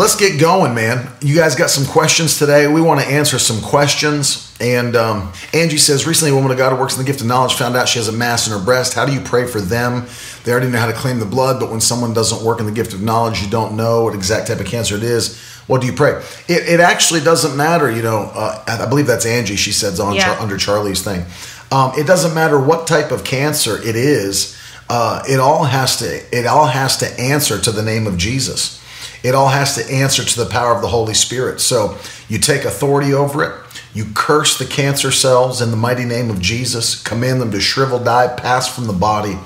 Let's 0.00 0.16
get 0.16 0.40
going, 0.40 0.74
man. 0.74 1.12
You 1.20 1.36
guys 1.36 1.54
got 1.54 1.68
some 1.68 1.84
questions 1.84 2.38
today. 2.38 2.66
We 2.66 2.80
want 2.80 3.02
to 3.02 3.06
answer 3.06 3.38
some 3.38 3.60
questions. 3.60 4.50
And 4.58 4.96
um, 4.96 5.30
Angie 5.52 5.76
says, 5.76 6.06
recently, 6.06 6.32
a 6.32 6.34
woman 6.34 6.50
of 6.50 6.56
God 6.56 6.72
who 6.72 6.80
works 6.80 6.96
in 6.96 7.04
the 7.04 7.06
gift 7.06 7.20
of 7.20 7.26
knowledge 7.26 7.52
found 7.52 7.76
out 7.76 7.86
she 7.86 7.98
has 7.98 8.08
a 8.08 8.12
mass 8.12 8.46
in 8.46 8.58
her 8.58 8.64
breast. 8.64 8.94
How 8.94 9.04
do 9.04 9.12
you 9.12 9.20
pray 9.20 9.46
for 9.46 9.60
them? 9.60 10.06
They 10.42 10.52
already 10.52 10.70
know 10.70 10.78
how 10.78 10.86
to 10.86 10.94
claim 10.94 11.18
the 11.18 11.26
blood, 11.26 11.60
but 11.60 11.70
when 11.70 11.82
someone 11.82 12.14
doesn't 12.14 12.42
work 12.42 12.60
in 12.60 12.64
the 12.64 12.72
gift 12.72 12.94
of 12.94 13.02
knowledge, 13.02 13.42
you 13.42 13.50
don't 13.50 13.76
know 13.76 14.04
what 14.04 14.14
exact 14.14 14.46
type 14.46 14.58
of 14.58 14.64
cancer 14.64 14.96
it 14.96 15.02
is. 15.02 15.38
What 15.66 15.82
do 15.82 15.86
you 15.86 15.92
pray? 15.92 16.12
It, 16.48 16.66
it 16.66 16.80
actually 16.80 17.20
doesn't 17.20 17.54
matter. 17.54 17.90
You 17.90 18.00
know, 18.00 18.30
uh, 18.32 18.64
I 18.66 18.86
believe 18.88 19.06
that's 19.06 19.26
Angie. 19.26 19.56
She 19.56 19.72
says 19.72 20.00
on 20.00 20.14
Yeah. 20.14 20.24
Char- 20.24 20.40
under 20.40 20.56
Charlie's 20.56 21.02
thing. 21.02 21.26
Um, 21.70 21.92
it 21.98 22.06
doesn't 22.06 22.34
matter 22.34 22.58
what 22.58 22.86
type 22.86 23.10
of 23.10 23.22
cancer 23.22 23.76
it 23.76 23.96
is. 23.96 24.56
Uh, 24.88 25.22
it 25.28 25.38
all 25.38 25.64
has 25.64 25.98
to. 25.98 26.34
It 26.34 26.46
all 26.46 26.68
has 26.68 26.96
to 26.96 27.20
answer 27.20 27.60
to 27.60 27.70
the 27.70 27.82
name 27.82 28.06
of 28.06 28.16
Jesus. 28.16 28.79
It 29.22 29.34
all 29.34 29.48
has 29.48 29.74
to 29.76 29.92
answer 29.92 30.24
to 30.24 30.44
the 30.44 30.50
power 30.50 30.74
of 30.74 30.82
the 30.82 30.88
Holy 30.88 31.14
Spirit. 31.14 31.60
So 31.60 31.98
you 32.28 32.38
take 32.38 32.64
authority 32.64 33.12
over 33.12 33.44
it. 33.44 33.60
You 33.92 34.06
curse 34.14 34.58
the 34.58 34.64
cancer 34.64 35.10
cells 35.10 35.60
in 35.60 35.70
the 35.70 35.76
mighty 35.76 36.04
name 36.04 36.30
of 36.30 36.40
Jesus. 36.40 37.02
Command 37.02 37.40
them 37.40 37.50
to 37.50 37.60
shrivel, 37.60 37.98
die, 37.98 38.34
pass 38.34 38.72
from 38.72 38.86
the 38.86 38.92
body, 38.92 39.36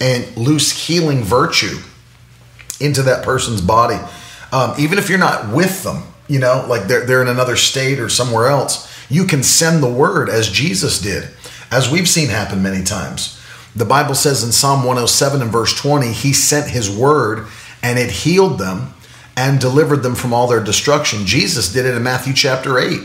and 0.00 0.36
loose 0.36 0.86
healing 0.86 1.22
virtue 1.22 1.78
into 2.80 3.02
that 3.04 3.24
person's 3.24 3.60
body. 3.60 3.98
Um, 4.50 4.74
even 4.78 4.98
if 4.98 5.08
you're 5.08 5.18
not 5.18 5.54
with 5.54 5.82
them, 5.82 6.02
you 6.28 6.38
know, 6.38 6.66
like 6.68 6.88
they're, 6.88 7.06
they're 7.06 7.22
in 7.22 7.28
another 7.28 7.56
state 7.56 8.00
or 8.00 8.08
somewhere 8.08 8.48
else, 8.48 8.90
you 9.08 9.24
can 9.24 9.42
send 9.42 9.82
the 9.82 9.90
word 9.90 10.28
as 10.28 10.50
Jesus 10.50 11.00
did, 11.00 11.28
as 11.70 11.90
we've 11.90 12.08
seen 12.08 12.28
happen 12.28 12.62
many 12.62 12.84
times. 12.84 13.40
The 13.74 13.84
Bible 13.84 14.14
says 14.14 14.44
in 14.44 14.52
Psalm 14.52 14.80
107 14.80 15.40
and 15.40 15.50
verse 15.50 15.74
20, 15.80 16.12
He 16.12 16.32
sent 16.32 16.70
His 16.70 16.90
word 16.90 17.46
and 17.82 17.98
it 17.98 18.10
healed 18.10 18.58
them 18.58 18.94
and 19.36 19.60
delivered 19.60 20.02
them 20.02 20.14
from 20.14 20.32
all 20.32 20.46
their 20.46 20.62
destruction. 20.62 21.26
Jesus 21.26 21.72
did 21.72 21.86
it 21.86 21.94
in 21.94 22.02
Matthew 22.02 22.34
chapter 22.34 22.78
8 22.78 23.00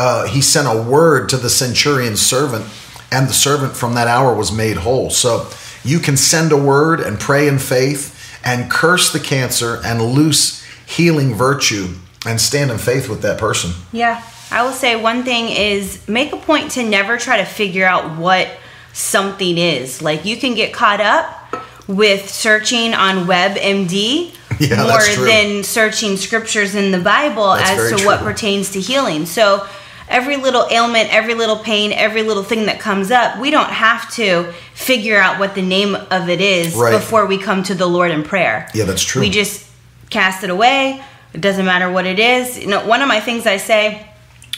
uh, 0.00 0.26
he 0.26 0.40
sent 0.40 0.66
a 0.66 0.82
word 0.82 1.28
to 1.28 1.36
the 1.36 1.50
centurion's 1.50 2.22
servant, 2.22 2.64
and 3.12 3.28
the 3.28 3.34
servant 3.34 3.76
from 3.76 3.92
that 3.94 4.08
hour 4.08 4.34
was 4.34 4.50
made 4.50 4.78
whole. 4.78 5.10
So 5.10 5.46
you 5.84 5.98
can 5.98 6.16
send 6.16 6.52
a 6.52 6.56
word 6.56 7.00
and 7.00 7.20
pray 7.20 7.46
in 7.46 7.58
faith 7.58 8.16
and 8.42 8.70
curse 8.70 9.12
the 9.12 9.20
cancer 9.20 9.78
and 9.84 10.00
loose 10.00 10.64
healing 10.86 11.34
virtue 11.34 11.88
and 12.26 12.40
stand 12.40 12.70
in 12.70 12.78
faith 12.78 13.10
with 13.10 13.20
that 13.20 13.38
person. 13.38 13.72
Yeah. 13.92 14.24
I 14.50 14.62
will 14.62 14.72
say 14.72 14.96
one 14.96 15.22
thing 15.22 15.50
is 15.50 16.08
make 16.08 16.32
a 16.32 16.38
point 16.38 16.70
to 16.72 16.82
never 16.82 17.18
try 17.18 17.36
to 17.36 17.44
figure 17.44 17.84
out 17.84 18.16
what 18.16 18.48
something 18.94 19.58
is. 19.58 20.00
Like 20.00 20.24
you 20.24 20.38
can 20.38 20.54
get 20.54 20.72
caught 20.72 21.02
up 21.02 21.54
with 21.86 22.30
searching 22.30 22.94
on 22.94 23.26
WebMD 23.26 24.34
Yeah, 24.68 24.82
more 24.82 25.26
than 25.26 25.64
searching 25.64 26.16
scriptures 26.18 26.74
in 26.74 26.92
the 26.92 26.98
Bible 26.98 27.54
That's 27.54 27.70
as 27.94 28.00
to 28.00 28.06
what 28.06 28.20
pertains 28.20 28.72
to 28.72 28.80
healing. 28.80 29.24
So 29.24 29.66
every 30.06 30.36
little 30.36 30.66
ailment, 30.70 31.10
every 31.14 31.32
little 31.34 31.56
pain, 31.56 31.92
every 31.92 32.22
little 32.22 32.42
thing 32.42 32.66
that 32.66 32.78
comes 32.78 33.10
up, 33.10 33.38
we 33.40 33.50
don't 33.50 33.70
have 33.70 34.12
to 34.16 34.52
figure 34.74 35.18
out 35.18 35.38
what 35.38 35.54
the 35.54 35.62
name 35.62 35.94
of 35.94 36.28
it 36.28 36.42
is 36.42 36.74
Right. 36.74 36.92
before 36.92 37.24
we 37.24 37.38
come 37.38 37.62
to 37.64 37.74
the 37.74 37.86
Lord 37.86 38.10
in 38.10 38.22
prayer. 38.22 38.68
Yeah, 38.74 38.84
that's 38.84 39.02
true. 39.02 39.22
We 39.22 39.30
just 39.30 39.66
cast 40.10 40.44
it 40.44 40.50
away. 40.50 41.02
It 41.32 41.40
doesn't 41.40 41.64
matter 41.64 41.90
what 41.90 42.04
it 42.04 42.18
is. 42.18 42.58
You 42.58 42.66
know, 42.66 42.84
one 42.86 43.00
of 43.00 43.08
my 43.08 43.20
things 43.20 43.46
I 43.46 43.56
say 43.56 44.06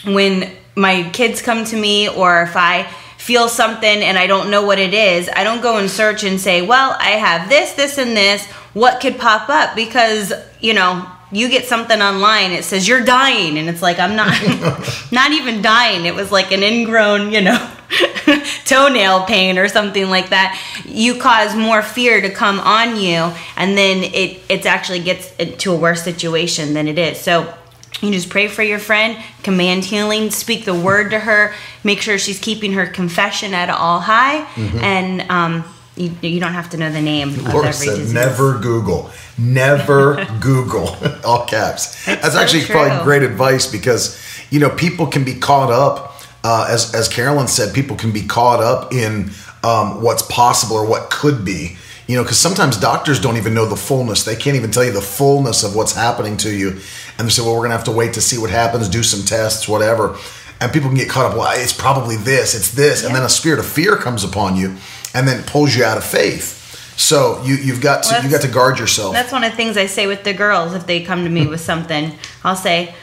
when 0.05 0.51
my 0.75 1.09
kids 1.13 1.41
come 1.41 1.63
to 1.65 1.77
me 1.77 2.09
or 2.09 2.41
if 2.41 2.57
I 2.57 2.87
feel 3.23 3.47
something 3.47 4.03
and 4.03 4.17
I 4.17 4.27
don't 4.27 4.51
know 4.51 4.65
what 4.65 4.79
it 4.79 4.93
is, 4.93 5.29
I 5.33 5.45
don't 5.45 5.61
go 5.61 5.77
and 5.77 5.89
search 5.89 6.25
and 6.25 6.39
say, 6.39 6.61
"Well, 6.61 6.97
I 6.99 7.11
have 7.11 7.47
this, 7.47 7.71
this 7.71 7.97
and 7.97 8.17
this. 8.17 8.45
What 8.73 8.99
could 8.99 9.17
pop 9.17 9.47
up?" 9.49 9.75
because, 9.75 10.33
you 10.59 10.73
know, 10.73 11.07
you 11.31 11.49
get 11.49 11.65
something 11.65 11.99
online 11.99 12.51
it 12.51 12.63
says 12.63 12.87
you're 12.87 13.03
dying 13.03 13.57
and 13.57 13.67
it's 13.67 13.81
like 13.81 13.97
I'm 13.97 14.15
not 14.15 14.27
not 15.11 15.31
even 15.31 15.61
dying. 15.61 16.05
It 16.05 16.13
was 16.13 16.31
like 16.31 16.51
an 16.51 16.63
ingrown, 16.63 17.31
you 17.31 17.41
know, 17.41 17.71
toenail 18.65 19.23
pain 19.23 19.57
or 19.57 19.69
something 19.69 20.09
like 20.09 20.29
that. 20.29 20.61
You 20.85 21.19
cause 21.19 21.55
more 21.55 21.81
fear 21.81 22.21
to 22.21 22.29
come 22.29 22.59
on 22.59 22.97
you 22.97 23.31
and 23.55 23.77
then 23.77 24.03
it 24.03 24.41
it 24.49 24.65
actually 24.65 24.99
gets 24.99 25.31
to 25.63 25.71
a 25.71 25.77
worse 25.77 26.03
situation 26.03 26.73
than 26.73 26.89
it 26.89 26.99
is. 26.99 27.19
So 27.19 27.53
you 28.01 28.11
just 28.11 28.29
pray 28.29 28.47
for 28.47 28.63
your 28.63 28.79
friend, 28.79 29.17
command 29.43 29.85
healing, 29.85 30.29
speak 30.31 30.65
the 30.65 30.73
word 30.73 31.11
to 31.11 31.19
her, 31.19 31.53
make 31.83 32.01
sure 32.01 32.17
she's 32.17 32.39
keeping 32.39 32.73
her 32.73 32.85
confession 32.85 33.53
at 33.53 33.69
all 33.69 33.99
high, 33.99 34.45
and 34.57 35.21
um, 35.29 35.63
you, 35.95 36.15
you 36.21 36.39
don't 36.39 36.53
have 36.53 36.69
to 36.71 36.77
know 36.77 36.91
the 36.91 37.01
name 37.01 37.29
of 37.29 37.47
every 37.47 37.71
said, 37.71 37.97
disease. 37.97 38.13
never 38.13 38.57
Google. 38.57 39.11
Never 39.37 40.25
Google. 40.39 40.95
All 41.25 41.45
caps. 41.45 42.05
That's 42.05 42.33
so 42.33 42.39
actually 42.39 42.61
true. 42.61 42.75
probably 42.75 43.03
great 43.03 43.23
advice 43.23 43.71
because, 43.71 44.19
you 44.49 44.59
know, 44.59 44.69
people 44.69 45.07
can 45.07 45.23
be 45.23 45.35
caught 45.35 45.71
up, 45.71 46.21
uh, 46.43 46.67
as, 46.69 46.93
as 46.93 47.07
Carolyn 47.07 47.47
said, 47.47 47.73
people 47.73 47.95
can 47.95 48.11
be 48.11 48.23
caught 48.23 48.59
up 48.59 48.91
in 48.93 49.31
um, 49.63 50.01
what's 50.01 50.23
possible 50.23 50.75
or 50.75 50.85
what 50.85 51.09
could 51.09 51.45
be. 51.45 51.77
You 52.07 52.17
know, 52.17 52.23
because 52.23 52.37
sometimes 52.37 52.75
doctors 52.77 53.19
don't 53.21 53.37
even 53.37 53.53
know 53.53 53.65
the 53.65 53.77
fullness. 53.77 54.25
They 54.25 54.35
can't 54.35 54.57
even 54.57 54.71
tell 54.71 54.83
you 54.83 54.91
the 54.91 55.01
fullness 55.01 55.63
of 55.63 55.73
what's 55.73 55.95
happening 55.95 56.35
to 56.37 56.51
you. 56.51 56.81
And 57.17 57.27
they 57.27 57.31
say, 57.31 57.41
well, 57.41 57.53
we're 57.53 57.59
going 57.59 57.71
to 57.71 57.77
have 57.77 57.85
to 57.85 57.91
wait 57.91 58.13
to 58.13 58.21
see 58.21 58.37
what 58.37 58.49
happens, 58.49 58.89
do 58.89 59.03
some 59.03 59.25
tests, 59.25 59.67
whatever. 59.67 60.17
And 60.59 60.71
people 60.71 60.89
can 60.89 60.97
get 60.97 61.09
caught 61.09 61.31
up, 61.31 61.37
well, 61.37 61.51
it's 61.55 61.73
probably 61.73 62.15
this, 62.15 62.55
it's 62.55 62.71
this. 62.71 63.03
And 63.03 63.13
then 63.13 63.23
a 63.23 63.29
spirit 63.29 63.59
of 63.59 63.65
fear 63.65 63.95
comes 63.97 64.23
upon 64.23 64.55
you 64.55 64.77
and 65.13 65.27
then 65.27 65.43
pulls 65.43 65.75
you 65.75 65.83
out 65.83 65.97
of 65.97 66.03
faith. 66.03 66.61
So 66.97 67.41
you, 67.43 67.55
you've 67.55 67.81
got 67.81 68.03
to 68.03 68.13
Well, 68.13 68.23
you 68.23 68.29
got 68.29 68.41
to 68.41 68.47
guard 68.47 68.79
yourself. 68.79 69.13
That's 69.13 69.31
one 69.31 69.43
of 69.43 69.51
the 69.51 69.57
things 69.57 69.77
I 69.77 69.87
say 69.87 70.07
with 70.07 70.23
the 70.23 70.33
girls 70.33 70.73
if 70.73 70.85
they 70.85 71.03
come 71.03 71.23
to 71.23 71.29
me 71.29 71.47
with 71.47 71.61
something. 71.61 72.13
I'll 72.43 72.55
say, 72.55 72.95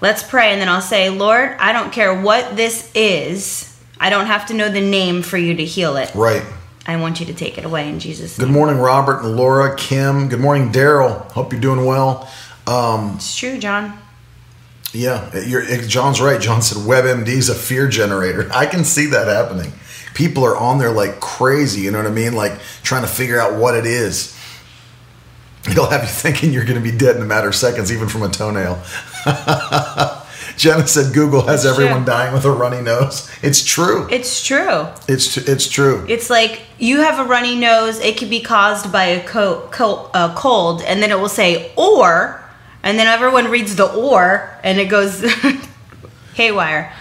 let's 0.00 0.22
pray. 0.22 0.52
And 0.52 0.60
then 0.60 0.68
I'll 0.68 0.80
say, 0.80 1.10
Lord, 1.10 1.56
I 1.58 1.72
don't 1.72 1.92
care 1.92 2.20
what 2.20 2.56
this 2.56 2.90
is. 2.94 3.70
I 4.00 4.10
don't 4.10 4.26
have 4.26 4.46
to 4.46 4.54
know 4.54 4.68
the 4.68 4.80
name 4.80 5.22
for 5.22 5.36
you 5.36 5.54
to 5.54 5.64
heal 5.64 5.96
it. 5.96 6.14
Right. 6.14 6.42
I 6.86 6.96
want 6.96 7.20
you 7.20 7.26
to 7.26 7.34
take 7.34 7.56
it 7.56 7.64
away 7.64 7.88
in 7.88 7.98
Jesus' 7.98 8.36
Good 8.36 8.50
morning, 8.50 8.78
Robert 8.78 9.22
and 9.22 9.36
Laura, 9.36 9.74
Kim. 9.76 10.28
Good 10.28 10.40
morning, 10.40 10.70
Daryl. 10.70 11.30
Hope 11.32 11.52
you're 11.52 11.60
doing 11.60 11.86
well. 11.86 12.28
Um, 12.66 13.14
It's 13.16 13.36
true, 13.36 13.58
John. 13.58 13.98
yeah, 14.92 15.36
you're, 15.38 15.64
John's 15.82 16.20
right. 16.20 16.40
John 16.40 16.62
said 16.62 16.78
WebMD 16.78 17.28
is 17.28 17.48
a 17.48 17.54
fear 17.54 17.88
generator. 17.88 18.48
I 18.54 18.66
can 18.66 18.84
see 18.84 19.06
that 19.06 19.28
happening. 19.28 19.72
People 20.14 20.44
are 20.44 20.56
on 20.56 20.78
there 20.78 20.92
like 20.92 21.20
crazy. 21.20 21.82
You 21.82 21.90
know 21.90 21.98
what 21.98 22.06
I 22.06 22.10
mean? 22.14 22.34
Like 22.34 22.52
trying 22.82 23.02
to 23.02 23.08
figure 23.08 23.38
out 23.40 23.54
what 23.58 23.74
it 23.76 23.84
is. 23.86 24.34
It'll 25.68 25.86
have 25.86 26.02
you 26.02 26.08
thinking 26.22 26.52
you're 26.52 26.64
going 26.64 26.82
to 26.82 26.90
be 26.92 26.96
dead 26.96 27.16
in 27.16 27.22
a 27.22 27.26
matter 27.26 27.48
of 27.48 27.54
seconds, 27.54 27.90
even 27.92 28.08
from 28.08 28.22
a 28.22 28.28
toenail. 28.28 28.80
Jenna 30.56 30.86
said 30.86 31.12
Google 31.14 31.42
has 31.42 31.64
It's 31.64 31.72
everyone 31.74 32.04
true. 32.04 32.12
dying 32.14 32.32
with 32.32 32.44
a 32.44 32.50
runny 32.52 32.80
nose. 32.80 33.28
It's 33.42 33.64
true. 33.64 34.06
It's 34.08 34.44
true. 34.46 34.86
It's 35.08 35.36
it's 35.36 35.68
true. 35.68 36.04
It's 36.08 36.30
like 36.30 36.60
you 36.78 37.00
have 37.00 37.18
a 37.18 37.28
runny 37.28 37.56
nose. 37.56 37.98
It 37.98 38.16
could 38.18 38.30
be 38.30 38.40
caused 38.40 38.92
by 38.92 39.04
a 39.06 39.26
co- 39.26 39.66
co- 39.72 40.10
a 40.14 40.32
cold, 40.36 40.82
and 40.82 41.02
then 41.02 41.10
it 41.10 41.18
will 41.18 41.28
say 41.28 41.72
or, 41.76 42.43
and 42.84 42.96
then 42.98 43.08
everyone 43.08 43.50
reads 43.50 43.74
the 43.74 43.92
or, 43.92 44.48
and 44.62 44.78
it 44.78 44.86
goes 44.86 45.24
haywire. 46.34 46.92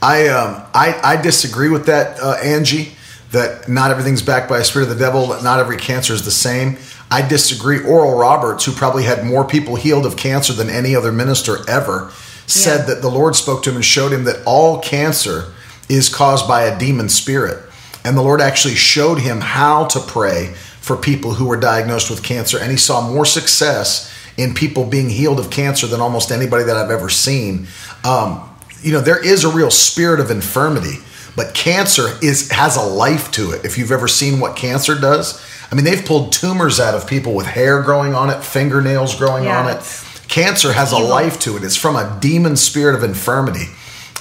I 0.00 0.28
um 0.28 0.62
I, 0.72 1.00
I 1.02 1.20
disagree 1.20 1.68
with 1.68 1.86
that, 1.86 2.18
uh, 2.20 2.36
Angie. 2.42 2.96
That 3.32 3.68
not 3.68 3.90
everything's 3.90 4.22
backed 4.22 4.48
by 4.48 4.58
a 4.58 4.64
spirit 4.64 4.88
of 4.88 4.96
the 4.96 5.04
devil. 5.04 5.26
That 5.28 5.42
not 5.42 5.58
every 5.58 5.76
cancer 5.76 6.14
is 6.14 6.24
the 6.24 6.30
same. 6.30 6.78
I 7.10 7.26
disagree. 7.26 7.82
Oral 7.82 8.16
Roberts, 8.16 8.64
who 8.64 8.70
probably 8.72 9.02
had 9.02 9.24
more 9.24 9.44
people 9.44 9.74
healed 9.74 10.06
of 10.06 10.16
cancer 10.16 10.52
than 10.52 10.70
any 10.70 10.94
other 10.94 11.10
minister 11.10 11.68
ever, 11.68 12.12
said 12.46 12.80
Yeah. 12.80 12.84
that 12.94 13.02
the 13.02 13.10
Lord 13.10 13.34
spoke 13.34 13.64
to 13.64 13.70
him 13.70 13.76
and 13.76 13.84
showed 13.84 14.12
him 14.12 14.22
that 14.24 14.40
all 14.46 14.78
cancer 14.80 15.52
is 15.88 16.08
caused 16.08 16.46
by 16.46 16.62
a 16.62 16.78
demon 16.78 17.08
spirit, 17.08 17.58
and 18.04 18.16
the 18.16 18.22
Lord 18.22 18.40
actually 18.40 18.76
showed 18.76 19.18
him 19.18 19.40
how 19.40 19.86
to 19.86 19.98
pray 20.00 20.54
for 20.80 20.96
people 20.96 21.34
who 21.34 21.46
were 21.46 21.56
diagnosed 21.58 22.10
with 22.10 22.22
cancer, 22.22 22.56
and 22.58 22.70
he 22.70 22.76
saw 22.76 23.00
more 23.10 23.26
success 23.26 24.13
in 24.36 24.54
people 24.54 24.84
being 24.84 25.08
healed 25.08 25.38
of 25.38 25.50
cancer 25.50 25.86
than 25.86 26.00
almost 26.00 26.30
anybody 26.30 26.64
that 26.64 26.76
I've 26.76 26.90
ever 26.90 27.08
seen. 27.08 27.66
Um, 28.04 28.50
you 28.82 28.92
know 28.92 29.00
there 29.00 29.24
is 29.24 29.44
a 29.44 29.48
real 29.48 29.70
spirit 29.70 30.20
of 30.20 30.30
infirmity 30.30 30.98
but 31.36 31.54
cancer 31.54 32.18
is 32.22 32.50
has 32.50 32.76
a 32.76 32.82
life 32.82 33.32
to 33.32 33.52
it 33.52 33.64
if 33.64 33.78
you've 33.78 33.90
ever 33.90 34.06
seen 34.06 34.38
what 34.40 34.56
cancer 34.56 34.94
does 34.94 35.42
i 35.72 35.74
mean 35.74 35.86
they've 35.86 36.04
pulled 36.04 36.32
tumors 36.32 36.78
out 36.78 36.94
of 36.94 37.08
people 37.08 37.34
with 37.34 37.46
hair 37.46 37.82
growing 37.82 38.14
on 38.14 38.28
it 38.28 38.44
fingernails 38.44 39.14
growing 39.16 39.44
Yeah, 39.44 39.58
on 39.58 39.70
it 39.74 40.28
cancer 40.28 40.70
has 40.74 40.92
a 40.92 40.98
life 40.98 41.38
to 41.40 41.56
it 41.56 41.64
it's 41.64 41.76
from 41.76 41.96
a 41.96 42.18
demon 42.20 42.56
spirit 42.56 42.94
of 42.94 43.02
infirmity 43.02 43.64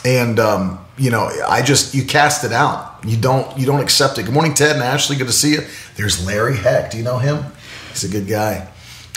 and 0.06 0.40
um, 0.40 0.80
you 0.98 1.10
know, 1.10 1.30
I 1.48 1.62
just 1.62 1.96
you 1.96 2.04
cast 2.04 2.44
it 2.44 2.52
out. 2.52 3.00
You 3.06 3.18
don't 3.18 3.58
you 3.58 3.66
don't 3.66 3.80
accept 3.80 4.18
it. 4.18 4.24
Good 4.24 4.34
morning, 4.34 4.54
Ted 4.54 4.76
and 4.76 4.84
Ashley. 4.84 5.16
Good 5.16 5.28
to 5.28 5.34
see 5.34 5.54
you. 5.54 5.62
There's 5.96 6.26
Larry 6.26 6.58
Heck. 6.58 6.92
Do 6.92 6.98
you 6.98 7.04
know 7.04 7.18
him? 7.20 7.44
He's 7.90 8.04
a 8.04 8.10
good 8.10 8.28
guy. 8.28 8.68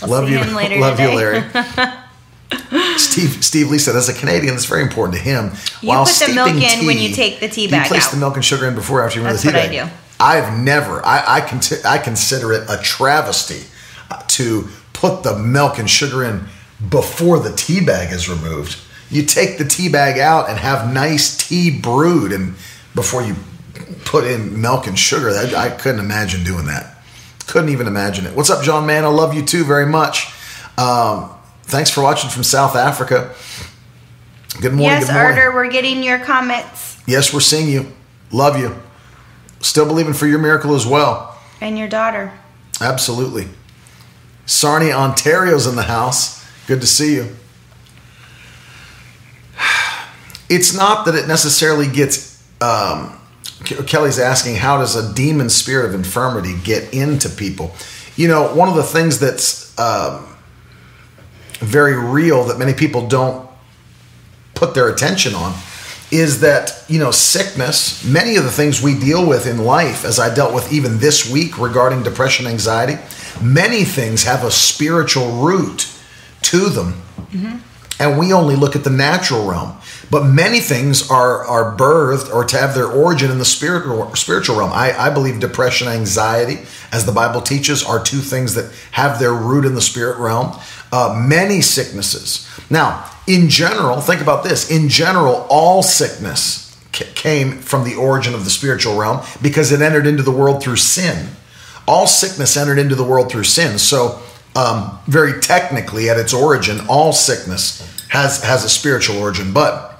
I'll 0.02 0.08
love 0.08 0.28
you, 0.28 0.38
love 0.80 0.96
today. 0.96 1.10
you, 1.10 1.16
Larry. 1.16 1.42
Steve 2.98 3.44
Steve 3.44 3.70
Lee 3.70 3.78
said, 3.78 3.96
as 3.96 4.08
a 4.08 4.14
Canadian, 4.14 4.54
it's 4.54 4.64
very 4.66 4.82
important 4.82 5.16
to 5.16 5.22
him. 5.22 5.52
You 5.82 5.92
put 5.92 6.08
the 6.26 6.32
milk 6.34 6.50
in 6.62 6.86
when 6.86 6.98
you 6.98 7.14
take 7.14 7.40
the 7.40 7.48
tea 7.48 7.66
bag 7.68 7.84
you 7.84 7.88
place 7.88 8.06
out. 8.06 8.12
the 8.12 8.18
milk 8.18 8.34
and 8.36 8.44
sugar 8.44 8.66
in 8.66 8.74
before 8.74 9.00
or 9.00 9.04
after 9.04 9.18
you 9.18 9.24
remove 9.26 9.42
the 9.42 9.48
tea 9.50 9.54
what 9.56 9.64
I 9.64 9.68
bag? 9.68 9.88
do. 9.88 9.94
I've 10.20 10.58
never. 10.58 11.04
I 11.04 11.36
I, 11.36 11.40
conti- 11.40 11.84
I 11.84 11.98
consider 11.98 12.52
it 12.52 12.64
a 12.68 12.78
travesty 12.82 13.64
uh, 14.10 14.22
to 14.28 14.68
put 14.92 15.22
the 15.24 15.36
milk 15.38 15.78
and 15.78 15.88
sugar 15.90 16.24
in 16.24 16.44
before 16.88 17.38
the 17.38 17.52
tea 17.54 17.84
bag 17.84 18.12
is 18.12 18.28
removed. 18.28 18.78
You 19.10 19.24
take 19.24 19.58
the 19.58 19.64
tea 19.64 19.88
bag 19.88 20.18
out 20.18 20.48
and 20.48 20.58
have 20.58 20.92
nice 20.92 21.36
tea 21.36 21.70
brewed, 21.80 22.32
and 22.32 22.54
before 22.94 23.22
you 23.22 23.34
put 24.04 24.24
in 24.24 24.60
milk 24.60 24.86
and 24.86 24.98
sugar, 24.98 25.32
that, 25.32 25.54
I 25.54 25.70
couldn't 25.70 26.00
imagine 26.00 26.44
doing 26.44 26.66
that. 26.66 26.95
Couldn't 27.46 27.70
even 27.70 27.86
imagine 27.86 28.26
it. 28.26 28.34
What's 28.34 28.50
up, 28.50 28.62
John? 28.64 28.86
Man, 28.86 29.04
I 29.04 29.08
love 29.08 29.34
you 29.34 29.44
too 29.44 29.64
very 29.64 29.86
much. 29.86 30.32
Um, 30.76 31.30
thanks 31.62 31.90
for 31.90 32.02
watching 32.02 32.28
from 32.30 32.42
South 32.42 32.74
Africa. 32.76 33.34
Good 34.60 34.72
morning. 34.72 34.84
yes, 35.00 35.06
good 35.06 35.12
morning. 35.14 35.38
Arter, 35.38 35.52
we're 35.54 35.70
getting 35.70 36.02
your 36.02 36.18
comments 36.18 36.98
Yes, 37.06 37.32
we're 37.32 37.40
seeing 37.40 37.68
you. 37.68 37.92
Love 38.32 38.58
you. 38.58 38.74
Still 39.60 39.86
believing 39.86 40.12
for 40.12 40.26
your 40.26 40.40
miracle 40.40 40.74
as 40.74 40.84
well. 40.86 41.38
and 41.60 41.78
your 41.78 41.88
daughter. 41.88 42.32
Absolutely. 42.80 43.46
Sarnia, 44.44 44.92
Ontario's 44.94 45.66
in 45.66 45.76
the 45.76 45.84
house. 45.84 46.44
Good 46.66 46.80
to 46.80 46.86
see 46.86 47.14
you. 47.14 47.36
It's 50.48 50.72
not 50.76 51.06
that 51.06 51.16
it 51.16 51.26
necessarily 51.26 51.88
gets. 51.88 52.40
Um, 52.60 53.18
Kelly's 53.64 54.18
asking, 54.18 54.56
how 54.56 54.78
does 54.78 54.96
a 54.96 55.14
demon 55.14 55.48
spirit 55.48 55.86
of 55.86 55.94
infirmity 55.94 56.54
get 56.62 56.92
into 56.92 57.28
people? 57.28 57.74
You 58.16 58.28
know, 58.28 58.54
one 58.54 58.68
of 58.68 58.74
the 58.74 58.82
things 58.82 59.18
that's 59.18 59.78
um, 59.78 60.26
very 61.54 61.96
real 61.96 62.44
that 62.44 62.58
many 62.58 62.74
people 62.74 63.08
don't 63.08 63.48
put 64.54 64.74
their 64.74 64.88
attention 64.88 65.34
on 65.34 65.54
is 66.12 66.40
that 66.40 66.84
you 66.88 67.00
know 67.00 67.10
sickness 67.10 68.04
many 68.04 68.36
of 68.36 68.44
the 68.44 68.50
things 68.50 68.80
we 68.80 68.96
deal 68.96 69.28
with 69.28 69.44
in 69.44 69.58
life 69.58 70.04
as 70.04 70.20
i 70.20 70.32
dealt 70.32 70.54
with 70.54 70.72
even 70.72 70.98
this 70.98 71.28
week 71.28 71.58
regarding 71.58 72.00
depression 72.04 72.46
anxiety 72.46 72.96
many 73.42 73.82
things 73.84 74.22
have 74.22 74.44
a 74.44 74.50
spiritual 74.50 75.32
root 75.32 75.92
to 76.42 76.68
them. 76.68 77.02
And 77.98 78.18
we 78.18 78.32
only 78.32 78.56
look 78.56 78.76
at 78.76 78.84
the 78.84 78.90
natural 78.90 79.48
realm 79.48 79.76
but 80.10 80.24
many 80.24 80.60
things 80.60 81.10
are 81.10 81.44
are 81.44 81.76
birthed 81.76 82.32
or 82.32 82.44
to 82.44 82.56
have 82.56 82.74
their 82.74 82.86
origin 82.86 83.30
in 83.30 83.38
the 83.38 83.44
spirit 83.44 84.16
spiritual 84.16 84.58
realm. 84.58 84.72
I, 84.72 84.92
I 84.96 85.10
believe 85.10 85.40
depression 85.40 85.88
anxiety 85.88 86.60
as 86.92 87.06
the 87.06 87.12
bible 87.12 87.40
teaches 87.40 87.84
are 87.84 88.02
two 88.02 88.18
things 88.18 88.54
that 88.54 88.72
have 88.92 89.18
their 89.18 89.32
root 89.32 89.64
in 89.64 89.74
the 89.74 89.80
spirit 89.80 90.18
realm. 90.18 90.56
Uh, 90.92 91.22
many 91.26 91.60
sicknesses. 91.60 92.48
Now 92.70 93.10
in 93.26 93.48
general 93.48 94.00
think 94.00 94.20
about 94.20 94.44
this. 94.44 94.70
In 94.70 94.88
general 94.88 95.46
all 95.50 95.82
sickness 95.82 96.76
ca- 96.92 97.10
came 97.14 97.58
from 97.58 97.84
the 97.84 97.94
origin 97.94 98.34
of 98.34 98.44
the 98.44 98.50
spiritual 98.50 98.96
realm 98.96 99.24
because 99.42 99.72
it 99.72 99.82
entered 99.82 100.06
into 100.06 100.22
the 100.22 100.32
world 100.32 100.62
through 100.62 100.76
sin. 100.76 101.28
All 101.88 102.06
sickness 102.06 102.56
entered 102.56 102.78
into 102.78 102.94
the 102.94 103.04
world 103.04 103.30
through 103.30 103.44
sin. 103.44 103.78
So, 103.78 104.20
um, 104.56 104.98
very 105.06 105.40
technically, 105.40 106.08
at 106.08 106.18
its 106.18 106.32
origin, 106.32 106.80
all 106.88 107.12
sickness 107.12 107.80
has 108.08 108.42
has 108.42 108.64
a 108.64 108.68
spiritual 108.68 109.18
origin. 109.18 109.52
But 109.52 109.95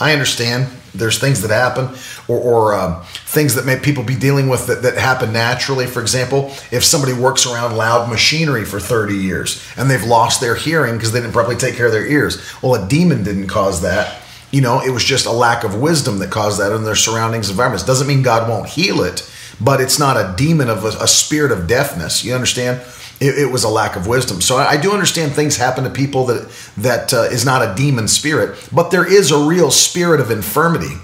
I 0.00 0.12
understand 0.12 0.68
there's 0.94 1.18
things 1.18 1.42
that 1.42 1.50
happen, 1.50 1.96
or, 2.28 2.38
or 2.38 2.74
um, 2.74 3.02
things 3.04 3.54
that 3.54 3.66
may 3.66 3.78
people 3.78 4.04
be 4.04 4.16
dealing 4.16 4.48
with 4.48 4.66
that, 4.66 4.82
that 4.82 4.96
happen 4.96 5.32
naturally. 5.32 5.86
For 5.86 6.00
example, 6.00 6.52
if 6.70 6.84
somebody 6.84 7.12
works 7.12 7.46
around 7.46 7.76
loud 7.76 8.08
machinery 8.08 8.64
for 8.64 8.80
30 8.80 9.14
years 9.14 9.64
and 9.76 9.90
they've 9.90 10.04
lost 10.04 10.40
their 10.40 10.54
hearing 10.54 10.94
because 10.94 11.12
they 11.12 11.20
didn't 11.20 11.32
properly 11.32 11.56
take 11.56 11.74
care 11.74 11.86
of 11.86 11.92
their 11.92 12.06
ears, 12.06 12.40
well, 12.62 12.74
a 12.74 12.88
demon 12.88 13.24
didn't 13.24 13.48
cause 13.48 13.82
that. 13.82 14.22
You 14.50 14.62
know, 14.62 14.80
it 14.80 14.90
was 14.90 15.04
just 15.04 15.26
a 15.26 15.32
lack 15.32 15.62
of 15.64 15.78
wisdom 15.78 16.18
that 16.20 16.30
caused 16.30 16.58
that 16.60 16.72
in 16.72 16.84
their 16.84 16.94
surroundings 16.94 17.50
environments. 17.50 17.84
Doesn't 17.84 18.06
mean 18.06 18.22
God 18.22 18.48
won't 18.48 18.68
heal 18.68 19.02
it, 19.02 19.30
but 19.60 19.80
it's 19.80 19.98
not 19.98 20.16
a 20.16 20.34
demon 20.36 20.70
of 20.70 20.84
a, 20.84 20.88
a 21.02 21.08
spirit 21.08 21.52
of 21.52 21.66
deafness. 21.66 22.24
You 22.24 22.34
understand? 22.34 22.80
It, 23.20 23.38
it 23.38 23.50
was 23.50 23.64
a 23.64 23.68
lack 23.68 23.96
of 23.96 24.06
wisdom. 24.06 24.40
So 24.40 24.58
I, 24.58 24.72
I 24.72 24.76
do 24.76 24.92
understand 24.92 25.32
things 25.32 25.56
happen 25.56 25.84
to 25.84 25.90
people 25.90 26.26
that 26.26 26.48
that 26.76 27.12
uh, 27.12 27.22
is 27.22 27.44
not 27.44 27.62
a 27.62 27.74
demon 27.74 28.08
spirit, 28.08 28.68
but 28.72 28.90
there 28.90 29.06
is 29.06 29.30
a 29.30 29.38
real 29.38 29.70
spirit 29.70 30.20
of 30.20 30.30
infirmity. 30.30 30.96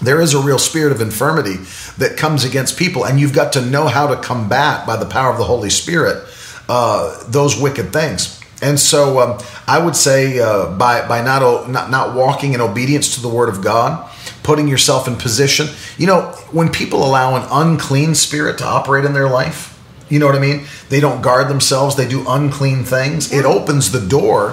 There 0.00 0.20
is 0.20 0.32
a 0.32 0.40
real 0.40 0.58
spirit 0.58 0.92
of 0.92 1.00
infirmity 1.00 1.56
that 1.98 2.16
comes 2.16 2.44
against 2.44 2.78
people, 2.78 3.04
and 3.04 3.18
you've 3.18 3.32
got 3.32 3.52
to 3.54 3.60
know 3.60 3.88
how 3.88 4.06
to 4.06 4.20
combat 4.22 4.86
by 4.86 4.96
the 4.96 5.06
power 5.06 5.30
of 5.30 5.38
the 5.38 5.44
Holy 5.44 5.70
Spirit 5.70 6.24
uh, 6.68 7.24
those 7.28 7.60
wicked 7.60 7.92
things. 7.92 8.40
And 8.60 8.78
so, 8.78 9.20
um, 9.20 9.38
I 9.66 9.78
would 9.78 9.94
say 9.94 10.40
uh, 10.40 10.76
by 10.76 11.06
by 11.06 11.22
not, 11.22 11.70
not 11.70 11.90
not 11.90 12.14
walking 12.14 12.54
in 12.54 12.60
obedience 12.60 13.14
to 13.14 13.22
the 13.22 13.28
Word 13.28 13.48
of 13.48 13.62
God, 13.62 14.10
putting 14.42 14.66
yourself 14.66 15.06
in 15.06 15.14
position. 15.14 15.68
You 15.96 16.08
know, 16.08 16.22
when 16.50 16.68
people 16.70 17.04
allow 17.04 17.36
an 17.36 17.46
unclean 17.50 18.14
spirit 18.14 18.58
to 18.58 18.64
operate 18.64 19.04
in 19.04 19.12
their 19.12 19.28
life, 19.28 19.77
you 20.08 20.18
know 20.18 20.26
what 20.26 20.34
I 20.34 20.40
mean. 20.40 20.64
They 20.88 21.00
don't 21.00 21.22
guard 21.22 21.48
themselves. 21.48 21.96
They 21.96 22.08
do 22.08 22.24
unclean 22.28 22.84
things. 22.84 23.32
It 23.32 23.44
opens 23.44 23.92
the 23.92 24.00
door 24.00 24.52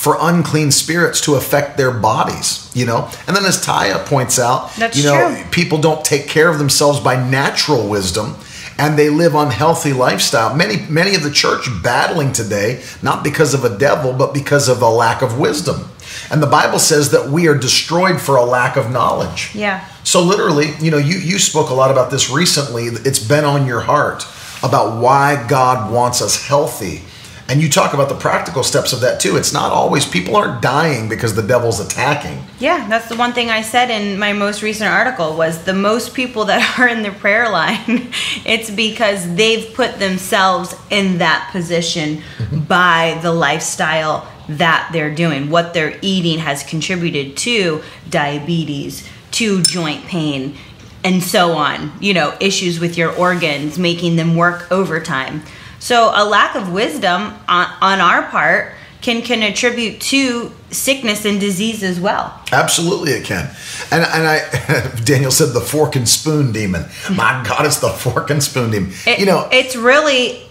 for 0.00 0.16
unclean 0.18 0.70
spirits 0.70 1.20
to 1.22 1.34
affect 1.34 1.76
their 1.76 1.90
bodies, 1.90 2.70
you 2.74 2.86
know? 2.86 3.10
And 3.26 3.36
then 3.36 3.44
as 3.44 3.62
Taya 3.62 4.04
points 4.06 4.38
out, 4.38 4.74
That's 4.76 4.96
you 4.96 5.04
know, 5.04 5.34
true. 5.34 5.44
people 5.50 5.78
don't 5.78 6.02
take 6.02 6.26
care 6.26 6.48
of 6.48 6.58
themselves 6.58 7.00
by 7.00 7.16
natural 7.28 7.86
wisdom 7.86 8.36
and 8.80 8.98
they 8.98 9.10
live 9.10 9.34
unhealthy 9.34 9.92
lifestyle. 9.92 10.56
Many 10.56 10.76
many 10.88 11.14
of 11.14 11.22
the 11.22 11.30
church 11.30 11.68
battling 11.82 12.32
today 12.32 12.82
not 13.02 13.22
because 13.22 13.52
of 13.52 13.62
a 13.62 13.76
devil 13.76 14.14
but 14.14 14.32
because 14.32 14.68
of 14.68 14.80
a 14.80 14.88
lack 14.88 15.20
of 15.20 15.38
wisdom. 15.38 15.84
And 16.30 16.42
the 16.42 16.46
Bible 16.46 16.78
says 16.78 17.10
that 17.10 17.28
we 17.28 17.46
are 17.46 17.54
destroyed 17.56 18.20
for 18.20 18.36
a 18.36 18.44
lack 18.44 18.76
of 18.76 18.90
knowledge. 18.90 19.54
Yeah. 19.54 19.86
So 20.02 20.22
literally, 20.22 20.70
you 20.80 20.90
know, 20.90 20.96
you 20.96 21.18
you 21.18 21.38
spoke 21.38 21.68
a 21.68 21.74
lot 21.74 21.90
about 21.90 22.10
this 22.10 22.30
recently. 22.30 22.84
It's 22.86 23.18
been 23.18 23.44
on 23.44 23.66
your 23.66 23.80
heart 23.80 24.24
about 24.62 25.00
why 25.00 25.46
God 25.48 25.92
wants 25.92 26.22
us 26.22 26.46
healthy. 26.46 27.02
And 27.50 27.60
you 27.60 27.68
talk 27.68 27.94
about 27.94 28.08
the 28.08 28.14
practical 28.14 28.62
steps 28.62 28.92
of 28.92 29.00
that 29.00 29.18
too. 29.18 29.36
It's 29.36 29.52
not 29.52 29.72
always 29.72 30.06
people 30.06 30.36
aren't 30.36 30.62
dying 30.62 31.08
because 31.08 31.34
the 31.34 31.42
devil's 31.42 31.80
attacking. 31.80 32.44
Yeah, 32.60 32.86
that's 32.88 33.08
the 33.08 33.16
one 33.16 33.32
thing 33.32 33.50
I 33.50 33.62
said 33.62 33.90
in 33.90 34.20
my 34.20 34.32
most 34.32 34.62
recent 34.62 34.88
article 34.88 35.36
was 35.36 35.64
the 35.64 35.74
most 35.74 36.14
people 36.14 36.44
that 36.44 36.78
are 36.78 36.86
in 36.86 37.02
the 37.02 37.10
prayer 37.10 37.50
line, 37.50 38.12
it's 38.46 38.70
because 38.70 39.34
they've 39.34 39.74
put 39.74 39.98
themselves 39.98 40.76
in 40.90 41.18
that 41.18 41.48
position 41.50 42.18
mm-hmm. 42.18 42.60
by 42.60 43.18
the 43.20 43.32
lifestyle 43.32 44.30
that 44.48 44.88
they're 44.92 45.12
doing. 45.12 45.50
What 45.50 45.74
they're 45.74 45.98
eating 46.02 46.38
has 46.38 46.62
contributed 46.62 47.36
to 47.38 47.82
diabetes, 48.08 49.08
to 49.32 49.60
joint 49.62 50.04
pain, 50.04 50.56
and 51.04 51.22
so 51.22 51.52
on. 51.52 51.92
You 52.00 52.14
know, 52.14 52.36
issues 52.40 52.78
with 52.80 52.96
your 52.98 53.12
organs, 53.14 53.78
making 53.78 54.16
them 54.16 54.36
work 54.36 54.70
overtime. 54.70 55.42
So 55.78 56.10
a 56.14 56.24
lack 56.24 56.54
of 56.56 56.72
wisdom 56.72 57.34
on, 57.48 57.66
on 57.80 58.00
our 58.00 58.22
part 58.30 58.74
can 59.00 59.22
can 59.22 59.42
attribute 59.42 59.98
to 60.02 60.52
sickness 60.70 61.24
and 61.24 61.40
disease 61.40 61.82
as 61.82 61.98
well. 61.98 62.38
Absolutely, 62.52 63.12
it 63.12 63.24
can. 63.24 63.50
And 63.90 64.04
and 64.04 64.26
I, 64.28 64.94
Daniel 65.04 65.30
said 65.30 65.54
the 65.54 65.60
fork 65.62 65.96
and 65.96 66.06
spoon 66.06 66.52
demon. 66.52 66.84
My 67.10 67.42
God, 67.46 67.64
it's 67.64 67.80
the 67.80 67.88
fork 67.88 68.28
and 68.28 68.42
spoon 68.42 68.70
demon. 68.70 68.92
It- 69.06 69.18
you 69.18 69.26
know, 69.26 69.48
it's 69.50 69.74
really 69.74 70.42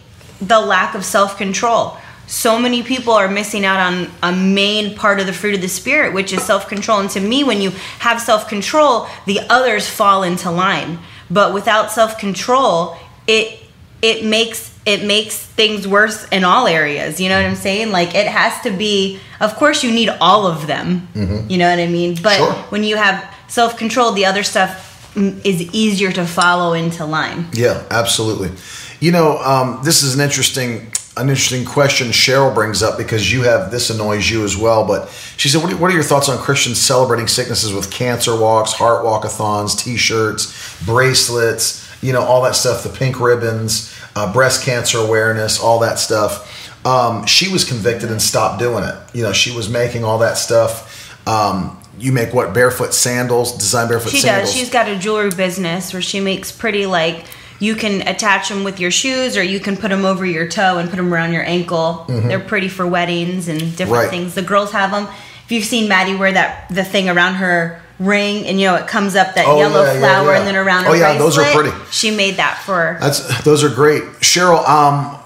the 0.41 0.59
lack 0.59 0.95
of 0.95 1.05
self 1.05 1.37
control. 1.37 1.97
So 2.29 2.59
many 2.59 2.83
people 2.83 3.13
are 3.13 3.27
missing 3.27 3.65
out 3.65 3.79
on 3.79 4.11
a 4.21 4.31
main 4.31 4.95
part 4.95 5.19
of 5.19 5.25
the 5.25 5.33
fruit 5.33 5.55
of 5.55 5.61
the 5.61 5.67
spirit, 5.67 6.13
which 6.13 6.31
is 6.31 6.43
self 6.43 6.67
control. 6.67 6.99
And 6.99 7.09
to 7.09 7.19
me, 7.19 7.43
when 7.43 7.59
you 7.59 7.71
have 7.99 8.21
self 8.21 8.47
control, 8.47 9.07
the 9.25 9.39
others 9.49 9.89
fall 9.89 10.21
into 10.21 10.51
line. 10.51 10.99
But 11.31 11.55
without 11.55 11.91
self 11.91 12.19
control, 12.19 12.95
it 13.25 13.59
it 14.03 14.23
makes 14.23 14.71
it 14.85 15.03
makes 15.05 15.37
things 15.39 15.87
worse 15.87 16.27
in 16.29 16.43
all 16.43 16.67
areas. 16.67 17.19
You 17.19 17.29
know 17.29 17.41
what 17.41 17.47
I'm 17.49 17.55
saying? 17.55 17.91
Like 17.91 18.13
it 18.13 18.27
has 18.27 18.61
to 18.61 18.69
be. 18.71 19.19
Of 19.41 19.55
course, 19.55 19.83
you 19.83 19.91
need 19.91 20.09
all 20.21 20.45
of 20.45 20.67
them. 20.67 21.07
You 21.49 21.57
know 21.57 21.69
what 21.69 21.79
I 21.79 21.87
mean? 21.87 22.15
But 22.21 22.37
Sure. 22.37 22.53
when 22.69 22.83
you 22.83 22.95
have 22.97 23.25
self 23.47 23.75
control, 23.75 24.11
the 24.11 24.25
other 24.27 24.43
stuff 24.43 24.85
is 25.17 25.61
easier 25.73 26.11
to 26.11 26.25
follow 26.27 26.73
into 26.73 27.05
line. 27.05 27.47
Yeah, 27.53 27.81
absolutely. 27.89 28.51
You 28.99 29.11
know, 29.11 29.37
um, 29.39 29.79
this 29.83 30.03
is 30.03 30.13
an 30.13 30.21
interesting 30.21 30.91
an 31.19 31.29
interesting 31.29 31.65
question 31.65 32.07
Cheryl 32.07 32.53
brings 32.53 32.81
up 32.81 32.97
because 32.97 33.31
you 33.31 33.43
have 33.43 33.71
this 33.71 33.89
annoys 33.89 34.29
you 34.29 34.43
as 34.43 34.55
well. 34.57 34.85
But 34.87 35.09
she 35.37 35.49
said, 35.49 35.61
"What 35.61 35.73
are, 35.73 35.77
what 35.77 35.91
are 35.91 35.93
your 35.93 36.03
thoughts 36.03 36.29
on 36.29 36.37
Christians 36.37 36.79
celebrating 36.79 37.27
sicknesses 37.27 37.73
with 37.73 37.91
cancer 37.91 38.35
walks, 38.39 38.73
heart 38.73 39.03
walkathons, 39.03 39.77
T-shirts, 39.77 40.83
bracelets? 40.85 41.87
You 42.01 42.13
know, 42.13 42.21
all 42.21 42.41
that 42.43 42.55
stuff, 42.55 42.83
the 42.83 42.89
pink 42.89 43.19
ribbons, 43.19 43.93
uh, 44.15 44.31
breast 44.31 44.63
cancer 44.63 44.97
awareness, 44.99 45.59
all 45.59 45.79
that 45.79 45.99
stuff." 45.99 46.55
Um, 46.85 47.25
she 47.25 47.51
was 47.51 47.65
convicted 47.65 48.09
and 48.09 48.21
stopped 48.21 48.59
doing 48.59 48.83
it. 48.85 48.95
You 49.13 49.23
know, 49.23 49.33
she 49.33 49.51
was 49.55 49.67
making 49.69 50.05
all 50.05 50.19
that 50.19 50.37
stuff. 50.37 51.27
Um, 51.27 51.77
you 51.99 52.13
make 52.13 52.33
what 52.33 52.53
barefoot 52.53 52.93
sandals, 52.93 53.57
design 53.57 53.89
barefoot 53.89 54.11
She 54.11 54.19
sandals. 54.19 54.49
does. 54.49 54.57
She's 54.57 54.69
got 54.69 54.87
a 54.87 54.97
jewelry 54.97 55.31
business 55.31 55.91
where 55.91 56.01
she 56.01 56.21
makes 56.21 56.51
pretty 56.51 56.85
like 56.85 57.25
you 57.59 57.75
can 57.75 58.07
attach 58.07 58.49
them 58.49 58.63
with 58.63 58.79
your 58.79 58.91
shoes 58.91 59.35
or 59.37 59.43
you 59.43 59.59
can 59.59 59.75
put 59.77 59.89
them 59.89 60.05
over 60.05 60.25
your 60.25 60.47
toe 60.47 60.77
and 60.77 60.89
put 60.89 60.95
them 60.97 61.13
around 61.13 61.33
your 61.33 61.43
ankle. 61.43 62.05
They're 62.07 62.39
pretty 62.39 62.69
for 62.69 62.87
weddings 62.87 63.47
and 63.47 63.59
different 63.59 63.79
Mm-hmm. 63.89 63.91
Right. 63.93 64.09
things. 64.09 64.35
The 64.35 64.41
girls 64.41 64.71
have 64.71 64.91
them. 64.91 65.05
If 65.45 65.51
you've 65.51 65.65
seen 65.65 65.89
Maddie 65.89 66.15
wear 66.15 66.31
that 66.31 66.69
the 66.69 66.83
thing 66.85 67.09
around 67.09 67.35
her 67.35 67.81
ring 67.99 68.45
and 68.45 68.61
you 68.61 68.67
know 68.67 68.75
it 68.75 68.87
comes 68.87 69.13
up 69.15 69.35
that 69.35 69.45
Oh, 69.45 69.57
yellow 69.57 69.83
yeah, 69.83 69.93
yeah, 69.93 69.99
flower 69.99 70.31
yeah. 70.31 70.37
and 70.39 70.47
then 70.47 70.55
around 70.55 70.85
her 70.85 70.91
Oh, 70.91 70.93
yeah, 70.93 71.17
those 71.17 71.37
are 71.37 71.43
pretty. 71.53 71.71
She 71.91 72.15
made 72.15 72.37
that 72.37 72.61
for 72.65 72.97
That's 73.01 73.43
those 73.43 73.61
are 73.63 73.69
great, 73.69 74.03
Cheryl. 74.21 74.65
Um, 74.67 75.17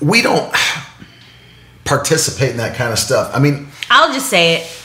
we 0.00 0.22
don't 0.22 0.54
participate 1.84 2.50
in 2.50 2.56
that 2.58 2.76
kind 2.76 2.92
of 2.92 2.98
stuff. 2.98 3.30
I 3.34 3.38
mean, 3.38 3.68
I'll 3.90 4.12
just 4.12 4.28
say 4.28 4.56
it. 4.56 4.78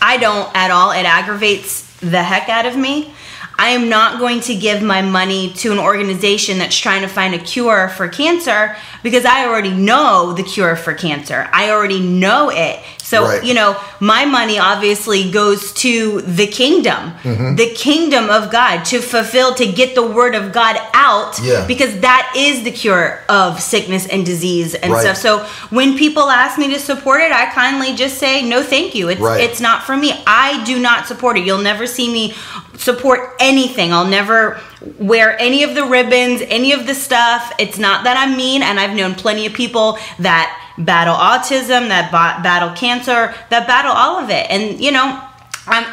I 0.00 0.16
don't 0.16 0.48
at 0.54 0.70
all. 0.70 0.92
It 0.92 1.04
aggravates 1.04 1.82
the 2.00 2.22
heck 2.22 2.48
out 2.48 2.66
of 2.66 2.76
me. 2.76 3.12
I 3.60 3.70
am 3.70 3.88
not 3.88 4.20
going 4.20 4.40
to 4.42 4.54
give 4.54 4.82
my 4.82 5.02
money 5.02 5.52
to 5.54 5.72
an 5.72 5.80
organization 5.80 6.58
that's 6.58 6.78
trying 6.78 7.02
to 7.02 7.08
find 7.08 7.34
a 7.34 7.38
cure 7.38 7.88
for 7.88 8.06
cancer 8.06 8.76
because 9.02 9.24
I 9.24 9.46
already 9.46 9.74
know 9.74 10.32
the 10.32 10.44
cure 10.44 10.76
for 10.76 10.94
cancer. 10.94 11.48
I 11.52 11.70
already 11.70 11.98
know 11.98 12.50
it. 12.52 12.80
So, 13.10 13.24
Right. 13.24 13.42
you 13.42 13.54
know, 13.54 13.74
my 14.00 14.26
money 14.26 14.58
obviously 14.58 15.30
goes 15.30 15.72
to 15.84 16.20
the 16.40 16.46
kingdom, 16.46 17.14
Mm-hmm. 17.24 17.54
the 17.56 17.70
kingdom 17.70 18.28
of 18.28 18.50
God 18.50 18.84
to 18.92 19.00
fulfill, 19.00 19.54
to 19.54 19.66
get 19.80 19.94
the 19.94 20.02
word 20.18 20.34
of 20.34 20.52
God 20.52 20.76
out 20.92 21.38
Yeah. 21.42 21.64
because 21.66 21.92
that 22.00 22.30
is 22.36 22.64
the 22.64 22.70
cure 22.70 23.20
of 23.30 23.62
sickness 23.62 24.04
and 24.06 24.26
disease 24.26 24.74
and 24.74 24.92
Right. 24.92 25.00
stuff. 25.02 25.16
So 25.16 25.38
when 25.70 25.96
people 25.96 26.28
ask 26.30 26.58
me 26.58 26.68
to 26.74 26.78
support 26.78 27.22
it, 27.22 27.32
I 27.32 27.46
kindly 27.46 27.94
just 27.94 28.18
say, 28.18 28.42
no, 28.42 28.62
thank 28.62 28.94
you. 28.94 29.08
It's, 29.08 29.20
Right. 29.20 29.40
it's 29.40 29.60
not 29.60 29.84
for 29.86 29.96
me. 29.96 30.12
I 30.26 30.62
do 30.64 30.78
not 30.78 31.08
support 31.08 31.38
it. 31.38 31.44
You'll 31.46 31.66
never 31.72 31.86
see 31.86 32.08
me 32.12 32.34
support 32.76 33.34
anything. 33.40 33.92
I'll 33.92 34.04
never 34.20 34.60
wear 34.98 35.36
any 35.40 35.62
of 35.62 35.74
the 35.74 35.84
ribbons, 35.84 36.42
any 36.48 36.72
of 36.72 36.86
the 36.86 36.94
stuff. 36.94 37.52
It's 37.58 37.78
not 37.78 38.04
that 38.04 38.16
I'm 38.16 38.36
mean, 38.36 38.62
and 38.62 38.78
I've 38.78 38.94
known 38.94 39.14
plenty 39.14 39.46
of 39.46 39.52
people 39.52 39.98
that 40.20 40.46
battle 40.78 41.14
autism, 41.14 41.88
that 41.88 42.10
ba- 42.10 42.42
battle 42.42 42.74
cancer, 42.76 43.34
that 43.50 43.66
battle 43.66 43.92
all 43.92 44.18
of 44.18 44.30
it. 44.30 44.46
And 44.50 44.80
you 44.80 44.92
know, 44.92 45.04
um, 45.04 45.22
I'm, 45.66 45.84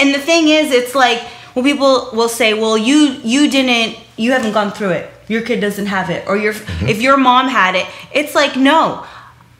and 0.00 0.14
the 0.14 0.18
thing 0.18 0.48
is, 0.48 0.70
it's 0.70 0.94
like 0.94 1.20
when 1.54 1.64
people 1.64 2.10
will 2.12 2.28
say, 2.28 2.54
"Well, 2.54 2.78
you 2.78 3.20
you 3.22 3.50
didn't, 3.50 3.98
you 4.16 4.32
haven't 4.32 4.52
gone 4.52 4.72
through 4.72 4.90
it. 4.90 5.10
Your 5.28 5.42
kid 5.42 5.60
doesn't 5.60 5.86
have 5.86 6.10
it, 6.10 6.26
or 6.26 6.36
your 6.36 6.54
mm-hmm. 6.54 6.88
if 6.88 7.02
your 7.02 7.16
mom 7.16 7.48
had 7.48 7.74
it." 7.74 7.86
It's 8.12 8.34
like 8.34 8.56
no 8.56 9.04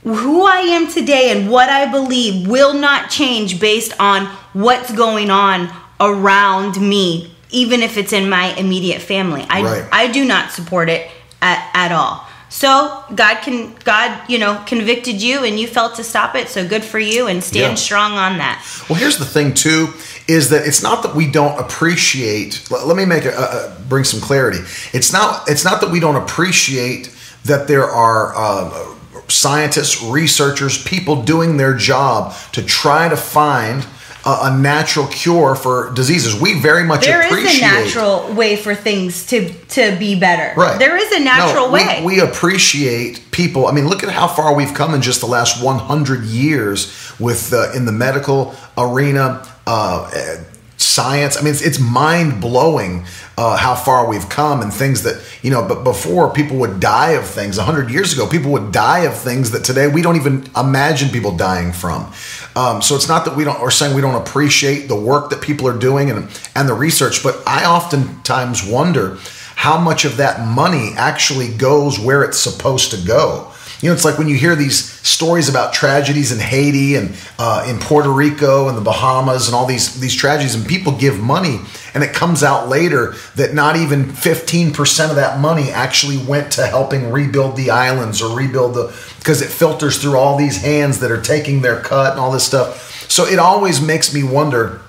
who 0.04 0.44
I 0.44 0.61
am 0.61 0.88
today 0.88 1.37
and 1.37 1.50
what 1.50 1.68
I 1.68 1.90
believe 1.90 2.47
will 2.49 2.75
not 2.75 3.11
change 3.11 3.61
based 3.61 3.92
on 4.00 4.26
what's 4.52 4.92
going 4.92 5.30
on 5.30 5.70
around 6.00 6.80
me, 6.80 7.35
even 7.50 7.82
if 7.82 7.97
it's 7.97 8.12
in 8.12 8.28
my 8.28 8.54
immediate 8.54 9.02
family. 9.02 9.44
I 9.49 9.62
Right. 9.62 9.88
I 9.92 10.08
do 10.08 10.25
not 10.25 10.52
support 10.52 10.88
it 10.88 11.11
at, 11.42 11.70
at 11.75 11.92
all. 11.92 12.25
So 12.50 13.05
God 13.14 13.43
can 13.43 13.75
God, 13.85 14.23
you 14.28 14.38
know, 14.38 14.62
convicted 14.67 15.21
you 15.21 15.45
and 15.45 15.59
you 15.61 15.67
felt 15.67 15.97
to 15.97 16.05
stop 16.05 16.35
it, 16.35 16.49
so 16.49 16.67
good 16.67 16.83
for 16.83 16.99
you 16.99 17.26
and 17.26 17.45
stand 17.45 17.73
Yeah. 17.73 17.75
strong 17.75 18.12
on 18.12 18.38
that. 18.38 18.64
Well, 18.88 18.99
here's 18.99 19.19
the 19.19 19.26
thing 19.26 19.52
too, 19.55 19.93
is 20.26 20.49
that 20.50 20.67
it's 20.67 20.83
not 20.83 21.02
that 21.02 21.14
we 21.14 21.31
don't 21.31 21.59
appreciate. 21.61 22.67
Let, 22.71 22.87
let 22.87 22.97
me 22.97 23.05
make 23.05 23.25
a, 23.26 23.31
a, 23.76 23.76
bring 23.88 24.05
some 24.05 24.21
clarity. 24.21 24.61
It's 24.93 25.12
not. 25.12 25.49
It's 25.49 25.64
not 25.64 25.81
that 25.83 25.90
we 25.90 26.00
don't 26.00 26.17
appreciate 26.17 27.14
that 27.45 27.69
there 27.69 27.85
are 27.85 28.35
uh, 28.35 28.95
scientists, 29.28 30.02
researchers, 30.02 30.83
people 30.83 31.23
doing 31.23 31.57
their 31.59 31.75
job 31.75 32.35
to 32.52 32.62
try 32.64 33.09
to 33.09 33.17
find 33.17 33.87
a, 34.30 34.38
a 34.49 34.58
natural 34.58 35.06
cure 35.06 35.54
for 35.54 35.90
diseases. 35.94 36.38
We 36.40 36.61
very 36.61 36.85
much 36.85 37.04
There 37.06 37.20
is 37.25 37.32
appreciate. 37.32 37.58
a 37.58 37.75
natural 37.85 38.35
way 38.35 38.56
for 38.56 38.75
things 38.75 39.26
to 39.30 39.38
to 39.76 39.97
be 39.99 40.18
better. 40.20 40.49
Right. 40.61 40.78
There 40.78 40.97
is 40.97 41.11
a 41.12 41.20
natural 41.25 41.66
No, 41.68 41.73
we- 41.73 41.80
way. 41.87 42.02
We, 42.04 42.20
appreciate 42.20 43.30
people. 43.30 43.66
I 43.66 43.73
mean, 43.73 43.87
look 43.88 44.02
at 44.02 44.11
how 44.11 44.26
far 44.28 44.54
we've 44.54 44.75
come 44.75 44.94
in 44.94 45.00
just 45.02 45.20
the 45.20 45.26
last 45.26 45.62
100 45.62 46.25
years 46.25 46.78
with 47.18 47.52
uh, 47.52 47.73
in 47.75 47.85
the 47.87 47.92
medical 47.92 48.54
arena, 48.76 49.47
uh, 49.66 50.11
science. 50.78 51.37
I 51.37 51.42
mean, 51.42 51.50
it's, 51.50 51.61
it's 51.61 51.78
mind 51.78 52.40
blowing 52.40 53.04
uh, 53.37 53.56
how 53.56 53.75
far 53.75 54.08
we've 54.08 54.28
come 54.28 54.62
and 54.62 54.73
things 54.73 55.02
that 55.02 55.23
you 55.42 55.50
know. 55.50 55.66
But 55.66 55.85
before, 55.85 56.32
people 56.32 56.56
would 56.58 56.80
die 56.80 57.11
of 57.11 57.26
things. 57.26 57.58
100 57.58 57.90
years 57.90 58.12
ago, 58.12 58.26
people 58.26 58.52
would 58.52 58.73
die 58.73 59.00
of 59.00 59.16
things 59.16 59.50
that 59.50 59.64
today 59.64 59.88
we 59.88 60.02
don't 60.02 60.16
even 60.16 60.49
imagine 60.56 61.11
people 61.11 61.37
dying 61.37 61.73
from. 61.73 62.12
Um, 62.56 62.80
so 62.80 62.94
it's 62.94 63.08
not 63.08 63.25
that 63.26 63.37
we 63.37 63.44
don't, 63.44 63.61
or 63.61 63.70
saying 63.70 63.94
we 63.94 64.00
don't 64.00 64.20
appreciate 64.20 64.88
the 64.88 64.99
work 64.99 65.30
that 65.30 65.42
people 65.42 65.68
are 65.68 65.78
doing 65.78 66.11
and 66.11 66.28
and 66.54 66.68
the 66.68 66.75
research, 66.75 67.23
but 67.23 67.42
I 67.47 67.64
oftentimes 67.64 68.64
wonder 68.64 69.18
how 69.56 69.76
much 69.76 70.04
of 70.04 70.18
that 70.18 70.47
money 70.47 70.92
actually 70.97 71.49
goes 71.49 71.99
where 71.99 72.23
it's 72.23 72.38
supposed 72.38 72.92
to 72.92 73.06
go. 73.06 73.52
You 73.80 73.88
know, 73.88 73.94
it's 73.94 74.04
like 74.04 74.18
when 74.18 74.26
you 74.26 74.35
hear 74.35 74.56
these 74.56 74.90
stories 75.06 75.49
about 75.49 75.73
tragedies 75.73 76.32
in 76.32 76.40
Haiti 76.40 76.97
and 76.97 77.14
uh, 77.38 77.64
in 77.68 77.78
Puerto 77.78 78.11
Rico 78.11 78.68
and 78.68 78.76
the 78.76 78.82
Bahamas 78.82 79.47
and 79.47 79.54
all 79.54 79.66
these 79.66 80.00
these 80.00 80.16
tragedies, 80.16 80.56
and 80.56 80.66
people 80.66 80.92
give 80.92 81.20
money, 81.20 81.61
and 81.94 82.02
it 82.02 82.12
comes 82.12 82.42
out 82.42 82.68
later 82.68 83.14
that 83.37 83.54
not 83.54 83.76
even 83.76 84.11
fifteen 84.11 84.73
percent 84.73 85.11
of 85.11 85.16
that 85.16 85.38
money 85.38 85.70
actually 85.70 86.18
went 86.18 86.50
to 86.52 86.66
helping 86.66 87.12
rebuild 87.12 87.54
the 87.54 87.70
islands 87.70 88.20
or 88.20 88.37
rebuild 88.37 88.75
the 88.75 88.92
because 89.18 89.42
it 89.42 89.49
filters 89.49 89.99
through 90.02 90.18
all 90.18 90.37
these 90.37 90.61
hands 90.61 90.99
that 90.99 91.12
are 91.12 91.23
taking 91.23 91.62
their 91.62 91.80
cut 91.80 92.12
and 92.12 92.20
all 92.20 92.32
this 92.32 92.44
stuff. 92.44 93.08
So 93.08 93.26
it 93.26 93.38
always 93.38 93.80
makes 93.80 94.12
me 94.12 94.25
wonder. 94.25 94.80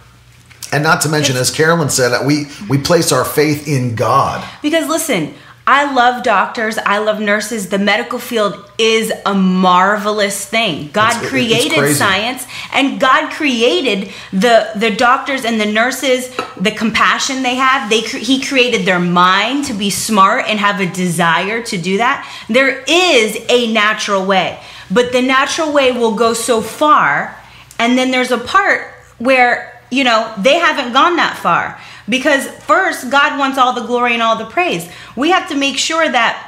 And 0.71 0.83
not 0.83 1.01
to 1.01 1.09
mention, 1.09 1.35
as 1.35 1.49
Carolyn 1.51 1.89
said, 1.89 2.09
that 2.09 2.25
we 2.25 2.45
we 2.67 2.77
place 2.79 3.11
our 3.11 3.25
faith 3.25 3.67
in 3.67 3.95
God. 3.95 4.47
Because 4.61 4.87
listen, 4.87 5.33
I 5.71 5.93
love 5.93 6.23
doctors, 6.23 6.79
I 6.79 6.97
love 6.97 7.19
nurses. 7.19 7.69
The 7.69 7.77
medical 7.77 8.17
field 8.17 8.55
is 8.79 9.13
a 9.23 9.35
marvelous 9.35 10.43
thing. 10.43 10.89
God 10.91 11.11
It's- 11.17 11.29
created 11.29 11.95
science 11.95 12.47
and 12.73 12.99
God 12.99 13.29
created 13.29 14.11
the 14.33 14.69
the 14.75 14.89
doctors 14.89 15.45
and 15.45 15.61
the 15.61 15.67
nurses, 15.67 16.31
the 16.59 16.71
compassion 16.71 17.43
they 17.43 17.53
have. 17.53 17.87
They 17.87 18.01
cre- 18.01 18.17
he 18.17 18.41
created 18.41 18.87
their 18.87 18.99
mind 18.99 19.65
to 19.65 19.73
be 19.73 19.91
smart 19.91 20.45
and 20.47 20.59
have 20.59 20.79
a 20.81 20.87
desire 20.87 21.61
to 21.61 21.77
do 21.77 21.97
that. 21.97 22.25
There 22.49 22.83
is 22.87 23.37
a 23.47 23.71
natural 23.71 24.25
way, 24.25 24.57
but 24.89 25.11
the 25.11 25.21
natural 25.21 25.71
way 25.71 25.91
will 25.91 26.15
go 26.15 26.33
so 26.33 26.61
far 26.61 27.35
and 27.77 27.95
then 27.95 28.09
there's 28.09 28.31
a 28.31 28.39
part 28.39 28.81
where 29.19 29.79
you 29.91 30.03
know 30.03 30.19
they 30.37 30.57
haven't 30.67 30.93
gone 30.93 31.15
that 31.17 31.37
far 31.37 31.79
because 32.09 32.47
first 32.65 33.09
god 33.09 33.37
wants 33.37 33.57
all 33.57 33.73
the 33.73 33.85
glory 33.85 34.13
and 34.13 34.21
all 34.23 34.37
the 34.37 34.45
praise 34.45 34.89
we 35.15 35.29
have 35.31 35.47
to 35.47 35.55
make 35.55 35.77
sure 35.77 36.09
that 36.09 36.45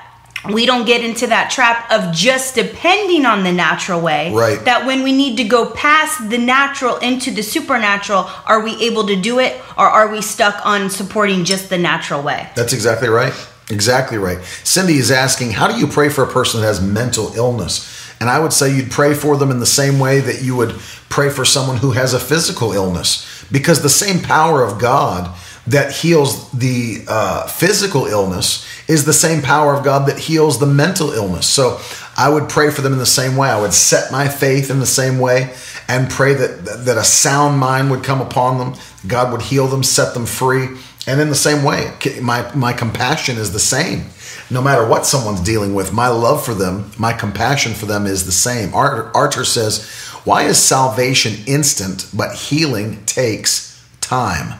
we 0.51 0.65
don't 0.65 0.85
get 0.85 1.03
into 1.03 1.27
that 1.27 1.51
trap 1.51 1.91
of 1.91 2.11
just 2.15 2.55
depending 2.55 3.27
on 3.27 3.43
the 3.43 3.51
natural 3.51 4.01
way 4.01 4.33
Right. 4.33 4.63
that 4.65 4.87
when 4.87 5.03
we 5.03 5.11
need 5.11 5.37
to 5.37 5.43
go 5.43 5.69
past 5.69 6.29
the 6.31 6.39
natural 6.39 6.97
into 6.97 7.29
the 7.29 7.43
supernatural 7.43 8.27
are 8.45 8.61
we 8.61 8.71
able 8.87 9.05
to 9.07 9.15
do 9.15 9.39
it 9.39 9.61
or 9.77 9.87
are 9.87 10.09
we 10.11 10.21
stuck 10.21 10.65
on 10.65 10.89
supporting 10.89 11.45
just 11.45 11.69
the 11.69 11.77
natural 11.77 12.23
way 12.23 12.49
That's 12.55 12.73
exactly 12.73 13.07
right. 13.09 13.33
Exactly 13.69 14.17
right. 14.17 14.43
Cindy 14.65 14.95
is 14.95 15.11
asking, 15.11 15.51
how 15.51 15.67
do 15.71 15.79
you 15.79 15.87
pray 15.87 16.09
for 16.09 16.23
a 16.25 16.27
person 16.27 16.59
that 16.59 16.67
has 16.67 16.81
mental 16.81 17.31
illness? 17.35 17.87
And 18.19 18.29
I 18.29 18.37
would 18.37 18.51
say 18.51 18.75
you'd 18.75 18.91
pray 18.91 19.13
for 19.13 19.37
them 19.37 19.49
in 19.49 19.59
the 19.59 19.65
same 19.65 19.97
way 19.97 20.19
that 20.19 20.41
you 20.41 20.57
would 20.57 20.75
pray 21.07 21.29
for 21.29 21.45
someone 21.45 21.77
who 21.77 21.91
has 21.91 22.13
a 22.13 22.19
physical 22.19 22.73
illness, 22.73 23.45
because 23.49 23.81
the 23.81 23.87
same 23.89 24.21
power 24.21 24.61
of 24.61 24.77
God 24.77 25.33
that 25.67 25.91
heals 25.91 26.51
the 26.51 27.03
uh, 27.07 27.47
physical 27.47 28.07
illness 28.07 28.65
is 28.87 29.05
the 29.05 29.13
same 29.13 29.41
power 29.41 29.73
of 29.73 29.83
God 29.83 30.07
that 30.07 30.17
heals 30.17 30.59
the 30.59 30.65
mental 30.65 31.11
illness. 31.11 31.47
So 31.47 31.79
I 32.17 32.29
would 32.29 32.49
pray 32.49 32.71
for 32.71 32.81
them 32.81 32.93
in 32.93 32.99
the 32.99 33.05
same 33.05 33.35
way. 33.35 33.49
I 33.49 33.61
would 33.61 33.73
set 33.73 34.11
my 34.11 34.27
faith 34.27 34.69
in 34.71 34.79
the 34.79 34.85
same 34.85 35.19
way 35.19 35.53
and 35.87 36.09
pray 36.09 36.33
that 36.33 36.85
that 36.85 36.97
a 36.97 37.03
sound 37.03 37.59
mind 37.59 37.91
would 37.91 38.03
come 38.03 38.21
upon 38.21 38.57
them. 38.57 38.81
God 39.07 39.31
would 39.31 39.43
heal 39.43 39.67
them, 39.67 39.83
set 39.83 40.13
them 40.13 40.25
free. 40.25 40.67
And 41.07 41.19
in 41.19 41.29
the 41.29 41.35
same 41.35 41.63
way, 41.63 41.93
my 42.21 42.53
my 42.55 42.73
compassion 42.73 43.37
is 43.37 43.53
the 43.53 43.59
same. 43.59 44.05
No 44.49 44.61
matter 44.61 44.85
what 44.85 45.05
someone's 45.05 45.41
dealing 45.41 45.73
with, 45.73 45.93
my 45.93 46.09
love 46.09 46.43
for 46.43 46.53
them, 46.53 46.91
my 46.97 47.13
compassion 47.13 47.73
for 47.73 47.85
them 47.85 48.05
is 48.05 48.25
the 48.25 48.31
same. 48.31 48.73
Arthur 48.73 49.45
says, 49.45 49.85
"Why 50.23 50.43
is 50.43 50.57
salvation 50.57 51.43
instant 51.45 52.07
but 52.13 52.35
healing 52.35 53.03
takes 53.05 53.79
time?" 54.01 54.55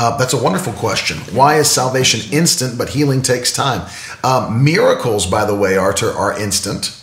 Uh, 0.00 0.16
that's 0.16 0.32
a 0.32 0.42
wonderful 0.42 0.72
question. 0.74 1.16
Why 1.34 1.56
is 1.58 1.68
salvation 1.68 2.20
instant 2.32 2.78
but 2.78 2.90
healing 2.90 3.20
takes 3.20 3.52
time? 3.52 3.88
Um, 4.22 4.62
miracles, 4.62 5.26
by 5.26 5.44
the 5.44 5.56
way, 5.56 5.76
Arthur, 5.76 6.10
are 6.10 6.38
instant. 6.38 6.94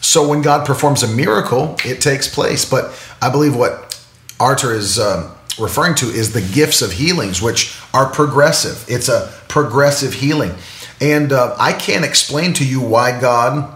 So 0.00 0.28
when 0.28 0.42
God 0.42 0.64
performs 0.64 1.02
a 1.02 1.08
miracle, 1.08 1.74
it 1.84 2.00
takes 2.00 2.32
place. 2.32 2.64
But 2.64 2.94
I 3.20 3.30
believe 3.30 3.56
what 3.56 4.00
Arthur 4.38 4.72
is 4.72 4.96
um, 4.96 5.32
referring 5.58 5.96
to 5.96 6.06
is 6.06 6.32
the 6.32 6.40
gifts 6.54 6.82
of 6.82 6.92
healings, 6.92 7.42
which 7.42 7.76
are 7.92 8.06
progressive. 8.06 8.84
It's 8.88 9.08
a 9.08 9.32
progressive 9.48 10.14
healing. 10.14 10.54
And 11.00 11.32
uh, 11.32 11.56
I 11.58 11.72
can't 11.72 12.04
explain 12.04 12.52
to 12.54 12.64
you 12.64 12.80
why 12.80 13.20
God 13.20 13.72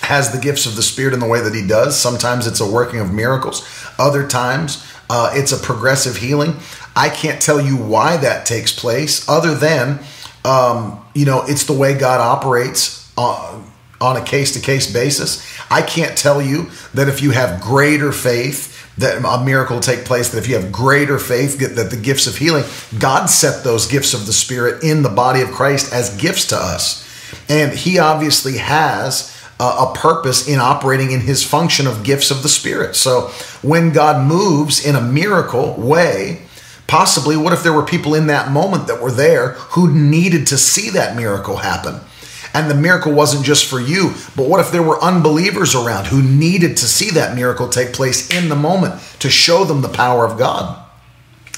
has 0.00 0.32
the 0.32 0.40
gifts 0.40 0.66
of 0.66 0.74
the 0.74 0.82
Spirit 0.82 1.14
in 1.14 1.20
the 1.20 1.26
way 1.28 1.40
that 1.40 1.54
He 1.54 1.64
does. 1.64 1.96
Sometimes 1.96 2.48
it's 2.48 2.60
a 2.60 2.68
working 2.68 2.98
of 2.98 3.12
miracles, 3.12 3.64
other 3.96 4.26
times, 4.26 4.84
Uh, 5.12 5.32
it's 5.34 5.50
a 5.50 5.58
progressive 5.58 6.18
healing. 6.18 6.54
I 6.94 7.08
can't 7.08 7.40
tell 7.40 7.60
you 7.60 7.76
why 7.76 8.16
that 8.18 8.46
takes 8.46 8.72
place, 8.72 9.28
other 9.28 9.54
than 9.54 10.00
um, 10.44 11.04
you 11.14 11.24
know 11.24 11.44
it's 11.46 11.64
the 11.64 11.72
way 11.72 11.96
God 11.96 12.20
operates 12.20 13.12
on, 13.16 13.70
on 14.00 14.16
a 14.16 14.24
case 14.24 14.52
to 14.54 14.60
case 14.60 14.92
basis. 14.92 15.46
I 15.70 15.82
can't 15.82 16.16
tell 16.16 16.42
you 16.42 16.70
that 16.94 17.08
if 17.08 17.22
you 17.22 17.30
have 17.30 17.60
greater 17.60 18.12
faith 18.12 18.76
that 18.98 19.24
a 19.24 19.44
miracle 19.44 19.76
will 19.76 19.82
take 19.82 20.04
place, 20.04 20.30
that 20.30 20.38
if 20.38 20.48
you 20.48 20.56
have 20.56 20.70
greater 20.70 21.18
faith, 21.18 21.58
that 21.58 21.90
the 21.90 21.96
gifts 21.96 22.26
of 22.26 22.36
healing, 22.36 22.64
God 22.98 23.26
set 23.26 23.64
those 23.64 23.86
gifts 23.86 24.14
of 24.14 24.26
the 24.26 24.32
Spirit 24.32 24.82
in 24.82 25.02
the 25.02 25.08
body 25.08 25.40
of 25.40 25.50
Christ 25.50 25.92
as 25.92 26.16
gifts 26.16 26.46
to 26.48 26.56
us. 26.56 27.06
And 27.48 27.72
He 27.72 27.98
obviously 27.98 28.58
has 28.58 29.36
a 29.58 29.92
purpose 29.94 30.48
in 30.48 30.58
operating 30.58 31.10
in 31.12 31.20
His 31.20 31.44
function 31.44 31.86
of 31.86 32.02
gifts 32.02 32.30
of 32.30 32.42
the 32.42 32.48
Spirit. 32.48 32.96
So 32.96 33.28
when 33.62 33.92
God 33.92 34.26
moves 34.26 34.84
in 34.84 34.96
a 34.96 35.00
miracle 35.00 35.74
way, 35.74 36.42
possibly 36.90 37.36
what 37.36 37.52
if 37.52 37.62
there 37.62 37.72
were 37.72 37.84
people 37.84 38.16
in 38.16 38.26
that 38.26 38.50
moment 38.50 38.88
that 38.88 39.00
were 39.00 39.12
there 39.12 39.52
who 39.70 39.94
needed 39.94 40.48
to 40.48 40.58
see 40.58 40.90
that 40.90 41.16
miracle 41.16 41.58
happen? 41.58 42.00
And 42.52 42.68
the 42.68 42.74
miracle 42.74 43.12
wasn't 43.12 43.44
just 43.44 43.70
for 43.70 43.80
you, 43.80 44.14
but 44.34 44.48
what 44.48 44.58
if 44.58 44.72
there 44.72 44.82
were 44.82 45.00
unbelievers 45.00 45.76
around 45.76 46.08
who 46.08 46.20
needed 46.20 46.76
to 46.78 46.86
see 46.86 47.10
that 47.10 47.36
miracle 47.36 47.68
take 47.68 47.92
place 47.92 48.28
in 48.36 48.48
the 48.48 48.56
moment 48.56 49.00
to 49.20 49.30
show 49.30 49.64
them 49.64 49.82
the 49.82 49.88
power 49.88 50.26
of 50.26 50.36
God? 50.36 50.84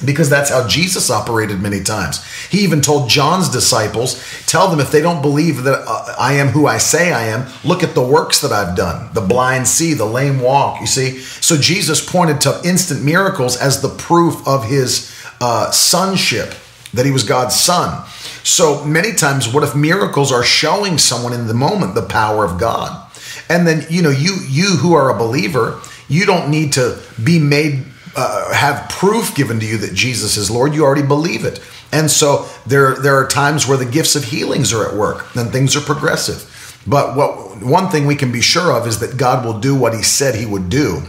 Because 0.04 0.28
that's 0.28 0.50
how 0.50 0.68
Jesus 0.68 1.10
operated 1.10 1.62
many 1.62 1.80
times. 1.80 2.22
He 2.50 2.58
even 2.60 2.82
told 2.82 3.08
John's 3.08 3.48
disciples, 3.48 4.22
Tell 4.46 4.68
them 4.68 4.80
if 4.80 4.90
they 4.90 5.00
don't 5.00 5.22
believe 5.22 5.62
that 5.62 5.84
uh, 5.86 6.14
I 6.18 6.34
am 6.34 6.48
who 6.48 6.66
I 6.66 6.76
say 6.78 7.12
I 7.12 7.28
am, 7.28 7.46
look 7.64 7.82
at 7.82 7.94
the 7.94 8.02
works 8.02 8.40
that 8.40 8.52
I've 8.52 8.76
done. 8.76 9.14
The 9.14 9.20
blind 9.20 9.68
see, 9.68 9.94
the 9.94 10.04
lame 10.04 10.40
walk, 10.40 10.80
you 10.80 10.86
see? 10.86 11.20
So 11.20 11.56
Jesus 11.56 12.04
pointed 12.04 12.40
to 12.42 12.60
instant 12.64 13.02
miracles 13.02 13.56
as 13.56 13.80
the 13.80 13.90
proof 13.90 14.46
of 14.46 14.64
his 14.64 15.12
uh, 15.42 15.72
sonship, 15.72 16.54
that 16.94 17.04
he 17.04 17.11
was 17.11 17.25
God's 17.25 17.58
son. 17.58 18.06
So 18.44 18.84
many 18.84 19.12
times, 19.12 19.52
what 19.52 19.64
if 19.64 19.75
miracles 19.75 20.30
are 20.30 20.44
showing 20.44 20.99
someone 20.99 21.32
in 21.32 21.49
the 21.49 21.54
moment 21.54 21.96
the 21.96 22.02
power 22.06 22.44
of 22.44 22.61
God? 22.61 23.11
And 23.49 23.66
then, 23.66 23.84
you 23.90 24.02
know, 24.02 24.11
you 24.11 24.37
you 24.49 24.76
who 24.76 24.94
are 24.94 25.11
a 25.11 25.18
believer, 25.18 25.80
you 26.08 26.26
don't 26.26 26.49
need 26.49 26.75
to 26.75 27.02
be 27.22 27.40
made 27.40 27.84
uh, 28.14 28.54
have 28.54 28.88
proof 28.88 29.34
given 29.34 29.58
to 29.58 29.66
you 29.66 29.78
that 29.78 29.94
Jesus 29.94 30.37
is 30.37 30.49
Lord. 30.49 30.75
You 30.75 30.84
already 30.84 31.06
believe 31.06 31.44
it. 31.44 31.61
And 31.90 32.08
so 32.08 32.49
there 32.64 32.94
there 32.94 33.16
are 33.16 33.26
times 33.26 33.66
where 33.66 33.76
the 33.76 33.84
gifts 33.84 34.14
of 34.14 34.25
healings 34.25 34.72
are 34.72 34.87
at 34.87 34.94
work 34.94 35.34
and 35.34 35.50
things 35.50 35.75
are 35.75 35.80
progressive. 35.80 36.49
But 36.87 37.16
what 37.16 37.62
one 37.62 37.88
thing 37.88 38.06
we 38.06 38.14
can 38.14 38.30
be 38.30 38.40
sure 38.40 38.72
of 38.72 38.87
is 38.87 39.00
that 39.00 39.16
God 39.16 39.44
will 39.44 39.58
do 39.58 39.75
what 39.75 39.92
He 39.92 40.02
said 40.02 40.37
He 40.37 40.46
would 40.46 40.68
do, 40.68 41.02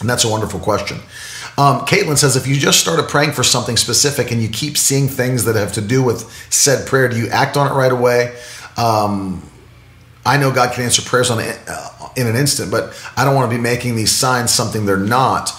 and 0.00 0.08
that's 0.10 0.24
a 0.24 0.28
wonderful 0.28 0.60
question. 0.60 0.98
Um, 1.58 1.80
Caitlin 1.80 2.16
says, 2.16 2.36
if 2.36 2.46
you 2.46 2.54
just 2.54 2.78
started 2.78 3.08
praying 3.08 3.32
for 3.32 3.42
something 3.42 3.76
specific 3.76 4.30
and 4.30 4.40
you 4.40 4.48
keep 4.48 4.78
seeing 4.78 5.08
things 5.08 5.44
that 5.44 5.56
have 5.56 5.72
to 5.72 5.80
do 5.80 6.04
with 6.04 6.30
said 6.52 6.86
prayer, 6.86 7.08
do 7.08 7.16
you 7.16 7.28
act 7.30 7.56
on 7.56 7.66
it 7.66 7.74
right 7.74 7.90
away? 7.90 8.38
Um, 8.76 9.42
I 10.24 10.36
know 10.36 10.52
God 10.52 10.72
can 10.72 10.84
answer 10.84 11.02
prayers 11.02 11.30
on 11.30 11.40
uh, 11.40 12.08
in 12.16 12.28
an 12.28 12.36
instant, 12.36 12.70
but 12.70 12.96
I 13.16 13.24
don't 13.24 13.34
want 13.34 13.50
to 13.50 13.56
be 13.56 13.60
making 13.60 13.96
these 13.96 14.12
signs 14.12 14.52
something 14.52 14.86
they're 14.86 14.96
not. 14.96 15.50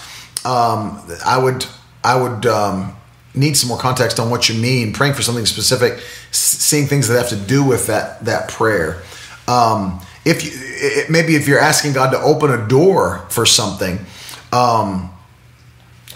Um, 0.45 1.03
I 1.25 1.37
would, 1.37 1.65
I 2.01 2.15
would 2.15 2.45
um, 2.45 2.95
need 3.35 3.57
some 3.57 3.67
more 3.67 3.77
context 3.77 4.21
on 4.21 4.29
what 4.29 4.47
you 4.47 4.55
mean. 4.55 4.93
Praying 4.93 5.15
for 5.15 5.21
something 5.21 5.45
specific, 5.45 5.99
seeing 6.31 6.87
things 6.87 7.09
that 7.09 7.17
have 7.17 7.29
to 7.29 7.35
do 7.35 7.61
with 7.61 7.87
that 7.87 8.23
that 8.23 8.47
prayer. 8.47 9.01
Um, 9.49 9.99
if 10.23 10.45
you, 10.45 10.51
it, 10.53 11.09
maybe 11.09 11.35
if 11.35 11.45
you're 11.45 11.59
asking 11.59 11.91
God 11.91 12.11
to 12.11 12.21
open 12.21 12.51
a 12.51 12.67
door 12.69 13.25
for 13.29 13.45
something. 13.45 13.99
Um, 14.53 15.11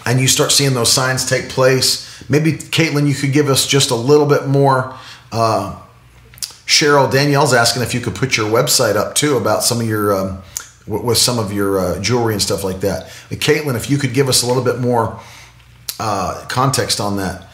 and 0.06 0.20
you 0.20 0.28
start 0.28 0.52
seeing 0.52 0.74
those 0.74 0.92
signs 0.92 1.28
take 1.28 1.48
place. 1.48 2.24
Maybe 2.28 2.52
Caitlin, 2.52 3.06
you 3.08 3.14
could 3.14 3.32
give 3.32 3.48
us 3.48 3.66
just 3.66 3.90
a 3.90 3.94
little 3.94 4.26
bit 4.26 4.46
more. 4.46 4.96
Uh, 5.32 5.80
Cheryl 6.66 7.10
Danielle's 7.10 7.52
asking 7.52 7.82
if 7.82 7.92
you 7.94 8.00
could 8.00 8.14
put 8.14 8.36
your 8.36 8.50
website 8.50 8.96
up 8.96 9.14
too 9.14 9.36
about 9.36 9.62
some 9.62 9.80
of 9.80 9.86
your 9.86 10.14
um, 10.14 10.42
with 10.86 11.18
some 11.18 11.38
of 11.38 11.52
your 11.52 11.78
uh, 11.78 12.00
jewelry 12.00 12.34
and 12.34 12.42
stuff 12.42 12.64
like 12.64 12.80
that. 12.80 13.08
Caitlin, 13.30 13.74
if 13.74 13.90
you 13.90 13.98
could 13.98 14.14
give 14.14 14.28
us 14.28 14.42
a 14.42 14.46
little 14.46 14.64
bit 14.64 14.80
more 14.80 15.18
uh, 15.98 16.44
context 16.48 17.00
on 17.00 17.16
that. 17.16 17.48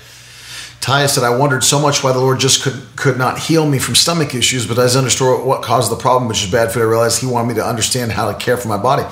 Taya 0.80 1.08
said, 1.08 1.24
I 1.24 1.36
wondered 1.36 1.62
so 1.62 1.78
much 1.78 2.02
why 2.02 2.12
the 2.12 2.18
Lord 2.18 2.40
just 2.40 2.62
could, 2.62 2.80
could 2.96 3.18
not 3.18 3.38
heal 3.38 3.68
me 3.68 3.78
from 3.78 3.94
stomach 3.94 4.34
issues, 4.34 4.66
but 4.66 4.78
I 4.78 4.84
understood 4.98 5.44
what 5.44 5.62
caused 5.62 5.92
the 5.92 5.96
problem, 5.96 6.26
which 6.26 6.42
is 6.42 6.50
bad 6.50 6.72
food, 6.72 6.80
I 6.80 6.84
realized 6.84 7.20
He 7.20 7.26
wanted 7.26 7.48
me 7.48 7.54
to 7.56 7.64
understand 7.64 8.12
how 8.12 8.32
to 8.32 8.38
care 8.38 8.56
for 8.56 8.68
my 8.68 8.78
body. 8.78 9.02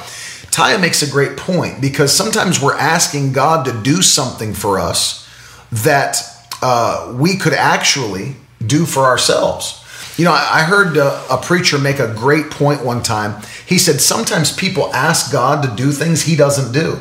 Taya 0.51 0.81
makes 0.81 1.03
a 1.03 1.11
great 1.11 1.37
point 1.37 1.81
because 1.81 2.13
sometimes 2.13 2.61
we're 2.61 2.77
asking 2.77 3.33
God 3.33 3.65
to 3.67 3.83
do 3.83 4.03
something 4.03 4.55
for 4.55 4.79
us 4.79 5.29
that 5.71 6.17
uh, 6.63 7.15
we 7.17 7.37
could 7.37 7.53
actually 7.53 8.37
do 8.65 8.87
for 8.87 9.05
ourselves. 9.05 9.85
You 10.17 10.25
know, 10.25 10.33
I 10.33 10.63
heard 10.63 10.99
uh, 10.99 11.23
a 11.31 11.37
preacher 11.37 11.79
make 11.79 12.01
a 12.01 12.13
great 12.13 12.51
point 12.51 12.85
one 12.85 13.05
time. 13.05 13.41
He 13.67 13.79
said, 13.79 14.01
Sometimes 14.01 14.53
people 14.53 14.93
ask 14.93 15.31
God 15.31 15.63
to 15.63 15.75
do 15.77 15.93
things 15.93 16.23
he 16.23 16.35
doesn't 16.35 16.73
do. 16.73 16.99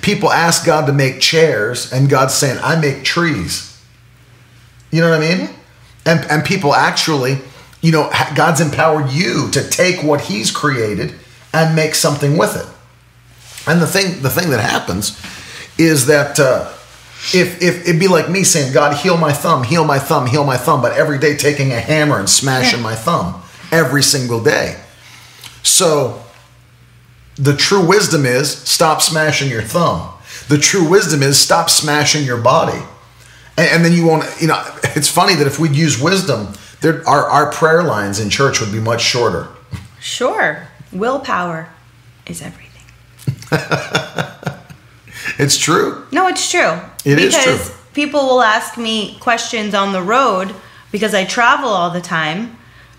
People 0.00 0.30
ask 0.30 0.64
God 0.64 0.86
to 0.86 0.92
make 0.92 1.20
chairs, 1.20 1.92
and 1.92 2.08
God's 2.08 2.34
saying, 2.34 2.58
I 2.62 2.80
make 2.80 3.04
trees. 3.04 3.78
You 4.90 5.00
know 5.02 5.10
what 5.10 5.22
I 5.22 5.34
mean? 5.34 5.50
And, 6.06 6.24
and 6.30 6.44
people 6.44 6.74
actually, 6.74 7.38
you 7.82 7.92
know, 7.92 8.10
God's 8.34 8.60
empowered 8.60 9.10
you 9.10 9.50
to 9.50 9.68
take 9.68 10.02
what 10.02 10.22
he's 10.22 10.50
created 10.50 11.14
and 11.52 11.76
make 11.76 11.94
something 11.94 12.38
with 12.38 12.56
it. 12.56 12.66
And 13.66 13.80
the 13.80 13.86
thing, 13.86 14.22
the 14.22 14.30
thing 14.30 14.50
that 14.50 14.60
happens 14.60 15.20
is 15.78 16.06
that 16.06 16.38
uh, 16.38 16.72
if 17.34 17.62
if 17.62 17.86
it'd 17.86 18.00
be 18.00 18.08
like 18.08 18.30
me 18.30 18.44
saying, 18.44 18.72
"God, 18.72 18.96
heal 18.96 19.16
my 19.16 19.32
thumb, 19.32 19.64
heal 19.64 19.84
my 19.84 19.98
thumb, 19.98 20.26
heal 20.26 20.44
my 20.44 20.56
thumb," 20.56 20.80
but 20.80 20.92
every 20.92 21.18
day 21.18 21.36
taking 21.36 21.72
a 21.72 21.80
hammer 21.80 22.18
and 22.18 22.30
smashing 22.30 22.78
yeah. 22.78 22.84
my 22.84 22.94
thumb 22.94 23.42
every 23.72 24.02
single 24.02 24.42
day. 24.42 24.80
So 25.62 26.22
the 27.36 27.56
true 27.56 27.84
wisdom 27.84 28.24
is 28.24 28.50
stop 28.50 29.02
smashing 29.02 29.50
your 29.50 29.62
thumb. 29.62 30.12
The 30.48 30.58
true 30.58 30.88
wisdom 30.88 31.22
is 31.22 31.38
stop 31.38 31.68
smashing 31.70 32.24
your 32.24 32.40
body. 32.40 32.80
And, 33.56 33.68
and 33.70 33.84
then 33.84 33.92
you 33.92 34.06
won't, 34.06 34.24
you 34.40 34.48
know, 34.48 34.62
it's 34.96 35.08
funny 35.08 35.34
that 35.34 35.46
if 35.46 35.58
we'd 35.58 35.74
use 35.74 36.00
wisdom, 36.00 36.54
there, 36.80 37.06
our, 37.08 37.24
our 37.24 37.52
prayer 37.52 37.82
lines 37.82 38.20
in 38.20 38.30
church 38.30 38.60
would 38.60 38.72
be 38.72 38.80
much 38.80 39.02
shorter. 39.02 39.48
Sure. 40.00 40.68
Willpower 40.92 41.68
is 42.26 42.40
everything. 42.42 42.65
it's 45.38 45.56
true. 45.56 46.06
No, 46.12 46.28
it's 46.28 46.50
true. 46.50 46.80
It 47.04 47.16
because 47.16 47.46
is 47.46 47.66
true. 47.66 47.76
people 47.94 48.26
will 48.26 48.42
ask 48.42 48.76
me 48.76 49.16
questions 49.20 49.74
on 49.74 49.92
the 49.92 50.02
road 50.02 50.54
because 50.92 51.14
I 51.14 51.24
travel 51.24 51.68
all 51.68 51.90
the 51.90 52.00
time, 52.00 52.56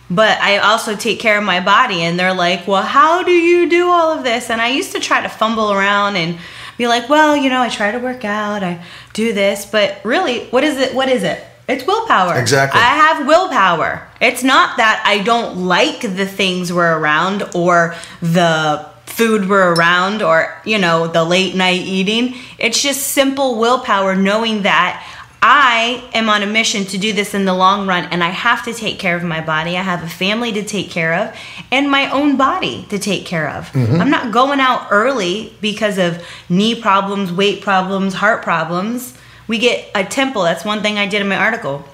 but 0.10 0.38
I 0.40 0.58
also 0.58 0.96
take 0.96 1.20
care 1.20 1.38
of 1.38 1.44
my 1.44 1.60
body. 1.60 2.02
And 2.02 2.20
they're 2.20 2.34
like, 2.34 2.68
well, 2.68 2.84
how 2.84 3.24
do 3.24 3.32
you 3.32 3.70
do 3.70 3.90
all 3.90 4.18
of 4.18 4.24
this? 4.24 4.50
And 4.50 4.62
I 4.62 4.70
used 4.70 4.92
to 4.94 5.00
try 5.00 5.22
to 5.22 5.30
fumble 5.30 5.72
around 5.72 6.16
and 6.16 6.38
be 6.78 6.88
like, 6.88 7.10
well, 7.10 7.36
you 7.36 7.50
know, 7.50 7.62
I 7.62 7.70
try 7.70 7.92
to 7.92 7.98
work 8.00 8.24
out, 8.24 8.64
I 8.64 8.84
do 9.14 9.34
this, 9.34 9.66
but 9.66 10.00
really, 10.04 10.46
what 10.48 10.64
is 10.64 10.78
it? 10.78 10.94
What 10.94 11.10
is 11.10 11.24
it? 11.24 11.44
It's 11.68 11.86
willpower. 11.86 12.40
Exactly. 12.40 12.80
I 12.80 12.96
have 12.96 13.28
willpower. 13.28 14.08
It's 14.22 14.42
not 14.42 14.78
that 14.78 15.04
I 15.06 15.22
don't 15.22 15.66
like 15.66 16.02
the 16.02 16.26
things 16.26 16.72
we're 16.72 16.98
around 16.98 17.44
or 17.54 17.94
the 18.22 18.86
food 19.08 19.50
were 19.50 19.74
around 19.74 20.22
or, 20.22 20.62
you 20.64 20.78
know, 20.78 21.08
the 21.08 21.24
late 21.24 21.56
night 21.56 21.82
eating. 21.82 22.36
It's 22.60 22.82
just 22.82 23.08
simple 23.08 23.58
willpower 23.58 24.16
knowing 24.16 24.62
that 24.64 25.04
I 25.42 26.04
am 26.14 26.30
on 26.30 26.44
a 26.44 26.46
mission 26.46 26.84
to 26.86 26.98
do 26.98 27.14
this 27.14 27.34
in 27.34 27.46
the 27.46 27.54
long 27.54 27.88
run 27.88 28.06
and 28.06 28.24
I 28.24 28.30
have 28.30 28.66
to 28.66 28.74
take 28.74 29.00
care 29.00 29.16
of 29.16 29.24
my 29.24 29.40
body. 29.40 29.78
I 29.78 29.82
have 29.82 30.04
a 30.04 30.08
family 30.08 30.52
to 30.54 30.64
take 30.64 30.90
care 30.90 31.14
of 31.14 31.36
and 31.72 31.90
my 31.90 32.12
own 32.12 32.38
body 32.38 32.86
to 32.90 33.00
take 33.00 33.26
care 33.26 33.50
of. 33.50 33.72
Mm-hmm. 33.72 34.02
I'm 34.02 34.10
not 34.10 34.34
going 34.34 34.60
out 34.60 34.88
early 34.92 35.54
because 35.62 35.98
of 35.98 36.24
knee 36.50 36.80
problems, 36.80 37.32
weight 37.32 37.62
problems, 37.62 38.16
heart 38.16 38.44
problems. 38.44 39.18
We 39.48 39.58
get 39.58 39.90
a 39.96 40.04
temple. 40.04 40.44
That's 40.44 40.66
one 40.66 40.82
thing 40.82 40.98
I 40.98 41.08
did 41.08 41.22
in 41.22 41.30
my 41.30 41.38
article. 41.38 41.86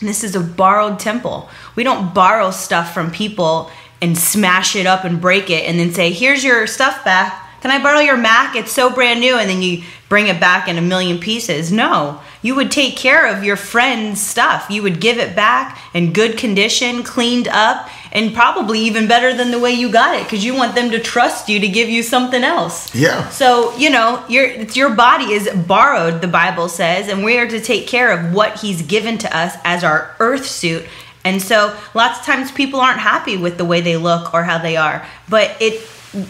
This 0.00 0.24
is 0.24 0.34
a 0.34 0.40
borrowed 0.40 0.98
temple. 0.98 1.48
We 1.74 1.84
don't 1.84 2.12
borrow 2.12 2.50
stuff 2.50 2.92
from 2.92 3.10
people 3.10 3.70
and 4.00 4.16
smash 4.16 4.76
it 4.76 4.86
up 4.86 5.04
and 5.04 5.20
break 5.20 5.50
it 5.50 5.68
and 5.68 5.78
then 5.78 5.92
say, 5.92 6.12
here's 6.12 6.44
your 6.44 6.66
stuff 6.66 7.04
back. 7.04 7.42
Can 7.62 7.70
I 7.70 7.82
borrow 7.82 8.00
your 8.00 8.16
Mac? 8.16 8.54
It's 8.54 8.70
so 8.70 8.90
brand 8.90 9.20
new. 9.20 9.36
And 9.36 9.48
then 9.48 9.62
you 9.62 9.82
bring 10.08 10.28
it 10.28 10.38
back 10.38 10.68
in 10.68 10.78
a 10.78 10.82
million 10.82 11.18
pieces. 11.18 11.72
No, 11.72 12.20
you 12.42 12.54
would 12.54 12.70
take 12.70 12.96
care 12.96 13.26
of 13.26 13.42
your 13.42 13.56
friend's 13.56 14.20
stuff. 14.20 14.66
You 14.70 14.82
would 14.82 15.00
give 15.00 15.18
it 15.18 15.34
back 15.34 15.80
in 15.94 16.12
good 16.12 16.38
condition, 16.38 17.02
cleaned 17.02 17.48
up, 17.48 17.88
and 18.12 18.32
probably 18.32 18.80
even 18.80 19.08
better 19.08 19.34
than 19.34 19.50
the 19.50 19.58
way 19.58 19.72
you 19.72 19.90
got 19.90 20.14
it 20.14 20.24
because 20.24 20.44
you 20.44 20.54
want 20.54 20.74
them 20.74 20.90
to 20.90 21.00
trust 21.00 21.48
you 21.48 21.58
to 21.58 21.68
give 21.68 21.88
you 21.88 22.02
something 22.02 22.44
else. 22.44 22.94
Yeah. 22.94 23.28
So, 23.30 23.76
you 23.76 23.90
know, 23.90 24.24
your 24.28 24.48
your 24.62 24.94
body 24.94 25.32
is 25.32 25.48
borrowed, 25.66 26.20
the 26.20 26.28
Bible 26.28 26.68
says, 26.68 27.08
and 27.08 27.24
we 27.24 27.36
are 27.38 27.48
to 27.48 27.60
take 27.60 27.88
care 27.88 28.12
of 28.12 28.32
what 28.32 28.60
he's 28.60 28.82
given 28.82 29.18
to 29.18 29.36
us 29.36 29.56
as 29.64 29.82
our 29.82 30.14
earth 30.20 30.46
suit 30.46 30.84
and 31.26 31.42
so 31.42 31.76
lots 31.94 32.20
of 32.20 32.24
times 32.24 32.50
people 32.52 32.80
aren't 32.80 33.00
happy 33.00 33.36
with 33.36 33.58
the 33.58 33.64
way 33.64 33.80
they 33.80 33.96
look 33.96 34.32
or 34.34 34.42
how 34.44 34.58
they 34.58 34.76
are. 34.76 35.04
But 35.28 35.56
it 35.60 35.74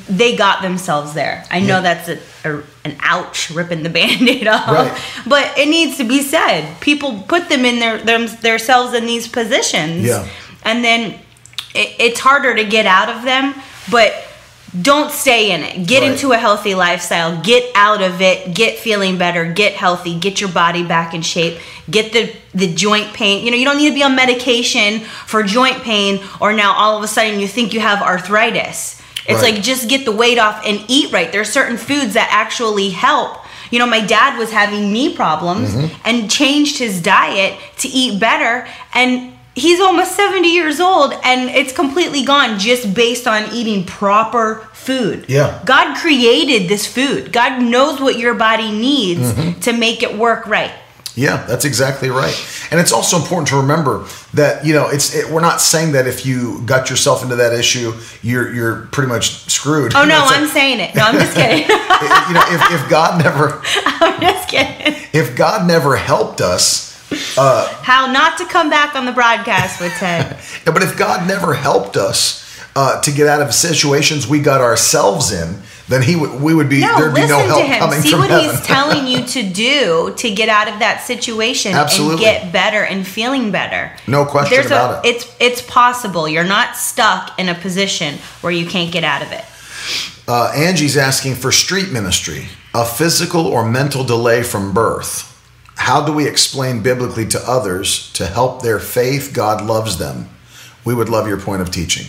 they 0.09 0.35
got 0.35 0.63
themselves 0.63 1.13
there. 1.15 1.45
I 1.49 1.61
know 1.61 1.81
Yeah. 1.81 1.81
that's 1.95 2.09
a, 2.09 2.19
a, 2.45 2.63
an 2.85 2.97
ouch 3.01 3.51
ripping 3.51 3.83
the 3.85 3.89
band-aid 3.99 4.49
off. 4.49 4.67
Right. 4.69 5.01
But 5.29 5.57
it 5.57 5.69
needs 5.69 5.97
to 5.99 6.05
be 6.05 6.23
said. 6.23 6.81
People 6.81 7.23
put 7.29 7.49
them 7.49 7.65
in 7.65 7.79
their, 7.79 7.99
them, 7.99 8.27
themselves 8.41 8.95
in 8.95 9.07
these 9.07 9.29
positions. 9.29 10.05
Yeah. 10.07 10.27
And 10.65 10.83
then 10.83 11.13
it, 11.75 11.95
it's 12.01 12.19
harder 12.19 12.57
to 12.57 12.65
get 12.65 12.87
out 12.87 13.09
of 13.15 13.23
them, 13.23 13.55
but 13.89 14.13
don't 14.83 15.11
stay 15.13 15.53
in 15.53 15.63
it. 15.63 15.87
Get 15.87 16.03
Right. 16.03 16.13
into 16.13 16.33
a 16.33 16.37
healthy 16.39 16.75
lifestyle. 16.75 17.37
Get 17.41 17.65
out 17.75 18.03
of 18.03 18.21
it. 18.21 18.55
Get 18.55 18.79
feeling 18.79 19.17
better. 19.17 19.45
Get 19.45 19.75
healthy. 19.75 20.15
Get 20.15 20.41
your 20.41 20.51
body 20.51 20.83
back 20.83 21.15
in 21.15 21.23
shape. 21.23 21.59
Get 21.91 22.13
the 22.13 22.33
the 22.55 22.73
joint 22.73 23.13
pain. 23.13 23.45
You 23.45 23.51
know, 23.51 23.57
you 23.57 23.65
don't 23.65 23.77
need 23.77 23.91
to 23.91 23.95
be 23.95 24.03
on 24.03 24.17
medication 24.17 25.01
for 25.01 25.43
joint 25.43 25.83
pain 25.83 26.21
or 26.41 26.53
now 26.53 26.73
all 26.73 26.97
of 26.97 27.05
a 27.05 27.09
sudden 27.09 27.39
you 27.39 27.47
think 27.47 27.73
you 27.75 27.81
have 27.81 28.03
arthritis. 28.03 29.01
It's 29.27 29.43
Right. 29.43 29.55
like 29.55 29.63
just 29.63 29.89
get 29.89 30.05
the 30.05 30.13
weight 30.13 30.39
off 30.39 30.63
and 30.67 30.83
eat 30.89 31.13
right. 31.13 31.31
There's 31.31 31.51
certain 31.51 31.77
foods 31.77 32.15
that 32.15 32.29
actually 32.31 32.91
help. 32.91 33.39
You 33.71 33.79
know, 33.79 33.87
my 33.87 34.01
dad 34.01 34.39
was 34.39 34.51
having 34.53 34.93
knee 34.93 35.15
problems 35.15 35.71
mm-hmm. 35.75 35.95
and 36.05 36.31
changed 36.31 36.79
his 36.79 37.01
diet 37.03 37.59
to 37.79 37.89
eat 37.89 38.21
better 38.21 38.67
and 38.95 39.33
he's 39.57 39.81
almost 39.81 40.15
70 40.15 40.49
years 40.49 40.79
old 40.81 41.13
and 41.25 41.51
it's 41.51 41.73
completely 41.73 42.23
gone 42.25 42.59
just 42.59 42.95
based 42.95 43.27
on 43.27 43.53
eating 43.53 43.85
proper 43.85 44.69
food. 44.75 45.25
Yeah. 45.29 45.61
God 45.65 45.97
created 45.97 46.69
this 46.69 46.87
food. 46.87 47.33
God 47.33 47.63
knows 47.63 48.01
what 48.01 48.19
your 48.19 48.35
body 48.35 48.71
needs 48.71 49.33
Mm-hmm. 49.33 49.61
to 49.61 49.73
make 49.73 50.03
it 50.03 50.17
work 50.17 50.47
right. 50.47 50.71
Yeah, 51.19 51.47
that's 51.47 51.65
exactly 51.65 52.11
right. 52.11 52.37
And 52.71 52.79
it's 52.79 52.93
also 52.93 53.17
important 53.17 53.49
to 53.49 53.57
remember 53.57 54.05
that 54.35 54.67
you 54.67 54.75
know 54.75 54.89
it's 54.91 55.15
it, 55.15 55.31
we're 55.31 55.41
not 55.41 55.63
saying 55.63 55.93
that 55.93 56.07
if 56.07 56.27
you 56.27 56.61
got 56.67 56.91
yourself 56.91 57.23
into 57.23 57.37
that 57.37 57.55
issue, 57.55 57.95
you're 58.21 58.53
you're 58.55 58.83
pretty 58.93 59.09
much 59.09 59.51
screwed. 59.51 59.95
Oh 59.95 60.05
no, 60.13 60.23
It's 60.25 60.31
like- 60.31 60.41
I'm 60.43 60.49
saying 60.49 60.81
it. 60.81 60.95
No, 60.95 61.03
I'm 61.05 61.15
just 61.15 61.35
kidding. 61.41 61.61
you 61.63 62.35
know 62.35 62.45
if, 62.49 62.83
if 62.83 62.91
God 62.91 63.25
never 63.25 63.63
I'm 64.05 64.21
just 64.21 64.49
kidding. 64.51 64.95
if 65.15 65.35
God 65.35 65.67
never 65.67 65.97
helped 65.97 66.43
us, 66.43 66.86
How 67.37 68.11
not 68.13 68.39
to 68.39 68.45
come 68.47 68.71
back 68.71 68.95
on 68.95 69.05
the 69.05 69.13
broadcast 69.13 69.81
with 69.81 69.93
Ted. 69.93 70.37
yeah, 70.67 70.73
but 70.73 70.83
if 70.83 70.97
God 70.97 71.27
never 71.29 71.55
helped 71.55 71.97
us 71.97 72.43
uh, 72.75 73.01
to 73.03 73.11
get 73.13 73.27
out 73.27 73.41
of 73.41 73.55
situations 73.55 74.27
we 74.27 74.41
got 74.41 74.61
ourselves 74.61 75.33
in, 75.33 75.61
then 75.89 76.03
he 76.03 76.17
would 76.17 76.41
we 76.41 76.53
would 76.53 76.69
be 76.69 76.81
No, 76.81 76.99
there'd 76.99 77.15
be 77.15 77.27
no 77.27 77.39
help 77.47 77.61
to 77.61 77.67
him. 77.67 77.79
coming 77.79 78.01
See 78.01 78.11
from 78.11 78.21
what 78.21 78.31
heaven. 78.31 78.51
he's 78.51 78.61
telling 78.67 79.07
you 79.07 79.25
to 79.35 79.43
do 79.49 80.15
to 80.17 80.31
get 80.35 80.49
out 80.49 80.69
of 80.69 80.81
that 80.81 81.03
situation 81.07 81.73
Absolutely. 81.75 82.27
and 82.27 82.43
get 82.43 82.53
better 82.53 82.83
and 82.83 83.07
feeling 83.07 83.53
better. 83.53 83.93
No 84.09 84.25
question 84.25 84.57
There's 84.57 84.67
about 84.67 85.05
a, 85.05 85.09
it. 85.09 85.15
It's 85.17 85.37
it's 85.39 85.63
possible. 85.63 86.29
You're 86.29 86.45
not 86.45 86.77
stuck 86.77 87.39
in 87.39 87.49
a 87.49 87.55
position 87.55 88.19
where 88.41 88.53
you 88.53 88.67
can't 88.67 88.93
get 88.93 89.05
out 89.05 89.23
of 89.23 89.31
it. 89.33 89.45
Uh, 90.29 90.53
Angie's 90.57 90.97
asking 90.97 91.37
for 91.37 91.53
street 91.53 91.93
ministry, 91.93 92.49
a 92.75 92.85
physical 92.85 93.47
or 93.47 93.65
mental 93.69 94.03
delay 94.03 94.43
from 94.43 94.75
birth. 94.75 95.33
How 95.77 96.05
do 96.05 96.13
we 96.13 96.27
explain 96.27 96.83
biblically 96.83 97.27
to 97.29 97.41
others 97.49 98.11
to 98.15 98.27
help 98.27 98.63
their 98.63 98.79
faith 98.79 99.33
God 99.33 99.65
loves 99.65 99.99
them? 99.99 100.29
We 100.85 100.95
would 100.95 101.09
love 101.09 101.29
your 101.29 101.39
point 101.39 101.63
of 101.63 101.71
teaching. 101.71 102.07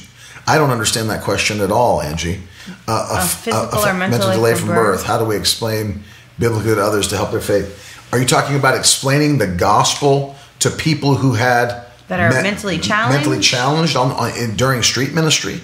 I 0.48 0.58
don't 0.58 0.70
understand 0.70 1.10
that 1.10 1.24
question 1.24 1.60
at 1.62 1.72
all, 1.72 2.02
Angie. 2.02 2.42
Uh, 2.88 3.18
A 3.22 3.28
physical 3.28 3.80
or 3.80 3.94
mental 3.94 4.32
delay 4.32 4.56
from 4.56 4.70
birth. 4.70 5.00
birth. 5.00 5.04
How 5.04 5.20
do 5.20 5.26
we 5.26 5.36
explain 5.36 6.04
biblically 6.40 6.76
to 6.76 6.82
others 6.82 7.08
to 7.10 7.18
help 7.18 7.32
their 7.32 7.42
faith? 7.42 8.08
Are 8.14 8.20
you 8.20 8.26
talking 8.26 8.56
about 8.56 8.76
explaining 8.78 9.38
the 9.38 9.48
gospel 9.48 10.36
to 10.60 10.70
people 10.70 11.16
who 11.16 11.34
had 11.34 11.86
That 12.08 12.20
are 12.20 12.42
mentally 12.42 12.80
challenged? 12.80 13.18
mentally 13.18 13.40
challenged 13.42 13.98
on, 13.98 14.12
on 14.14 14.36
in, 14.38 14.56
during 14.56 14.82
street 14.84 15.14
ministry? 15.14 15.60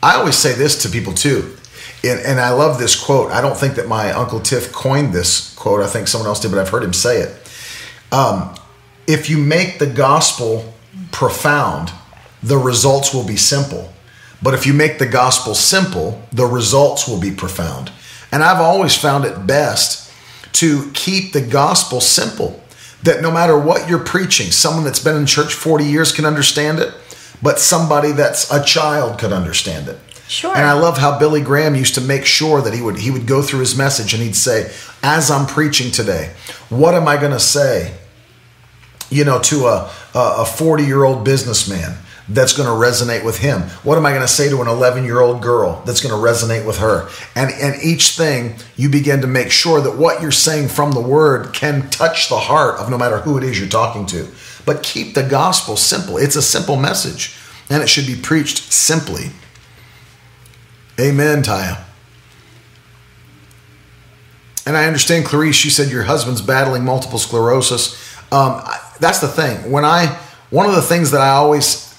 I 0.00 0.14
always 0.14 0.36
say 0.36 0.52
this 0.54 0.80
to 0.82 0.88
people 0.88 1.12
too, 1.12 1.56
and, 2.04 2.20
and 2.20 2.40
I 2.40 2.50
love 2.50 2.78
this 2.78 3.00
quote. 3.02 3.32
I 3.32 3.40
don't 3.40 3.56
think 3.56 3.74
that 3.74 3.88
my 3.88 4.12
uncle 4.12 4.40
Tiff 4.40 4.72
coined 4.72 5.12
this 5.12 5.54
quote. 5.54 5.80
I 5.80 5.88
think 5.88 6.08
someone 6.08 6.28
else 6.28 6.40
did, 6.40 6.50
but 6.50 6.60
I've 6.60 6.68
heard 6.68 6.84
him 6.84 6.92
say 6.92 7.20
it. 7.20 7.52
Um, 8.12 8.54
if 9.06 9.28
you 9.28 9.38
make 9.38 9.78
the 9.78 9.86
gospel 9.86 10.72
profound, 11.10 11.92
the 12.42 12.58
results 12.58 13.12
will 13.12 13.26
be 13.26 13.36
simple. 13.36 13.92
But 14.42 14.54
if 14.54 14.66
you 14.66 14.72
make 14.72 14.98
the 14.98 15.06
gospel 15.06 15.54
simple, 15.54 16.22
the 16.32 16.46
results 16.46 17.08
will 17.08 17.20
be 17.20 17.32
profound. 17.32 17.90
And 18.30 18.44
I've 18.44 18.60
always 18.60 18.96
found 18.96 19.24
it 19.24 19.46
best 19.46 20.12
to 20.52 20.90
keep 20.92 21.32
the 21.32 21.40
gospel 21.40 22.00
simple. 22.00 22.62
That 23.02 23.22
no 23.22 23.30
matter 23.30 23.58
what 23.58 23.88
you're 23.88 23.98
preaching, 23.98 24.50
someone 24.50 24.84
that's 24.84 25.02
been 25.02 25.16
in 25.16 25.26
church 25.26 25.54
40 25.54 25.84
years 25.84 26.12
can 26.12 26.24
understand 26.24 26.78
it, 26.78 26.92
but 27.42 27.58
somebody 27.58 28.12
that's 28.12 28.50
a 28.52 28.62
child 28.62 29.18
could 29.18 29.32
understand 29.32 29.88
it. 29.88 29.98
Sure. 30.28 30.54
And 30.54 30.66
I 30.66 30.74
love 30.74 30.98
how 30.98 31.18
Billy 31.18 31.40
Graham 31.40 31.74
used 31.74 31.94
to 31.94 32.02
make 32.02 32.26
sure 32.26 32.60
that 32.60 32.74
he 32.74 32.82
would 32.82 32.98
he 32.98 33.10
would 33.10 33.26
go 33.26 33.40
through 33.40 33.60
his 33.60 33.76
message 33.76 34.12
and 34.12 34.22
he'd 34.22 34.36
say, 34.36 34.70
as 35.02 35.30
I'm 35.30 35.46
preaching 35.46 35.90
today, 35.90 36.32
what 36.68 36.94
am 36.94 37.08
I 37.08 37.16
going 37.16 37.32
to 37.32 37.40
say? 37.40 37.94
You 39.10 39.24
know, 39.24 39.40
to 39.40 39.66
a 39.66 39.90
a 40.14 40.44
40 40.44 40.84
year 40.84 41.04
old 41.04 41.24
businessman 41.24 41.96
that's 42.28 42.52
going 42.52 42.68
to 42.68 42.74
resonate 42.74 43.24
with 43.24 43.38
him. 43.38 43.62
What 43.82 43.96
am 43.96 44.04
I 44.04 44.10
going 44.10 44.22
to 44.22 44.28
say 44.28 44.50
to 44.50 44.60
an 44.60 44.68
11 44.68 45.04
year 45.04 45.20
old 45.20 45.40
girl 45.40 45.82
that's 45.86 46.02
going 46.02 46.14
to 46.14 46.28
resonate 46.28 46.66
with 46.66 46.78
her? 46.78 47.08
And 47.34 47.50
and 47.50 47.82
each 47.82 48.10
thing 48.10 48.56
you 48.76 48.90
begin 48.90 49.22
to 49.22 49.26
make 49.26 49.50
sure 49.50 49.80
that 49.80 49.96
what 49.96 50.20
you're 50.20 50.30
saying 50.30 50.68
from 50.68 50.92
the 50.92 51.00
word 51.00 51.54
can 51.54 51.88
touch 51.88 52.28
the 52.28 52.38
heart 52.38 52.78
of 52.78 52.90
no 52.90 52.98
matter 52.98 53.18
who 53.18 53.38
it 53.38 53.44
is 53.44 53.58
you're 53.58 53.68
talking 53.68 54.04
to. 54.06 54.28
But 54.66 54.82
keep 54.82 55.14
the 55.14 55.22
gospel 55.22 55.78
simple. 55.78 56.18
It's 56.18 56.36
a 56.36 56.42
simple 56.42 56.76
message, 56.76 57.34
and 57.70 57.82
it 57.82 57.88
should 57.88 58.06
be 58.06 58.16
preached 58.16 58.70
simply. 58.70 59.30
Amen, 61.00 61.42
Taya. 61.42 61.84
And 64.66 64.76
I 64.76 64.86
understand, 64.86 65.24
Clarice, 65.24 65.54
she 65.54 65.70
said 65.70 65.90
your 65.90 66.02
husband's 66.02 66.42
battling 66.42 66.84
multiple 66.84 67.18
sclerosis. 67.18 67.96
Um, 68.32 68.62
that's 69.00 69.20
the 69.20 69.28
thing. 69.28 69.70
When 69.70 69.84
I, 69.84 70.18
one 70.50 70.68
of 70.68 70.74
the 70.74 70.82
things 70.82 71.12
that 71.12 71.20
I 71.20 71.30
always 71.30 71.94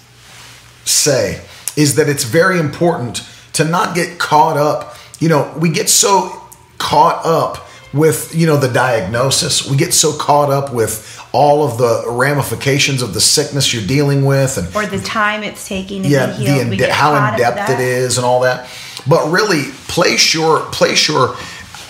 say 0.85 1.41
is 1.75 1.95
that 1.95 2.09
it's 2.09 2.25
very 2.25 2.59
important 2.59 3.27
to 3.53 3.63
not 3.63 3.95
get 3.95 4.19
caught 4.19 4.57
up. 4.57 4.95
You 5.19 5.29
know, 5.29 5.55
we 5.57 5.69
get 5.69 5.89
so 5.89 6.41
caught 6.77 7.25
up 7.25 7.68
with, 7.93 8.35
you 8.35 8.45
know, 8.45 8.57
the 8.57 8.71
diagnosis. 8.71 9.69
We 9.69 9.77
get 9.77 9.93
so 9.93 10.15
caught 10.17 10.49
up 10.49 10.73
with 10.73 11.19
all 11.31 11.65
of 11.65 11.77
the 11.77 12.05
ramifications 12.07 13.01
of 13.01 13.13
the 13.13 13.21
sickness 13.21 13.73
you're 13.73 13.85
dealing 13.85 14.25
with 14.25 14.57
and 14.57 14.75
Or 14.75 14.85
the 14.85 14.99
time 14.99 15.43
it's 15.43 15.67
taking 15.67 16.03
yeah, 16.03 16.27
the 16.27 16.61
in 16.61 16.69
de- 16.71 16.91
how 16.91 17.33
in 17.33 17.39
depth 17.39 17.69
it 17.69 17.79
is 17.79 18.17
and 18.17 18.25
all 18.25 18.41
that. 18.41 18.69
But 19.07 19.31
really, 19.31 19.63
place 19.87 20.33
your 20.33 20.61
place 20.71 21.07
your. 21.07 21.35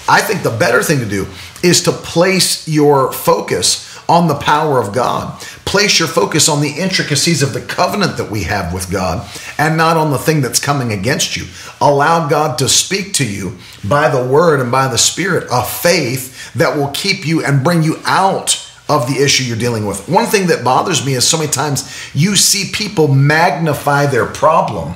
I 0.08 0.22
think 0.22 0.44
the 0.44 0.56
better 0.58 0.82
thing 0.82 1.00
to 1.00 1.06
do 1.06 1.28
is 1.64 1.84
to 1.84 1.92
place 1.92 2.68
your 2.68 3.12
focus 3.12 3.89
on 4.10 4.28
the 4.28 4.36
power 4.36 4.80
of 4.80 4.94
God. 4.94 5.40
Place 5.66 6.00
your 6.00 6.08
focus 6.08 6.50
on 6.50 6.62
the 6.62 6.72
intricacies 6.72 7.44
of 7.44 7.54
the 7.54 7.62
covenant 7.62 8.18
that 8.18 8.32
we 8.32 8.44
have 8.44 8.74
with 8.74 8.92
God 8.92 9.30
and 9.60 9.78
not 9.78 9.98
on 9.98 10.10
the 10.10 10.18
thing 10.18 10.42
that's 10.42 10.60
coming 10.60 10.92
against 10.92 11.38
you. 11.38 11.46
Allow 11.80 12.28
God 12.28 12.58
to 12.58 12.68
speak 12.68 13.14
to 13.14 13.26
you 13.26 13.58
by 13.88 14.10
the 14.10 14.26
word 14.26 14.60
and 14.60 14.72
by 14.72 14.88
the 14.88 14.98
spirit 14.98 15.50
of 15.52 15.70
faith 15.70 16.52
that 16.56 16.76
will 16.76 16.90
keep 16.90 17.26
you 17.26 17.46
and 17.46 17.64
bring 17.64 17.84
you 17.84 17.98
out 18.04 18.66
of 18.90 19.08
the 19.08 19.24
issue 19.24 19.44
you're 19.44 19.56
dealing 19.56 19.86
with. 19.86 20.10
One 20.10 20.26
thing 20.26 20.48
that 20.48 20.64
bothers 20.64 21.06
me 21.06 21.14
is 21.14 21.28
so 21.28 21.38
many 21.38 21.52
times 21.52 22.12
you 22.16 22.36
see 22.36 22.72
people 22.74 23.08
magnify 23.08 24.08
their 24.08 24.26
problem 24.26 24.96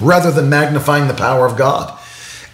rather 0.00 0.30
than 0.30 0.48
magnifying 0.48 1.08
the 1.08 1.14
power 1.14 1.46
of 1.46 1.58
God. 1.58 2.00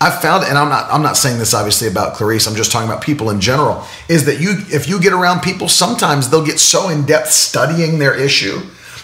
I've 0.03 0.23
found, 0.23 0.45
and 0.45 0.57
I'm 0.57 0.71
not, 0.71 0.91
I'm 0.91 1.03
not 1.03 1.19
saying 1.19 1.39
this 1.39 1.53
obviously 1.53 1.87
about 1.87 2.15
Clarice. 2.15 2.47
I'm 2.47 2.55
just 2.55 2.73
talking 2.73 2.89
about 2.89 3.03
people 3.03 3.29
in 3.29 3.41
general. 3.41 3.85
Is 4.09 4.25
that 4.25 4.41
you, 4.41 4.55
if 4.73 4.89
you 4.89 4.99
get 4.99 5.13
around 5.13 5.41
people, 5.41 5.69
sometimes 5.69 6.31
they'll 6.31 6.45
get 6.45 6.59
so 6.59 6.89
in 6.89 7.05
depth 7.05 7.29
studying 7.31 7.99
their 7.99 8.15
issue. 8.15 8.61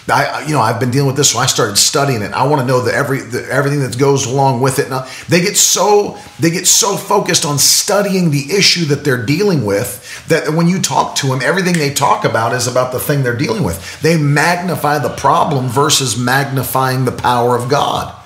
I, 0.09 0.45
you 0.47 0.53
know, 0.53 0.61
I've 0.61 0.79
been 0.79 0.89
dealing 0.89 1.07
with 1.07 1.17
this, 1.17 1.31
so 1.31 1.39
I 1.39 1.47
started 1.47 1.75
studying 1.75 2.21
it. 2.21 2.31
I 2.31 2.47
want 2.47 2.61
to 2.61 2.65
know 2.65 2.81
the 2.81 2.93
every, 2.93 3.19
the, 3.19 3.45
everything 3.51 3.81
that 3.81 3.97
goes 3.99 4.25
along 4.25 4.61
with 4.61 4.79
it. 4.79 4.89
Now, 4.89 5.05
they 5.27 5.41
get 5.41 5.57
so, 5.57 6.17
they 6.39 6.49
get 6.49 6.65
so 6.65 6.95
focused 6.95 7.45
on 7.45 7.59
studying 7.59 8.31
the 8.31 8.53
issue 8.55 8.85
that 8.85 9.03
they're 9.03 9.25
dealing 9.25 9.65
with 9.65 10.25
that 10.29 10.49
when 10.53 10.67
you 10.67 10.81
talk 10.81 11.15
to 11.17 11.27
them, 11.27 11.41
everything 11.43 11.73
they 11.73 11.93
talk 11.93 12.23
about 12.23 12.53
is 12.53 12.67
about 12.67 12.93
the 12.93 12.99
thing 12.99 13.21
they're 13.21 13.35
dealing 13.35 13.63
with. 13.63 14.01
They 14.01 14.17
magnify 14.17 14.99
the 14.99 15.13
problem 15.15 15.67
versus 15.67 16.17
magnifying 16.17 17.03
the 17.03 17.11
power 17.11 17.57
of 17.57 17.69
God. 17.69 18.16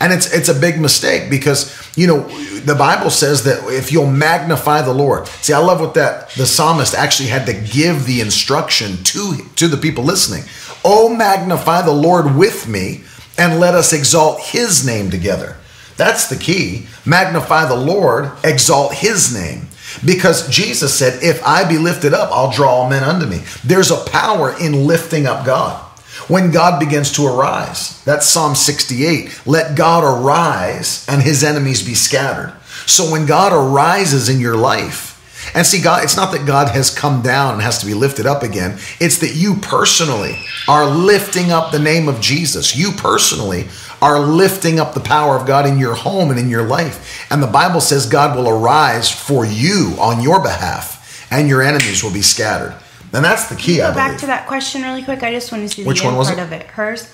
And 0.00 0.12
it's 0.12 0.32
it's 0.32 0.48
a 0.48 0.54
big 0.54 0.80
mistake 0.80 1.28
because 1.28 1.74
you 1.96 2.06
know 2.06 2.28
the 2.60 2.74
Bible 2.74 3.10
says 3.10 3.44
that 3.44 3.64
if 3.72 3.90
you'll 3.90 4.10
magnify 4.10 4.82
the 4.82 4.94
Lord. 4.94 5.26
See, 5.26 5.52
I 5.52 5.58
love 5.58 5.80
what 5.80 5.94
that 5.94 6.30
the 6.30 6.46
psalmist 6.46 6.94
actually 6.94 7.28
had 7.28 7.46
to 7.46 7.52
give 7.52 8.06
the 8.06 8.20
instruction 8.20 9.02
to 9.04 9.38
to 9.56 9.66
the 9.68 9.76
people 9.76 10.04
listening. 10.04 10.44
Oh, 10.84 11.08
magnify 11.14 11.82
the 11.82 11.92
Lord 11.92 12.36
with 12.36 12.68
me 12.68 13.02
and 13.36 13.60
let 13.60 13.74
us 13.74 13.92
exalt 13.92 14.40
his 14.40 14.86
name 14.86 15.10
together. 15.10 15.56
That's 15.96 16.28
the 16.28 16.36
key. 16.36 16.86
Magnify 17.04 17.66
the 17.66 17.76
Lord, 17.76 18.30
exalt 18.44 18.94
his 18.94 19.34
name. 19.34 19.68
Because 20.04 20.48
Jesus 20.48 20.96
said, 20.96 21.22
If 21.22 21.44
I 21.44 21.68
be 21.68 21.78
lifted 21.78 22.14
up, 22.14 22.30
I'll 22.30 22.52
draw 22.52 22.70
all 22.70 22.90
men 22.90 23.02
unto 23.02 23.26
me. 23.26 23.42
There's 23.64 23.90
a 23.90 24.04
power 24.10 24.56
in 24.58 24.86
lifting 24.86 25.26
up 25.26 25.44
God. 25.44 25.84
When 26.28 26.50
God 26.50 26.78
begins 26.78 27.12
to 27.12 27.26
arise, 27.26 28.02
that's 28.04 28.26
Psalm 28.26 28.54
68. 28.54 29.42
Let 29.46 29.76
God 29.76 30.04
arise 30.04 31.06
and 31.08 31.22
his 31.22 31.42
enemies 31.42 31.82
be 31.82 31.94
scattered. 31.94 32.54
So 32.86 33.10
when 33.10 33.26
God 33.26 33.52
arises 33.52 34.28
in 34.28 34.40
your 34.40 34.56
life, 34.56 35.08
and 35.54 35.66
see, 35.66 35.80
God, 35.80 36.04
it's 36.04 36.16
not 36.16 36.32
that 36.32 36.46
God 36.46 36.68
has 36.68 36.94
come 36.94 37.22
down 37.22 37.54
and 37.54 37.62
has 37.62 37.78
to 37.78 37.86
be 37.86 37.94
lifted 37.94 38.26
up 38.26 38.42
again. 38.42 38.78
It's 39.00 39.18
that 39.18 39.34
you 39.34 39.56
personally 39.56 40.36
are 40.66 40.86
lifting 40.86 41.50
up 41.50 41.72
the 41.72 41.78
name 41.78 42.08
of 42.08 42.20
Jesus. 42.20 42.76
You 42.76 42.92
personally 42.92 43.68
are 44.02 44.20
lifting 44.20 44.78
up 44.78 44.94
the 44.94 45.00
power 45.00 45.36
of 45.36 45.46
God 45.46 45.66
in 45.66 45.78
your 45.78 45.94
home 45.94 46.30
and 46.30 46.38
in 46.38 46.50
your 46.50 46.66
life. 46.66 47.26
And 47.30 47.42
the 47.42 47.46
Bible 47.46 47.80
says 47.80 48.06
God 48.06 48.36
will 48.36 48.48
arise 48.48 49.10
for 49.10 49.46
you 49.46 49.94
on 49.98 50.22
your 50.22 50.42
behalf, 50.42 51.26
and 51.30 51.48
your 51.48 51.62
enemies 51.62 52.04
will 52.04 52.12
be 52.12 52.22
scattered. 52.22 52.76
And 53.12 53.24
that's 53.24 53.48
the 53.48 53.56
key. 53.56 53.78
Go 53.78 53.94
back 53.94 54.18
to 54.18 54.26
that 54.26 54.46
question 54.46 54.82
really 54.82 55.02
quick. 55.02 55.22
I 55.22 55.32
just 55.32 55.50
want 55.50 55.68
to 55.68 55.74
see 55.74 55.82
the 55.82 55.88
Which 55.88 56.00
end 56.00 56.08
one 56.08 56.18
was 56.18 56.28
part 56.28 56.38
it? 56.38 56.42
of 56.42 56.52
it. 56.52 56.66
Hers. 56.66 57.12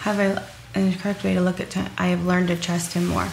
Have 0.00 0.18
I 0.18 0.42
the 0.78 0.96
correct 0.96 1.24
way 1.24 1.34
to 1.34 1.40
look 1.40 1.60
at? 1.60 1.70
T- 1.70 1.80
I 1.98 2.08
have 2.08 2.24
learned 2.24 2.48
to 2.48 2.56
trust 2.56 2.92
him 2.94 3.06
more. 3.06 3.28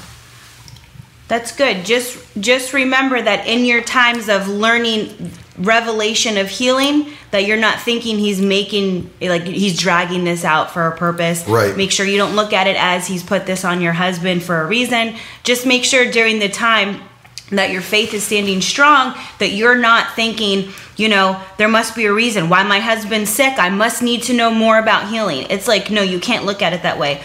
That's 1.28 1.54
good. 1.56 1.86
Just 1.86 2.20
just 2.40 2.74
remember 2.74 3.22
that 3.22 3.46
in 3.48 3.66
your 3.66 3.82
times 3.82 4.30
of 4.30 4.48
learning 4.48 5.32
revelation 5.58 6.38
of 6.38 6.48
healing 6.50 7.12
that 7.32 7.46
you're 7.46 7.58
not 7.58 7.82
thinking 7.82 8.18
he's 8.18 8.40
making 8.40 9.10
like 9.20 9.44
he's 9.44 9.78
dragging 9.78 10.24
this 10.24 10.46
out 10.46 10.72
for 10.72 10.88
a 10.88 10.96
purpose. 10.96 11.46
Right. 11.48 11.76
Make 11.76 11.92
sure 11.92 12.06
you 12.06 12.18
don't 12.18 12.36
look 12.36 12.54
at 12.54 12.68
it 12.68 12.78
as 12.78 13.08
he's 13.08 13.24
put 13.24 13.46
this 13.46 13.66
on 13.66 13.82
your 13.82 13.92
husband 13.94 14.42
for 14.44 14.62
a 14.62 14.68
reason. 14.68 15.16
Just 15.44 15.66
make 15.66 15.84
sure 15.84 16.10
during 16.10 16.40
the 16.40 16.48
time 16.50 17.02
that 17.50 17.72
your 17.72 17.82
faith 17.82 18.14
is 18.14 18.24
standing 18.24 18.62
strong 18.62 19.16
that 19.40 19.50
you're 19.50 19.78
not 19.78 20.14
thinking, 20.16 20.72
you 20.98 21.08
know, 21.08 21.42
there 21.58 21.68
must 21.68 21.96
be 21.96 22.06
a 22.06 22.14
reason 22.14 22.50
why 22.50 22.64
my 22.64 22.80
husband's 22.80 23.30
sick. 23.30 23.58
I 23.58 23.70
must 23.70 24.02
need 24.02 24.24
to 24.24 24.34
know 24.34 24.52
more 24.52 24.78
about 24.80 25.10
healing. 25.10 25.48
It's 25.50 25.68
like 25.68 25.90
no, 25.90 26.02
you 26.02 26.20
can't 26.20 26.46
look 26.46 26.62
at 26.62 26.74
it 26.74 26.84
that 26.84 27.00
way. 27.00 27.22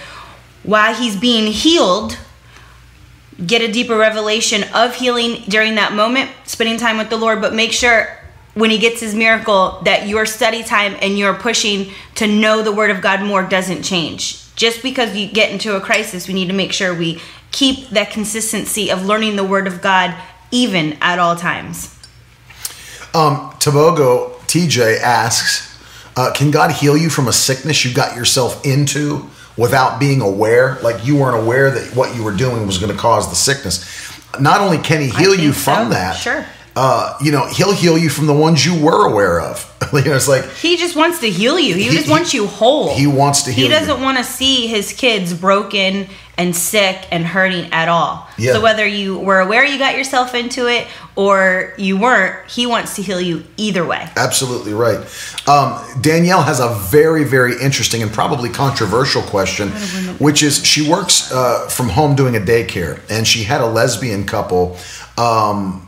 While 0.63 0.95
he's 0.95 1.17
being 1.17 1.51
healed, 1.51 2.17
get 3.45 3.63
a 3.63 3.73
deeper 3.73 3.97
revelation 3.97 4.65
of 4.75 4.95
healing 4.95 5.43
during 5.49 5.75
that 5.75 5.93
moment, 5.93 6.31
spending 6.45 6.77
time 6.77 6.99
with 6.99 7.11
the 7.11 7.17
Lord, 7.17 7.41
but 7.41 7.55
make 7.55 7.73
sure 7.73 8.19
when 8.55 8.71
he 8.71 8.79
gets 8.79 9.01
his 9.01 9.15
miracle 9.15 9.81
that 9.85 10.07
your 10.07 10.27
study 10.27 10.63
time 10.63 10.95
and 11.01 11.19
your 11.19 11.35
pushing 11.35 11.91
to 12.17 12.27
know 12.27 12.63
the 12.63 12.73
word 12.73 12.91
of 12.91 13.01
God 13.01 13.23
more 13.23 13.43
doesn't 13.43 13.83
change. 13.83 14.39
Just 14.55 14.83
because 14.83 15.17
you 15.17 15.27
get 15.27 15.51
into 15.51 15.75
a 15.75 15.81
crisis, 15.81 16.29
we 16.29 16.35
need 16.35 16.49
to 16.49 16.53
make 16.53 16.73
sure 16.73 16.95
we 16.95 17.21
keep 17.53 17.89
that 17.91 18.11
consistency 18.11 18.91
of 18.91 19.05
learning 19.05 19.37
the 19.37 19.45
word 19.45 19.67
of 19.67 19.81
God 19.81 20.15
even 20.51 20.99
at 21.01 21.19
all 21.19 21.37
times. 21.37 21.97
Um, 23.15 23.55
Tobogo 23.59 24.31
TJ 24.47 24.99
asks, 25.01 25.79
uh, 26.17 26.33
"Can 26.33 26.51
God 26.51 26.71
heal 26.73 26.97
you 26.97 27.11
from 27.11 27.29
a 27.29 27.33
sickness 27.33 27.85
you 27.85 27.93
got 27.93 28.17
yourself 28.17 28.65
into 28.65 29.29
without 29.57 30.01
being 30.01 30.21
aware? 30.21 30.79
Like 30.83 31.05
you 31.07 31.17
weren't 31.17 31.37
aware 31.43 31.71
that 31.71 31.95
what 31.95 32.15
you 32.17 32.23
were 32.23 32.33
doing 32.33 32.67
was 32.67 32.79
going 32.79 32.93
to 32.93 32.99
cause 32.99 33.29
the 33.29 33.37
sickness. 33.37 33.85
Not 34.41 34.61
only 34.61 34.79
can 34.79 35.03
He 35.03 35.09
heal 35.11 35.35
you 35.35 35.53
from 35.53 35.89
so. 35.89 35.91
that, 35.91 36.17
Sure. 36.17 36.47
Uh, 36.75 37.17
you 37.23 37.33
know, 37.33 37.47
He'll 37.47 37.75
heal 37.75 37.99
you 37.99 38.09
from 38.09 38.27
the 38.27 38.33
ones 38.35 38.65
you 38.65 38.83
were 38.83 39.07
aware 39.07 39.41
of. 39.41 39.69
you 39.93 40.05
know, 40.05 40.17
it's 40.17 40.29
like 40.29 40.49
He 40.53 40.77
just 40.77 40.97
wants 40.97 41.21
to 41.21 41.31
heal 41.31 41.59
you. 41.59 41.75
He, 41.75 41.85
He- 41.85 41.91
just 41.97 42.09
wants 42.09 42.33
you 42.33 42.47
whole. 42.47 42.95
He 42.95 43.07
wants 43.07 43.43
to 43.43 43.53
heal 43.53 43.65
He 43.67 43.71
doesn't 43.73 44.01
want 44.01 44.19
to 44.19 44.25
see 44.25 44.67
his 44.67 44.93
kids 44.93 45.35
broken 45.35 46.07
and 46.39 46.57
sick 46.57 47.07
and 47.11 47.27
hurting 47.27 47.71
at 47.73 47.89
all. 47.89 48.27
Yeah. 48.39 48.55
So 48.55 48.63
whether 48.63 48.87
you 48.87 49.19
were 49.19 49.41
aware 49.41 49.65
you 49.67 49.79
got 49.79 49.95
yourself 49.97 50.35
into 50.35 50.67
it 50.67 50.87
or 51.15 51.75
you 51.77 51.99
weren't, 51.99 52.51
he 52.51 52.67
wants 52.67 52.97
to 52.97 53.03
heal 53.03 53.21
you 53.21 53.45
either 53.59 53.85
way. 53.85 54.09
Absolutely 54.17 54.73
right. 54.73 54.99
Um, 55.47 55.79
Danielle 56.01 56.43
has 56.43 56.59
a 56.59 56.75
very, 56.91 57.25
very 57.25 57.61
interesting 57.61 58.03
and 58.03 58.11
probably 58.11 58.49
controversial 58.49 59.21
question, 59.23 59.69
which 60.19 60.43
is 60.43 60.65
she 60.65 60.89
works 60.89 61.31
uh, 61.33 61.69
from 61.69 61.91
home 61.91 62.17
doing 62.17 62.35
a 62.35 62.41
daycare, 62.41 62.99
and 63.11 63.27
she 63.29 63.43
had 63.43 63.61
a 63.61 63.67
lesbian 63.67 64.25
couple 64.25 64.79
um, 65.19 65.87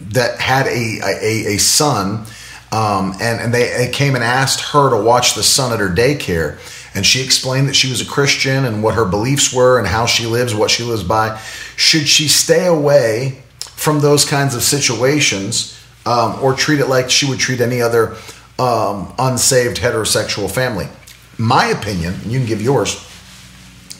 that 0.00 0.40
had 0.40 0.66
a 0.66 1.00
a, 1.04 1.54
a 1.54 1.58
son, 1.58 2.24
um, 2.72 3.14
and 3.20 3.40
and 3.40 3.54
they, 3.54 3.70
they 3.76 3.90
came 3.90 4.14
and 4.14 4.24
asked 4.24 4.72
her 4.72 4.90
to 4.90 5.02
watch 5.02 5.34
the 5.34 5.42
son 5.42 5.72
at 5.72 5.80
her 5.80 5.88
daycare. 5.88 6.58
And 6.94 7.06
she 7.06 7.22
explained 7.22 7.68
that 7.68 7.76
she 7.76 7.90
was 7.90 8.00
a 8.00 8.06
Christian 8.06 8.64
and 8.64 8.82
what 8.82 8.94
her 8.94 9.04
beliefs 9.04 9.52
were 9.52 9.78
and 9.78 9.86
how 9.86 10.06
she 10.06 10.26
lives, 10.26 10.54
what 10.54 10.70
she 10.70 10.82
lives 10.82 11.04
by. 11.04 11.38
Should 11.76 12.08
she 12.08 12.26
stay 12.28 12.66
away 12.66 13.42
from 13.60 14.00
those 14.00 14.24
kinds 14.24 14.54
of 14.54 14.62
situations 14.62 15.78
um, 16.06 16.38
or 16.42 16.54
treat 16.54 16.80
it 16.80 16.86
like 16.88 17.10
she 17.10 17.28
would 17.28 17.38
treat 17.38 17.60
any 17.60 17.82
other 17.82 18.16
um, 18.58 19.12
unsaved 19.18 19.76
heterosexual 19.76 20.50
family? 20.50 20.88
My 21.36 21.66
opinion, 21.66 22.16
you 22.24 22.38
can 22.38 22.48
give 22.48 22.60
yours, 22.60 23.06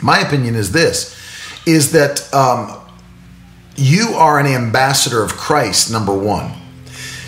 my 0.02 0.18
opinion 0.20 0.54
is 0.56 0.72
this 0.72 1.14
is 1.66 1.92
that 1.92 2.32
um, 2.34 2.77
you 3.78 4.14
are 4.14 4.38
an 4.38 4.46
ambassador 4.46 5.22
of 5.22 5.32
Christ, 5.32 5.90
number 5.90 6.16
one. 6.16 6.52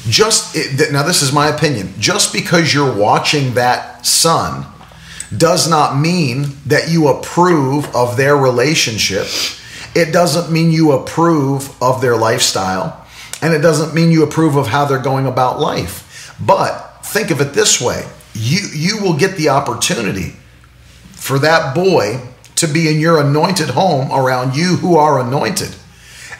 Just 0.08 0.56
now, 0.90 1.02
this 1.02 1.22
is 1.22 1.32
my 1.32 1.48
opinion. 1.48 1.94
Just 1.98 2.32
because 2.32 2.72
you're 2.72 2.96
watching 2.96 3.54
that 3.54 4.04
son 4.04 4.66
does 5.36 5.68
not 5.68 5.98
mean 5.98 6.46
that 6.66 6.90
you 6.90 7.08
approve 7.08 7.94
of 7.94 8.16
their 8.16 8.36
relationship. 8.36 9.26
It 9.94 10.12
doesn't 10.12 10.52
mean 10.52 10.72
you 10.72 10.92
approve 10.92 11.70
of 11.82 12.00
their 12.00 12.16
lifestyle, 12.16 13.06
and 13.42 13.52
it 13.52 13.60
doesn't 13.60 13.94
mean 13.94 14.10
you 14.10 14.22
approve 14.22 14.56
of 14.56 14.68
how 14.68 14.86
they're 14.86 14.98
going 14.98 15.26
about 15.26 15.60
life. 15.60 16.34
But 16.40 17.04
think 17.04 17.30
of 17.30 17.40
it 17.40 17.52
this 17.52 17.80
way: 17.80 18.08
you 18.32 18.60
you 18.72 19.02
will 19.02 19.16
get 19.16 19.36
the 19.36 19.50
opportunity 19.50 20.34
for 21.12 21.38
that 21.40 21.74
boy 21.74 22.20
to 22.56 22.66
be 22.66 22.88
in 22.88 22.98
your 22.98 23.20
anointed 23.20 23.70
home 23.70 24.10
around 24.10 24.56
you 24.56 24.76
who 24.76 24.96
are 24.96 25.20
anointed 25.20 25.74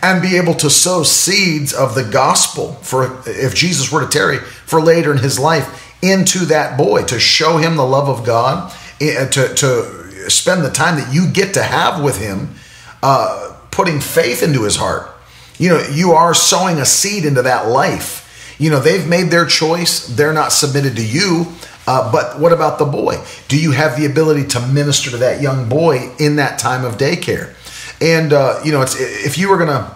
and 0.03 0.23
be 0.23 0.37
able 0.37 0.55
to 0.55 0.71
sow 0.71 1.03
seeds 1.03 1.73
of 1.73 1.95
the 1.95 2.05
gospel 2.05 2.75
for 2.75 3.23
if 3.27 3.55
Jesus 3.55 3.93
were 3.93 4.01
to 4.01 4.09
tarry 4.09 4.39
for 4.39 4.81
later 4.81 5.13
in 5.13 5.19
his 5.19 5.39
life 5.39 5.95
into 6.03 6.47
that 6.47 6.79
boy 6.79 7.05
to 7.05 7.19
show 7.19 7.59
him 7.59 7.77
the 7.77 7.87
love 7.87 8.09
of 8.09 8.25
God 8.25 8.75
eh, 9.01 9.27
to, 9.29 9.55
to 9.55 10.31
spend 10.31 10.65
the 10.65 10.71
time 10.71 10.97
that 10.97 11.13
you 11.13 11.31
get 11.31 11.55
to 11.55 11.63
have 11.63 12.03
with 12.03 12.19
him 12.19 12.55
uh, 13.03 13.57
putting 13.71 14.01
faith 14.01 14.43
into 14.43 14.65
his 14.65 14.77
heart. 14.77 15.11
You 15.59 15.71
know 15.71 15.87
you 15.93 16.13
are 16.13 16.33
sowing 16.33 16.79
a 16.79 16.87
seed 16.87 17.25
into 17.25 17.43
that 17.43 17.69
life. 17.69 18.57
You 18.59 18.71
know 18.71 18.81
they've 18.81 19.07
made 19.07 19.31
their 19.31 19.47
choice. 19.47 20.07
They're 20.07 20.33
not 20.33 20.53
submitted 20.53 20.97
to 20.97 21.07
you. 21.07 21.47
Uh, 21.87 22.11
but 22.13 22.39
what 22.39 22.53
about 22.53 22.79
the 22.79 22.85
boy? 22.85 23.23
Do 23.49 23.61
you 23.61 23.73
have 23.73 23.99
the 23.99 24.07
ability 24.07 24.47
to 24.49 24.61
minister 24.61 25.11
to 25.11 25.17
that 25.19 25.41
young 25.43 25.69
boy 25.69 26.13
in 26.19 26.37
that 26.37 26.59
time 26.59 26.85
of 26.85 26.99
daycare 26.99 27.55
and 28.01 28.33
uh, 28.33 28.61
you 28.65 28.73
know 28.73 28.83
it's 28.83 28.99
if 28.99 29.39
you 29.39 29.49
were 29.49 29.59
gonna 29.59 29.95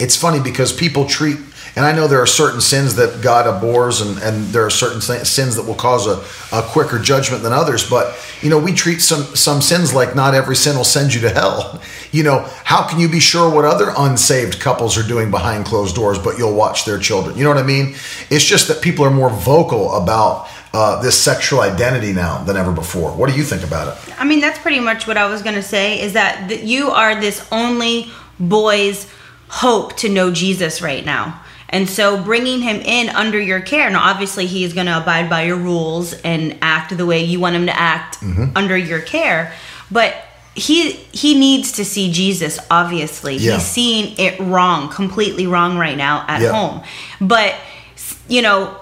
it's 0.00 0.16
funny 0.16 0.40
because 0.40 0.72
people 0.72 1.06
treat 1.06 1.36
and 1.76 1.84
i 1.84 1.92
know 1.92 2.06
there 2.06 2.20
are 2.20 2.26
certain 2.26 2.60
sins 2.60 2.94
that 2.96 3.20
god 3.22 3.46
abhors 3.46 4.00
and, 4.00 4.18
and 4.18 4.46
there 4.46 4.64
are 4.64 4.70
certain 4.70 5.00
sin- 5.00 5.24
sins 5.24 5.56
that 5.56 5.64
will 5.64 5.74
cause 5.74 6.06
a, 6.06 6.56
a 6.56 6.62
quicker 6.62 6.98
judgment 6.98 7.42
than 7.42 7.52
others 7.52 7.88
but 7.88 8.16
you 8.40 8.48
know 8.50 8.58
we 8.58 8.72
treat 8.72 9.00
some 9.00 9.22
some 9.34 9.60
sins 9.60 9.92
like 9.92 10.14
not 10.14 10.34
every 10.34 10.54
sin 10.56 10.76
will 10.76 10.84
send 10.84 11.12
you 11.14 11.20
to 11.20 11.30
hell. 11.30 11.80
You 12.10 12.22
know 12.22 12.48
how 12.64 12.88
can 12.88 12.98
you 13.00 13.06
be 13.06 13.20
sure 13.20 13.54
what 13.54 13.66
other 13.66 13.92
unsaved 13.94 14.60
couples 14.60 14.96
are 14.96 15.06
doing 15.06 15.30
behind 15.30 15.66
closed 15.66 15.94
doors 15.94 16.18
but 16.18 16.38
you'll 16.38 16.54
watch 16.54 16.86
their 16.86 16.98
children? 16.98 17.36
You 17.36 17.44
know 17.44 17.50
what 17.50 17.58
i 17.58 17.62
mean? 17.62 17.96
It's 18.30 18.46
just 18.46 18.66
that 18.68 18.80
people 18.80 19.04
are 19.04 19.10
more 19.10 19.28
vocal 19.28 19.92
about 19.94 20.48
uh, 20.74 21.00
this 21.02 21.16
sexual 21.20 21.60
identity 21.60 22.12
now 22.12 22.42
than 22.44 22.56
ever 22.56 22.72
before 22.72 23.10
what 23.12 23.30
do 23.30 23.36
you 23.36 23.42
think 23.42 23.62
about 23.62 23.88
it 23.88 24.14
I 24.20 24.24
mean, 24.24 24.40
that's 24.40 24.58
pretty 24.58 24.80
much 24.80 25.06
what 25.06 25.16
I 25.16 25.26
was 25.28 25.42
going 25.42 25.54
to 25.54 25.62
say 25.62 26.00
is 26.00 26.12
that 26.14 26.48
th- 26.48 26.62
you 26.64 26.90
are 26.90 27.20
this 27.20 27.46
only 27.52 28.10
boy's 28.40 29.08
hope 29.48 29.96
to 29.98 30.08
know 30.08 30.32
Jesus 30.32 30.82
right 30.82 31.04
now. 31.04 31.40
And 31.70 31.88
so 31.88 32.22
bringing 32.22 32.60
him 32.62 32.76
in 32.80 33.10
under 33.10 33.38
your 33.40 33.60
care, 33.60 33.88
now 33.90 34.00
obviously 34.10 34.46
he 34.46 34.64
is 34.64 34.72
going 34.72 34.86
to 34.86 34.98
abide 34.98 35.30
by 35.30 35.42
your 35.42 35.56
rules 35.56 36.14
and 36.24 36.58
act 36.62 36.96
the 36.96 37.06
way 37.06 37.22
you 37.24 37.38
want 37.40 37.54
him 37.56 37.66
to 37.66 37.78
act 37.78 38.18
under 38.56 38.76
your 38.76 39.00
care, 39.00 39.52
but 39.90 40.16
he 40.54 40.92
he 41.12 41.38
needs 41.38 41.72
to 41.72 41.84
see 41.84 42.10
Jesus 42.10 42.58
obviously. 42.70 43.36
Yeah. 43.36 43.54
He's 43.54 43.62
seeing 43.66 44.14
it 44.18 44.40
wrong, 44.40 44.88
completely 44.88 45.46
wrong 45.46 45.78
right 45.78 45.96
now 45.96 46.24
at 46.26 46.40
Yeah. 46.42 46.50
home. 46.52 46.82
But 47.20 47.54
you 48.28 48.42
know, 48.42 48.76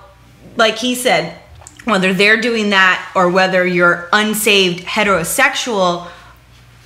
like 0.56 0.76
he 0.78 0.94
said, 0.94 1.38
whether 1.86 2.12
they're 2.12 2.40
doing 2.40 2.70
that 2.70 3.10
or 3.14 3.30
whether 3.30 3.64
you're 3.64 4.08
unsaved 4.12 4.84
heterosexual, 4.84 6.08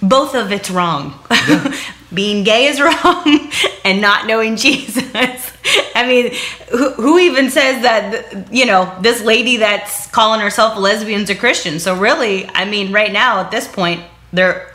both 0.02 0.34
of 0.34 0.52
it's 0.52 0.70
wrong. 0.70 1.18
Being 2.14 2.44
gay 2.44 2.66
is 2.66 2.80
wrong, 2.80 3.50
and 3.84 4.00
not 4.00 4.26
knowing 4.26 4.56
Jesus. 4.56 5.52
I 5.94 6.06
mean, 6.06 6.34
who, 6.70 6.90
who 6.92 7.18
even 7.18 7.50
says 7.50 7.82
that? 7.82 8.52
You 8.52 8.66
know, 8.66 8.94
this 9.00 9.22
lady 9.22 9.58
that's 9.58 10.06
calling 10.08 10.40
herself 10.40 10.76
a 10.76 10.80
lesbian's 10.80 11.30
a 11.30 11.34
Christian. 11.34 11.78
So 11.78 11.96
really, 11.96 12.48
I 12.48 12.64
mean, 12.64 12.92
right 12.92 13.12
now 13.12 13.40
at 13.40 13.50
this 13.50 13.68
point, 13.68 14.02
they're 14.32 14.72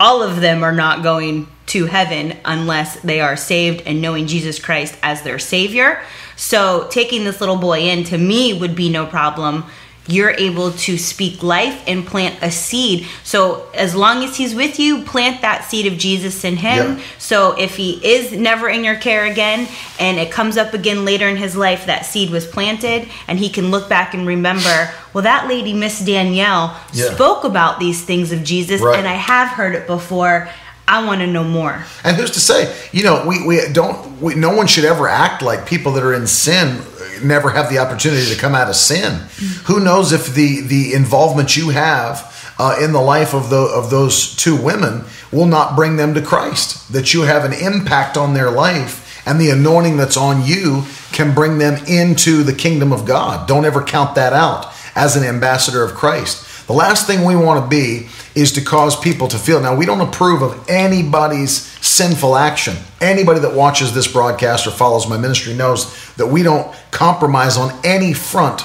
all 0.00 0.22
of 0.22 0.40
them 0.40 0.64
are 0.64 0.72
not 0.72 1.02
going 1.02 1.46
to 1.70 1.86
heaven 1.86 2.36
unless 2.44 3.00
they 3.00 3.20
are 3.20 3.36
saved 3.36 3.82
and 3.86 4.00
knowing 4.02 4.26
Jesus 4.26 4.58
Christ 4.58 4.96
as 5.02 5.22
their 5.22 5.38
savior. 5.38 6.00
So 6.36 6.86
taking 6.90 7.24
this 7.24 7.40
little 7.40 7.56
boy 7.56 7.80
in 7.80 8.04
to 8.04 8.18
me 8.18 8.58
would 8.58 8.74
be 8.74 8.88
no 8.88 9.06
problem. 9.06 9.64
you're 10.06 10.30
able 10.30 10.72
to 10.72 10.98
speak 10.98 11.40
life 11.40 11.84
and 11.86 12.04
plant 12.04 12.34
a 12.42 12.50
seed. 12.50 13.06
So 13.22 13.68
as 13.74 13.94
long 13.94 14.24
as 14.24 14.36
he's 14.36 14.56
with 14.56 14.80
you, 14.80 15.02
plant 15.04 15.42
that 15.42 15.62
seed 15.64 15.86
of 15.86 15.96
Jesus 15.98 16.42
in 16.42 16.56
him. 16.56 16.96
Yeah. 16.98 17.04
So 17.18 17.52
if 17.56 17.76
he 17.76 17.92
is 18.04 18.32
never 18.32 18.68
in 18.68 18.82
your 18.82 18.96
care 18.96 19.26
again 19.26 19.68
and 20.00 20.18
it 20.18 20.32
comes 20.32 20.56
up 20.56 20.74
again 20.74 21.04
later 21.04 21.28
in 21.28 21.36
his 21.36 21.54
life, 21.54 21.86
that 21.86 22.06
seed 22.06 22.30
was 22.30 22.44
planted 22.44 23.08
and 23.28 23.38
he 23.38 23.50
can 23.50 23.70
look 23.70 23.88
back 23.88 24.12
and 24.12 24.26
remember, 24.26 24.90
well, 25.12 25.22
that 25.22 25.46
lady, 25.46 25.74
Miss 25.74 26.00
Danielle, 26.00 26.76
Yeah. 26.92 27.14
spoke 27.14 27.44
about 27.44 27.78
these 27.78 28.02
things 28.02 28.32
of 28.32 28.42
Jesus 28.42 28.80
Right. 28.80 28.98
and 28.98 29.06
I 29.06 29.14
have 29.14 29.48
heard 29.50 29.76
it 29.76 29.86
before. 29.86 30.48
I 30.90 31.06
want 31.06 31.20
to 31.20 31.26
know 31.28 31.44
more. 31.44 31.84
And 32.02 32.16
who's 32.16 32.32
to 32.32 32.40
say? 32.40 32.74
You 32.90 33.04
know, 33.04 33.24
we, 33.24 33.46
we 33.46 33.60
don't. 33.72 34.20
We, 34.20 34.34
no 34.34 34.52
one 34.52 34.66
should 34.66 34.84
ever 34.84 35.06
act 35.06 35.40
like 35.40 35.64
people 35.64 35.92
that 35.92 36.02
are 36.02 36.12
in 36.12 36.26
sin 36.26 36.82
never 37.22 37.50
have 37.50 37.70
the 37.70 37.78
opportunity 37.78 38.26
to 38.26 38.36
come 38.36 38.56
out 38.56 38.68
of 38.68 38.74
sin. 38.74 39.20
Who 39.66 39.78
knows 39.78 40.12
if 40.12 40.34
the 40.34 40.62
the 40.62 40.94
involvement 40.94 41.56
you 41.56 41.70
have 41.70 42.54
uh, 42.58 42.76
in 42.82 42.92
the 42.92 43.00
life 43.00 43.34
of 43.34 43.50
the 43.50 43.60
of 43.60 43.90
those 43.90 44.34
two 44.34 44.60
women 44.60 45.04
will 45.30 45.46
not 45.46 45.76
bring 45.76 45.96
them 45.96 46.12
to 46.14 46.22
Christ? 46.22 46.92
That 46.92 47.14
you 47.14 47.22
have 47.22 47.44
an 47.44 47.52
impact 47.52 48.16
on 48.16 48.34
their 48.34 48.50
life, 48.50 49.22
and 49.26 49.40
the 49.40 49.50
anointing 49.50 49.96
that's 49.96 50.16
on 50.16 50.44
you 50.44 50.86
can 51.12 51.34
bring 51.34 51.58
them 51.58 51.84
into 51.86 52.42
the 52.42 52.52
kingdom 52.52 52.92
of 52.92 53.06
God. 53.06 53.46
Don't 53.46 53.64
ever 53.64 53.82
count 53.82 54.16
that 54.16 54.32
out 54.32 54.72
as 54.96 55.16
an 55.16 55.22
ambassador 55.22 55.84
of 55.84 55.94
Christ. 55.94 56.49
The 56.70 56.76
last 56.76 57.08
thing 57.08 57.24
we 57.24 57.34
want 57.34 57.64
to 57.64 57.68
be 57.68 58.06
is 58.36 58.52
to 58.52 58.60
cause 58.60 58.94
people 58.94 59.26
to 59.26 59.38
feel. 59.38 59.60
Now, 59.60 59.74
we 59.74 59.86
don't 59.86 60.00
approve 60.00 60.40
of 60.40 60.70
anybody's 60.70 61.62
sinful 61.84 62.36
action. 62.36 62.76
Anybody 63.00 63.40
that 63.40 63.54
watches 63.56 63.92
this 63.92 64.06
broadcast 64.06 64.68
or 64.68 64.70
follows 64.70 65.08
my 65.08 65.18
ministry 65.18 65.52
knows 65.52 66.14
that 66.14 66.28
we 66.28 66.44
don't 66.44 66.72
compromise 66.92 67.56
on 67.56 67.76
any 67.82 68.12
front. 68.12 68.62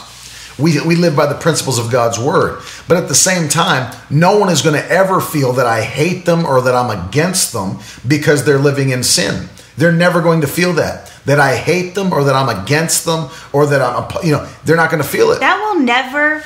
We, 0.59 0.79
we 0.81 0.95
live 0.95 1.15
by 1.15 1.25
the 1.25 1.33
principles 1.33 1.79
of 1.79 1.91
God's 1.91 2.19
word. 2.19 2.61
But 2.87 2.97
at 2.97 3.07
the 3.07 3.15
same 3.15 3.49
time, 3.49 3.91
no 4.11 4.37
one 4.37 4.49
is 4.51 4.61
going 4.61 4.79
to 4.79 4.87
ever 4.87 5.19
feel 5.19 5.53
that 5.53 5.65
I 5.65 5.81
hate 5.81 6.27
them 6.27 6.45
or 6.45 6.61
that 6.61 6.75
I'm 6.75 7.07
against 7.07 7.53
them 7.53 7.79
because 8.07 8.45
they're 8.45 8.59
living 8.59 8.91
in 8.91 9.01
sin. 9.01 9.49
They're 9.77 9.91
never 9.91 10.21
going 10.21 10.41
to 10.41 10.47
feel 10.47 10.73
that. 10.73 11.11
That 11.25 11.39
I 11.39 11.55
hate 11.55 11.95
them 11.95 12.13
or 12.13 12.25
that 12.25 12.35
I'm 12.35 12.55
against 12.65 13.03
them 13.03 13.31
or 13.51 13.65
that 13.65 13.81
I'm, 13.81 14.23
you 14.23 14.33
know, 14.33 14.47
they're 14.63 14.77
not 14.77 14.91
going 14.91 15.01
to 15.01 15.09
feel 15.09 15.31
it. 15.31 15.39
That 15.39 15.57
will 15.57 15.81
never 15.81 16.43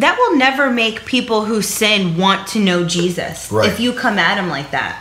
that 0.00 0.16
will 0.18 0.36
never 0.36 0.70
make 0.70 1.04
people 1.04 1.44
who 1.44 1.62
sin 1.62 2.16
want 2.16 2.46
to 2.48 2.58
know 2.58 2.84
Jesus 2.84 3.50
Right. 3.50 3.68
if 3.70 3.80
you 3.80 3.92
come 3.92 4.18
at 4.18 4.36
them 4.36 4.48
like 4.48 4.70
that. 4.72 4.98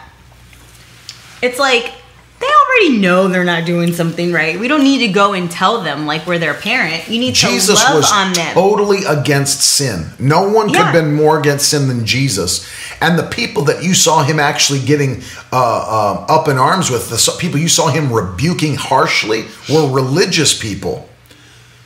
It's 1.41 1.59
like 1.59 1.91
they 2.39 2.45
already 2.47 2.99
know 2.99 3.27
they're 3.27 3.43
not 3.43 3.65
doing 3.65 3.93
something 3.93 4.31
right. 4.31 4.59
We 4.59 4.67
don't 4.67 4.83
need 4.83 4.99
to 4.99 5.07
go 5.07 5.33
and 5.33 5.49
tell 5.49 5.81
them 5.81 6.05
like 6.05 6.27
we're 6.27 6.37
their 6.37 6.53
parent. 6.53 7.07
You 7.09 7.19
need 7.19 7.33
Jesus 7.33 7.79
to 7.79 7.85
love 7.87 7.95
was 7.95 8.11
on 8.11 8.33
them. 8.33 8.53
totally 8.53 9.03
against 9.05 9.61
sin. 9.61 10.11
No 10.19 10.47
one 10.49 10.67
could 10.67 10.75
Yeah. 10.75 10.83
have 10.85 10.93
been 10.93 11.15
more 11.15 11.39
against 11.39 11.69
sin 11.69 11.87
than 11.87 12.05
Jesus. 12.05 12.63
And 13.01 13.17
the 13.17 13.23
people 13.23 13.63
that 13.65 13.83
you 13.83 13.95
saw 13.95 14.23
him 14.23 14.39
actually 14.39 14.79
getting 14.79 15.23
uh, 15.51 15.55
uh, 15.57 16.25
up 16.29 16.47
in 16.47 16.57
arms 16.59 16.91
with, 16.91 17.09
the 17.09 17.35
people 17.39 17.59
you 17.59 17.69
saw 17.69 17.87
him 17.87 18.11
rebuking 18.13 18.75
harshly, 18.75 19.45
were 19.69 19.87
religious 19.89 20.53
people. 20.57 21.09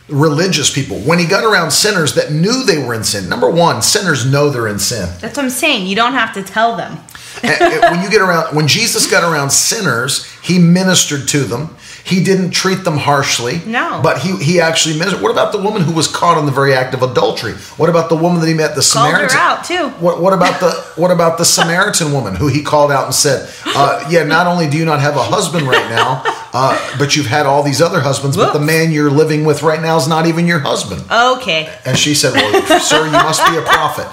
Religious 0.09 0.73
people. 0.73 0.97
When 0.99 1.19
he 1.19 1.25
got 1.25 1.43
around 1.43 1.71
sinners 1.71 2.15
that 2.15 2.31
knew 2.31 2.63
they 2.63 2.77
were 2.83 2.93
in 2.93 3.03
sin, 3.03 3.29
number 3.29 3.49
one, 3.49 3.81
sinners 3.81 4.25
know 4.25 4.49
they're 4.49 4.67
in 4.67 4.79
sin. 4.79 5.07
That's 5.19 5.37
what 5.37 5.45
I'm 5.45 5.49
saying. 5.49 5.87
You 5.87 5.95
don't 5.95 6.13
have 6.13 6.33
to 6.33 6.43
tell 6.43 6.75
them. 6.75 6.97
When 7.41 8.03
you 8.03 8.09
get 8.09 8.21
around 8.21 8.55
when 8.55 8.67
jesus 8.67 9.09
got 9.09 9.23
around 9.23 9.51
sinners 9.51 10.25
he 10.41 10.59
ministered 10.59 11.27
to 11.29 11.39
them 11.39 11.75
he 12.03 12.23
didn't 12.23 12.51
treat 12.51 12.83
them 12.83 12.97
harshly 12.97 13.61
No. 13.65 13.99
but 14.03 14.19
he 14.19 14.35
he 14.37 14.59
actually 14.59 14.97
ministered 14.97 15.21
what 15.21 15.31
about 15.31 15.51
the 15.51 15.61
woman 15.61 15.81
who 15.83 15.91
was 15.93 16.07
caught 16.07 16.37
in 16.37 16.45
the 16.45 16.51
very 16.51 16.73
act 16.73 16.93
of 16.93 17.01
adultery 17.03 17.53
what 17.77 17.89
about 17.89 18.09
the 18.09 18.15
woman 18.15 18.39
that 18.41 18.47
he 18.47 18.53
met 18.53 18.75
the 18.75 18.81
Samaritan? 18.81 19.29
Called 19.29 19.31
her 19.31 19.37
out 19.39 19.63
too. 19.65 19.89
what, 20.03 20.21
what 20.21 20.33
about 20.33 20.59
the 20.59 20.71
what 20.95 21.11
about 21.11 21.37
the 21.37 21.45
Samaritan 21.45 22.11
woman 22.11 22.35
who 22.35 22.47
he 22.47 22.61
called 22.63 22.91
out 22.91 23.05
and 23.05 23.13
said, 23.15 23.49
uh, 23.65 24.05
"Yeah, 24.09 24.23
not 24.23 24.47
only 24.47 24.69
do 24.69 24.77
you 24.77 24.85
not 24.85 24.99
have 24.99 25.15
a 25.15 25.23
husband 25.23 25.67
right 25.67 25.89
now, 25.89 26.21
uh, 26.53 26.97
but 26.99 27.15
you've 27.15 27.25
had 27.27 27.45
all 27.45 27.63
these 27.63 27.81
other 27.81 27.99
husbands, 28.01 28.35
but 28.35 28.51
the 28.53 28.59
man 28.59 28.91
you're 28.91 29.09
living 29.11 29.45
with 29.45 29.63
right 29.63 29.81
now 29.81 29.95
is 29.97 30.07
not 30.07 30.25
even 30.27 30.45
your 30.47 30.59
husband." 30.59 31.01
Okay. 31.11 31.69
And 31.85 31.97
she 31.97 32.13
said, 32.13 32.33
Well, 32.33 32.79
sir, 32.79 33.05
you 33.05 33.11
must 33.11 33.45
be 33.49 33.57
a 33.57 33.61
prophet. 33.61 34.07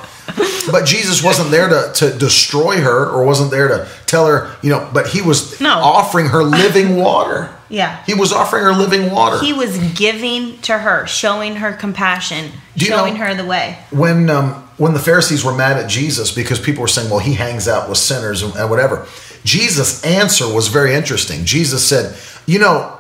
But 0.71 0.85
Jesus 0.85 1.23
wasn't 1.25 1.51
there 1.51 1.69
to, 1.69 1.93
to 1.97 2.17
destroy 2.19 2.81
her 2.81 3.09
or 3.11 3.25
wasn't 3.25 3.51
there 3.51 3.69
to 3.69 3.89
tell 4.07 4.27
her, 4.27 4.55
you 4.63 4.71
know, 4.71 4.89
but 4.93 5.09
he 5.09 5.21
was 5.23 5.61
No. 5.61 5.71
offering 5.79 6.27
her 6.27 6.43
living 6.45 6.97
water. 6.97 7.51
Yeah. 7.69 8.03
He 8.05 8.15
was 8.15 8.33
offering 8.33 8.65
her 8.65 8.73
living 8.73 9.11
water. 9.11 9.39
He 9.39 9.53
was 9.53 9.77
giving 9.95 10.59
to 10.63 10.79
her, 10.79 11.07
showing 11.07 11.57
her 11.57 11.73
compassion, 11.73 12.53
showing 12.77 13.15
know- 13.15 13.21
her 13.21 13.35
the 13.35 13.45
way. 13.45 13.79
when 13.91 14.31
um, 14.31 14.65
when 14.79 14.95
the 14.95 15.01
Pharisees 15.01 15.45
were 15.45 15.55
mad 15.55 15.77
at 15.77 15.91
Jesus 15.91 16.31
because 16.31 16.61
people 16.61 16.83
were 16.83 16.89
saying, 16.89 17.11
"Well, 17.11 17.19
he 17.19 17.35
hangs 17.35 17.69
out 17.69 17.89
with 17.89 17.99
sinners 17.99 18.43
and, 18.43 18.55
and 18.57 18.71
whatever," 18.71 19.07
Jesus' 19.45 20.05
answer 20.05 20.53
was 20.53 20.69
very 20.69 20.95
interesting. 20.95 21.45
Jesus 21.45 21.87
said, 21.87 22.17
"You 22.47 22.59
know, 22.59 22.99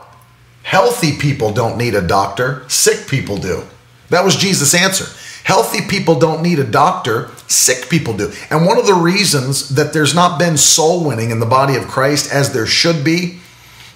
healthy 0.62 1.16
people 1.16 1.52
don't 1.52 1.78
need 1.78 1.94
a 1.94 2.02
doctor; 2.02 2.64
sick 2.68 3.09
people 3.09 3.38
do." 3.38 3.64
That 4.11 4.24
was 4.24 4.37
Jesus' 4.37 4.74
answer. 4.74 5.07
Healthy 5.44 5.87
people 5.88 6.18
don't 6.18 6.42
need 6.42 6.59
a 6.59 6.64
doctor; 6.64 7.31
sick 7.46 7.88
people 7.88 8.14
do. 8.14 8.33
And 8.50 8.66
one 8.66 8.78
of 8.78 8.87
the 8.87 8.94
reasons 8.94 9.70
that 9.70 9.94
there's 9.94 10.14
not 10.14 10.38
been 10.38 10.59
soul 10.59 11.04
winning 11.04 11.31
in 11.31 11.40
the 11.40 11.46
body 11.46 11.76
of 11.76 11.88
Christ 11.88 12.31
as 12.33 12.52
there 12.52 12.66
should 12.66 13.02
be 13.02 13.38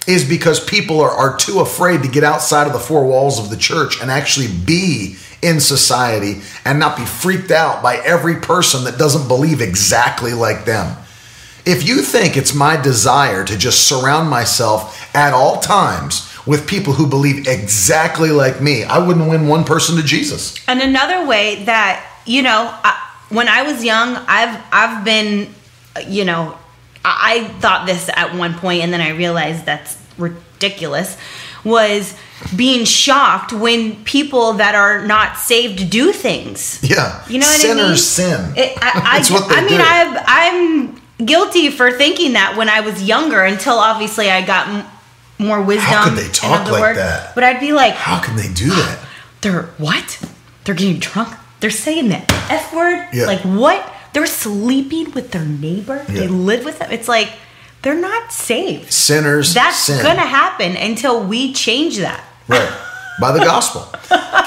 is 0.07 0.27
because 0.27 0.63
people 0.63 1.01
are, 1.01 1.11
are 1.11 1.37
too 1.37 1.59
afraid 1.59 2.03
to 2.03 2.09
get 2.09 2.23
outside 2.23 2.67
of 2.67 2.73
the 2.73 2.79
four 2.79 3.05
walls 3.05 3.39
of 3.39 3.49
the 3.49 3.57
church 3.57 4.01
and 4.01 4.11
actually 4.11 4.47
be 4.47 5.15
in 5.41 5.59
society 5.59 6.41
and 6.65 6.79
not 6.79 6.97
be 6.97 7.05
freaked 7.05 7.51
out 7.51 7.81
by 7.81 7.97
every 7.97 8.35
person 8.35 8.83
that 8.85 8.97
doesn't 8.97 9.27
believe 9.27 9.61
exactly 9.61 10.33
like 10.33 10.65
them. 10.65 10.97
If 11.65 11.87
you 11.87 12.01
think 12.01 12.35
it's 12.35 12.53
my 12.53 12.75
desire 12.81 13.45
to 13.45 13.57
just 13.57 13.87
surround 13.87 14.29
myself 14.29 15.15
at 15.15 15.33
all 15.33 15.59
times 15.61 16.29
with 16.45 16.67
people 16.67 16.93
who 16.93 17.07
believe 17.07 17.47
exactly 17.47 18.31
like 18.31 18.61
me, 18.61 18.83
I 18.83 18.97
wouldn't 18.97 19.29
win 19.29 19.47
one 19.47 19.63
person 19.63 19.95
to 19.95 20.03
Jesus. 20.03 20.55
And 20.67 20.81
another 20.81 21.25
way 21.25 21.63
that 21.63 22.09
you 22.25 22.41
know, 22.41 22.69
I, 22.83 23.11
when 23.29 23.47
I 23.47 23.63
was 23.63 23.83
young, 23.83 24.15
I've 24.27 24.61
I've 24.71 25.05
been, 25.05 25.53
you 26.07 26.25
know, 26.25 26.57
I, 27.05 27.39
I 27.45 27.47
thought 27.59 27.85
this 27.85 28.09
at 28.13 28.35
one 28.35 28.53
point, 28.55 28.83
and 28.83 28.91
then 28.93 29.01
I 29.01 29.09
realized 29.09 29.65
that's 29.65 29.97
ridiculous. 30.17 31.17
Was 31.63 32.13
being 32.55 32.83
shocked 32.83 33.53
when 33.53 34.03
people 34.03 34.53
that 34.53 34.75
are 34.75 35.05
not 35.07 35.37
saved 35.37 35.89
do 35.89 36.11
things. 36.11 36.79
Yeah. 36.83 37.25
You 37.29 37.39
know 37.39 37.45
what 37.45 37.61
Sinners 37.61 37.85
I 37.85 37.87
mean? 37.89 37.97
sin. 37.97 38.53
It, 38.57 38.77
I, 38.81 38.91
I, 39.05 39.17
That's 39.17 39.31
what 39.31 39.47
they 39.47 39.55
I 39.55 39.61
mean, 39.61 39.69
do. 39.69 39.81
I've, 39.81 40.23
I'm 41.19 41.25
guilty 41.25 41.69
for 41.69 41.91
thinking 41.91 42.33
that 42.33 42.57
when 42.57 42.67
I 42.67 42.81
was 42.81 43.01
younger 43.01 43.41
until 43.43 43.75
obviously 43.75 44.29
I 44.29 44.45
got 44.45 44.67
m- 44.67 44.85
more 45.39 45.61
wisdom. 45.61 45.85
How 45.85 46.09
could 46.09 46.17
they 46.17 46.27
talk 46.29 46.69
like 46.69 46.81
word. 46.81 46.97
that? 46.97 47.33
But 47.33 47.45
I'd 47.45 47.61
be 47.61 47.71
like, 47.71 47.93
How 47.93 48.19
can 48.21 48.35
they 48.35 48.51
do 48.53 48.67
that? 48.69 48.99
they're 49.41 49.63
what? 49.77 50.19
They're 50.65 50.75
getting 50.75 50.99
drunk. 50.99 51.33
They're 51.61 51.69
saying 51.69 52.09
that 52.09 52.29
F 52.51 52.73
word. 52.73 53.07
Yeah. 53.13 53.25
Like 53.25 53.39
what? 53.41 53.92
They're 54.13 54.25
sleeping 54.25 55.11
with 55.11 55.31
their 55.31 55.45
neighbor. 55.45 56.03
They 56.07 56.27
live 56.27 56.65
with 56.65 56.79
them. 56.79 56.91
It's 56.91 57.07
like 57.07 57.29
they're 57.81 57.99
not 57.99 58.31
saved. 58.31 58.91
Sinners 58.93 59.53
That's 59.53 59.77
sin. 59.77 60.01
gonna 60.03 60.21
happen 60.21 60.75
until 60.77 61.23
we 61.25 61.51
change 61.53 61.97
that. 61.97 62.23
Right. 62.47 62.71
By 63.19 63.31
the 63.31 63.39
gospel. 63.45 63.81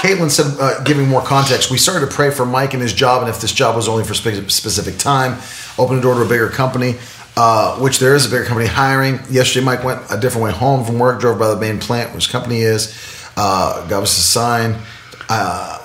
Caitlin 0.01 0.31
said, 0.31 0.57
uh, 0.61 0.83
giving 0.85 1.09
more 1.09 1.23
context, 1.23 1.71
we 1.71 1.79
started 1.79 2.09
to 2.09 2.15
pray 2.15 2.31
for 2.31 2.47
Mike 2.47 2.75
and 2.75 2.83
his 2.83 2.93
job, 2.93 3.23
and 3.23 3.29
if 3.31 3.41
this 3.41 3.53
job 3.53 3.75
was 3.77 3.89
only 3.89 4.05
for 4.05 4.15
spe- 4.15 4.49
specific 4.51 4.99
time, 4.99 5.39
open 5.79 5.97
the 5.97 6.03
door 6.03 6.15
to 6.15 6.23
a 6.23 6.29
bigger 6.29 6.49
company, 6.49 6.97
uh, 7.37 7.77
which 7.79 7.99
there 7.99 8.15
is 8.15 8.27
a 8.27 8.29
bigger 8.31 8.45
company 8.45 8.67
hiring. 8.69 9.19
Yesterday, 9.31 9.65
Mike 9.65 9.85
went 9.85 10.03
a 10.11 10.19
different 10.19 10.45
way 10.45 10.53
home 10.53 10.85
from 10.85 10.99
work, 10.99 11.21
drove 11.21 11.39
by 11.39 11.49
the 11.49 11.57
main 11.61 11.79
plant, 11.79 12.15
which 12.15 12.31
company 12.31 12.61
is, 12.63 12.95
uh, 13.37 13.87
got 13.89 14.03
us 14.03 14.17
a 14.17 14.21
sign, 14.21 14.77
uh, 15.29 15.79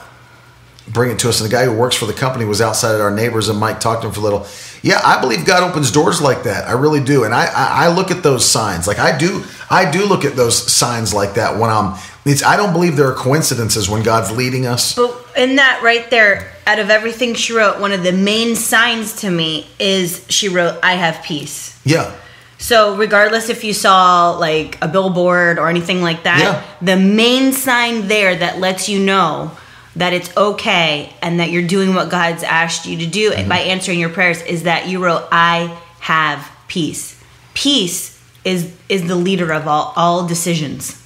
bring 0.88 1.12
it 1.12 1.20
to 1.20 1.30
us. 1.30 1.40
And 1.42 1.50
the 1.50 1.54
guy 1.54 1.66
who 1.66 1.74
works 1.74 1.96
for 1.96 2.06
the 2.06 2.14
company 2.14 2.46
was 2.46 2.62
outside 2.62 2.96
at 2.96 3.02
our 3.02 3.12
neighbors, 3.12 3.50
and 3.50 3.60
Mike 3.60 3.80
talked 3.80 4.02
to 4.02 4.08
him 4.08 4.14
for 4.14 4.20
a 4.20 4.24
little. 4.24 4.46
Yeah, 4.84 5.00
I 5.04 5.22
believe 5.22 5.46
God 5.46 5.64
opens 5.64 5.92
doors 5.92 6.22
like 6.22 6.44
that. 6.44 6.68
I 6.68 6.72
really 6.74 7.04
do, 7.04 7.24
and 7.24 7.34
I, 7.34 7.46
I, 7.46 7.86
I 7.86 7.88
look 7.96 8.10
at 8.12 8.24
those 8.24 8.44
signs. 8.50 8.88
Like 8.88 9.00
I 9.00 9.18
do, 9.18 9.44
I 9.70 9.90
do 9.90 10.06
look 10.06 10.26
at 10.26 10.36
those 10.36 10.72
signs 10.72 11.14
like 11.14 11.36
that 11.36 11.58
when 11.60 11.70
I'm. 11.70 11.98
It's. 12.26 12.44
I 12.44 12.56
don't 12.58 12.74
believe 12.74 12.96
there 12.98 13.08
are 13.08 13.16
coincidences 13.16 13.90
when 13.90 14.04
God's 14.04 14.32
leading 14.36 14.66
us. 14.66 14.96
But 14.96 15.16
in 15.38 15.56
that 15.58 15.82
right 15.84 16.08
there, 16.10 16.52
out 16.68 16.78
of 16.80 16.90
everything 16.90 17.34
she 17.36 17.54
wrote, 17.54 17.80
one 17.80 17.92
of 17.92 18.04
the 18.04 18.12
main 18.12 18.56
signs 18.56 19.16
to 19.22 19.30
me 19.32 19.68
is 19.80 20.26
she 20.30 20.48
wrote, 20.50 20.80
I 20.84 20.94
have 20.94 21.24
peace. 21.24 21.80
Yeah, 21.84 22.14
So, 22.60 22.96
regardless 22.96 23.50
if 23.50 23.64
you 23.64 23.74
saw 23.74 24.32
like 24.38 24.78
a 24.84 24.88
billboard 24.88 25.58
or 25.58 25.68
anything 25.68 26.04
like 26.04 26.24
that, 26.24 26.40
Yeah. 26.40 26.64
the 26.82 26.96
main 26.98 27.54
sign 27.54 28.08
there 28.08 28.36
that 28.36 28.60
lets 28.60 28.88
you 28.88 29.00
know 29.00 29.52
that 29.96 30.14
it's 30.14 30.36
okay 30.38 31.14
and 31.22 31.40
that 31.40 31.50
you're 31.52 31.68
doing 31.68 31.94
what 31.94 32.10
God's 32.10 32.44
asked 32.44 32.86
you 32.86 32.98
to 33.00 33.06
do 33.06 33.32
Mm-hmm. 33.32 33.50
by 33.50 33.60
answering 33.60 34.00
your 34.00 34.10
prayers 34.10 34.42
is 34.42 34.64
that 34.64 34.88
you 34.88 35.04
wrote, 35.04 35.28
I 35.32 35.78
have 36.00 36.50
peace. 36.68 37.22
Peace 37.54 38.20
is 38.44 38.74
is 38.90 39.08
the 39.08 39.16
leader 39.16 39.52
of 39.52 39.68
all, 39.68 39.94
all 39.96 40.28
decisions. 40.28 41.01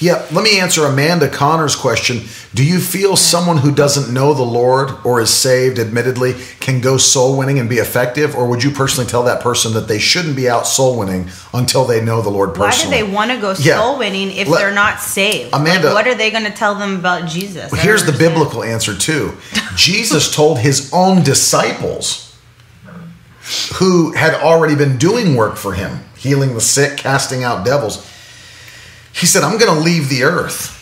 Yeah, 0.00 0.24
let 0.30 0.44
me 0.44 0.60
answer 0.60 0.84
Amanda 0.86 1.28
Connor's 1.28 1.74
question. 1.74 2.22
Do 2.54 2.64
you 2.64 2.78
feel 2.78 3.16
someone 3.16 3.56
who 3.58 3.72
doesn't 3.74 4.12
know 4.14 4.32
the 4.32 4.44
Lord 4.44 4.90
or 5.04 5.20
is 5.20 5.30
saved, 5.30 5.78
admittedly, 5.80 6.34
can 6.60 6.80
go 6.80 6.96
soul 6.98 7.36
winning 7.36 7.58
and 7.58 7.68
be 7.68 7.78
effective? 7.78 8.36
Or 8.36 8.46
would 8.46 8.62
you 8.62 8.70
personally 8.70 9.10
tell 9.10 9.24
that 9.24 9.40
person 9.42 9.72
that 9.74 9.88
they 9.88 9.98
shouldn't 9.98 10.36
be 10.36 10.48
out 10.48 10.68
soul 10.68 10.96
winning 10.96 11.28
until 11.52 11.84
they 11.84 12.00
know 12.00 12.22
the 12.22 12.28
Lord 12.30 12.54
personally? 12.54 12.94
Why 12.94 13.00
do 13.00 13.06
they 13.06 13.12
want 13.12 13.30
to 13.32 13.38
go 13.38 13.54
Yeah. 13.58 13.78
soul 13.80 13.98
winning 13.98 14.30
if 14.30 14.46
Let- 14.46 14.58
they're 14.60 14.70
not 14.72 15.00
saved? 15.00 15.50
Amanda- 15.52 15.88
Like, 15.88 15.94
what 15.94 16.06
are 16.06 16.14
they 16.14 16.30
going 16.30 16.44
to 16.44 16.52
tell 16.52 16.76
them 16.76 16.94
about 16.94 17.26
Jesus? 17.26 17.70
Don't 17.70 17.80
Here's 17.80 18.04
the 18.04 18.12
biblical 18.12 18.62
answer, 18.62 18.94
too. 18.94 19.36
Jesus 19.74 20.30
told 20.32 20.58
his 20.60 20.90
own 20.92 21.24
disciples 21.24 22.32
who 23.74 24.12
had 24.12 24.34
already 24.34 24.74
been 24.74 24.96
doing 24.98 25.34
work 25.34 25.56
for 25.56 25.72
him, 25.72 26.04
healing 26.16 26.54
the 26.54 26.60
sick, 26.60 26.96
casting 26.98 27.42
out 27.42 27.64
devils. 27.64 28.06
He 29.18 29.26
said, 29.26 29.42
I'm 29.42 29.58
going 29.58 29.74
to 29.74 29.80
leave 29.80 30.08
the 30.08 30.22
earth 30.22 30.78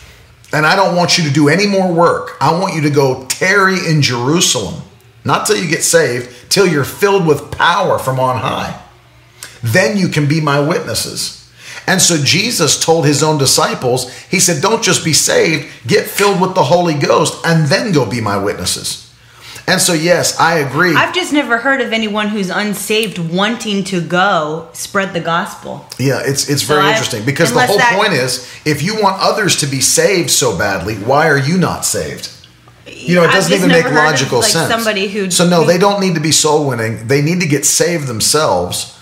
and 0.53 0.65
I 0.65 0.75
don't 0.75 0.95
want 0.95 1.17
you 1.17 1.25
to 1.25 1.33
do 1.33 1.49
any 1.49 1.67
more 1.67 1.91
work. 1.91 2.37
I 2.39 2.57
want 2.57 2.75
you 2.75 2.81
to 2.81 2.89
go 2.89 3.25
tarry 3.25 3.85
in 3.87 4.01
Jerusalem, 4.01 4.81
not 5.25 5.45
till 5.45 5.57
you 5.57 5.69
get 5.69 5.83
saved, 5.83 6.49
till 6.49 6.65
you're 6.65 6.85
filled 6.85 7.27
with 7.27 7.51
power 7.51 7.99
from 7.99 8.19
on 8.19 8.37
high. 8.37 8.81
Then 9.61 9.97
you 9.97 10.07
can 10.07 10.27
be 10.27 10.39
my 10.39 10.59
witnesses. 10.59 11.51
And 11.85 12.01
so 12.01 12.17
Jesus 12.17 12.83
told 12.83 13.05
his 13.05 13.23
own 13.23 13.37
disciples, 13.37 14.13
He 14.27 14.39
said, 14.39 14.61
Don't 14.61 14.83
just 14.83 15.03
be 15.03 15.13
saved, 15.13 15.67
get 15.85 16.05
filled 16.05 16.39
with 16.39 16.53
the 16.53 16.63
Holy 16.63 16.93
Ghost, 16.93 17.41
and 17.45 17.67
then 17.67 17.91
go 17.91 18.09
be 18.09 18.21
my 18.21 18.37
witnesses. 18.37 19.06
And 19.69 19.81
so, 19.81 19.91
yes, 19.91 20.39
I 20.39 20.59
agree. 20.59 20.95
I've 20.95 21.13
just 21.13 21.33
never 21.33 21.57
heard 21.57 21.81
of 21.81 21.91
anyone 21.91 22.29
who's 22.29 22.49
unsaved 22.49 23.17
wanting 23.19 23.83
to 23.85 23.99
go 23.99 24.69
spread 24.71 25.13
the 25.13 25.19
gospel. 25.19 25.85
Yeah, 25.99 26.21
it's 26.23 26.47
it's 26.49 26.61
So 26.61 26.73
very 26.75 26.87
I- 26.87 26.91
interesting 26.91 27.25
because 27.25 27.51
the 27.51 27.65
whole 27.65 27.77
that- 27.77 27.95
point 27.97 28.13
is 28.13 28.47
if 28.63 28.81
you 28.81 28.95
want 29.01 29.21
others 29.21 29.57
to 29.57 29.65
be 29.67 29.81
saved 29.81 30.29
so 30.29 30.57
badly, 30.57 30.95
why 30.95 31.27
are 31.27 31.37
you 31.37 31.57
not 31.57 31.83
saved? 31.83 32.29
You 32.85 33.15
know, 33.15 33.23
it 33.25 33.31
doesn't 33.31 33.51
even 33.53 33.67
make 33.67 33.83
heard 33.83 33.91
of, 33.91 33.97
logical 34.05 34.39
like, 34.39 34.49
sense. 34.49 34.69
somebody 34.71 35.09
who- 35.09 35.29
so 35.29 35.45
no, 35.45 35.65
they 35.65 35.77
don't 35.77 35.99
need 35.99 36.15
to 36.15 36.21
be 36.21 36.31
soul 36.31 36.65
winning. 36.65 37.07
They 37.07 37.21
need 37.21 37.41
to 37.41 37.47
get 37.47 37.65
saved 37.65 38.07
themselves, 38.07 38.93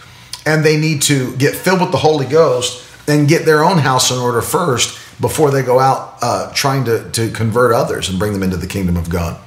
and 0.48 0.64
they 0.66 0.78
need 0.78 1.04
to 1.04 1.36
get 1.38 1.56
filled 1.56 1.82
with 1.82 1.92
the 1.92 1.98
Holy 2.00 2.26
Ghost 2.26 2.82
and 3.08 3.28
get 3.28 3.46
their 3.46 3.64
own 3.64 3.78
house 3.78 4.10
in 4.10 4.18
order 4.18 4.42
first 4.42 4.98
before 5.22 5.52
they 5.52 5.62
go 5.62 5.80
out 5.80 6.16
uh, 6.24 6.52
trying 6.56 6.86
to 6.86 7.04
to 7.12 7.30
convert 7.30 7.72
others 7.72 8.10
and 8.10 8.18
bring 8.18 8.34
them 8.34 8.42
into 8.42 8.58
the 8.58 8.66
kingdom 8.68 8.98
of 8.98 9.10
God. 9.10 9.38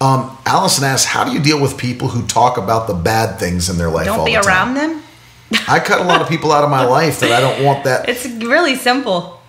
Um, 0.00 0.36
Allison 0.44 0.84
asks, 0.84 1.06
"How 1.06 1.24
do 1.24 1.32
you 1.32 1.40
deal 1.40 1.60
with 1.60 1.76
people 1.78 2.08
who 2.08 2.26
talk 2.26 2.58
about 2.58 2.86
the 2.86 2.94
bad 2.94 3.38
things 3.38 3.68
in 3.70 3.78
their 3.78 3.88
life? 3.90 4.06
Don't 4.06 4.20
all 4.20 4.24
be 4.26 4.34
the 4.34 4.40
time? 4.42 4.48
around 4.48 4.74
them. 4.74 5.02
I 5.68 5.78
cut 5.80 6.00
a 6.00 6.04
lot 6.04 6.20
of 6.20 6.28
people 6.28 6.52
out 6.52 6.64
of 6.64 6.70
my 6.70 6.84
life 6.98 7.20
that 7.20 7.30
I 7.32 7.40
don't 7.40 7.64
want 7.64 7.84
that 7.84 8.08
It's 8.08 8.26
really 8.26 8.74
simple. 8.74 9.40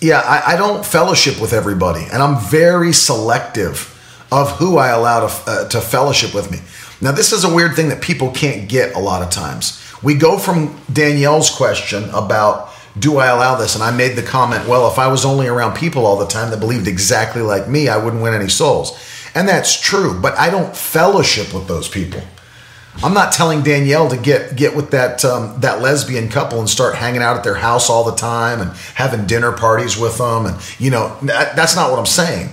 yeah, 0.00 0.20
I, 0.20 0.54
I 0.54 0.56
don't 0.56 0.84
fellowship 0.84 1.40
with 1.40 1.52
everybody, 1.52 2.04
and 2.12 2.22
I'm 2.22 2.36
very 2.50 2.92
selective 2.92 3.90
of 4.32 4.50
who 4.58 4.76
I 4.78 4.88
allow 4.88 5.26
to, 5.26 5.50
uh, 5.50 5.68
to 5.68 5.80
fellowship 5.80 6.34
with 6.34 6.50
me. 6.50 6.58
Now, 7.00 7.12
this 7.12 7.32
is 7.32 7.44
a 7.44 7.54
weird 7.54 7.74
thing 7.76 7.88
that 7.90 8.02
people 8.02 8.30
can't 8.32 8.68
get 8.68 8.94
a 8.94 8.98
lot 8.98 9.22
of 9.22 9.30
times. 9.30 9.80
We 10.02 10.14
go 10.14 10.38
from 10.38 10.78
Danielle's 10.92 11.50
question 11.50 12.10
about 12.10 12.70
do 12.98 13.18
I 13.18 13.26
allow 13.28 13.56
this, 13.56 13.74
and 13.74 13.82
I 13.82 13.90
made 13.90 14.16
the 14.16 14.22
comment, 14.22 14.68
well, 14.68 14.88
if 14.90 14.98
I 14.98 15.06
was 15.08 15.24
only 15.24 15.46
around 15.48 15.76
people 15.76 16.04
all 16.06 16.16
the 16.18 16.26
time 16.26 16.50
that 16.50 16.60
believed 16.60 16.86
exactly 16.86 17.42
like 17.42 17.68
me, 17.68 17.88
I 17.88 17.96
wouldn't 17.96 18.22
win 18.22 18.34
any 18.34 18.48
souls. 18.48 18.96
And 19.34 19.48
that's 19.48 19.80
true, 19.80 20.18
but 20.20 20.38
I 20.38 20.50
don't 20.50 20.76
fellowship 20.76 21.52
with 21.52 21.66
those 21.66 21.88
people. 21.88 22.22
I'm 23.02 23.14
not 23.14 23.32
telling 23.32 23.62
Danielle 23.62 24.08
to 24.10 24.16
get 24.16 24.54
get 24.54 24.76
with 24.76 24.92
that 24.92 25.24
um, 25.24 25.60
that 25.60 25.82
lesbian 25.82 26.28
couple 26.28 26.60
and 26.60 26.70
start 26.70 26.94
hanging 26.94 27.22
out 27.22 27.36
at 27.36 27.42
their 27.42 27.56
house 27.56 27.90
all 27.90 28.04
the 28.04 28.14
time 28.14 28.60
and 28.60 28.70
having 28.94 29.26
dinner 29.26 29.50
parties 29.50 29.98
with 29.98 30.18
them, 30.18 30.46
and 30.46 30.56
you 30.78 30.90
know 30.90 31.16
that, 31.22 31.56
that's 31.56 31.74
not 31.74 31.90
what 31.90 31.98
I'm 31.98 32.06
saying. 32.06 32.50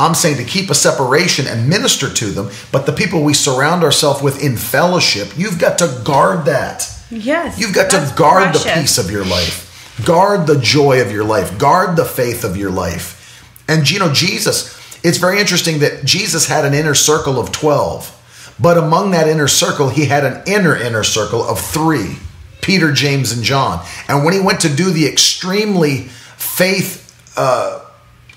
I'm 0.00 0.14
saying 0.14 0.36
to 0.36 0.44
keep 0.44 0.70
a 0.70 0.74
separation 0.74 1.46
and 1.46 1.68
minister 1.68 2.12
to 2.12 2.26
them, 2.26 2.50
but 2.70 2.86
the 2.86 2.92
people 2.92 3.24
we 3.24 3.34
surround 3.34 3.82
ourselves 3.82 4.22
with 4.22 4.42
in 4.42 4.56
fellowship, 4.56 5.36
you've 5.36 5.58
got 5.58 5.78
to 5.78 6.02
guard 6.04 6.44
that. 6.44 6.88
Yes. 7.10 7.58
You've 7.58 7.74
got 7.74 7.90
to 7.90 8.14
guard 8.16 8.54
the 8.54 8.72
peace 8.74 8.98
of 8.98 9.10
your 9.10 9.24
life, 9.24 9.96
guard 10.04 10.46
the 10.46 10.60
joy 10.60 11.00
of 11.00 11.10
your 11.10 11.24
life, 11.24 11.58
guard 11.58 11.96
the 11.96 12.04
faith 12.04 12.44
of 12.44 12.56
your 12.56 12.70
life. 12.70 13.16
And 13.66 13.90
you 13.90 13.98
know, 13.98 14.12
Jesus, 14.12 14.77
it's 15.08 15.18
very 15.18 15.40
interesting 15.40 15.80
that 15.80 16.04
Jesus 16.04 16.46
had 16.46 16.64
an 16.64 16.74
inner 16.74 16.94
circle 16.94 17.38
of 17.40 17.50
12, 17.52 18.54
but 18.60 18.76
among 18.78 19.12
that 19.12 19.28
inner 19.28 19.48
circle, 19.48 19.88
he 19.88 20.06
had 20.06 20.24
an 20.24 20.42
inner 20.46 20.76
inner 20.76 21.04
circle 21.04 21.42
of 21.42 21.60
three 21.60 22.16
Peter, 22.60 22.92
James, 22.92 23.32
and 23.32 23.42
John. 23.42 23.84
And 24.08 24.24
when 24.24 24.34
he 24.34 24.40
went 24.40 24.60
to 24.60 24.68
do 24.68 24.90
the 24.90 25.06
extremely 25.06 26.02
faith 26.36 27.04
uh, 27.36 27.80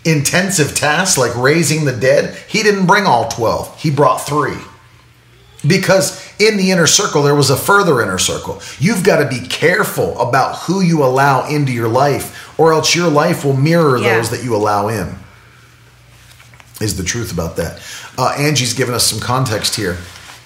intensive 0.05 0.73
tasks 0.75 1.17
like 1.17 1.35
raising 1.35 1.85
the 1.85 1.91
dead, 1.91 2.35
he 2.47 2.63
didn't 2.63 2.85
bring 2.85 3.05
all 3.05 3.27
12, 3.27 3.79
he 3.81 3.91
brought 3.91 4.19
three 4.19 4.57
because 5.67 6.27
in 6.39 6.57
the 6.57 6.71
inner 6.71 6.87
circle 6.87 7.21
there 7.21 7.35
was 7.35 7.49
a 7.51 7.55
further 7.55 8.01
inner 8.01 8.17
circle 8.17 8.59
you've 8.79 9.03
got 9.03 9.21
to 9.21 9.29
be 9.29 9.45
careful 9.47 10.19
about 10.19 10.57
who 10.59 10.81
you 10.81 11.03
allow 11.03 11.47
into 11.47 11.71
your 11.71 11.87
life 11.87 12.57
or 12.59 12.73
else 12.73 12.95
your 12.95 13.09
life 13.09 13.45
will 13.45 13.55
mirror 13.55 13.97
Yeah. 13.99 14.15
those 14.15 14.31
that 14.31 14.43
you 14.43 14.55
allow 14.55 14.87
in 14.87 15.15
is 16.81 16.97
the 16.97 17.03
truth 17.03 17.31
about 17.31 17.55
that 17.57 17.81
uh, 18.17 18.33
angie's 18.37 18.73
given 18.73 18.93
us 18.93 19.05
some 19.05 19.19
context 19.19 19.75
here 19.75 19.97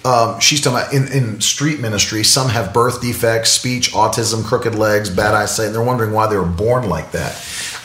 um, 0.04 0.38
she's 0.38 0.60
talking 0.60 0.78
about 0.78 0.92
in, 0.92 1.08
in 1.12 1.40
street 1.40 1.80
ministry 1.80 2.22
some 2.22 2.48
have 2.48 2.72
birth 2.72 3.00
defects 3.00 3.50
speech 3.50 3.92
autism 3.92 4.44
crooked 4.44 4.74
legs 4.74 5.10
bad 5.10 5.34
eyesight 5.34 5.66
and 5.66 5.74
they're 5.74 5.82
wondering 5.82 6.12
why 6.12 6.26
they 6.26 6.36
were 6.36 6.44
born 6.44 6.88
like 6.88 7.10
that 7.12 7.32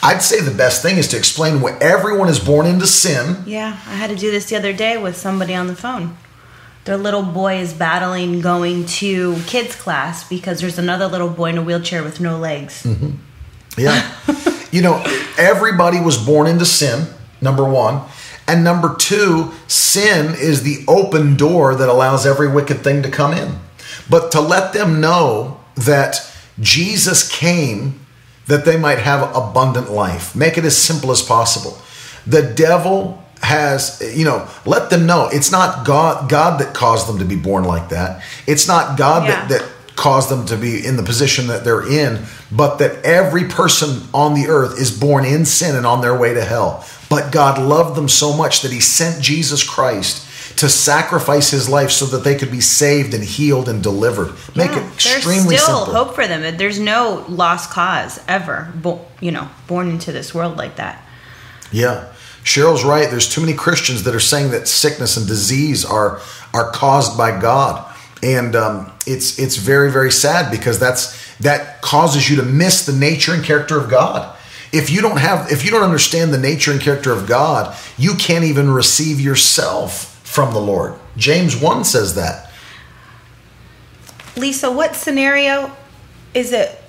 i'd 0.04 0.22
say 0.22 0.40
the 0.40 0.52
best 0.56 0.82
thing 0.82 0.98
is 0.98 1.08
to 1.08 1.18
explain 1.18 1.62
what 1.62 1.82
everyone 1.82 2.28
is 2.30 2.40
born 2.40 2.66
into 2.68 2.86
sin 2.88 3.38
Yeah, 3.46 3.70
I 3.88 3.96
had 3.96 4.10
to 4.10 4.16
do 4.16 4.30
this 4.32 4.46
the 4.50 4.56
other 4.56 4.74
day 4.74 4.98
with 4.98 5.18
somebody 5.18 5.56
on 5.56 5.68
the 5.68 5.76
phone. 5.76 6.18
Their 6.86 6.98
little 6.98 7.22
boy 7.24 7.58
is 7.60 7.74
battling 7.74 8.42
going 8.42 8.86
to 9.02 9.36
kids 9.46 9.76
class 9.76 10.28
because 10.28 10.62
there's 10.62 10.80
another 10.80 11.08
little 11.08 11.30
boy 11.30 11.50
in 11.50 11.58
a 11.58 11.62
wheelchair 11.62 12.04
with 12.04 12.20
no 12.20 12.38
legs. 12.40 12.84
Mm-hmm. 12.84 13.12
Yeah. 13.78 14.12
you 14.72 14.82
know, 14.82 15.04
everybody 15.38 16.00
was 16.00 16.18
born 16.18 16.48
into 16.48 16.66
sin, 16.66 17.08
number 17.40 17.64
one. 17.64 18.02
And 18.48 18.64
number 18.64 18.96
two, 18.96 19.52
sin 19.68 20.36
is 20.36 20.64
the 20.64 20.84
open 20.88 21.38
door 21.38 21.76
that 21.76 21.90
allows 21.90 22.26
every 22.26 22.50
wicked 22.50 22.84
thing 22.84 23.04
to 23.04 23.10
come 23.10 23.34
in. 23.34 23.60
But 24.10 24.32
to 24.34 24.42
let 24.42 24.74
them 24.74 25.00
know 25.00 25.60
that 25.76 26.30
Jesus 26.60 27.30
came 27.32 28.00
that 28.48 28.66
they 28.66 28.78
might 28.78 28.98
have 28.98 29.34
abundant 29.36 29.92
life, 29.92 30.36
make 30.36 30.58
it 30.58 30.66
as 30.66 30.78
simple 30.78 31.12
as 31.12 31.22
possible. 31.22 31.78
The 32.28 32.42
devil 32.42 33.24
has, 33.42 34.02
you 34.16 34.26
know, 34.26 34.48
let 34.66 34.90
them 34.90 35.06
know 35.06 35.30
it's 35.32 35.52
not 35.52 35.86
God 35.86 36.30
God 36.30 36.60
that 36.60 36.74
caused 36.74 37.08
them 37.08 37.20
to 37.20 37.26
be 37.26 37.36
born 37.36 37.64
like 37.64 37.90
that. 37.90 38.24
It's 38.48 38.68
not 38.68 38.98
God 38.98 39.24
Yeah. 39.24 39.48
that, 39.48 39.50
that 39.50 39.70
caused 39.96 40.30
them 40.30 40.46
to 40.48 40.58
be 40.58 40.86
in 40.86 40.98
the 40.98 41.04
position 41.04 41.48
that 41.48 41.64
they're 41.64 41.88
in, 41.88 42.24
but 42.52 42.78
that 42.78 43.04
every 43.06 43.46
person 43.46 44.02
on 44.14 44.34
the 44.34 44.48
earth 44.48 44.80
is 44.80 44.92
born 44.92 45.26
in 45.26 45.46
sin 45.46 45.76
and 45.76 45.86
on 45.86 46.02
their 46.02 46.18
way 46.18 46.34
to 46.34 46.44
hell. 46.44 46.86
But 47.12 47.32
God 47.32 47.60
loved 47.62 47.96
them 47.96 48.08
so 48.10 48.36
much 48.36 48.62
that 48.64 48.72
He 48.72 48.80
sent 48.80 49.22
Jesus 49.22 49.62
Christ 49.64 50.58
to 50.58 50.68
sacrifice 50.70 51.52
His 51.52 51.68
life 51.70 51.92
so 51.92 52.06
that 52.08 52.24
they 52.24 52.36
could 52.36 52.50
be 52.52 52.62
saved 52.62 53.14
and 53.14 53.24
healed 53.24 53.68
and 53.70 53.84
delivered. 53.84 54.34
Make 54.56 54.72
Yeah, 54.72 54.88
it 54.88 54.94
extremely 54.94 55.50
There's 55.56 55.64
still 55.64 55.86
simple. 55.86 55.94
hope 56.06 56.16
for 56.16 56.26
them. 56.26 56.58
There's 56.58 56.80
no 56.80 57.26
lost 57.28 57.70
cause 57.70 58.20
ever, 58.28 58.72
bo- 58.76 59.06
you 59.20 59.32
know, 59.32 59.50
born 59.68 59.90
into 59.90 60.12
this 60.12 60.34
world 60.34 60.58
like 60.58 60.78
that. 60.78 61.06
Yeah. 61.72 62.08
Cheryl's 62.44 62.84
right. 62.84 63.10
There's 63.10 63.30
too 63.30 63.42
many 63.42 63.54
Christians 63.54 64.04
that 64.04 64.16
are 64.16 64.20
saying 64.20 64.52
that 64.52 64.68
sickness 64.68 65.16
and 65.18 65.28
disease 65.28 65.86
are 65.86 66.20
are 66.54 66.72
caused 66.72 67.16
by 67.18 67.40
God, 67.40 67.94
and 68.24 68.56
um, 68.56 68.92
it's 69.06 69.38
it's 69.38 69.58
very 69.58 69.92
very 69.92 70.12
sad 70.12 70.50
because 70.50 70.80
that's 70.80 71.14
that 71.40 71.82
causes 71.82 72.30
you 72.30 72.36
to 72.38 72.44
miss 72.44 72.86
the 72.86 72.94
nature 72.94 73.34
and 73.34 73.44
character 73.44 73.78
of 73.80 73.90
God. 73.90 74.36
If 74.74 74.90
you 74.90 75.02
don't 75.02 75.18
have, 75.18 75.52
if 75.52 75.66
you 75.66 75.72
don't 75.72 75.84
understand 75.84 76.34
the 76.34 76.38
nature 76.38 76.72
and 76.72 76.80
character 76.80 77.12
of 77.12 77.28
God, 77.28 77.76
you 77.98 78.16
can't 78.16 78.46
even 78.46 78.70
receive 78.70 79.20
yourself 79.20 80.16
from 80.26 80.54
the 80.54 80.62
Lord. 80.62 80.94
James 81.18 81.58
one 81.58 81.84
says 81.84 82.16
that. 82.16 82.52
Lisa, 84.38 84.72
what 84.72 84.96
scenario 84.96 85.72
is 86.34 86.54
it 86.54 86.82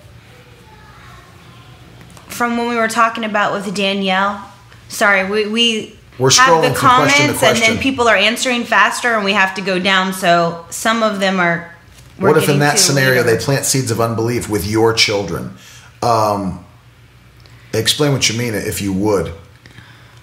from 2.28 2.56
when 2.56 2.68
we 2.68 2.76
were 2.76 2.88
talking 2.88 3.24
about 3.24 3.52
with 3.52 3.74
Danielle? 3.74 4.48
Sorry, 4.88 5.28
we, 5.28 5.46
we 5.46 5.98
We're 6.18 6.30
have 6.32 6.62
the 6.62 6.68
from 6.68 7.02
question 7.02 7.34
comments 7.34 7.42
and 7.42 7.58
then 7.58 7.78
people 7.78 8.08
are 8.08 8.16
answering 8.16 8.64
faster 8.64 9.14
and 9.14 9.24
we 9.24 9.32
have 9.32 9.54
to 9.56 9.60
go 9.60 9.78
down. 9.78 10.12
So 10.12 10.64
some 10.70 11.02
of 11.02 11.18
them 11.18 11.40
are. 11.40 11.74
what 12.18 12.36
if 12.36 12.48
in 12.48 12.60
that 12.60 12.78
scenario 12.78 13.22
later. 13.22 13.36
they 13.36 13.44
plant 13.44 13.64
seeds 13.64 13.90
of 13.90 14.00
unbelief 14.00 14.48
with 14.48 14.66
your 14.66 14.92
children? 14.92 15.56
Um, 16.02 16.64
explain 17.74 18.12
what 18.12 18.28
you 18.28 18.38
mean, 18.38 18.54
if 18.54 18.80
you 18.82 18.92
would. 18.92 19.32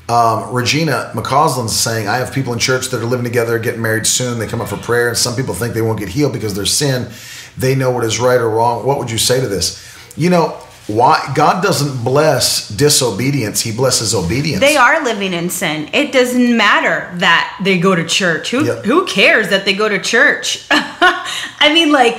Um, 0.08 0.52
Regina 0.52 1.12
McCausland's 1.14 1.76
saying, 1.76 2.08
I 2.08 2.18
have 2.18 2.34
people 2.34 2.52
in 2.54 2.58
church 2.60 2.88
that 2.90 3.02
are 3.02 3.06
living 3.06 3.26
together, 3.26 3.60
getting 3.60 3.82
married 3.82 4.08
soon. 4.08 4.40
They 4.40 4.48
come 4.48 4.60
up 4.60 4.70
for 4.70 4.78
prayer, 4.78 5.10
and 5.10 5.18
some 5.18 5.36
people 5.36 5.54
think 5.54 5.76
they 5.76 5.84
won't 5.84 6.00
get 6.00 6.10
healed 6.10 6.34
because 6.34 6.56
their 6.56 6.66
sin. 6.66 7.12
They 7.58 7.76
know 7.76 7.92
what 7.92 8.04
is 8.04 8.20
right 8.20 8.40
or 8.40 8.50
wrong. 8.50 8.86
What 8.86 8.98
would 8.98 9.12
you 9.12 9.20
say 9.20 9.40
to 9.40 9.48
this? 9.48 9.86
You 10.18 10.32
know, 10.32 10.58
why 10.88 11.32
God 11.36 11.62
doesn't 11.62 12.04
bless 12.04 12.68
disobedience, 12.70 13.62
he 13.62 13.72
blesses 13.72 14.16
obedience. 14.16 14.60
They 14.62 14.76
are 14.76 15.04
living 15.04 15.34
in 15.34 15.52
sin. 15.52 15.88
It 15.94 16.12
doesn't 16.12 16.58
matter 16.58 17.12
that 17.20 17.60
they 17.64 17.78
go 17.78 17.94
to 17.94 18.04
church. 18.04 18.50
Who 18.50 18.66
Yep. 18.66 18.86
who 18.86 19.06
cares 19.06 19.50
that 19.50 19.66
they 19.66 19.74
go 19.76 19.88
to 19.88 20.00
church? 20.00 20.66
I 20.72 21.72
mean 21.72 21.92
like 21.92 22.16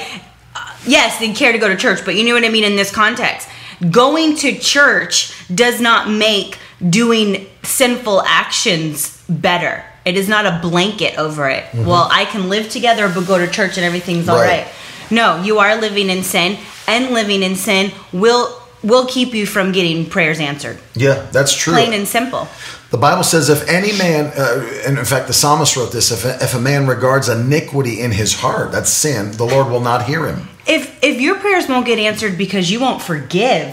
uh, 0.55 0.72
yes, 0.87 1.18
they 1.18 1.33
care 1.33 1.51
to 1.51 1.59
go 1.59 1.66
to 1.68 1.76
church, 1.76 2.05
but 2.05 2.14
you 2.14 2.24
know 2.24 2.35
what 2.35 2.45
I 2.45 2.49
mean 2.49 2.62
in 2.62 2.76
this 2.76 2.93
context. 2.93 3.49
Going 3.91 4.37
to 4.37 4.59
church 4.59 5.33
does 5.55 5.81
not 5.81 6.11
make 6.11 6.59
doing 6.87 7.47
sinful 7.62 8.22
actions 8.26 9.22
better. 9.28 9.85
It 10.05 10.16
is 10.16 10.28
not 10.28 10.47
a 10.47 10.59
blanket 10.62 11.18
over 11.18 11.49
it. 11.49 11.64
Well, 11.74 12.09
I 12.11 12.24
can 12.24 12.49
live 12.49 12.68
together 12.70 13.09
but 13.14 13.26
go 13.26 13.39
to 13.39 13.47
church 13.51 13.76
and 13.76 13.85
everything's 13.85 14.28
all 14.28 14.37
Mm-hmm. 14.39 14.49
Right. 14.49 14.64
right. 14.64 14.74
No, 15.11 15.43
you 15.43 15.59
are 15.59 15.76
living 15.81 16.09
in 16.11 16.22
sin 16.22 16.59
and 16.87 17.12
living 17.14 17.43
in 17.43 17.57
sin 17.57 17.93
will 18.12 18.57
will 18.83 19.05
keep 19.07 19.35
you 19.35 19.45
from 19.45 19.72
getting 19.72 20.09
prayers 20.09 20.41
answered. 20.41 20.78
yeah, 20.95 21.26
that's 21.33 21.55
true. 21.55 21.74
Plain 21.74 21.93
and 21.93 22.09
simple. 22.09 22.49
The 22.91 22.97
Bible 22.97 23.22
says, 23.24 23.51
if 23.51 23.68
any 23.68 23.93
man, 23.99 24.33
uh, 24.35 24.83
and 24.87 24.99
in 24.99 25.05
fact, 25.05 25.26
the 25.26 25.35
psalmist 25.35 25.76
wrote 25.76 25.93
this: 25.93 26.11
if 26.11 26.24
a, 26.24 26.43
if 26.43 26.55
a 26.55 26.61
man 26.61 26.87
regards 26.87 27.28
iniquity 27.28 28.01
in 28.01 28.11
his 28.12 28.37
heart, 28.41 28.72
that's 28.72 28.89
sin, 28.91 29.33
the 29.33 29.45
Lord 29.45 29.68
will 29.70 29.81
not 29.83 30.07
hear 30.07 30.26
him. 30.26 30.49
If 30.71 31.03
if 31.03 31.21
your 31.21 31.37
prayers 31.37 31.68
won't 31.68 31.85
get 31.87 31.99
answered 31.99 32.39
because 32.39 32.71
you 32.71 32.81
won't 32.81 33.03
forgive 33.03 33.73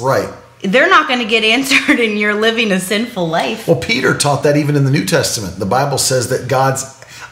Right. 0.00 0.28
they're 0.62 0.88
not 0.90 1.08
going 1.08 1.20
to 1.20 1.26
get 1.36 1.44
answered 1.44 1.98
and 2.00 2.18
you're 2.18 2.34
living 2.34 2.70
a 2.72 2.80
sinful 2.80 3.26
life 3.28 3.66
Well, 3.68 3.80
Peter 3.80 4.16
taught 4.16 4.42
that 4.44 4.56
even 4.56 4.76
in 4.76 4.84
the 4.84 4.90
New 4.90 5.04
Testament. 5.04 5.58
The 5.58 5.66
Bible 5.66 5.98
says 5.98 6.28
that 6.28 6.48
God's 6.48 6.82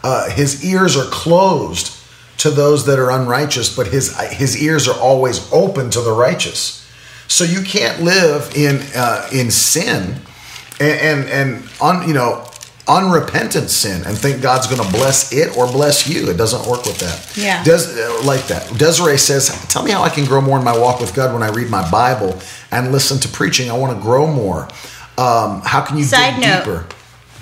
uh, 0.04 0.30
his 0.30 0.64
ears 0.64 0.96
are 0.96 1.08
closed 1.10 1.92
to 2.38 2.50
those 2.50 2.86
that 2.86 2.98
are 2.98 3.10
unrighteous, 3.12 3.74
but 3.76 3.86
his 3.88 4.16
his 4.32 4.60
ears 4.60 4.88
are 4.88 4.98
always 4.98 5.38
open 5.52 5.90
to 5.90 6.00
the 6.00 6.12
righteous. 6.12 6.80
So 7.28 7.44
you 7.44 7.62
can't 7.62 8.02
live 8.02 8.52
in 8.56 8.80
uh, 8.96 9.28
in 9.32 9.50
sin 9.50 10.16
and 10.80 11.00
and, 11.10 11.28
and 11.28 11.68
un, 11.80 12.08
you 12.08 12.14
know 12.14 12.44
unrepentant 12.88 13.70
sin 13.70 14.02
and 14.04 14.16
think 14.18 14.42
God's 14.42 14.66
going 14.66 14.82
to 14.82 14.92
bless 14.92 15.32
it 15.32 15.56
or 15.56 15.66
bless 15.66 16.08
you. 16.08 16.28
It 16.28 16.36
doesn't 16.36 16.68
work 16.68 16.84
with 16.84 16.98
that. 16.98 17.36
Yeah. 17.36 17.62
Des, 17.62 17.86
uh, 17.86 18.24
like 18.24 18.46
that. 18.48 18.76
Desiree 18.76 19.18
says, 19.18 19.48
"Tell 19.68 19.82
me 19.82 19.92
how 19.92 20.02
I 20.02 20.08
can 20.08 20.24
grow 20.24 20.40
more 20.40 20.58
in 20.58 20.64
my 20.64 20.76
walk 20.76 21.00
with 21.00 21.14
God 21.14 21.32
when 21.32 21.42
I 21.42 21.48
read 21.48 21.70
my 21.70 21.88
Bible 21.90 22.38
and 22.70 22.90
listen 22.92 23.18
to 23.20 23.28
preaching. 23.28 23.70
I 23.70 23.74
want 23.74 23.96
to 23.96 24.02
grow 24.02 24.26
more. 24.26 24.68
Um, 25.16 25.62
how 25.64 25.82
can 25.82 25.98
you 25.98 26.04
Side 26.04 26.36
dig 26.36 26.48
note. 26.48 26.64
deeper?" 26.64 26.84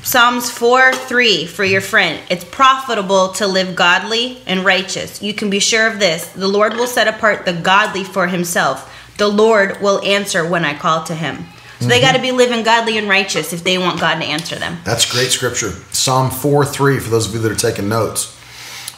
psalms 0.03 0.51
4 0.51 0.95
3 0.95 1.45
for 1.45 1.62
your 1.62 1.82
friend 1.82 2.18
it's 2.30 2.43
profitable 2.43 3.32
to 3.32 3.47
live 3.47 3.76
godly 3.76 4.41
and 4.47 4.64
righteous 4.64 5.20
you 5.20 5.34
can 5.34 5.51
be 5.51 5.59
sure 5.59 5.86
of 5.86 6.01
this 6.01 6.26
the 6.28 6.49
lord 6.49 6.72
will 6.72 6.86
set 6.86 7.07
apart 7.07 7.45
the 7.45 7.53
godly 7.53 8.03
for 8.03 8.26
himself 8.26 8.91
the 9.18 9.28
lord 9.28 9.78
will 9.82 10.01
answer 10.03 10.47
when 10.49 10.64
i 10.64 10.72
call 10.72 11.05
to 11.05 11.14
him 11.14 11.45
so 11.81 11.87
they 11.87 12.01
got 12.01 12.14
to 12.14 12.20
be 12.22 12.31
living 12.31 12.62
godly 12.62 12.99
and 12.99 13.09
righteous 13.09 13.53
if 13.53 13.64
they 13.64 13.78
want 13.78 13.99
god 14.01 14.16
to 14.20 14.24
answer 14.26 14.55
them 14.57 14.78
That's 14.85 15.11
great 15.11 15.31
scripture. 15.31 15.70
Psalm 15.93 16.31
4 16.31 16.64
3 16.66 16.99
for 17.01 17.11
those 17.11 17.26
of 17.28 17.35
you 17.35 17.41
that 17.41 17.51
are 17.51 17.55
taking 17.70 17.89
notes. 17.89 18.37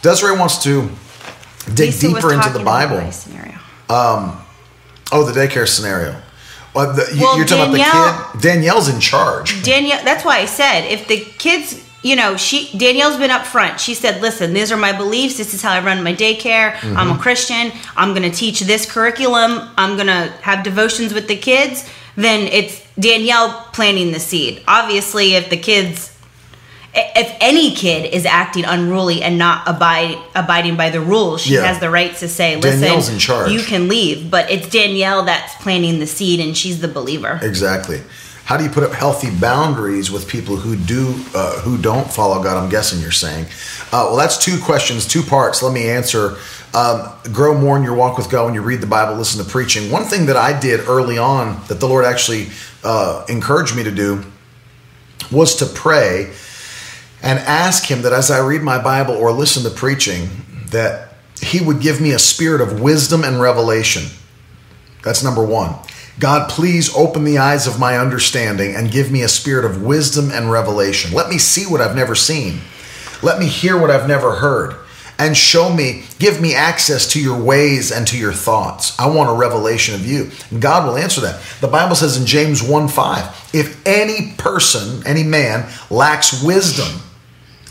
Desiree 0.03 0.37
wants 0.39 0.63
to 0.65 0.89
dig 1.75 1.87
Lisa 1.91 2.09
deeper 2.09 2.33
into 2.33 2.51
the 2.51 2.63
Bible. 2.65 3.11
scenario. 3.13 3.59
Oh, 5.15 5.25
the 5.31 5.33
daycare 5.39 5.69
scenario. 5.69 6.17
Well, 6.75 6.95
the, 6.95 7.15
you, 7.15 7.21
Well, 7.21 7.37
you're 7.37 7.47
talking 7.47 7.73
Danielle- 7.75 7.91
about 7.91 8.33
the 8.33 8.39
kid? 8.39 8.43
Danielle's 8.43 8.89
in 8.89 8.99
charge. 9.01 9.63
Danielle, 9.63 10.03
that's 10.05 10.25
why 10.25 10.39
I 10.39 10.47
said 10.47 10.87
if 10.91 11.07
the 11.07 11.19
kids, 11.39 11.79
you 12.03 12.17
know, 12.17 12.37
she 12.39 12.77
Danielle's 12.79 13.19
been 13.19 13.31
up 13.31 13.45
front. 13.47 13.79
She 13.79 13.95
said, 13.95 14.23
"Listen, 14.23 14.55
these 14.55 14.73
are 14.73 14.77
my 14.79 14.93
beliefs. 14.97 15.37
This 15.37 15.53
is 15.55 15.63
how 15.63 15.71
I 15.73 15.85
run 15.85 16.03
my 16.03 16.15
daycare. 16.15 16.75
I'm 16.83 16.95
Mm-hmm. 16.97 17.19
a 17.19 17.23
Christian. 17.23 17.73
I'm 17.97 18.15
going 18.15 18.29
to 18.29 18.37
teach 18.37 18.61
this 18.61 18.91
curriculum. 18.91 19.69
I'm 19.77 19.97
going 19.97 20.07
to 20.09 20.33
have 20.43 20.65
devotions 20.65 21.13
with 21.15 21.29
the 21.29 21.37
kids." 21.37 21.89
Then 22.17 22.47
it's 22.49 22.81
Danielle 22.99 23.67
planting 23.73 24.13
the 24.13 24.21
seed. 24.21 24.63
Obviously, 24.69 25.35
if 25.35 25.51
the 25.51 25.57
kids 25.57 26.11
if 26.95 27.35
any 27.41 27.75
kid 27.75 28.13
is 28.13 28.27
acting 28.27 28.65
unruly 28.65 29.23
and 29.23 29.39
not 29.39 29.67
abide, 29.67 30.19
abiding 30.35 30.77
by 30.77 30.91
the 30.91 31.01
rules, 31.01 31.41
she 31.41 31.55
Yeah. 31.55 31.65
has 31.65 31.79
the 31.79 31.89
right 31.89 32.15
to 32.19 32.29
say, 32.29 32.57
"Listen, 32.57 32.81
Danielle's 32.83 33.09
in 33.09 33.19
charge. 33.19 33.51
you 33.51 33.63
can 33.63 33.89
leave." 33.89 34.31
But 34.31 34.51
it's 34.51 34.69
Danielle 34.69 35.23
that's 35.23 35.55
planting 35.63 36.01
the 36.01 36.07
seed, 36.07 36.39
and 36.41 36.57
she's 36.57 36.81
the 36.81 36.89
believer. 36.89 37.41
Exactly. 37.43 38.03
How 38.45 38.57
do 38.59 38.65
you 38.65 38.71
put 38.71 38.83
up 38.85 38.93
healthy 38.93 39.31
boundaries 39.31 40.11
with 40.11 40.29
people 40.29 40.57
who 40.57 40.77
do 40.77 41.15
uh, 41.35 41.61
who 41.61 41.79
don't 41.79 42.13
follow 42.13 42.43
God? 42.43 42.63
I'm 42.63 42.69
guessing 42.69 43.01
you're 43.01 43.11
saying. 43.11 43.47
Uh, 43.93 44.09
well, 44.09 44.17
that's 44.17 44.37
two 44.37 44.59
questions, 44.59 45.07
two 45.07 45.23
parts. 45.23 45.63
Let 45.63 45.73
me 45.73 45.89
answer. 45.89 46.37
Um, 46.75 47.13
grow 47.33 47.59
more 47.59 47.77
in 47.77 47.83
your 47.83 47.95
walk 47.95 48.17
with 48.17 48.31
God 48.31 48.47
when 48.47 48.55
you 48.55 48.63
read 48.63 48.81
the 48.81 48.87
Bible, 48.87 49.15
listen 49.17 49.45
to 49.45 49.51
preaching. 49.51 49.91
One 49.91 50.05
thing 50.05 50.27
that 50.27 50.37
I 50.37 50.59
did 50.59 50.89
early 50.89 51.19
on 51.19 51.61
that 51.69 51.81
the 51.81 51.87
Lord 51.87 52.07
actually 52.07 52.49
uh, 52.83 53.27
encouraged 53.29 53.77
me 53.77 53.85
to 53.85 53.91
do 53.91 54.25
was 55.31 55.57
to 55.57 55.67
pray 55.67 56.33
and 57.23 57.39
ask 57.41 57.85
Him 57.85 58.03
that 58.03 58.13
as 58.13 58.31
I 58.31 58.39
read 58.39 58.63
my 58.63 58.83
Bible 58.83 59.15
or 59.15 59.33
listen 59.33 59.63
to 59.65 59.71
preaching, 59.71 60.29
that 60.69 61.15
He 61.43 61.61
would 61.61 61.81
give 61.81 62.01
me 62.01 62.13
a 62.13 62.19
spirit 62.19 62.61
of 62.61 62.81
wisdom 62.81 63.23
and 63.23 63.41
revelation. 63.41 64.05
That's 65.05 65.23
number 65.23 65.45
one. 65.45 65.75
God, 66.19 66.51
please 66.51 66.95
open 66.95 67.25
the 67.25 67.39
eyes 67.39 67.67
of 67.67 67.79
my 67.79 67.99
understanding 67.99 68.75
and 68.75 68.91
give 68.91 69.11
me 69.11 69.23
a 69.23 69.29
spirit 69.29 69.65
of 69.65 69.83
wisdom 69.83 70.31
and 70.31 70.51
revelation. 70.51 71.13
Let 71.13 71.29
me 71.29 71.39
see 71.39 71.67
what 71.67 71.81
I've 71.81 71.97
never 71.97 72.15
seen. 72.15 72.61
Let 73.23 73.39
me 73.39 73.47
hear 73.47 73.79
what 73.79 73.91
I've 73.91 74.09
never 74.09 74.37
heard. 74.37 74.77
And 75.23 75.37
show 75.37 75.73
me, 75.73 76.03
give 76.19 76.41
me 76.41 76.53
access 76.53 77.13
to 77.13 77.23
your 77.23 77.41
ways 77.41 77.93
and 77.93 78.09
to 78.09 78.19
your 78.19 78.33
thoughts. 78.33 78.99
I 78.99 79.07
want 79.07 79.31
a 79.31 79.35
revelation 79.35 79.95
of 79.95 80.05
you. 80.05 80.33
And 80.51 80.61
God 80.61 80.85
will 80.85 80.97
answer 80.97 81.21
that. 81.21 81.41
The 81.61 81.69
Bible 81.69 81.95
says 81.95 82.17
in 82.17 82.27
James 82.27 82.61
1 82.61 82.89
5, 82.89 83.51
if 83.55 83.87
any 83.87 84.33
person, 84.37 85.07
any 85.07 85.23
man, 85.23 85.71
lacks 85.91 86.43
wisdom, 86.43 87.03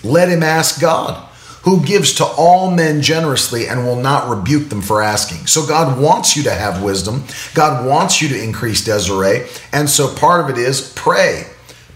let 0.01 0.29
him 0.29 0.43
ask 0.43 0.79
God, 0.79 1.27
who 1.63 1.85
gives 1.85 2.13
to 2.13 2.23
all 2.25 2.71
men 2.71 3.01
generously 3.01 3.67
and 3.67 3.85
will 3.85 4.01
not 4.01 4.29
rebuke 4.29 4.69
them 4.69 4.81
for 4.81 5.01
asking. 5.01 5.45
So 5.47 5.67
God 5.67 6.01
wants 6.01 6.37
you 6.37 6.43
to 6.43 6.51
have 6.51 6.81
wisdom. 6.81 7.25
God 7.53 7.85
wants 7.85 8.21
you 8.21 8.29
to 8.29 8.41
increase 8.41 8.85
Desiree. 8.85 9.45
And 9.73 9.89
so 9.89 10.15
part 10.15 10.39
of 10.39 10.57
it 10.57 10.57
is 10.57 10.93
pray 10.95 11.47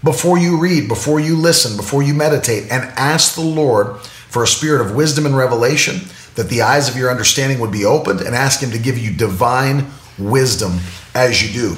before 0.04 0.36
you 0.36 0.58
read, 0.58 0.86
before 0.86 1.18
you 1.18 1.34
listen, 1.34 1.78
before 1.78 2.02
you 2.02 2.12
meditate, 2.12 2.70
and 2.70 2.84
ask 2.98 3.34
the 3.34 3.40
Lord 3.40 3.96
for 4.36 4.42
a 4.42 4.46
spirit 4.46 4.82
of 4.84 4.94
wisdom 4.94 5.24
and 5.24 5.34
revelation, 5.34 5.98
that 6.34 6.50
the 6.50 6.60
eyes 6.60 6.90
of 6.90 6.94
your 6.94 7.10
understanding 7.10 7.58
would 7.58 7.72
be 7.72 7.86
opened, 7.86 8.20
and 8.20 8.34
ask 8.34 8.60
Him 8.62 8.70
to 8.72 8.78
give 8.78 8.98
you 8.98 9.10
divine 9.10 9.86
wisdom 10.18 10.78
as 11.14 11.42
you 11.42 11.58
do 11.58 11.76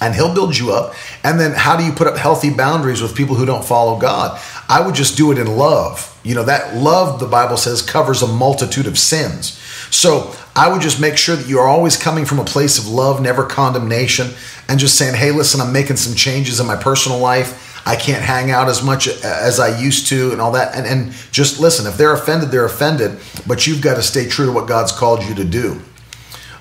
and 0.00 0.16
he'll 0.16 0.34
build 0.34 0.58
you 0.58 0.72
up. 0.72 0.94
And 1.22 1.38
then 1.38 1.52
how 1.52 1.76
do 1.76 1.84
you 1.84 1.92
put 1.92 2.08
up 2.08 2.16
healthy 2.16 2.50
boundaries 2.50 3.00
with 3.00 3.14
people 3.14 3.36
who 3.36 3.46
don't 3.46 3.64
follow 3.64 4.00
God? 4.00 4.40
I 4.68 4.84
would 4.84 4.96
just 4.96 5.16
do 5.16 5.30
it 5.30 5.38
in 5.38 5.46
love. 5.46 6.18
You 6.24 6.34
know, 6.34 6.42
that 6.42 6.74
love, 6.74 7.20
the 7.20 7.28
Bible 7.28 7.56
says, 7.56 7.82
covers 7.82 8.20
a 8.20 8.26
multitude 8.26 8.88
of 8.88 8.98
sins. 8.98 9.56
So 9.92 10.34
I 10.56 10.72
would 10.72 10.82
just 10.82 11.00
make 11.00 11.16
sure 11.16 11.36
that 11.36 11.48
you 11.48 11.60
are 11.60 11.68
always 11.68 11.96
coming 11.96 12.24
from 12.24 12.40
a 12.40 12.44
place 12.44 12.78
of 12.78 12.88
love, 12.88 13.22
never 13.22 13.44
condemnation, 13.44 14.30
and 14.68 14.80
just 14.80 14.98
saying, 14.98 15.14
hey, 15.14 15.30
listen, 15.30 15.60
I'm 15.60 15.72
making 15.72 15.96
some 15.96 16.16
changes 16.16 16.58
in 16.58 16.66
my 16.66 16.76
personal 16.76 17.18
life. 17.18 17.71
I 17.84 17.96
can't 17.96 18.22
hang 18.22 18.50
out 18.50 18.68
as 18.68 18.82
much 18.82 19.08
as 19.08 19.58
I 19.58 19.78
used 19.78 20.06
to 20.08 20.32
and 20.32 20.40
all 20.40 20.52
that. 20.52 20.76
And, 20.76 20.86
and 20.86 21.12
just 21.32 21.60
listen, 21.60 21.86
if 21.86 21.96
they're 21.96 22.12
offended, 22.12 22.50
they're 22.50 22.64
offended, 22.64 23.18
but 23.46 23.66
you've 23.66 23.82
got 23.82 23.96
to 23.96 24.02
stay 24.02 24.28
true 24.28 24.46
to 24.46 24.52
what 24.52 24.68
God's 24.68 24.92
called 24.92 25.24
you 25.24 25.34
to 25.34 25.44
do. 25.44 25.80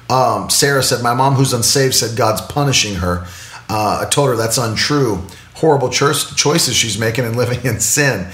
Um, 0.10 0.50
Sarah 0.50 0.84
said, 0.84 1.04
My 1.04 1.14
mom, 1.14 1.36
who's 1.36 1.54
unsaved, 1.54 1.94
said 1.94 2.18
God's 2.18 2.42
punishing 2.42 2.96
her. 2.96 3.26
Uh, 3.70 4.04
I 4.06 4.10
told 4.10 4.30
her 4.30 4.36
that's 4.36 4.58
untrue. 4.58 5.26
Horrible 5.56 5.90
cho- 5.90 6.14
choices 6.14 6.76
she's 6.76 6.98
making 6.98 7.26
and 7.26 7.36
living 7.36 7.64
in 7.64 7.80
sin. 7.80 8.28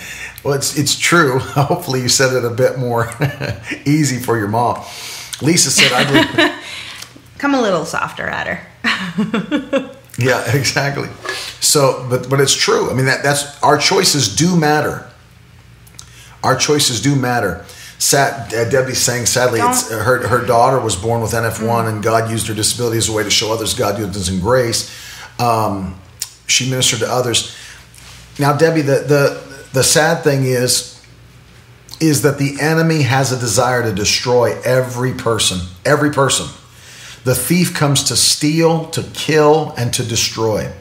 Well, 0.44 0.54
it's, 0.54 0.78
it's 0.78 0.98
true. 0.98 1.40
Hopefully, 1.40 2.02
you 2.02 2.10
said 2.10 2.36
it 2.36 2.46
a 2.46 2.50
bit 2.50 2.80
more 2.80 3.10
easy 3.86 4.18
for 4.18 4.38
your 4.38 4.48
mom. 4.48 4.84
Lisa 5.42 5.70
said, 5.70 5.92
I 5.92 6.06
believe. 6.06 6.64
Come 7.38 7.54
a 7.54 7.62
little 7.62 7.86
softer 7.86 8.28
at 8.28 8.48
her. 8.48 9.92
Yeah, 10.18 10.44
exactly. 10.56 11.10
So, 11.60 12.06
but 12.10 12.30
but 12.30 12.40
it's 12.40 12.56
true. 12.56 12.90
I 12.90 12.94
mean, 12.94 13.06
that 13.06 13.24
that's 13.24 13.62
our 13.64 13.78
choices 13.78 14.36
do 14.36 14.56
matter. 14.56 15.08
Our 16.44 16.56
choices 16.56 17.02
do 17.02 17.16
matter. 17.16 17.66
Sad, 18.00 18.54
uh, 18.54 18.70
Debbie's 18.70 19.00
saying, 19.00 19.26
sadly, 19.26 19.60
it's, 19.60 19.92
uh, 19.92 20.04
her 20.04 20.28
her 20.28 20.46
daughter 20.46 20.80
was 20.80 20.96
born 20.96 21.22
with 21.22 21.32
NF1, 21.32 21.90
and 21.90 22.04
God 22.04 22.30
used 22.30 22.48
her 22.48 22.54
disability 22.54 22.98
as 22.98 23.10
a 23.10 23.12
way 23.12 23.24
to 23.24 23.30
show 23.30 23.52
others 23.52 23.74
God 23.74 23.98
gives 23.98 24.30
in 24.30 24.40
grace. 24.40 24.92
Um, 25.40 26.00
she 26.46 26.70
ministered 26.70 27.00
to 27.00 27.12
others. 27.12 27.56
Now, 28.40 28.56
Debbie, 28.56 28.82
the 28.82 29.00
the 29.00 29.68
the 29.74 29.84
sad 29.84 30.24
thing 30.24 30.46
is, 30.46 31.04
is 32.00 32.22
that 32.22 32.38
the 32.38 32.60
enemy 32.62 33.02
has 33.02 33.32
a 33.32 33.40
desire 33.40 33.84
to 33.84 33.94
destroy 33.94 34.60
every 34.62 35.14
person, 35.14 35.60
every 35.86 36.12
person. 36.12 36.48
The 37.28 37.36
thief 37.36 37.74
comes 37.74 38.06
to 38.06 38.16
steal, 38.16 38.86
to 38.92 39.04
kill, 39.04 39.74
and 39.78 39.94
to 39.96 40.04
destroy. 40.06 40.72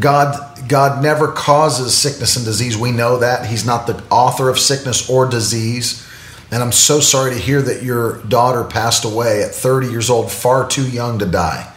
God, 0.00 0.66
God 0.70 1.02
never 1.02 1.30
causes 1.30 1.92
sickness 1.94 2.34
and 2.34 2.46
disease. 2.46 2.78
We 2.78 2.92
know 2.92 3.18
that. 3.18 3.44
He's 3.44 3.66
not 3.66 3.86
the 3.86 4.02
author 4.10 4.48
of 4.48 4.58
sickness 4.58 5.10
or 5.10 5.28
disease. 5.28 6.02
And 6.50 6.62
I'm 6.62 6.72
so 6.72 7.00
sorry 7.00 7.34
to 7.34 7.38
hear 7.38 7.60
that 7.60 7.82
your 7.82 8.22
daughter 8.22 8.64
passed 8.64 9.04
away 9.04 9.42
at 9.42 9.50
30 9.50 9.88
years 9.88 10.08
old, 10.08 10.32
far 10.32 10.66
too 10.66 10.88
young 10.88 11.18
to 11.18 11.26
die. 11.26 11.70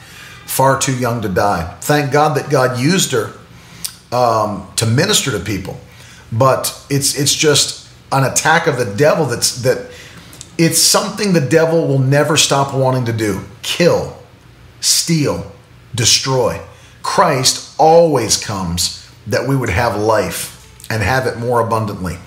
far 0.46 0.80
too 0.80 0.98
young 0.98 1.22
to 1.24 1.30
die. 1.30 1.76
Thank 1.82 2.14
God 2.14 2.38
that 2.38 2.50
God 2.50 2.80
used 2.80 3.12
her 3.12 3.34
um, 4.14 4.66
to 4.78 4.86
minister 4.86 5.32
to 5.32 5.40
people, 5.42 5.78
but 6.32 6.86
it's 6.90 7.20
it's 7.20 7.36
just 7.36 7.92
an 8.14 8.24
attack 8.24 8.66
of 8.66 8.78
the 8.78 8.96
devil. 8.96 9.26
That's 9.26 9.62
that. 9.64 9.92
It's 10.60 10.78
something 10.82 11.32
the 11.32 11.40
devil 11.40 11.88
will 11.88 12.00
never 12.00 12.36
stop 12.36 12.76
wanting 12.76 13.06
to 13.06 13.14
do: 13.14 13.46
kill, 13.62 14.18
steal, 14.82 15.50
destroy. 15.96 16.60
Christ 17.02 17.74
always 17.80 18.36
comes 18.36 19.10
that 19.26 19.48
we 19.48 19.56
would 19.56 19.70
have 19.70 19.96
life 19.98 20.58
and 20.92 21.02
have 21.02 21.28
it 21.28 21.38
more 21.38 21.62
abundantly. 21.62 22.18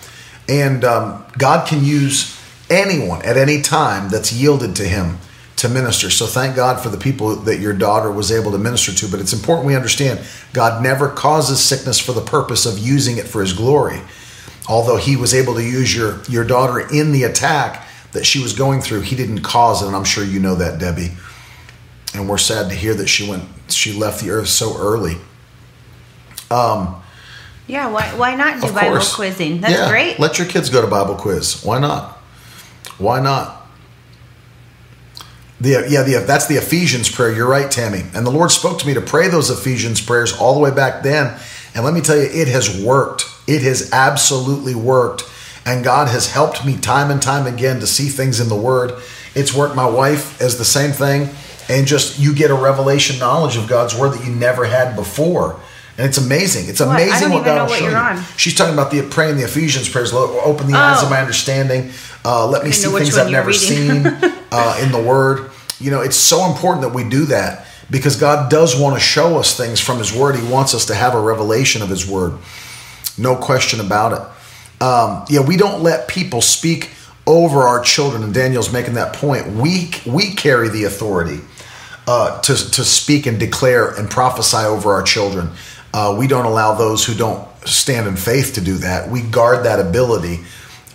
And 0.48 0.82
um, 0.82 1.26
God 1.36 1.68
can 1.68 1.84
use 1.84 2.40
anyone 2.70 3.22
at 3.22 3.36
any 3.36 3.60
time 3.60 4.08
that's 4.08 4.32
yielded 4.32 4.76
to 4.76 4.84
Him 4.84 5.18
to 5.56 5.68
minister. 5.68 6.08
So 6.08 6.24
thank 6.24 6.56
God 6.56 6.80
for 6.82 6.88
the 6.88 6.96
people 6.96 7.36
that 7.36 7.60
your 7.60 7.74
daughter 7.74 8.10
was 8.10 8.32
able 8.32 8.52
to 8.52 8.58
minister 8.58 8.94
to. 8.94 9.10
But 9.10 9.20
it's 9.20 9.34
important 9.34 9.66
we 9.66 9.76
understand 9.76 10.20
God 10.54 10.82
never 10.82 11.10
causes 11.10 11.60
sickness 11.62 12.00
for 12.00 12.12
the 12.12 12.22
purpose 12.22 12.64
of 12.64 12.78
using 12.78 13.18
it 13.18 13.28
for 13.28 13.42
His 13.42 13.52
glory. 13.52 14.00
Although 14.70 14.96
He 14.96 15.16
was 15.16 15.34
able 15.34 15.52
to 15.54 15.62
use 15.62 15.94
your, 15.94 16.22
your 16.30 16.44
daughter 16.44 16.80
in 16.80 17.12
the 17.12 17.24
attack 17.24 17.88
that 18.12 18.24
she 18.24 18.42
was 18.42 18.52
going 18.52 18.80
through, 18.80 19.00
He 19.00 19.16
didn't 19.16 19.42
cause 19.42 19.82
it. 19.82 19.86
And 19.86 19.96
I'm 19.96 20.04
sure 20.04 20.24
you 20.24 20.40
know 20.40 20.54
that, 20.54 20.78
Debbie. 20.78 21.12
And 22.14 22.28
we're 22.28 22.38
sad 22.38 22.68
to 22.68 22.74
hear 22.74 22.94
that 22.94 23.08
she 23.08 23.28
went, 23.28 23.44
she 23.68 23.92
left 23.92 24.22
the 24.22 24.30
earth 24.30 24.48
so 24.48 24.76
early. 24.78 25.16
Um, 26.50 27.02
yeah, 27.66 27.90
why, 27.90 28.08
why 28.16 28.34
not 28.34 28.60
do 28.60 28.72
Bible 28.72 28.96
course. 28.96 29.14
quizzing? 29.14 29.60
That's 29.62 29.72
yeah, 29.72 29.88
great. 29.88 30.18
Let 30.18 30.38
your 30.38 30.46
kids 30.46 30.68
go 30.68 30.82
to 30.82 30.86
Bible 30.86 31.14
quiz. 31.14 31.62
Why 31.64 31.78
not? 31.78 32.18
Why 32.98 33.20
not? 33.20 33.66
The, 35.60 35.86
yeah, 35.88 36.02
the, 36.02 36.24
that's 36.26 36.48
the 36.48 36.56
Ephesians 36.56 37.10
prayer. 37.10 37.32
You're 37.32 37.48
right, 37.48 37.70
Tammy. 37.70 38.02
And 38.14 38.26
the 38.26 38.30
Lord 38.30 38.50
spoke 38.50 38.80
to 38.80 38.86
me 38.86 38.94
to 38.94 39.00
pray 39.00 39.28
those 39.28 39.48
Ephesians 39.48 40.04
prayers 40.04 40.36
all 40.36 40.54
the 40.54 40.60
way 40.60 40.70
back 40.70 41.02
then. 41.02 41.38
And 41.74 41.84
let 41.84 41.94
me 41.94 42.00
tell 42.00 42.16
you, 42.16 42.24
it 42.24 42.48
has 42.48 42.82
worked. 42.82 43.24
It 43.46 43.62
has 43.62 43.90
absolutely 43.92 44.74
worked. 44.74 45.22
And 45.64 45.84
God 45.84 46.08
has 46.08 46.30
helped 46.30 46.64
me 46.64 46.76
time 46.76 47.10
and 47.10 47.22
time 47.22 47.52
again 47.52 47.80
to 47.80 47.86
see 47.86 48.08
things 48.08 48.40
in 48.40 48.48
the 48.48 48.56
Word. 48.56 48.92
It's 49.34 49.54
worked 49.54 49.76
my 49.76 49.88
wife 49.88 50.40
as 50.40 50.58
the 50.58 50.64
same 50.64 50.92
thing. 50.92 51.30
And 51.68 51.86
just 51.86 52.18
you 52.18 52.34
get 52.34 52.50
a 52.50 52.54
revelation 52.54 53.18
knowledge 53.18 53.56
of 53.56 53.68
God's 53.68 53.96
Word 53.96 54.14
that 54.14 54.26
you 54.26 54.34
never 54.34 54.64
had 54.64 54.96
before. 54.96 55.60
And 55.98 56.06
it's 56.06 56.18
amazing. 56.18 56.68
It's 56.68 56.80
amazing 56.80 57.30
what, 57.30 57.40
what 57.40 57.44
God 57.44 57.70
will 57.70 57.76
show 57.76 57.88
you. 57.88 57.94
On. 57.94 58.22
She's 58.36 58.54
talking 58.54 58.72
about 58.72 58.90
the 58.90 59.02
praying 59.02 59.36
the 59.36 59.44
Ephesians 59.44 59.88
prayers. 59.88 60.12
Open 60.12 60.66
the 60.66 60.74
oh. 60.74 60.80
eyes 60.80 61.02
of 61.02 61.10
my 61.10 61.20
understanding. 61.20 61.90
Uh, 62.24 62.46
let 62.46 62.64
me 62.64 62.72
see 62.72 62.88
things 62.90 63.16
I've 63.16 63.30
never 63.30 63.52
seen 63.52 64.06
uh, 64.50 64.80
in 64.82 64.90
the 64.90 65.02
Word. 65.02 65.50
You 65.78 65.90
know, 65.90 66.00
it's 66.00 66.16
so 66.16 66.50
important 66.50 66.82
that 66.82 66.94
we 66.94 67.08
do 67.08 67.26
that 67.26 67.66
because 67.90 68.16
God 68.16 68.50
does 68.50 68.78
want 68.78 68.96
to 68.96 69.00
show 69.00 69.38
us 69.38 69.56
things 69.56 69.80
from 69.80 69.98
His 69.98 70.14
Word. 70.14 70.36
He 70.36 70.50
wants 70.50 70.74
us 70.74 70.86
to 70.86 70.94
have 70.94 71.14
a 71.14 71.20
revelation 71.20 71.82
of 71.82 71.90
His 71.90 72.08
Word. 72.08 72.38
No 73.18 73.36
question 73.36 73.78
about 73.80 74.12
it. 74.12 74.41
Um, 74.82 75.24
yeah, 75.28 75.46
we 75.46 75.56
don't 75.56 75.84
let 75.84 76.08
people 76.08 76.42
speak 76.42 76.90
over 77.24 77.60
our 77.60 77.80
children, 77.80 78.24
and 78.24 78.34
Daniel's 78.34 78.72
making 78.72 78.94
that 78.94 79.14
point. 79.14 79.46
We 79.46 79.92
we 80.04 80.34
carry 80.34 80.68
the 80.68 80.84
authority 80.84 81.38
uh, 82.08 82.40
to 82.40 82.52
to 82.52 82.84
speak 82.84 83.26
and 83.26 83.38
declare 83.38 83.90
and 83.90 84.10
prophesy 84.10 84.56
over 84.56 84.92
our 84.92 85.04
children. 85.04 85.50
Uh, 85.94 86.16
we 86.18 86.26
don't 86.26 86.46
allow 86.46 86.74
those 86.74 87.04
who 87.04 87.14
don't 87.14 87.46
stand 87.64 88.08
in 88.08 88.16
faith 88.16 88.54
to 88.54 88.60
do 88.60 88.78
that. 88.78 89.08
We 89.08 89.22
guard 89.22 89.66
that 89.66 89.78
ability. 89.78 90.40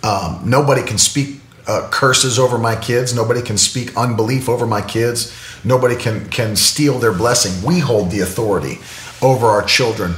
Um, 0.02 0.42
nobody 0.44 0.82
can 0.82 0.98
speak 0.98 1.40
uh, 1.66 1.88
curses 1.90 2.38
over 2.38 2.58
my 2.58 2.76
kids. 2.76 3.14
Nobody 3.14 3.40
can 3.40 3.56
speak 3.56 3.96
unbelief 3.96 4.50
over 4.50 4.66
my 4.66 4.82
kids. 4.82 5.34
Nobody 5.64 5.96
can 5.96 6.28
can 6.28 6.56
steal 6.56 6.98
their 6.98 7.14
blessing. 7.14 7.66
We 7.66 7.78
hold 7.78 8.10
the 8.10 8.20
authority 8.20 8.80
over 9.22 9.46
our 9.46 9.62
children 9.62 10.14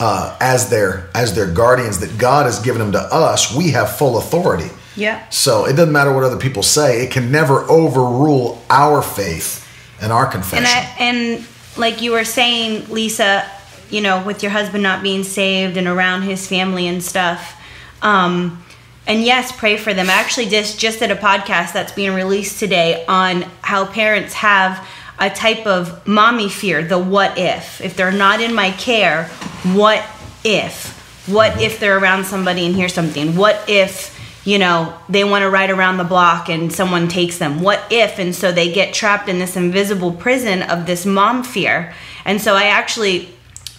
uh, 0.00 0.36
as 0.40 0.70
their 0.70 1.08
as 1.14 1.34
their 1.34 1.50
guardians 1.50 2.00
that 2.00 2.18
God 2.18 2.46
has 2.46 2.60
given 2.60 2.80
them 2.80 2.92
to 2.92 3.00
us. 3.00 3.54
We 3.54 3.70
have 3.70 3.96
full 3.96 4.18
authority. 4.18 4.70
Yeah. 4.96 5.28
So 5.30 5.66
it 5.66 5.74
doesn't 5.74 5.92
matter 5.92 6.12
what 6.12 6.24
other 6.24 6.38
people 6.38 6.62
say. 6.62 7.04
It 7.04 7.10
can 7.10 7.32
never 7.32 7.60
overrule 7.62 8.62
our 8.70 9.02
faith 9.02 9.66
and 10.00 10.12
our 10.12 10.26
confession. 10.26 10.66
And, 10.66 10.66
I, 10.66 10.94
and 10.98 11.46
like 11.76 12.00
you 12.00 12.12
were 12.12 12.24
saying, 12.24 12.88
Lisa, 12.90 13.48
you 13.90 14.00
know, 14.00 14.24
with 14.24 14.42
your 14.42 14.52
husband 14.52 14.82
not 14.82 15.02
being 15.02 15.24
saved 15.24 15.76
and 15.76 15.86
around 15.86 16.22
his 16.22 16.46
family 16.46 16.86
and 16.86 17.02
stuff. 17.02 17.60
Um, 18.02 18.64
and 19.06 19.22
yes, 19.22 19.52
pray 19.52 19.76
for 19.76 19.92
them. 19.92 20.08
I 20.08 20.14
actually 20.14 20.46
just 20.46 20.78
just 20.78 21.00
did 21.00 21.10
a 21.10 21.16
podcast 21.16 21.72
that's 21.72 21.92
being 21.92 22.14
released 22.14 22.58
today 22.58 23.04
on 23.06 23.42
how 23.62 23.86
parents 23.86 24.34
have 24.34 24.86
a 25.18 25.30
type 25.30 25.66
of 25.66 26.06
mommy 26.06 26.48
fear, 26.48 26.82
the 26.82 26.98
what 26.98 27.38
if. 27.38 27.80
If 27.80 27.96
they're 27.96 28.12
not 28.12 28.40
in 28.40 28.54
my 28.54 28.70
care, 28.72 29.26
what 29.74 30.04
if? 30.44 30.92
What 31.26 31.60
if 31.60 31.80
they're 31.80 31.98
around 31.98 32.24
somebody 32.24 32.66
and 32.66 32.74
hear 32.74 32.88
something? 32.88 33.36
What 33.36 33.68
if, 33.68 34.18
you 34.44 34.58
know, 34.58 34.98
they 35.08 35.24
want 35.24 35.42
to 35.42 35.50
ride 35.50 35.70
around 35.70 35.96
the 35.96 36.04
block 36.04 36.48
and 36.48 36.72
someone 36.72 37.08
takes 37.08 37.38
them? 37.38 37.60
What 37.60 37.82
if? 37.90 38.18
And 38.18 38.34
so 38.34 38.52
they 38.52 38.72
get 38.72 38.92
trapped 38.92 39.28
in 39.28 39.38
this 39.38 39.56
invisible 39.56 40.12
prison 40.12 40.62
of 40.62 40.86
this 40.86 41.06
mom 41.06 41.42
fear. 41.44 41.94
And 42.24 42.40
so 42.40 42.54
I 42.54 42.64
actually 42.64 43.30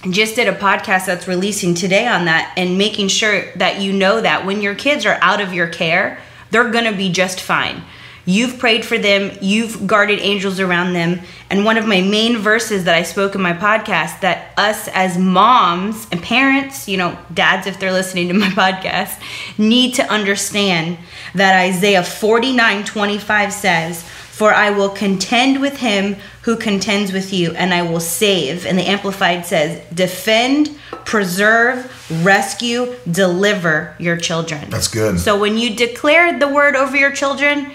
just 0.09 0.35
did 0.35 0.47
a 0.47 0.53
podcast 0.53 1.05
that's 1.07 1.27
releasing 1.27 1.73
today 1.73 2.07
on 2.07 2.25
that 2.25 2.53
and 2.57 2.77
making 2.77 3.09
sure 3.09 3.51
that 3.55 3.81
you 3.81 3.91
know 3.91 4.21
that 4.21 4.45
when 4.45 4.61
your 4.61 4.75
kids 4.75 5.05
are 5.05 5.17
out 5.21 5.41
of 5.41 5.53
your 5.53 5.67
care, 5.67 6.19
they're 6.51 6.69
going 6.69 6.85
to 6.85 6.95
be 6.95 7.11
just 7.11 7.41
fine. 7.41 7.83
You've 8.25 8.57
prayed 8.57 8.83
for 8.83 8.97
them, 8.97 9.37
you've 9.41 9.85
guarded 9.85 10.19
angels 10.19 10.59
around 10.59 10.93
them. 10.93 11.21
And 11.49 11.63
one 11.63 11.77
of 11.77 11.85
my 11.85 12.01
main 12.01 12.37
verses 12.37 12.85
that 12.85 12.95
I 12.95 13.03
spoke 13.03 13.35
in 13.35 13.41
my 13.41 13.53
podcast 13.53 14.21
that 14.21 14.51
us 14.57 14.87
as 14.93 15.17
moms 15.17 16.07
and 16.11 16.21
parents, 16.21 16.87
you 16.87 16.97
know, 16.97 17.17
dads, 17.33 17.67
if 17.67 17.79
they're 17.79 17.91
listening 17.91 18.27
to 18.29 18.33
my 18.33 18.49
podcast, 18.49 19.21
need 19.59 19.93
to 19.95 20.03
understand 20.11 20.97
that 21.35 21.61
Isaiah 21.61 22.03
49 22.03 22.83
25 22.83 23.53
says, 23.53 24.01
For 24.03 24.53
I 24.53 24.71
will 24.71 24.89
contend 24.89 25.61
with 25.61 25.77
him 25.77 26.15
who 26.45 26.55
contends 26.55 27.11
with 27.11 27.33
you, 27.33 27.51
and 27.53 27.73
I 27.73 27.81
will 27.81 27.99
save. 27.99 28.67
And 28.67 28.77
the 28.77 28.87
Amplified 28.87 29.47
says, 29.47 29.83
defend, 29.91 30.77
preserve, 31.03 31.91
rescue, 32.23 32.95
deliver 33.09 33.95
your 33.97 34.15
children. 34.15 34.69
That's 34.69 34.87
good. 34.87 35.19
So 35.19 35.39
when 35.39 35.57
you 35.57 35.75
declare 35.75 36.37
the 36.37 36.47
word 36.47 36.75
over 36.75 36.95
your 36.95 37.11
children, 37.11 37.71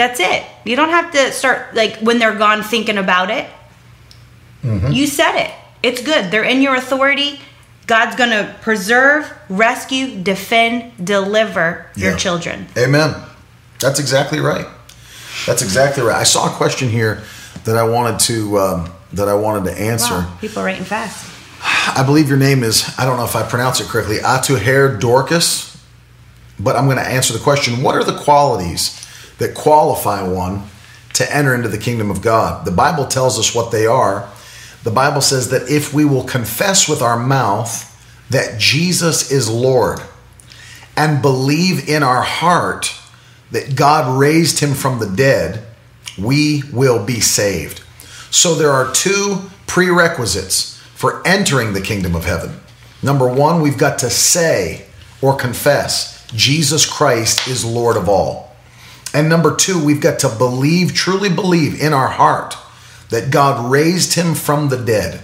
that's 0.00 0.18
it. 0.18 0.42
You 0.64 0.76
don't 0.76 0.88
have 0.88 1.12
to 1.12 1.30
start, 1.30 1.74
like, 1.74 1.98
when 1.98 2.18
they're 2.18 2.34
gone 2.34 2.62
thinking 2.62 2.96
about 2.96 3.30
it. 3.30 3.46
Mm-hmm. 4.62 4.92
You 4.92 5.06
said 5.06 5.36
it. 5.36 5.50
It's 5.82 6.00
good. 6.00 6.30
They're 6.30 6.42
in 6.42 6.62
your 6.62 6.74
authority. 6.74 7.38
God's 7.86 8.16
going 8.16 8.30
to 8.30 8.56
preserve, 8.62 9.30
rescue, 9.50 10.22
defend, 10.22 11.04
deliver 11.04 11.86
yeah. 11.96 12.08
your 12.08 12.18
children. 12.18 12.66
Amen. 12.78 13.14
That's 13.78 14.00
exactly 14.00 14.40
right. 14.40 14.66
That's 15.46 15.60
exactly 15.60 16.02
right. 16.02 16.16
I 16.16 16.24
saw 16.24 16.50
a 16.50 16.56
question 16.56 16.88
here 16.88 17.22
that 17.64 17.76
I 17.76 17.82
wanted 17.82 18.20
to 18.20 18.58
um, 18.58 18.92
that 19.12 19.28
I 19.28 19.34
wanted 19.34 19.70
to 19.70 19.78
answer. 19.78 20.14
Wow, 20.14 20.38
people 20.40 20.62
writing 20.62 20.84
fast. 20.84 21.30
I 21.62 22.02
believe 22.04 22.28
your 22.28 22.38
name 22.38 22.62
is 22.62 22.94
I 22.98 23.04
don't 23.04 23.16
know 23.16 23.24
if 23.24 23.36
I 23.36 23.42
pronounce 23.42 23.80
it 23.80 23.86
correctly 23.86 24.16
Atuhair 24.16 25.00
Dorcas, 25.00 25.82
but 26.58 26.76
I'm 26.76 26.86
going 26.86 26.98
to 26.98 27.06
answer 27.06 27.32
the 27.32 27.38
question. 27.38 27.82
What 27.82 27.94
are 27.94 28.04
the 28.04 28.18
qualities 28.18 29.00
that 29.40 29.56
qualify 29.56 30.22
one 30.22 30.62
to 31.14 31.34
enter 31.34 31.54
into 31.54 31.68
the 31.68 31.76
kingdom 31.76 32.10
of 32.10 32.22
God? 32.22 32.64
The 32.64 32.70
Bible 32.70 33.06
tells 33.06 33.38
us 33.38 33.54
what 33.54 33.72
they 33.72 33.86
are. 33.86 34.30
The 34.84 34.92
Bible 34.92 35.20
says 35.20 35.50
that 35.50 35.68
if 35.68 35.92
we 35.92 36.04
will 36.04 36.24
confess 36.24 36.88
with 36.88 37.02
our 37.02 37.18
mouth 37.18 37.86
that 38.30 38.60
Jesus 38.60 39.32
is 39.32 39.50
Lord 39.50 40.00
and 40.96 41.20
believe 41.20 41.88
in 41.88 42.02
our 42.02 42.22
heart 42.22 42.94
that 43.50 43.74
God 43.74 44.18
raised 44.18 44.60
him 44.60 44.74
from 44.74 45.00
the 45.00 45.08
dead, 45.08 45.66
we 46.16 46.62
will 46.72 47.04
be 47.04 47.20
saved. 47.20 47.82
So 48.30 48.54
there 48.54 48.70
are 48.70 48.92
two 48.92 49.50
prerequisites 49.66 50.78
for 50.94 51.26
entering 51.26 51.72
the 51.72 51.80
kingdom 51.80 52.14
of 52.14 52.24
heaven. 52.24 52.60
Number 53.02 53.28
one, 53.28 53.60
we've 53.60 53.78
got 53.78 53.98
to 54.00 54.10
say 54.10 54.86
or 55.22 55.34
confess 55.34 56.24
Jesus 56.28 56.86
Christ 56.86 57.48
is 57.48 57.64
Lord 57.64 57.96
of 57.96 58.08
all. 58.08 58.49
And 59.12 59.28
number 59.28 59.56
two, 59.56 59.84
we've 59.84 60.00
got 60.00 60.20
to 60.20 60.28
believe, 60.28 60.94
truly 60.94 61.28
believe 61.28 61.80
in 61.80 61.92
our 61.92 62.08
heart 62.08 62.56
that 63.10 63.30
God 63.30 63.70
raised 63.70 64.14
him 64.14 64.34
from 64.34 64.68
the 64.68 64.76
dead. 64.76 65.20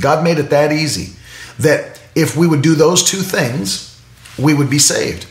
God 0.00 0.22
made 0.22 0.38
it 0.38 0.50
that 0.50 0.72
easy. 0.72 1.16
That 1.58 2.00
if 2.14 2.36
we 2.36 2.46
would 2.46 2.62
do 2.62 2.74
those 2.74 3.02
two 3.02 3.20
things, 3.20 4.00
we 4.38 4.54
would 4.54 4.70
be 4.70 4.78
saved. 4.78 5.26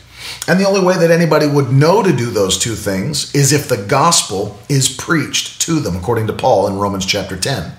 And 0.46 0.60
the 0.60 0.66
only 0.66 0.84
way 0.84 0.96
that 0.96 1.10
anybody 1.10 1.46
would 1.46 1.72
know 1.72 2.02
to 2.02 2.14
do 2.14 2.30
those 2.30 2.58
two 2.58 2.74
things 2.74 3.34
is 3.34 3.52
if 3.52 3.68
the 3.68 3.76
gospel 3.76 4.58
is 4.68 4.88
preached 4.88 5.60
to 5.62 5.80
them, 5.80 5.96
according 5.96 6.26
to 6.26 6.32
Paul 6.32 6.66
in 6.66 6.78
Romans 6.78 7.06
chapter 7.06 7.36
10. 7.36 7.72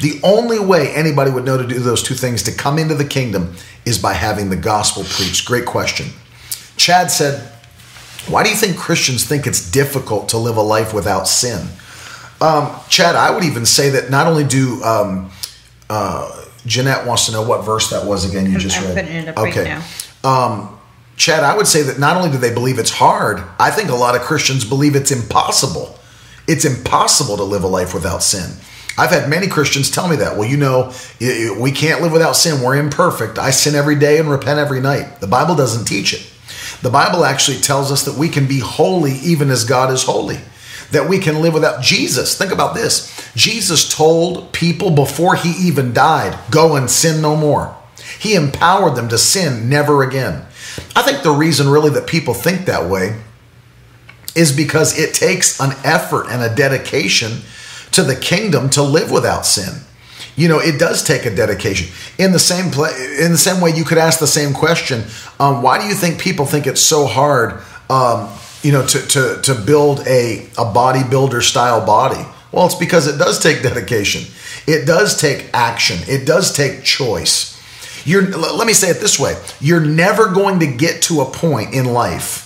The 0.00 0.20
only 0.22 0.58
way 0.58 0.92
anybody 0.92 1.30
would 1.30 1.44
know 1.44 1.56
to 1.56 1.66
do 1.66 1.78
those 1.78 2.02
two 2.02 2.14
things 2.14 2.42
to 2.44 2.52
come 2.52 2.78
into 2.78 2.94
the 2.94 3.04
kingdom 3.04 3.54
is 3.84 3.98
by 3.98 4.14
having 4.14 4.50
the 4.50 4.56
gospel 4.56 5.04
preached. 5.04 5.46
Great 5.46 5.66
question. 5.66 6.06
Chad 6.76 7.10
said, 7.10 7.53
Why 8.28 8.42
do 8.42 8.50
you 8.50 8.56
think 8.56 8.76
Christians 8.76 9.26
think 9.26 9.46
it's 9.46 9.70
difficult 9.70 10.30
to 10.30 10.38
live 10.38 10.56
a 10.56 10.62
life 10.62 10.94
without 10.94 11.28
sin? 11.28 11.68
Um, 12.40 12.74
Chad, 12.88 13.14
I 13.14 13.30
would 13.30 13.44
even 13.44 13.66
say 13.66 13.90
that 13.90 14.10
not 14.10 14.26
only 14.26 14.44
do 14.44 14.82
um, 14.82 15.30
uh, 15.90 16.44
Jeanette 16.66 17.06
wants 17.06 17.26
to 17.26 17.32
know 17.32 17.42
what 17.42 17.64
verse 17.64 17.90
that 17.90 18.06
was 18.06 18.28
again. 18.28 18.50
You 18.50 18.58
just 18.58 18.78
I'm 18.78 18.94
read. 18.94 19.28
up 19.28 19.36
right 19.36 19.56
okay. 19.56 19.80
Um, 20.22 20.78
Chad, 21.16 21.44
I 21.44 21.56
would 21.56 21.66
say 21.66 21.82
that 21.82 21.98
not 21.98 22.16
only 22.16 22.30
do 22.30 22.38
they 22.38 22.52
believe 22.52 22.78
it's 22.78 22.90
hard, 22.90 23.42
I 23.58 23.70
think 23.70 23.90
a 23.90 23.94
lot 23.94 24.16
of 24.16 24.22
Christians 24.22 24.64
believe 24.64 24.96
it's 24.96 25.12
impossible. 25.12 25.96
It's 26.48 26.64
impossible 26.64 27.36
to 27.36 27.44
live 27.44 27.62
a 27.62 27.68
life 27.68 27.94
without 27.94 28.22
sin. 28.22 28.50
I've 28.96 29.10
had 29.10 29.28
many 29.28 29.46
Christians 29.46 29.90
tell 29.90 30.08
me 30.08 30.16
that. 30.16 30.36
Well, 30.36 30.48
you 30.48 30.56
know, 30.56 30.92
we 31.58 31.72
can't 31.72 32.00
live 32.00 32.12
without 32.12 32.36
sin. 32.36 32.62
We're 32.62 32.76
imperfect. 32.76 33.38
I 33.38 33.50
sin 33.50 33.74
every 33.74 33.96
day 33.96 34.18
and 34.18 34.30
repent 34.30 34.58
every 34.58 34.80
night. 34.80 35.20
The 35.20 35.26
Bible 35.26 35.54
doesn't 35.54 35.86
teach 35.86 36.14
it. 36.14 36.30
The 36.82 36.90
Bible 36.90 37.24
actually 37.24 37.58
tells 37.58 37.90
us 37.90 38.04
that 38.04 38.18
we 38.18 38.28
can 38.28 38.46
be 38.46 38.60
holy 38.60 39.12
even 39.14 39.50
as 39.50 39.64
God 39.64 39.92
is 39.92 40.04
holy, 40.04 40.40
that 40.90 41.08
we 41.08 41.18
can 41.18 41.40
live 41.40 41.54
without 41.54 41.82
Jesus. 41.82 42.36
Think 42.36 42.52
about 42.52 42.74
this 42.74 43.10
Jesus 43.34 43.92
told 43.92 44.52
people 44.52 44.90
before 44.90 45.34
he 45.34 45.50
even 45.66 45.92
died, 45.92 46.38
Go 46.50 46.76
and 46.76 46.90
sin 46.90 47.20
no 47.20 47.36
more. 47.36 47.76
He 48.18 48.34
empowered 48.34 48.96
them 48.96 49.08
to 49.08 49.18
sin 49.18 49.68
never 49.68 50.02
again. 50.02 50.44
I 50.96 51.02
think 51.02 51.22
the 51.22 51.30
reason 51.30 51.68
really 51.68 51.90
that 51.90 52.06
people 52.06 52.34
think 52.34 52.66
that 52.66 52.88
way 52.88 53.20
is 54.34 54.54
because 54.54 54.98
it 54.98 55.14
takes 55.14 55.60
an 55.60 55.72
effort 55.84 56.26
and 56.28 56.42
a 56.42 56.54
dedication 56.54 57.42
to 57.92 58.02
the 58.02 58.16
kingdom 58.16 58.68
to 58.70 58.82
live 58.82 59.10
without 59.10 59.46
sin. 59.46 59.82
You 60.36 60.48
know, 60.48 60.58
it 60.58 60.80
does 60.80 61.02
take 61.04 61.26
a 61.26 61.34
dedication. 61.34 61.94
In 62.18 62.32
the 62.32 62.38
same 62.38 62.70
play, 62.70 62.90
in 63.20 63.30
the 63.30 63.38
same 63.38 63.60
way, 63.60 63.70
you 63.70 63.84
could 63.84 63.98
ask 63.98 64.18
the 64.18 64.26
same 64.26 64.52
question: 64.52 65.04
um, 65.38 65.62
Why 65.62 65.80
do 65.80 65.86
you 65.86 65.94
think 65.94 66.20
people 66.20 66.46
think 66.46 66.66
it's 66.66 66.80
so 66.80 67.06
hard? 67.06 67.62
Um, 67.88 68.30
you 68.62 68.72
know, 68.72 68.84
to 68.86 69.06
to 69.06 69.42
to 69.42 69.54
build 69.54 70.00
a 70.06 70.46
a 70.58 70.64
bodybuilder 70.64 71.42
style 71.42 71.84
body. 71.84 72.24
Well, 72.50 72.66
it's 72.66 72.74
because 72.74 73.06
it 73.06 73.18
does 73.18 73.40
take 73.40 73.62
dedication. 73.62 74.24
It 74.66 74.86
does 74.86 75.20
take 75.20 75.50
action. 75.52 75.98
It 76.08 76.26
does 76.26 76.52
take 76.52 76.82
choice. 76.82 77.52
You're 78.04 78.22
let 78.22 78.66
me 78.66 78.72
say 78.72 78.90
it 78.90 79.00
this 79.00 79.18
way. 79.18 79.40
You're 79.60 79.80
never 79.80 80.28
going 80.28 80.60
to 80.60 80.66
get 80.66 81.02
to 81.02 81.20
a 81.20 81.30
point 81.30 81.74
in 81.74 81.86
life 81.86 82.44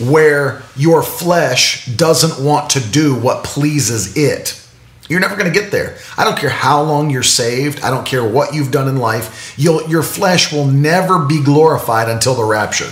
where 0.00 0.62
your 0.76 1.02
flesh 1.02 1.86
doesn't 1.86 2.44
want 2.44 2.70
to 2.70 2.80
do 2.80 3.14
what 3.14 3.44
pleases 3.44 4.16
it. 4.16 4.64
You're 5.08 5.20
never 5.20 5.36
going 5.36 5.52
to 5.52 5.58
get 5.58 5.70
there. 5.70 5.96
I 6.16 6.24
don't 6.24 6.38
care 6.38 6.50
how 6.50 6.82
long 6.82 7.10
you're 7.10 7.22
saved. 7.22 7.80
I 7.80 7.90
don't 7.90 8.06
care 8.06 8.26
what 8.26 8.54
you've 8.54 8.70
done 8.70 8.88
in 8.88 8.98
life. 8.98 9.54
You'll, 9.56 9.88
your 9.88 10.02
flesh 10.02 10.52
will 10.52 10.66
never 10.66 11.24
be 11.24 11.42
glorified 11.42 12.08
until 12.08 12.34
the 12.34 12.44
rapture. 12.44 12.90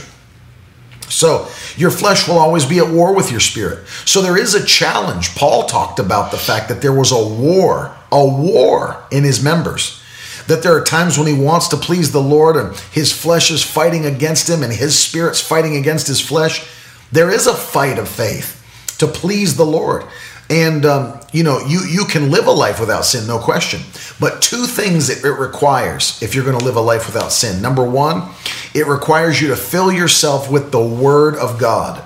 So 1.09 1.49
your 1.77 1.91
flesh 1.91 2.27
will 2.27 2.39
always 2.39 2.65
be 2.65 2.79
at 2.79 2.91
war 2.91 3.15
with 3.15 3.31
your 3.31 3.41
spirit. 3.41 3.87
So 4.05 4.23
there 4.23 4.37
is 4.37 4.55
a 4.55 4.65
challenge. 4.65 5.35
Paul 5.35 5.65
talked 5.65 5.99
about 5.99 6.31
the 6.31 6.39
fact 6.39 6.69
that 6.69 6.83
there 6.83 6.93
was 6.93 7.13
a 7.13 7.29
war, 7.29 7.95
a 8.11 8.27
war 8.27 9.05
in 9.13 9.25
his 9.25 9.43
members. 9.43 10.03
That 10.49 10.63
there 10.63 10.77
are 10.77 10.85
times 10.85 11.19
when 11.19 11.27
he 11.27 11.35
wants 11.35 11.69
to 11.69 11.77
please 11.77 12.13
the 12.13 12.23
Lord 12.23 12.57
and 12.57 12.77
his 12.93 13.13
flesh 13.13 13.51
is 13.51 13.63
fighting 13.63 14.07
against 14.07 14.49
him 14.49 14.63
and 14.63 14.73
his 14.73 14.99
spirit's 14.99 15.41
fighting 15.41 15.77
against 15.77 16.07
his 16.07 16.21
flesh. 16.21 16.67
There 17.13 17.31
is 17.31 17.47
a 17.47 17.55
fight 17.55 17.99
of 17.99 18.09
faith 18.09 18.63
to 18.99 19.07
please 19.07 19.57
the 19.57 19.67
Lord. 19.67 20.05
And 20.49 20.87
um, 20.87 21.21
you 21.37 21.43
know, 21.43 21.59
you 21.59 21.81
you 21.85 22.07
can 22.07 22.31
live 22.31 22.47
a 22.47 22.51
life 22.51 22.81
without 22.81 23.05
sin, 23.05 23.27
no 23.27 23.39
question. 23.39 23.83
But 24.19 24.41
two 24.41 24.65
things 24.65 25.11
it, 25.11 25.23
it 25.23 25.33
requires 25.33 26.23
if 26.23 26.35
you're 26.35 26.47
going 26.47 26.59
to 26.59 26.65
live 26.65 26.77
a 26.77 26.81
life 26.81 27.05
without 27.05 27.31
sin. 27.31 27.61
Number 27.61 27.85
one, 27.85 28.31
it 28.75 28.87
requires 28.87 29.39
you 29.43 29.49
to 29.49 29.57
fill 29.57 29.93
yourself 29.93 30.51
with 30.51 30.73
the 30.73 30.83
Word 30.83 31.37
of 31.37 31.59
God. 31.59 32.03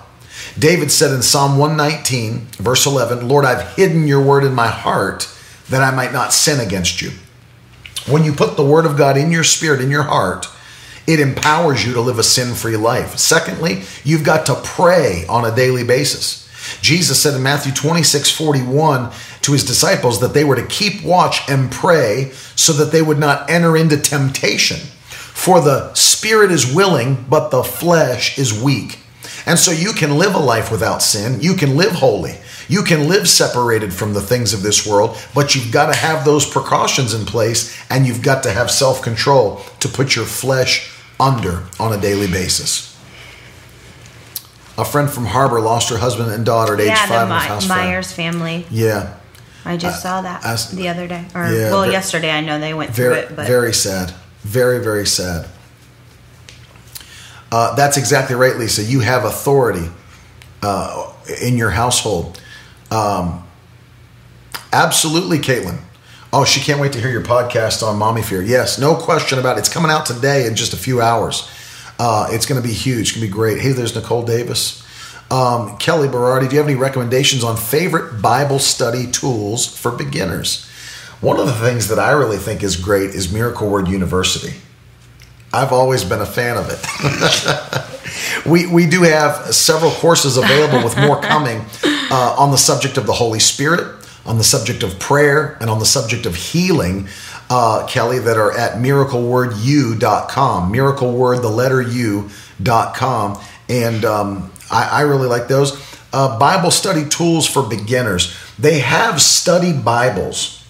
David 0.59 0.91
said 0.91 1.13
in 1.13 1.23
Psalm 1.23 1.59
119, 1.59 2.49
verse 2.59 2.87
11, 2.87 3.29
Lord, 3.29 3.45
I've 3.45 3.77
hidden 3.77 4.09
your 4.09 4.21
word 4.21 4.43
in 4.43 4.53
my 4.53 4.67
heart 4.67 5.33
that 5.69 5.81
I 5.81 5.95
might 5.95 6.13
not 6.13 6.33
sin 6.33 6.59
against 6.59 7.01
you. 7.01 7.13
When 8.09 8.25
you 8.25 8.33
put 8.33 8.57
the 8.57 8.65
word 8.65 8.85
of 8.85 8.99
God 8.99 9.17
in 9.17 9.31
your 9.31 9.45
spirit, 9.45 9.81
in 9.81 9.91
your 9.91 10.03
heart, 10.03 10.49
it 11.07 11.21
empowers 11.21 11.87
you 11.87 11.95
to 11.95 12.01
live 12.01 12.19
a 12.19 12.25
sin 12.25 12.55
free 12.55 12.77
life. 12.77 13.17
Secondly, 13.17 13.83
you've 14.03 14.25
got 14.25 14.47
to 14.47 14.55
pray 14.57 15.25
on 15.29 15.45
a 15.45 15.55
daily 15.55 15.85
basis. 15.85 16.50
Jesus 16.81 17.23
said 17.23 17.35
in 17.35 17.43
Matthew 17.43 17.73
26 17.73 18.31
41 18.31 19.11
to 19.43 19.53
his 19.53 19.65
disciples 19.65 20.21
that 20.21 20.35
they 20.35 20.45
were 20.45 20.57
to 20.57 20.67
keep 20.67 21.05
watch 21.05 21.49
and 21.49 21.71
pray 21.71 22.31
so 22.57 22.73
that 22.75 22.93
they 22.93 23.03
would 23.03 23.19
not 23.19 23.51
enter 23.51 23.77
into 23.77 23.97
temptation. 23.97 24.79
For 25.09 25.61
the 25.61 25.93
spirit 25.95 26.51
is 26.51 26.73
willing, 26.73 27.25
but 27.29 27.51
the 27.51 27.63
flesh 27.63 28.39
is 28.39 28.63
weak. 28.63 28.99
And 29.47 29.59
so 29.59 29.71
you 29.71 29.93
can 29.93 30.19
live 30.19 30.35
a 30.35 30.39
life 30.39 30.71
without 30.71 31.03
sin. 31.03 31.41
You 31.41 31.55
can 31.55 31.77
live 31.77 31.93
holy. 31.93 32.37
You 32.69 32.83
can 32.83 33.09
live 33.09 33.29
separated 33.29 33.93
from 33.93 34.13
the 34.13 34.21
things 34.21 34.53
of 34.53 34.63
this 34.63 34.87
world, 34.87 35.17
but 35.35 35.55
you've 35.55 35.73
got 35.73 35.93
to 35.93 35.99
have 35.99 36.25
those 36.25 36.49
precautions 36.49 37.15
in 37.15 37.27
place 37.27 37.77
and 37.91 38.07
you've 38.07 38.23
got 38.23 38.45
to 38.45 38.53
have 38.53 38.71
self 38.71 39.03
control 39.03 39.63
to 39.81 39.89
put 39.89 40.15
your 40.15 40.25
flesh 40.25 40.97
under 41.19 41.65
on 41.81 41.93
a 41.93 42.01
daily 42.01 42.29
basis. 42.29 42.90
A 44.79 44.85
friend 44.85 45.11
from 45.11 45.27
Harbor 45.27 45.61
lost 45.61 45.91
her 45.91 45.99
husband 45.99 46.31
and 46.31 46.45
daughter 46.45 46.75
at 46.75 46.81
age 46.81 46.97
five. 46.97 47.29
yeah, 47.29 47.59
the 47.61 47.69
My, 47.69 47.85
Myers 47.85 48.13
family. 48.13 48.67
Yeah. 48.71 49.17
I 49.65 49.77
just 49.77 50.03
saw 50.03 50.23
that 50.23 50.45
I, 50.45 50.57
the 50.75 50.89
other 50.89 51.07
day, 51.07 51.27
or 51.35 51.43
yeah, 51.43 51.71
well, 51.71 51.83
very, 51.83 51.93
yesterday. 51.93 52.31
I 52.31 52.41
know 52.41 52.59
they 52.59 52.73
went 52.73 52.93
very, 52.93 53.15
through 53.15 53.23
it, 53.25 53.37
but 53.37 53.47
very 53.47 53.75
sad. 53.75 54.15
Very, 54.41 54.83
very 54.83 55.07
sad. 55.07 55.49
Uh, 57.53 57.75
that's 57.75 57.97
exactly 57.97 58.37
right, 58.37 58.57
Lisa. 58.57 58.83
You 58.83 59.01
have 59.01 59.25
authority 59.25 59.91
uh, 60.63 61.13
in 61.43 61.57
your 61.57 61.71
household. 61.71 62.41
Um, 62.91 63.47
absolutely, 64.73 65.39
Caitlin. 65.39 65.79
Oh, 66.33 66.45
she 66.45 66.61
can't 66.61 66.81
wait 66.81 66.93
to 66.93 67.01
hear 67.01 67.11
your 67.11 67.25
podcast 67.25 67.87
on 67.87 67.99
Mommy 67.99 68.23
Fear. 68.23 68.43
Yes, 68.43 68.79
no 68.79 68.95
question 68.95 69.39
about 69.39 69.57
it. 69.57 69.61
It's 69.61 69.69
coming 69.69 69.91
out 69.91 70.07
today 70.07 70.47
in 70.47 70.55
just 70.55 70.73
a 70.73 70.77
few 70.77 71.01
hours. 71.01 71.51
Uh, 72.03 72.29
it's 72.31 72.47
going 72.47 72.61
to 72.61 72.67
be 72.67 72.73
huge. 72.73 73.01
It's 73.01 73.13
going 73.13 73.21
to 73.21 73.27
be 73.27 73.33
great. 73.33 73.61
Hey, 73.61 73.73
there's 73.73 73.95
Nicole 73.95 74.23
Davis. 74.23 74.83
Um, 75.31 75.77
Kelly 75.77 76.09
Berardi, 76.09 76.49
do 76.49 76.55
you 76.55 76.59
have 76.59 76.67
any 76.67 76.79
recommendations 76.79 77.45
on 77.45 77.59
favorite 77.59 78.23
Bible 78.23 78.59
study 78.59 79.11
tools 79.11 79.67
for 79.67 79.93
beginners? 79.93 80.67
One 81.21 81.39
of 81.39 81.45
the 81.45 81.53
things 81.53 81.89
that 81.89 81.99
I 81.99 82.13
really 82.13 82.39
think 82.39 82.63
is 82.63 82.77
great 82.77 83.11
is 83.11 83.31
Miracle 83.31 83.69
Word 83.69 83.87
University. 83.87 84.55
I've 85.53 85.73
always 85.73 86.03
been 86.03 86.23
a 86.23 86.27
fan 86.27 86.57
of 86.57 86.71
it. 86.71 88.47
we, 88.51 88.67
we 88.67 88.87
do 88.87 89.03
have 89.03 89.55
several 89.55 89.91
courses 89.91 90.39
available 90.39 90.83
with 90.83 90.97
more 90.97 91.21
coming 91.21 91.67
uh, 91.85 92.35
on 92.39 92.51
the 92.51 92.57
subject 92.57 92.97
of 92.97 93.05
the 93.05 93.13
Holy 93.13 93.41
Spirit, 93.41 94.07
on 94.25 94.39
the 94.39 94.45
subject 94.45 94.83
of 94.83 94.99
prayer, 94.99 95.59
and 95.61 95.69
on 95.69 95.79
the 95.79 95.85
subject 95.85 96.25
of 96.25 96.35
healing, 96.35 97.09
uh, 97.51 97.87
Kelly, 97.89 98.21
that 98.21 98.37
are 98.37 98.57
at 98.57 98.79
miraclewordu.com. 98.81 100.73
Miracleword, 100.73 101.43
the 101.43 101.49
letter 101.49 101.83
U.com. 101.83 103.39
And 103.69 104.05
um, 104.05 104.53
I, 104.71 104.89
I, 104.89 105.01
really 105.03 105.27
like 105.29 105.49
those. 105.49 105.79
Uh, 106.13 106.39
Bible 106.39 106.71
study 106.71 107.09
tools 107.09 107.47
for 107.47 107.63
beginners. 107.63 108.35
They 108.59 108.79
have 108.81 109.21
study 109.21 109.73
Bibles. 109.73 110.65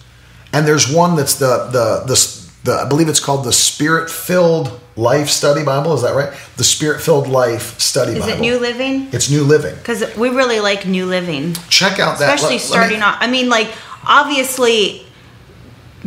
And 0.53 0.67
there's 0.67 0.91
one 0.91 1.15
that's 1.15 1.35
the, 1.35 1.69
the, 1.71 2.03
the, 2.05 2.49
the 2.63 2.73
I 2.85 2.89
believe 2.89 3.07
it's 3.09 3.19
called 3.19 3.45
the 3.45 3.53
Spirit 3.53 4.09
Filled 4.09 4.79
Life 4.95 5.29
Study 5.29 5.63
Bible. 5.63 5.93
Is 5.93 6.01
that 6.01 6.15
right? 6.15 6.33
The 6.57 6.63
Spirit 6.63 7.01
Filled 7.01 7.27
Life 7.27 7.79
Study 7.79 8.13
Is 8.13 8.19
Bible. 8.19 8.33
it 8.33 8.39
New 8.41 8.59
Living? 8.59 9.07
It's 9.13 9.29
New 9.31 9.43
Living. 9.43 9.75
Because 9.75 10.03
we 10.17 10.29
really 10.29 10.59
like 10.59 10.85
New 10.85 11.05
Living. 11.05 11.53
Check 11.69 11.99
out 11.99 12.19
that. 12.19 12.35
Especially 12.35 12.57
let- 12.57 12.61
let 12.63 12.71
starting 12.71 12.99
me- 12.99 13.05
off. 13.05 13.17
I 13.19 13.27
mean, 13.27 13.49
like, 13.49 13.69
obviously, 14.05 15.05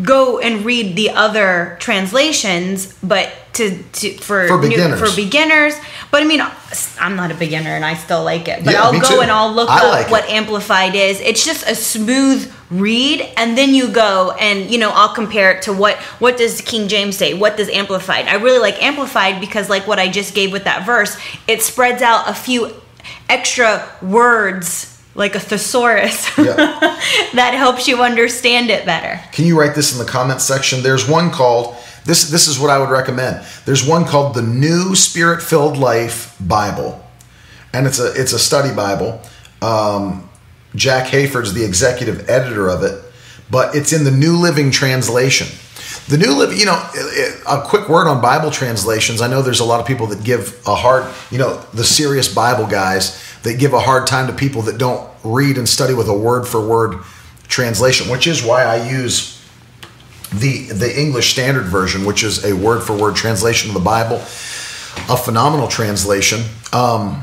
go 0.03 0.39
and 0.41 0.65
read 0.65 0.97
the 0.97 1.11
other 1.11 1.77
translations, 1.81 2.93
but 3.03 3.31
to, 3.55 3.81
to 3.93 4.13
for 4.19 4.49
For 4.49 4.59
new- 4.61 4.69
beginners. 4.71 4.99
for 5.11 5.15
beginners. 5.17 5.75
But 6.11 6.23
I 6.23 6.27
mean, 6.27 6.41
I'm 7.01 7.15
not 7.15 7.31
a 7.31 7.35
beginner 7.35 7.71
and 7.71 7.85
I 7.85 7.95
still 7.95 8.25
like 8.25 8.49
it. 8.49 8.65
But 8.65 8.73
Yeah, 8.75 8.83
I'll 8.83 8.93
go 9.01 9.07
too. 9.17 9.21
and 9.21 9.31
I'll 9.31 9.53
look 9.53 9.71
I 9.71 9.77
up 9.79 9.93
like 9.93 10.11
what 10.11 10.25
it. 10.25 10.31
Amplified 10.33 10.95
is. 10.97 11.21
It's 11.21 11.45
just 11.45 11.65
a 11.69 11.75
smooth 11.77 12.53
read, 12.71 13.21
and 13.37 13.57
then 13.57 13.73
you 13.75 13.89
go 13.89 14.33
and 14.41 14.69
you 14.69 14.79
know 14.79 14.91
I'll 14.91 15.15
compare 15.15 15.53
it 15.53 15.63
to 15.63 15.73
what 15.73 15.97
what 16.19 16.37
does 16.37 16.61
King 16.61 16.89
James 16.89 17.17
say? 17.17 17.33
What 17.35 17.57
does 17.57 17.69
Amplified? 17.69 18.27
I 18.27 18.35
really 18.35 18.59
like 18.59 18.83
Amplified 18.83 19.41
because 19.41 19.69
like 19.71 19.87
what 19.87 20.01
I 20.01 20.09
just 20.09 20.35
gave 20.35 20.51
with 20.51 20.65
that 20.65 20.85
verse, 20.85 21.17
it 21.47 21.63
spreads 21.63 22.03
out 22.03 22.29
a 22.29 22.35
few 22.35 22.73
extra 23.29 23.89
words 24.03 24.94
like 25.15 25.35
a 25.35 25.41
thesaurus 25.41 26.27
Yeah. 26.39 26.55
that 27.35 27.55
helps 27.55 27.87
you 27.89 28.03
understand 28.03 28.71
it 28.71 28.85
better. 28.85 29.21
Can 29.33 29.45
you 29.47 29.59
write 29.59 29.75
this 29.75 29.93
in 29.93 30.05
the 30.05 30.11
comments 30.11 30.45
section? 30.45 30.83
There's 30.83 31.09
one 31.09 31.31
called 31.31 31.77
this. 32.05 32.31
This 32.31 32.49
is 32.49 32.59
what 32.59 32.71
I 32.71 32.79
would 32.79 32.91
recommend. 32.91 33.47
There's 33.65 33.87
one 33.87 34.05
called 34.05 34.35
the 34.35 34.43
New 34.43 34.95
Spirit 34.95 35.43
Filled 35.43 35.77
Life 35.77 36.35
Bible, 36.41 37.03
and 37.73 37.87
it's 37.87 37.99
a 38.01 38.13
it's 38.21 38.33
a 38.33 38.39
study 38.39 38.75
Bible. 38.75 39.21
Um, 39.63 40.29
Jack 40.75 41.07
Hayford's 41.09 41.55
the 41.55 41.65
executive 41.65 42.29
editor 42.29 42.69
of 42.69 42.83
it, 42.83 43.01
but 43.51 43.75
it's 43.75 43.93
in 43.93 44.05
the 44.05 44.11
New 44.11 44.37
Living 44.37 44.71
Translation. 44.71 45.47
The 46.09 46.19
New 46.19 46.33
Living, 46.37 46.59
you 46.59 46.67
know, 46.67 46.75
a 47.49 47.63
quick 47.65 47.89
word 47.89 48.07
on 48.09 48.21
Bible 48.21 48.51
translations. 48.51 49.23
I 49.23 49.29
know 49.29 49.41
there's 49.41 49.61
a 49.61 49.65
lot 49.65 49.81
of 49.81 49.87
people 49.87 50.07
that 50.09 50.23
give 50.23 50.61
a 50.67 50.75
hard, 50.75 51.11
you 51.31 51.39
know, 51.39 51.57
the 51.73 51.85
serious 51.85 52.33
Bible 52.33 52.67
guys 52.67 53.24
that 53.45 53.59
give 53.59 53.73
a 53.73 53.81
hard 53.81 54.07
time 54.07 54.27
to 54.27 54.33
people 54.33 54.63
that 54.63 54.79
don't 54.79 55.09
read 55.23 55.57
and 55.57 55.69
study 55.69 55.95
with 55.95 56.09
a 56.09 56.17
word 56.17 56.47
for 56.47 56.67
word 56.67 56.99
translation, 57.47 58.11
which 58.11 58.27
is 58.27 58.43
why 58.43 58.65
I 58.65 58.91
use 58.91 59.41
the 60.33 60.67
the 60.67 61.01
English 61.01 61.31
Standard 61.31 61.67
Version, 61.67 62.05
which 62.05 62.25
is 62.25 62.45
a 62.45 62.55
word 62.55 62.83
for 62.83 62.97
word 62.97 63.15
translation 63.15 63.71
of 63.71 63.75
the 63.75 63.81
Bible, 63.81 64.17
a 64.17 65.17
phenomenal 65.17 65.69
translation. 65.69 66.43
Um, 66.73 67.23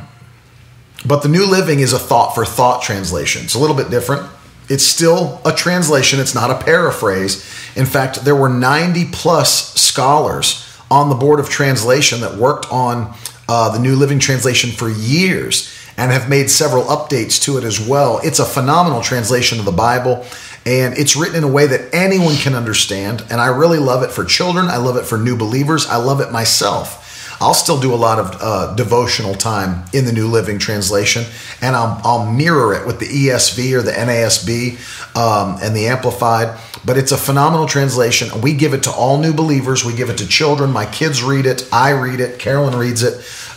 but 1.06 1.24
the 1.24 1.30
New 1.30 1.46
Living 1.46 1.80
is 1.80 1.94
a 1.94 2.00
thought 2.00 2.36
for 2.36 2.46
thought 2.46 2.84
translation. 2.84 3.44
It's 3.44 3.56
a 3.56 3.60
little 3.60 3.76
bit 3.76 3.90
different. 3.90 4.30
It's 4.70 4.86
still 4.86 5.42
a 5.44 5.52
translation, 5.52 6.20
it's 6.20 6.36
not 6.36 6.52
a 6.52 6.64
paraphrase. 6.64 7.44
In 7.76 7.86
fact, 7.86 8.24
there 8.24 8.36
were 8.36 8.48
90 8.48 9.06
plus 9.12 9.74
scholars 9.74 10.66
on 10.90 11.10
the 11.10 11.16
board 11.16 11.40
of 11.40 11.50
translation 11.50 12.22
that 12.22 12.36
worked 12.36 12.72
on 12.72 13.14
uh, 13.50 13.70
the 13.72 13.80
New 13.80 13.96
Living 13.96 14.20
Translation 14.20 14.70
for 14.70 14.90
years 14.90 15.81
and 16.02 16.12
have 16.12 16.28
made 16.28 16.50
several 16.50 16.84
updates 16.86 17.40
to 17.44 17.60
it 17.60 17.64
as 17.64 17.80
well. 17.80 18.20
It's 18.24 18.40
a 18.40 18.46
phenomenal 18.46 19.02
translation 19.02 19.60
of 19.60 19.66
the 19.66 19.72
Bible 19.72 20.26
and 20.66 20.98
it's 20.98 21.16
written 21.16 21.36
in 21.36 21.44
a 21.44 21.48
way 21.48 21.68
that 21.68 21.94
anyone 21.94 22.36
can 22.36 22.56
understand. 22.56 23.22
And 23.30 23.40
I 23.40 23.48
really 23.48 23.78
love 23.78 24.02
it 24.02 24.10
for 24.10 24.26
children, 24.26 24.66
I 24.66 24.78
love 24.78 24.98
it 24.98 25.06
for 25.06 25.20
new 25.20 25.38
believers, 25.38 25.86
I 25.86 25.98
love 25.98 26.20
it 26.20 26.32
myself. 26.32 27.01
I'll 27.42 27.56
still 27.56 27.80
do 27.80 27.92
a 27.92 27.98
lot 27.98 28.20
of 28.20 28.38
uh, 28.40 28.76
devotional 28.76 29.34
time 29.34 29.84
in 29.94 30.06
the 30.06 30.12
New 30.12 30.28
Living 30.28 30.60
Translation, 30.60 31.26
and 31.60 31.76
I'll, 31.76 32.00
I'll 32.04 32.32
mirror 32.32 32.76
it 32.76 32.86
with 32.86 33.00
the 33.00 33.08
ESV 33.08 33.74
or 33.74 33.82
the 33.82 33.92
NASB 33.92 34.78
um, 35.18 35.58
and 35.60 35.76
the 35.76 35.88
Amplified. 35.88 36.60
But 36.86 37.00
it's 37.00 37.12
a 37.12 37.18
phenomenal 37.18 37.66
translation. 37.66 38.42
We 38.42 38.54
give 38.54 38.76
it 38.76 38.84
to 38.84 38.92
all 38.92 39.18
new 39.18 39.34
believers. 39.34 39.84
We 39.84 39.96
give 39.96 40.12
it 40.12 40.20
to 40.20 40.28
children. 40.28 40.72
My 40.72 40.86
kids 40.86 41.24
read 41.24 41.48
it. 41.48 41.68
I 41.74 41.92
read 41.92 42.20
it. 42.20 42.38
Carolyn 42.38 42.78
reads 42.78 43.02
it. 43.02 43.14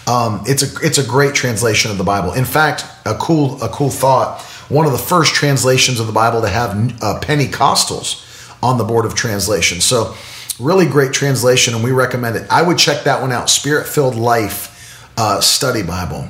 Um, 0.09 0.43
it's 0.47 0.63
a 0.63 0.87
it's 0.87 0.99
a 0.99 1.07
great 1.07 1.35
translation 1.35 1.91
of 1.91 1.99
the 1.99 2.05
Bible. 2.05 2.33
In 2.33 2.45
fact, 2.47 2.87
a 3.05 3.15
cool 3.15 3.63
a 3.63 3.69
cool 3.69 3.91
thought. 3.91 4.41
One 4.71 4.87
of 4.87 4.93
the 4.93 4.99
first 4.99 5.35
translations 5.35 6.01
of 6.01 6.07
the 6.07 6.13
Bible 6.13 6.41
to 6.41 6.49
have 6.49 6.71
uh, 7.03 7.21
Pentecostals 7.21 8.25
on 8.63 8.79
the 8.79 8.85
board 8.85 9.05
of 9.05 9.15
translation. 9.15 9.81
So 9.81 10.15
Really 10.61 10.87
great 10.87 11.13
translation, 11.13 11.75
and 11.75 11.83
we 11.83 11.91
recommend 11.91 12.37
it. 12.37 12.47
I 12.51 12.63
would 12.63 12.79
check 12.79 13.05
that 13.05 13.21
one 13.21 13.33
out 13.33 13.51
Spirit 13.51 13.87
Filled 13.87 14.15
Life 14.15 14.71
uh, 15.17 15.41
Study 15.41 15.83
Bible. 15.83 16.29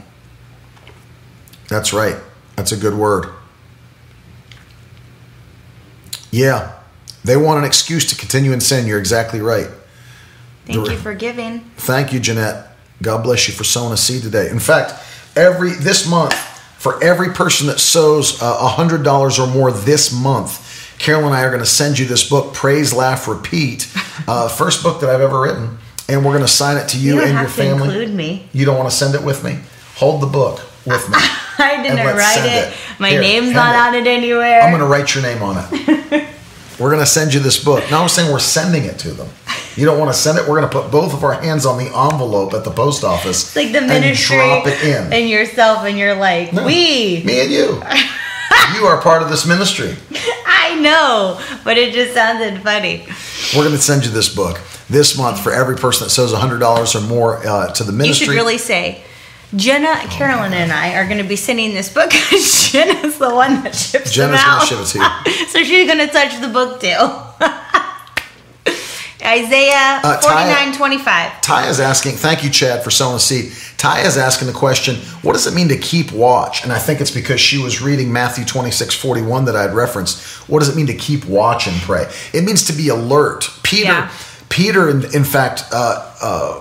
That's 1.68 1.92
right. 1.92 2.16
That's 2.56 2.72
a 2.72 2.76
good 2.76 2.94
word. 2.94 3.26
Yeah. 6.30 6.72
They 7.24 7.36
want 7.36 7.58
an 7.58 7.64
excuse 7.64 8.04
to 8.10 8.16
continue 8.16 8.52
in 8.52 8.60
sin. 8.60 8.86
You're 8.86 8.98
exactly 8.98 9.40
right. 9.40 9.68
Thank 10.66 10.90
you 10.90 10.96
for 10.96 11.14
giving. 11.14 11.60
Thank 11.76 12.12
you, 12.12 12.20
Jeanette. 12.20 12.68
God 13.02 13.22
bless 13.22 13.48
you 13.48 13.54
for 13.54 13.64
sowing 13.64 13.92
a 13.92 13.96
seed 13.96 14.22
today. 14.22 14.48
In 14.50 14.58
fact, 14.58 14.94
every 15.36 15.70
this 15.72 16.08
month, 16.08 16.34
for 16.78 17.02
every 17.02 17.32
person 17.32 17.66
that 17.66 17.80
sows 17.80 18.42
uh, 18.42 18.58
a 18.60 18.68
hundred 18.68 19.02
dollars 19.02 19.38
or 19.38 19.46
more 19.46 19.72
this 19.72 20.12
month, 20.12 20.73
Carol 20.98 21.24
and 21.26 21.34
I 21.34 21.42
are 21.42 21.48
going 21.50 21.60
to 21.62 21.66
send 21.66 21.98
you 21.98 22.06
this 22.06 22.28
book, 22.28 22.54
Praise, 22.54 22.92
Laugh, 22.92 23.28
Repeat, 23.28 23.92
uh, 24.28 24.48
first 24.48 24.82
book 24.82 25.00
that 25.00 25.10
I've 25.10 25.20
ever 25.20 25.40
written, 25.40 25.78
and 26.08 26.24
we're 26.24 26.32
going 26.32 26.42
to 26.44 26.48
sign 26.48 26.76
it 26.76 26.88
to 26.90 26.98
you, 26.98 27.14
You 27.14 27.20
don't 27.20 27.28
and 27.30 27.38
your 27.38 27.46
to 27.48 27.52
family. 27.52 27.88
include 27.88 28.14
me. 28.14 28.48
You 28.52 28.64
don't 28.64 28.76
want 28.78 28.90
to 28.90 28.96
send 28.96 29.14
it 29.14 29.22
with 29.22 29.44
me? 29.44 29.58
Hold 29.96 30.20
the 30.22 30.26
book 30.26 30.60
with 30.86 31.08
me. 31.08 31.16
I 31.58 31.80
didn't 31.82 32.04
write 32.04 32.34
send 32.34 32.72
it. 32.72 32.76
My 32.98 33.10
Here, 33.10 33.20
name's 33.20 33.52
not 33.52 33.74
it. 33.74 33.78
on 33.78 33.94
it 33.94 34.06
anywhere. 34.08 34.60
I'm 34.62 34.70
going 34.70 34.80
to 34.82 34.86
write 34.88 35.14
your 35.14 35.22
name 35.22 35.42
on 35.42 35.56
it. 35.70 36.28
we're 36.80 36.90
going 36.90 37.00
to 37.02 37.06
send 37.06 37.32
you 37.34 37.40
this 37.40 37.62
book. 37.62 37.84
Now 37.90 38.02
I'm 38.02 38.08
saying 38.08 38.32
we're 38.32 38.38
sending 38.40 38.84
it 38.84 38.98
to 39.00 39.10
them. 39.12 39.28
You 39.76 39.84
don't 39.86 39.98
want 39.98 40.12
to 40.12 40.16
send 40.18 40.38
it? 40.38 40.42
We're 40.48 40.58
going 40.60 40.70
to 40.70 40.80
put 40.80 40.90
both 40.92 41.12
of 41.14 41.24
our 41.24 41.34
hands 41.34 41.66
on 41.66 41.78
the 41.78 41.86
envelope 41.86 42.54
at 42.54 42.64
the 42.64 42.70
post 42.70 43.02
office. 43.04 43.44
It's 43.44 43.56
like 43.56 43.72
the 43.72 43.80
ministry 43.80 44.36
and 44.36 44.62
drop 44.64 44.66
it 44.68 44.82
in. 44.84 45.12
and 45.12 45.28
yourself, 45.28 45.84
and 45.84 45.98
you're 45.98 46.14
like, 46.14 46.52
No, 46.52 46.64
we. 46.66 47.22
Me 47.24 47.40
and 47.40 47.50
you. 47.52 47.82
You 48.74 48.86
are 48.86 49.00
part 49.00 49.22
of 49.22 49.28
this 49.28 49.46
ministry. 49.46 49.96
I 50.46 50.78
know, 50.80 51.40
but 51.64 51.76
it 51.76 51.92
just 51.92 52.14
sounded 52.14 52.62
funny. 52.62 53.06
We're 53.54 53.64
going 53.64 53.76
to 53.76 53.82
send 53.82 54.04
you 54.04 54.10
this 54.10 54.34
book 54.34 54.60
this 54.88 55.16
month 55.16 55.40
for 55.40 55.52
every 55.52 55.76
person 55.76 56.06
that 56.06 56.10
sows 56.10 56.32
$100 56.32 56.94
or 56.94 57.00
more 57.06 57.46
uh, 57.46 57.72
to 57.72 57.84
the 57.84 57.92
ministry. 57.92 58.26
You 58.26 58.32
should 58.32 58.36
really 58.36 58.58
say, 58.58 59.02
Jenna, 59.56 59.94
Carolyn, 60.08 60.52
and 60.52 60.72
I 60.72 60.94
are 60.94 61.06
going 61.06 61.22
to 61.22 61.28
be 61.28 61.36
sending 61.36 61.74
this 61.74 61.92
book 61.92 62.10
because 62.10 62.70
Jenna's 62.72 63.18
the 63.18 63.34
one 63.34 63.62
that 63.62 63.74
ships 63.74 64.12
Jenna's 64.12 64.40
them 64.40 64.50
out. 64.50 64.66
ship 64.66 64.78
it 64.80 64.86
to 64.86 64.98
you. 64.98 65.46
so 65.48 65.62
she's 65.62 65.86
going 65.86 66.06
to 66.06 66.12
touch 66.12 66.40
the 66.40 66.48
book 66.48 66.80
too. 66.80 67.80
Isaiah 69.26 70.00
Uh, 70.04 70.18
Taya- 70.18 70.22
forty 70.22 70.44
nine 70.44 70.72
twenty 70.76 70.98
five. 70.98 71.40
Ty 71.40 71.68
is 71.68 71.80
asking, 71.80 72.12
thank 72.16 72.44
you, 72.44 72.50
Chad, 72.50 72.84
for 72.84 72.90
sowing 72.90 73.16
a 73.16 73.20
seed. 73.20 73.52
Ty 73.78 74.00
is 74.00 74.16
asking 74.16 74.46
the 74.48 74.54
question, 74.54 74.96
what 75.22 75.32
does 75.32 75.46
it 75.46 75.54
mean 75.54 75.68
to 75.68 75.76
keep 75.76 76.12
watch? 76.12 76.62
And 76.64 76.72
I 76.72 76.78
think 76.78 77.00
it's 77.00 77.10
because 77.10 77.40
she 77.40 77.58
was 77.58 77.80
reading 77.82 78.12
Matthew 78.12 78.44
26, 78.44 78.94
41 78.94 79.44
that 79.46 79.56
I 79.56 79.62
had 79.62 79.74
referenced. 79.74 80.22
What 80.48 80.60
does 80.60 80.68
it 80.68 80.76
mean 80.76 80.86
to 80.86 80.94
keep 80.94 81.24
watch 81.26 81.66
and 81.66 81.76
pray? 81.82 82.10
It 82.32 82.44
means 82.44 82.64
to 82.66 82.72
be 82.72 82.88
alert. 82.88 83.50
Peter, 83.62 83.84
Yeah. 83.84 84.10
Peter, 84.48 84.88
in, 84.88 85.04
in 85.14 85.24
fact, 85.24 85.64
uh, 85.72 86.10
uh, 86.22 86.60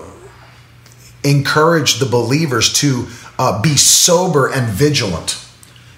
encouraged 1.22 2.00
the 2.00 2.06
believers 2.06 2.72
to 2.74 3.06
uh, 3.38 3.60
be 3.62 3.76
sober 3.76 4.48
and 4.50 4.68
vigilant. 4.68 5.40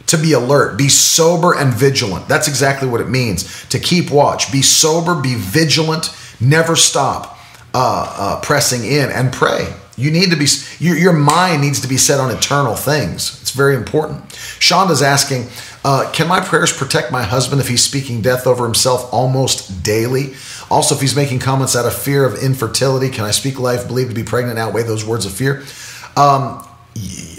To 0.09 0.17
be 0.17 0.33
alert, 0.35 0.79
be 0.79 0.89
sober 0.89 1.53
and 1.55 1.75
vigilant. 1.75 2.29
That's 2.29 2.47
exactly 2.47 2.89
what 2.89 3.01
it 3.01 3.09
means. 3.09 3.67
To 3.71 3.79
keep 3.81 4.11
watch, 4.11 4.53
be 4.53 4.63
sober, 4.63 5.17
be 5.21 5.35
vigilant, 5.35 6.11
never 6.41 6.77
stop 6.77 7.39
uh, 7.75 8.15
uh, 8.19 8.41
pressing 8.41 8.85
in 8.85 9.11
and 9.11 9.33
pray. 9.33 9.73
You 9.99 10.11
need 10.11 10.31
to 10.31 10.37
be, 10.37 10.47
your, 10.79 10.97
your 10.97 11.13
mind 11.13 11.63
needs 11.63 11.81
to 11.81 11.89
be 11.89 11.97
set 11.97 12.21
on 12.21 12.31
eternal 12.31 12.75
things. 12.75 13.41
It's 13.41 13.51
very 13.53 13.75
important. 13.75 14.29
Shonda's 14.29 15.03
asking, 15.03 15.49
uh, 15.85 16.11
can 16.13 16.29
my 16.29 16.41
prayers 16.41 16.77
protect 16.77 17.11
my 17.11 17.23
husband 17.23 17.61
if 17.61 17.69
he's 17.69 17.83
speaking 17.83 18.21
death 18.21 18.47
over 18.47 18.65
himself 18.65 19.13
almost 19.13 19.83
daily? 19.83 20.35
Also, 20.71 20.95
if 20.95 21.01
he's 21.01 21.17
making 21.17 21.39
comments 21.39 21.75
out 21.75 21.87
of 21.87 21.95
fear 21.95 22.25
of 22.25 22.43
infertility, 22.43 23.09
can 23.09 23.25
I 23.25 23.31
speak 23.31 23.59
life, 23.59 23.87
believe 23.87 24.09
to 24.09 24.15
be 24.15 24.25
pregnant, 24.25 24.59
outweigh 24.59 24.83
those 24.83 25.05
words 25.05 25.25
of 25.25 25.33
fear? 25.33 25.63
Um, 26.17 26.67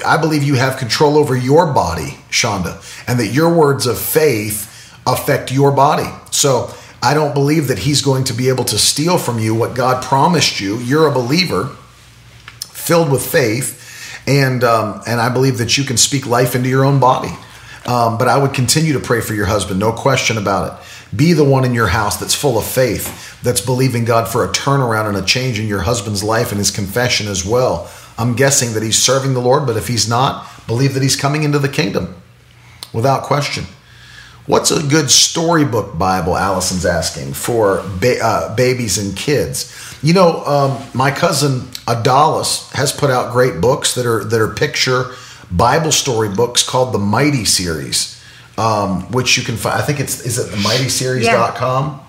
I 0.06 0.18
believe 0.20 0.44
you 0.44 0.56
have 0.56 0.78
control 0.78 1.18
over 1.18 1.36
your 1.36 1.74
body, 1.74 2.18
Shonda, 2.30 2.82
and 3.08 3.20
that 3.20 3.28
your 3.28 3.54
words 3.54 3.86
of 3.86 4.00
faith 4.00 4.96
affect 5.06 5.52
your 5.52 5.72
body. 5.72 6.10
So 6.32 6.74
I 7.02 7.14
don't 7.14 7.34
believe 7.34 7.68
that 7.68 7.80
he's 7.80 8.02
going 8.02 8.24
to 8.26 8.34
be 8.34 8.50
able 8.50 8.64
to 8.66 8.78
steal 8.78 9.18
from 9.18 9.40
you 9.40 9.54
what 9.54 9.76
God 9.76 10.04
promised 10.04 10.60
you. 10.60 10.78
You're 10.80 11.08
a 11.08 11.12
believer 11.12 11.76
filled 12.60 13.12
with 13.12 13.26
faith, 13.26 14.24
and 14.28 14.64
um, 14.64 15.02
and 15.06 15.20
I 15.22 15.30
believe 15.30 15.58
that 15.60 15.78
you 15.78 15.84
can 15.84 15.98
speak 15.98 16.26
life 16.26 16.56
into 16.56 16.70
your 16.70 16.86
own 16.86 17.00
body. 17.00 17.34
Um, 17.86 18.18
but 18.18 18.28
I 18.28 18.38
would 18.38 18.54
continue 18.54 18.94
to 18.94 19.00
pray 19.00 19.22
for 19.22 19.34
your 19.34 19.46
husband, 19.46 19.80
no 19.80 19.94
question 19.94 20.38
about 20.38 20.74
it. 20.74 21.16
Be 21.16 21.32
the 21.32 21.46
one 21.46 21.64
in 21.64 21.74
your 21.74 21.88
house 21.88 22.18
that's 22.18 22.36
full 22.36 22.58
of 22.58 22.66
faith, 22.66 23.42
that's 23.42 23.62
believing 23.62 24.04
God 24.04 24.28
for 24.28 24.44
a 24.44 24.50
turnaround 24.50 25.08
and 25.08 25.16
a 25.16 25.22
change 25.22 25.58
in 25.58 25.68
your 25.68 25.80
husband's 25.80 26.22
life 26.22 26.52
and 26.52 26.60
his 26.60 26.70
confession 26.70 27.28
as 27.28 27.46
well. 27.46 27.90
I'm 28.18 28.36
guessing 28.36 28.74
that 28.74 28.84
he's 28.84 28.98
serving 29.02 29.34
the 29.34 29.40
Lord, 29.40 29.66
but 29.66 29.78
if 29.78 29.88
he's 29.88 30.10
not, 30.10 30.46
believe 30.68 30.96
that 30.96 31.04
he's 31.04 31.16
coming 31.16 31.44
into 31.44 31.60
the 31.60 31.70
kingdom 31.70 32.16
without 32.92 33.24
question. 33.24 33.66
What's 34.48 34.72
a 34.72 34.82
good 34.82 35.12
storybook 35.12 35.98
Bible? 35.98 36.38
Allison's 36.38 36.86
asking 36.86 37.34
for 37.34 37.84
ba- 38.00 38.24
uh, 38.24 38.56
babies 38.56 38.98
and 38.98 39.16
kids. 39.16 39.74
You 40.02 40.14
know, 40.14 40.44
um, 40.46 40.82
my 40.94 41.12
cousin 41.12 41.62
Adalis 41.86 42.72
has 42.72 42.94
put 42.94 43.10
out 43.10 43.34
great 43.34 43.60
books 43.60 43.94
that 43.96 44.06
are 44.06 44.24
that 44.24 44.40
are 44.40 44.48
picture 44.48 45.12
Bible 45.52 45.92
story 45.92 46.30
books 46.30 46.68
called 46.68 46.94
the 46.94 46.98
Mighty 46.98 47.44
Series, 47.44 48.22
um, 48.58 49.12
which 49.12 49.38
you 49.38 49.44
can 49.44 49.58
find. 49.58 49.82
I 49.82 49.86
think 49.86 50.00
it's 50.00 50.26
is 50.26 50.38
it 50.40 50.50
the 50.50 50.58
mightyseries.com? 50.58 52.02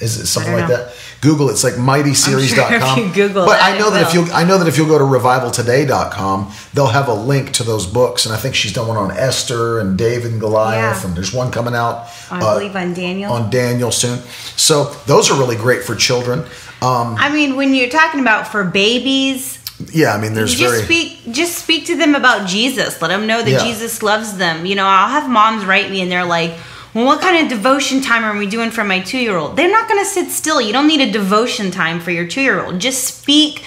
Is 0.00 0.20
it 0.20 0.26
something 0.26 0.52
like 0.52 0.68
know. 0.68 0.76
that? 0.76 0.94
Google 1.20 1.50
it's 1.50 1.64
like 1.64 1.74
mightyseries.com. 1.74 2.96
Sure 2.98 3.12
Google 3.28 3.44
but 3.46 3.56
that, 3.58 3.74
I 3.74 3.78
know 3.78 3.90
that 3.90 4.06
if 4.08 4.14
you 4.14 4.32
I 4.32 4.44
know 4.44 4.58
that 4.58 4.68
if 4.68 4.76
you'll 4.78 4.86
go 4.86 4.98
to 4.98 5.04
revivaltoday.com, 5.04 6.52
they'll 6.74 6.86
have 6.86 7.08
a 7.08 7.14
link 7.14 7.52
to 7.54 7.64
those 7.64 7.86
books. 7.86 8.24
And 8.26 8.34
I 8.34 8.38
think 8.38 8.54
she's 8.54 8.72
done 8.72 8.86
one 8.88 8.96
on 8.96 9.10
Esther 9.10 9.80
and 9.80 9.96
David 9.98 10.32
and 10.32 10.40
Goliath, 10.40 11.02
Yeah. 11.02 11.08
and 11.08 11.16
there's 11.16 11.32
one 11.32 11.50
coming 11.50 11.74
out 11.74 12.06
I 12.30 12.40
uh, 12.40 12.54
believe 12.54 12.76
on 12.76 12.94
Daniel. 12.94 13.32
on 13.32 13.50
Daniel 13.50 13.90
soon. 13.90 14.18
So 14.56 14.84
those 15.06 15.30
are 15.30 15.38
really 15.38 15.56
great 15.56 15.82
for 15.82 15.94
children. 15.94 16.40
Um, 16.80 17.16
I 17.18 17.30
mean, 17.32 17.56
when 17.56 17.74
you're 17.74 17.88
talking 17.88 18.20
about 18.20 18.46
for 18.46 18.62
babies, 18.62 19.58
yeah, 19.92 20.12
I 20.14 20.20
mean, 20.20 20.34
there's 20.34 20.54
just 20.54 20.72
very 20.74 20.84
speak 20.84 21.32
just 21.34 21.58
speak 21.58 21.86
to 21.86 21.96
them 21.96 22.14
about 22.14 22.48
Jesus. 22.48 23.00
Let 23.02 23.08
them 23.08 23.26
know 23.26 23.42
that 23.42 23.50
Yeah. 23.50 23.64
Jesus 23.64 24.02
loves 24.02 24.36
them. 24.36 24.66
You 24.66 24.76
know, 24.76 24.86
I'll 24.86 25.08
have 25.08 25.28
moms 25.28 25.64
write 25.64 25.90
me 25.90 26.00
and 26.00 26.10
they're 26.10 26.24
like, 26.24 26.52
"Well, 26.94 27.04
what 27.04 27.20
kind 27.20 27.42
of 27.42 27.48
devotion 27.48 28.00
time 28.00 28.24
are 28.24 28.36
we 28.36 28.46
doing 28.46 28.70
for 28.70 28.84
my 28.84 29.00
2-year-old?" 29.00 29.56
They're 29.56 29.70
not 29.70 29.88
going 29.88 30.00
to 30.02 30.08
sit 30.08 30.30
still. 30.30 30.60
You 30.60 30.72
don't 30.72 30.86
need 30.86 31.00
a 31.00 31.10
devotion 31.10 31.70
time 31.70 32.00
for 32.00 32.10
your 32.10 32.26
2-year-old. 32.26 32.78
Just 32.78 33.04
speak 33.04 33.62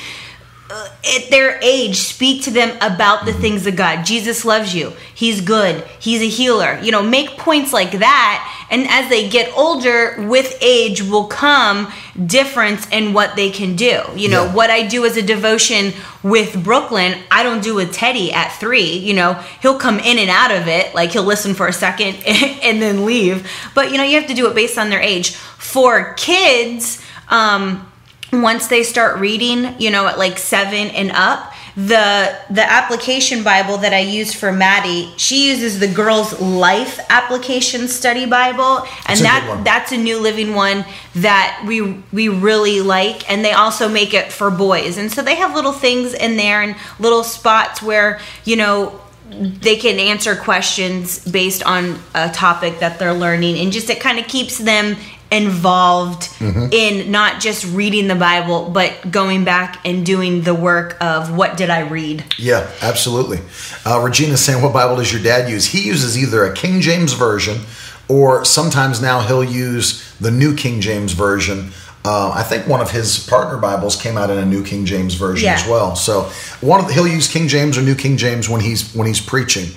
at 0.72 1.30
their 1.30 1.60
age 1.62 1.98
speak 1.98 2.44
to 2.44 2.52
them 2.52 2.76
about 2.82 3.26
the 3.26 3.34
things 3.34 3.68
of 3.68 3.76
God. 3.76 4.06
Jesus 4.06 4.46
loves 4.46 4.74
you. 4.74 4.94
He's 5.14 5.42
good. 5.42 5.84
He's 6.00 6.22
a 6.22 6.28
healer. 6.28 6.80
You 6.82 6.92
know, 6.92 7.04
make 7.04 7.38
points 7.38 7.74
like 7.74 7.92
that. 8.00 8.68
And 8.72 8.88
as 8.90 9.10
they 9.10 9.28
get 9.30 9.52
older, 9.58 10.16
with 10.28 10.58
age 10.62 11.02
will 11.02 11.26
come 11.26 11.92
difference 12.26 12.88
in 12.92 13.14
what 13.14 13.36
they 13.36 13.50
can 13.50 13.76
do. 13.76 14.02
You 14.16 14.30
know, 14.30 14.46
Yeah. 14.46 14.54
what 14.54 14.70
I 14.70 14.84
do 14.88 15.06
as 15.06 15.18
a 15.18 15.22
devotion 15.22 15.94
with 16.24 16.64
Brooklyn, 16.64 17.18
I 17.30 17.44
don't 17.44 17.62
do 17.64 17.76
with 17.76 17.94
Teddy 17.94 18.32
at 18.32 18.52
three. 18.60 18.98
You 18.98 19.14
know, 19.14 19.34
he'll 19.62 19.78
come 19.78 20.00
in 20.00 20.18
and 20.18 20.30
out 20.30 20.52
of 20.52 20.68
it. 20.68 20.96
Like 20.96 21.12
he'll 21.12 21.24
listen 21.24 21.54
for 21.54 21.68
a 21.68 21.74
second 21.74 22.16
and 22.26 22.82
then 22.82 23.06
leave. 23.06 23.50
But, 23.76 23.92
you 23.92 23.98
know, 23.98 24.04
you 24.04 24.18
have 24.20 24.28
to 24.28 24.34
do 24.34 24.48
it 24.48 24.56
based 24.56 24.78
on 24.78 24.90
their 24.90 25.02
age. 25.02 25.32
For 25.36 26.14
kids, 26.16 27.02
um, 27.30 27.91
once 28.32 28.68
they 28.68 28.84
start 28.84 29.20
reading, 29.20 29.76
you 29.80 29.92
know, 29.92 30.08
at 30.08 30.18
like 30.18 30.38
seven 30.38 30.88
and 30.90 31.12
up, 31.12 31.54
the 31.76 32.38
the 32.50 32.64
application 32.70 33.44
Bible 33.44 33.78
that 33.78 33.94
I 33.94 34.00
use 34.00 34.34
for 34.34 34.52
Maddie, 34.52 35.14
she 35.18 35.50
uses 35.50 35.80
the 35.80 35.88
Girls 35.88 36.40
Life 36.42 37.00
Application 37.10 37.88
Study 37.88 38.26
Bible, 38.26 38.86
and 39.08 39.20
That's 39.20 39.22
that 39.22 39.62
that's 39.64 39.92
a 39.92 39.98
new 39.98 40.20
living 40.20 40.54
one 40.54 40.86
that 41.16 41.64
we 41.66 42.04
we 42.12 42.30
really 42.30 42.82
like. 42.82 43.30
And 43.30 43.44
they 43.44 43.54
also 43.54 43.88
make 43.88 44.14
it 44.14 44.32
for 44.32 44.52
boys, 44.52 44.98
and 44.98 45.12
so 45.12 45.22
they 45.22 45.36
have 45.36 45.56
little 45.56 45.74
things 45.74 46.14
in 46.14 46.38
there 46.38 46.62
and 46.62 46.76
little 47.00 47.24
spots 47.24 47.82
where 47.82 48.20
you 48.44 48.58
know 48.58 49.00
they 49.30 49.78
can 49.78 49.98
answer 49.98 50.36
questions 50.36 51.24
based 51.26 51.64
on 51.64 51.98
a 52.14 52.30
topic 52.30 52.80
that 52.80 53.00
they're 53.00 53.14
learning 53.14 53.58
and 53.58 53.72
just 53.72 53.90
it 53.90 54.02
kind 54.02 54.20
of 54.20 54.28
keeps 54.28 54.58
them 54.58 54.98
involved 55.32 56.30
Mm-hmm. 56.42 56.68
in 56.72 57.12
not 57.12 57.40
just 57.40 57.66
reading 57.76 58.08
the 58.08 58.16
bible 58.16 58.70
but 58.72 59.12
going 59.12 59.44
back 59.44 59.80
and 59.86 60.04
doing 60.06 60.42
the 60.42 60.56
work 60.56 60.98
of 61.00 61.36
what 61.36 61.56
did 61.56 61.70
i 61.70 61.82
read 61.82 62.24
Yeah, 62.40 62.68
absolutely. 62.82 63.40
Uh, 63.86 64.00
Regina's 64.04 64.44
saying, 64.44 64.62
What 64.64 64.74
Bible 64.74 64.96
does 64.98 65.12
your 65.14 65.22
dad 65.22 65.50
use? 65.50 65.66
He 65.66 65.82
uses 65.88 66.18
either 66.18 66.44
a 66.46 66.54
King 66.54 66.82
James 66.82 67.14
Version 67.14 67.62
or 68.08 68.44
sometimes 68.46 69.02
now 69.02 69.22
he'll 69.22 69.44
use 69.44 70.16
the 70.20 70.32
New 70.32 70.56
King 70.56 70.82
James 70.82 71.14
Version. 71.14 71.72
Uh, 72.04 72.32
I 72.32 72.44
think 72.44 72.68
one 72.68 72.82
of 72.82 72.90
his 72.92 73.20
partner 73.28 73.58
Bibles 73.58 73.96
came 74.02 74.18
out 74.18 74.30
in 74.32 74.38
a 74.40 74.46
New 74.46 74.64
King 74.64 74.86
James 74.86 75.14
Version 75.16 75.46
Yeah. 75.46 75.54
as 75.56 75.68
well. 75.68 75.96
So 75.96 76.24
one 76.62 76.80
of 76.80 76.88
the, 76.88 76.94
he'll 76.94 77.08
use 77.08 77.28
King 77.28 77.48
James 77.48 77.78
or 77.78 77.82
New 77.84 77.96
King 77.96 78.18
James 78.18 78.50
when 78.50 78.62
he's 78.62 78.94
when 78.96 79.06
he's 79.08 79.22
preaching 79.22 79.70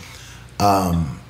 um, 0.61 1.21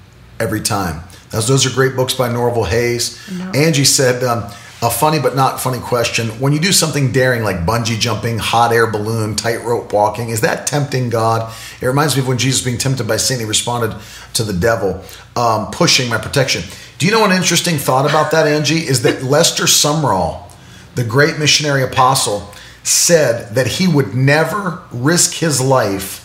every 0.41 0.61
time. 0.61 1.03
Those, 1.35 1.49
those 1.49 1.67
are 1.67 1.75
great 1.75 1.97
books 1.97 2.15
by 2.15 2.33
Norval 2.33 2.65
Hayes. 2.65 3.21
Angie 3.55 3.85
said, 3.85 4.23
um, 4.23 4.51
a 4.83 4.91
funny 4.91 5.19
but 5.19 5.35
not 5.35 5.61
funny 5.61 5.79
question. 5.81 6.29
When 6.41 6.53
you 6.53 6.61
do 6.61 6.71
something 6.71 7.11
daring 7.11 7.43
like 7.43 7.65
bungee 7.65 7.99
jumping, 7.99 8.39
hot 8.39 8.73
air 8.73 8.87
balloon, 8.87 9.35
tightrope 9.35 9.93
walking, 9.93 10.29
is 10.29 10.43
that 10.43 10.67
tempting 10.67 11.09
God? 11.11 11.53
It 11.81 11.87
reminds 11.87 12.17
me 12.17 12.23
of 12.23 12.29
when 12.29 12.39
Jesus 12.39 12.63
being 12.63 12.79
tempted 12.79 13.09
by 13.09 13.17
Satan, 13.17 13.45
he 13.45 13.49
responded 13.49 13.97
to 14.35 14.45
the 14.45 14.53
devil, 14.53 15.03
um, 15.37 15.71
pushing 15.71 16.09
my 16.11 16.19
protection. 16.19 16.63
Do 16.99 17.07
you 17.07 17.13
know 17.13 17.25
an 17.25 17.33
interesting 17.33 17.77
thought 17.79 18.09
about 18.09 18.31
that, 18.33 18.47
Angie? 18.47 18.87
Is 18.87 19.03
that 19.03 19.23
Lester 19.35 19.65
Sumrall, 19.65 20.51
the 20.95 21.05
great 21.05 21.39
missionary 21.39 21.83
apostle, 21.83 22.53
said 22.83 23.55
that 23.55 23.67
he 23.67 23.89
would 23.89 24.15
never 24.15 24.83
risk 24.93 25.35
his 25.35 25.61
life 25.61 26.24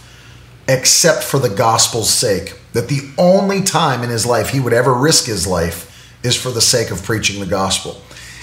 except 0.70 1.24
for 1.24 1.40
the 1.40 1.50
gospel's 1.50 2.10
sake. 2.10 2.54
That 2.74 2.88
the 2.88 3.10
only 3.18 3.64
time 3.64 4.04
in 4.04 4.10
his 4.10 4.26
life 4.26 4.52
he 4.52 4.60
would 4.60 4.74
ever 4.74 4.94
risk 4.94 5.26
his 5.26 5.48
life 5.48 5.88
is 6.24 6.36
for 6.36 6.52
the 6.52 6.62
sake 6.62 6.92
of 6.92 7.04
preaching 7.04 7.40
the 7.40 7.48
gospel. 7.48 8.00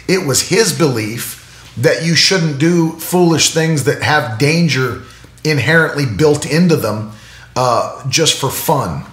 It 0.08 0.26
was 0.26 0.48
his 0.48 0.76
belief 0.76 1.72
that 1.76 2.04
you 2.04 2.16
shouldn't 2.16 2.58
do 2.58 2.92
foolish 2.92 3.54
things 3.54 3.84
that 3.84 4.02
have 4.02 4.38
danger 4.38 5.02
inherently 5.44 6.04
built 6.04 6.44
into 6.44 6.74
them 6.74 7.12
uh, 7.54 8.08
just 8.08 8.40
for 8.40 8.50
fun. 8.50 9.04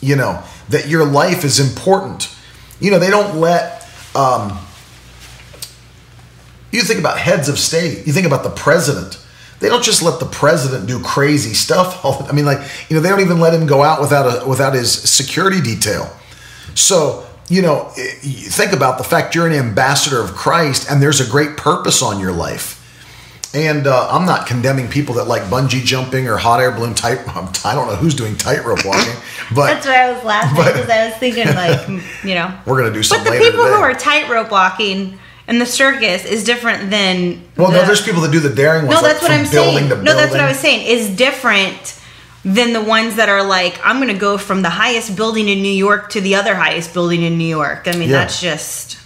You 0.00 0.16
know, 0.16 0.42
that 0.70 0.88
your 0.88 1.04
life 1.04 1.44
is 1.44 1.60
important. 1.60 2.34
You 2.80 2.90
know, 2.90 2.98
they 2.98 3.10
don't 3.10 3.36
let. 3.36 3.86
Um, 4.14 4.58
you 6.72 6.82
think 6.82 7.00
about 7.00 7.18
heads 7.18 7.48
of 7.48 7.58
state. 7.58 8.06
You 8.06 8.12
think 8.12 8.26
about 8.26 8.42
the 8.42 8.50
president. 8.50 9.18
They 9.58 9.68
don't 9.68 9.82
just 9.82 10.02
let 10.02 10.20
the 10.20 10.26
president 10.26 10.86
do 10.86 11.02
crazy 11.02 11.54
stuff. 11.54 12.04
I 12.28 12.32
mean, 12.32 12.44
like 12.44 12.58
you 12.88 12.96
know, 12.96 13.02
they 13.02 13.08
don't 13.08 13.20
even 13.20 13.40
let 13.40 13.54
him 13.54 13.66
go 13.66 13.82
out 13.82 14.00
without 14.00 14.42
a 14.42 14.48
without 14.48 14.74
his 14.74 14.92
security 14.92 15.60
detail. 15.60 16.14
So 16.74 17.26
you 17.48 17.62
know, 17.62 17.84
think 17.94 18.72
about 18.72 18.98
the 18.98 19.04
fact 19.04 19.34
you're 19.34 19.46
an 19.46 19.52
ambassador 19.52 20.20
of 20.20 20.32
Christ, 20.32 20.90
and 20.90 21.00
there's 21.00 21.20
a 21.20 21.30
great 21.30 21.56
purpose 21.56 22.02
on 22.02 22.18
your 22.20 22.32
life. 22.32 22.82
And 23.54 23.86
uh, 23.86 24.08
I'm 24.10 24.26
not 24.26 24.46
condemning 24.46 24.88
people 24.88 25.14
that 25.14 25.28
like 25.28 25.42
bungee 25.44 25.82
jumping 25.82 26.28
or 26.28 26.36
hot 26.36 26.60
air 26.60 26.72
balloon 26.72 26.94
tight. 26.94 27.20
I 27.64 27.74
don't 27.74 27.88
know 27.88 27.96
who's 27.96 28.14
doing 28.14 28.36
tightrope 28.36 28.84
walking, 28.84 29.14
but 29.54 29.66
that's 29.66 29.86
why 29.86 30.02
i 30.02 30.12
was 30.12 30.24
laughing 30.24 30.56
because 30.56 30.90
i 30.90 31.08
was 31.08 31.16
thinking 31.16 31.46
like 31.54 31.88
you 32.24 32.34
know 32.34 32.54
we're 32.66 32.78
gonna 32.78 32.92
do 32.92 33.02
something. 33.02 33.24
but 33.24 33.38
the 33.38 33.44
people 33.44 33.64
today. 33.64 33.76
who 33.76 33.80
are 33.80 33.94
tightrope 33.94 34.50
walking 34.50 35.18
in 35.48 35.58
the 35.58 35.66
circus 35.66 36.24
is 36.24 36.42
different 36.44 36.90
than 36.90 37.42
well, 37.56 37.70
the, 37.70 37.78
no, 37.78 37.86
there's 37.86 38.02
people 38.02 38.20
that 38.22 38.32
do 38.32 38.40
the 38.40 38.54
daring 38.54 38.86
ones. 38.86 38.96
no 38.96 39.02
like 39.02 39.12
that's 39.12 39.22
what 39.22 39.30
from 39.32 39.44
i'm 39.44 39.50
building 39.50 39.88
saying 39.88 39.90
to 39.90 40.02
no 40.02 40.14
that's 40.14 40.32
what 40.32 40.40
i 40.40 40.48
was 40.48 40.58
saying 40.58 40.86
is 40.86 41.08
different 41.16 42.00
than 42.44 42.72
the 42.72 42.82
ones 42.82 43.16
that 43.16 43.28
are 43.28 43.44
like 43.44 43.78
i'm 43.84 43.98
gonna 44.00 44.12
go 44.18 44.38
from 44.38 44.62
the 44.62 44.70
highest 44.70 45.16
building 45.16 45.48
in 45.48 45.62
new 45.62 45.68
york 45.68 46.10
to 46.10 46.20
the 46.20 46.34
other 46.34 46.54
highest 46.54 46.92
building 46.94 47.22
in 47.22 47.38
new 47.38 47.44
york 47.48 47.82
i 47.86 47.92
mean 47.92 48.08
Yeah. 48.08 48.18
that's 48.20 48.40
just 48.40 48.98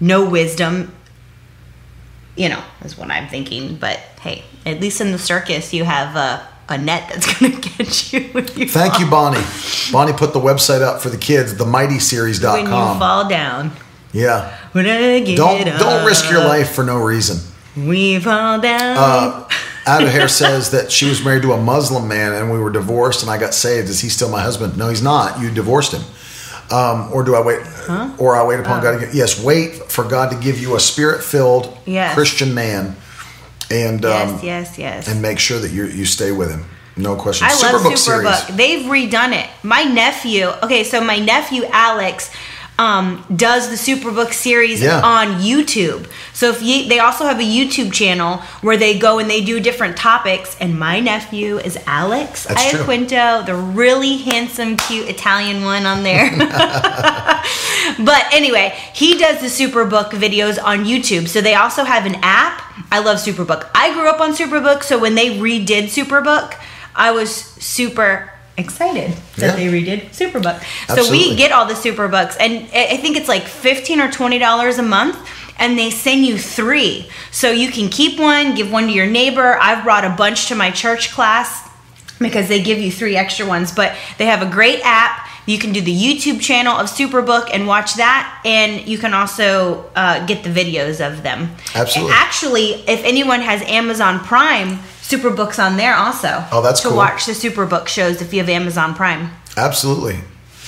no 0.00 0.28
wisdom 0.28 0.92
you 2.36 2.48
know 2.48 2.62
is 2.84 2.96
what 2.96 3.10
i'm 3.10 3.28
thinking 3.28 3.76
but 3.76 3.98
hey 4.22 4.44
at 4.64 4.80
least 4.80 5.00
in 5.00 5.12
the 5.12 5.18
circus 5.18 5.72
you 5.74 5.84
have 5.84 6.16
a, 6.16 6.46
a 6.70 6.78
net 6.78 7.08
that's 7.08 7.26
gonna 7.40 7.54
get 7.60 8.12
you 8.12 8.20
you 8.54 8.68
Thank 8.68 8.98
you, 9.00 9.06
Bonnie. 9.10 9.42
Bonnie 9.92 10.12
put 10.12 10.32
the 10.32 10.40
website 10.40 10.80
up 10.82 11.02
for 11.02 11.08
the 11.10 11.18
kids, 11.18 11.52
when 11.52 11.58
you 11.58 11.64
themightyseries.com. 11.98 12.98
fall 12.98 13.28
down 13.28 13.72
Yeah. 14.12 14.56
when 14.72 14.86
I 14.86 15.20
get 15.20 15.36
Don't 15.36 15.64
don't 15.78 16.04
risk 16.06 16.30
your 16.30 16.40
life 16.44 16.70
for 16.74 16.84
no 16.84 16.98
reason. 17.02 17.38
we 17.76 18.18
fall 18.20 18.60
down 18.60 18.96
Uh, 18.98 19.48
Out 19.86 20.02
of 20.02 20.10
Hair 20.10 20.28
says 20.28 20.70
that 20.70 20.92
she 20.92 21.08
was 21.08 21.24
married 21.24 21.42
to 21.42 21.52
a 21.54 21.60
Muslim 21.60 22.06
man 22.06 22.32
and 22.34 22.52
we 22.52 22.58
were 22.58 22.70
divorced 22.70 23.22
and 23.22 23.30
I 23.30 23.38
got 23.38 23.52
saved. 23.54 23.88
Is 23.88 24.00
he 24.00 24.08
still 24.08 24.28
my 24.28 24.40
husband? 24.42 24.76
No, 24.76 24.88
he's 24.88 25.02
not. 25.02 25.40
You 25.40 25.50
divorced 25.50 25.92
him. 25.92 26.02
Um, 26.70 27.10
or 27.12 27.22
do 27.24 27.34
I 27.34 27.40
wait? 27.42 27.60
Or 28.18 28.36
I 28.36 28.44
wait 28.46 28.60
upon 28.60 28.78
Oh. 28.80 28.82
God 28.82 28.92
to 28.92 29.06
give? 29.06 29.14
Yes, 29.14 29.42
wait 29.42 29.74
for 29.90 30.04
God 30.04 30.30
to 30.30 30.36
give 30.36 30.58
you 30.60 30.76
a 30.76 30.80
spirit-filled 30.80 31.76
Yes. 31.84 32.14
Christian 32.14 32.54
man, 32.54 32.96
and 33.70 34.04
um, 34.04 34.38
yes 34.42 34.42
yes 34.42 34.78
yes 34.78 35.08
and 35.08 35.20
make 35.20 35.38
sure 35.38 35.58
that 35.58 35.70
you 35.72 35.84
you 35.86 36.04
stay 36.06 36.32
with 36.32 36.50
him. 36.50 36.64
No 36.96 37.16
question. 37.16 37.46
I 37.50 37.54
love 37.54 37.60
Superbook 37.82 37.92
Superbook. 37.98 38.36
series. 38.46 38.56
They've 38.56 38.86
redone 38.86 39.32
it. 39.32 39.48
My 39.62 39.82
nephew, 39.82 40.46
okay, 40.62 40.84
so 40.84 41.00
my 41.02 41.18
nephew 41.18 41.64
Alex 41.72 42.30
um, 42.78 43.24
does 43.36 43.68
the 43.68 43.76
Superbook 43.76 44.32
series 44.32 44.80
Yeah. 44.82 45.00
on 45.04 45.40
YouTube. 45.40 46.06
So 46.32 46.50
if 46.50 46.62
you, 46.62 46.88
they 46.88 46.98
also 46.98 47.24
have 47.24 47.38
a 47.38 47.44
YouTube 47.44 47.92
channel 47.92 48.38
where 48.62 48.76
they 48.76 48.98
go 48.98 49.18
and 49.18 49.30
they 49.30 49.44
do 49.44 49.60
different 49.60 49.96
topics. 49.96 50.56
And 50.58 50.78
my 50.78 50.98
nephew 50.98 51.58
is 51.58 51.78
Alex 51.86 52.44
That's. 52.44 52.72
Iaquinto, 52.72 53.44
the 53.46 53.54
really 53.54 54.16
handsome, 54.18 54.76
cute 54.76 55.08
Italian 55.08 55.62
one 55.64 55.86
on 55.86 56.02
there. 56.02 56.30
but 57.98 58.24
anyway, 58.32 58.76
he 58.94 59.18
does 59.18 59.40
the 59.40 59.46
Superbook 59.48 60.10
videos 60.10 60.62
on 60.62 60.84
YouTube. 60.84 61.28
So 61.28 61.40
they 61.40 61.54
also 61.54 61.84
have 61.84 62.06
an 62.06 62.16
app. 62.22 62.62
I 62.90 62.98
love 63.00 63.18
Superbook. 63.18 63.68
I 63.74 63.92
grew 63.92 64.08
up 64.08 64.20
on 64.20 64.32
Superbook, 64.32 64.82
so 64.82 64.98
when 64.98 65.14
they 65.14 65.38
redid 65.38 65.84
Superbook, 65.84 66.54
I 66.94 67.10
was 67.12 67.30
super 67.34 68.31
excited 68.56 69.12
that 69.36 69.46
Yeah. 69.46 69.56
they 69.56 69.66
redid 69.66 70.10
Superbook. 70.10 70.62
So 70.94 71.10
we 71.10 71.34
get 71.36 71.52
all 71.52 71.66
the 71.66 71.74
Superbooks, 71.74 72.36
and 72.38 72.66
I 72.74 72.96
think 72.96 73.16
it's 73.16 73.28
like 73.28 73.44
fifteen 73.44 74.00
or 74.00 74.10
twenty 74.10 74.38
dollars 74.38 74.78
a 74.78 74.82
month. 74.82 75.16
And 75.58 75.78
they 75.78 75.90
send 75.90 76.26
you 76.26 76.38
three. 76.38 77.06
So 77.30 77.50
you 77.52 77.70
can 77.70 77.88
keep 77.88 78.18
one, 78.18 78.54
give 78.56 78.72
one 78.72 78.86
to 78.86 78.92
your 78.92 79.06
neighbor. 79.06 79.56
I've 79.60 79.84
brought 79.84 80.04
a 80.04 80.10
bunch 80.10 80.48
to 80.48 80.56
my 80.56 80.70
church 80.72 81.12
class 81.12 81.68
because 82.18 82.48
they 82.48 82.60
give 82.62 82.78
you 82.78 82.90
three 82.90 83.16
extra 83.16 83.46
ones. 83.46 83.70
But 83.70 83.94
they 84.18 84.26
have 84.26 84.42
a 84.42 84.50
great 84.50 84.80
app. 84.82 85.28
You 85.46 85.58
can 85.58 85.72
do 85.72 85.80
the 85.80 85.94
YouTube 85.94 86.40
channel 86.40 86.74
of 86.76 86.86
Superbook 86.88 87.50
and 87.52 87.66
watch 87.68 87.94
that, 87.94 88.40
and 88.44 88.88
you 88.88 88.96
can 88.98 89.12
also 89.14 89.84
uh, 89.94 90.24
get 90.26 90.42
the 90.42 90.50
videos 90.50 91.04
of 91.06 91.22
them. 91.22 91.54
Absolutely. 91.74 92.12
Actually, 92.14 92.68
if 92.88 93.04
anyone 93.04 93.40
has 93.40 93.60
Amazon 93.62 94.20
Prime, 94.20 94.78
Superbook's 95.12 95.58
on 95.58 95.76
there 95.76 95.94
also. 95.94 96.44
Oh, 96.50 96.62
that's 96.62 96.80
cool. 96.80 96.90
to 96.90 96.94
cool. 96.94 96.96
watch 96.96 97.26
the 97.26 97.32
Superbook 97.32 97.88
shows 97.88 98.22
if 98.22 98.32
you 98.32 98.40
have 98.40 98.48
Amazon 98.48 98.94
Prime. 98.94 99.30
Absolutely. 99.56 100.18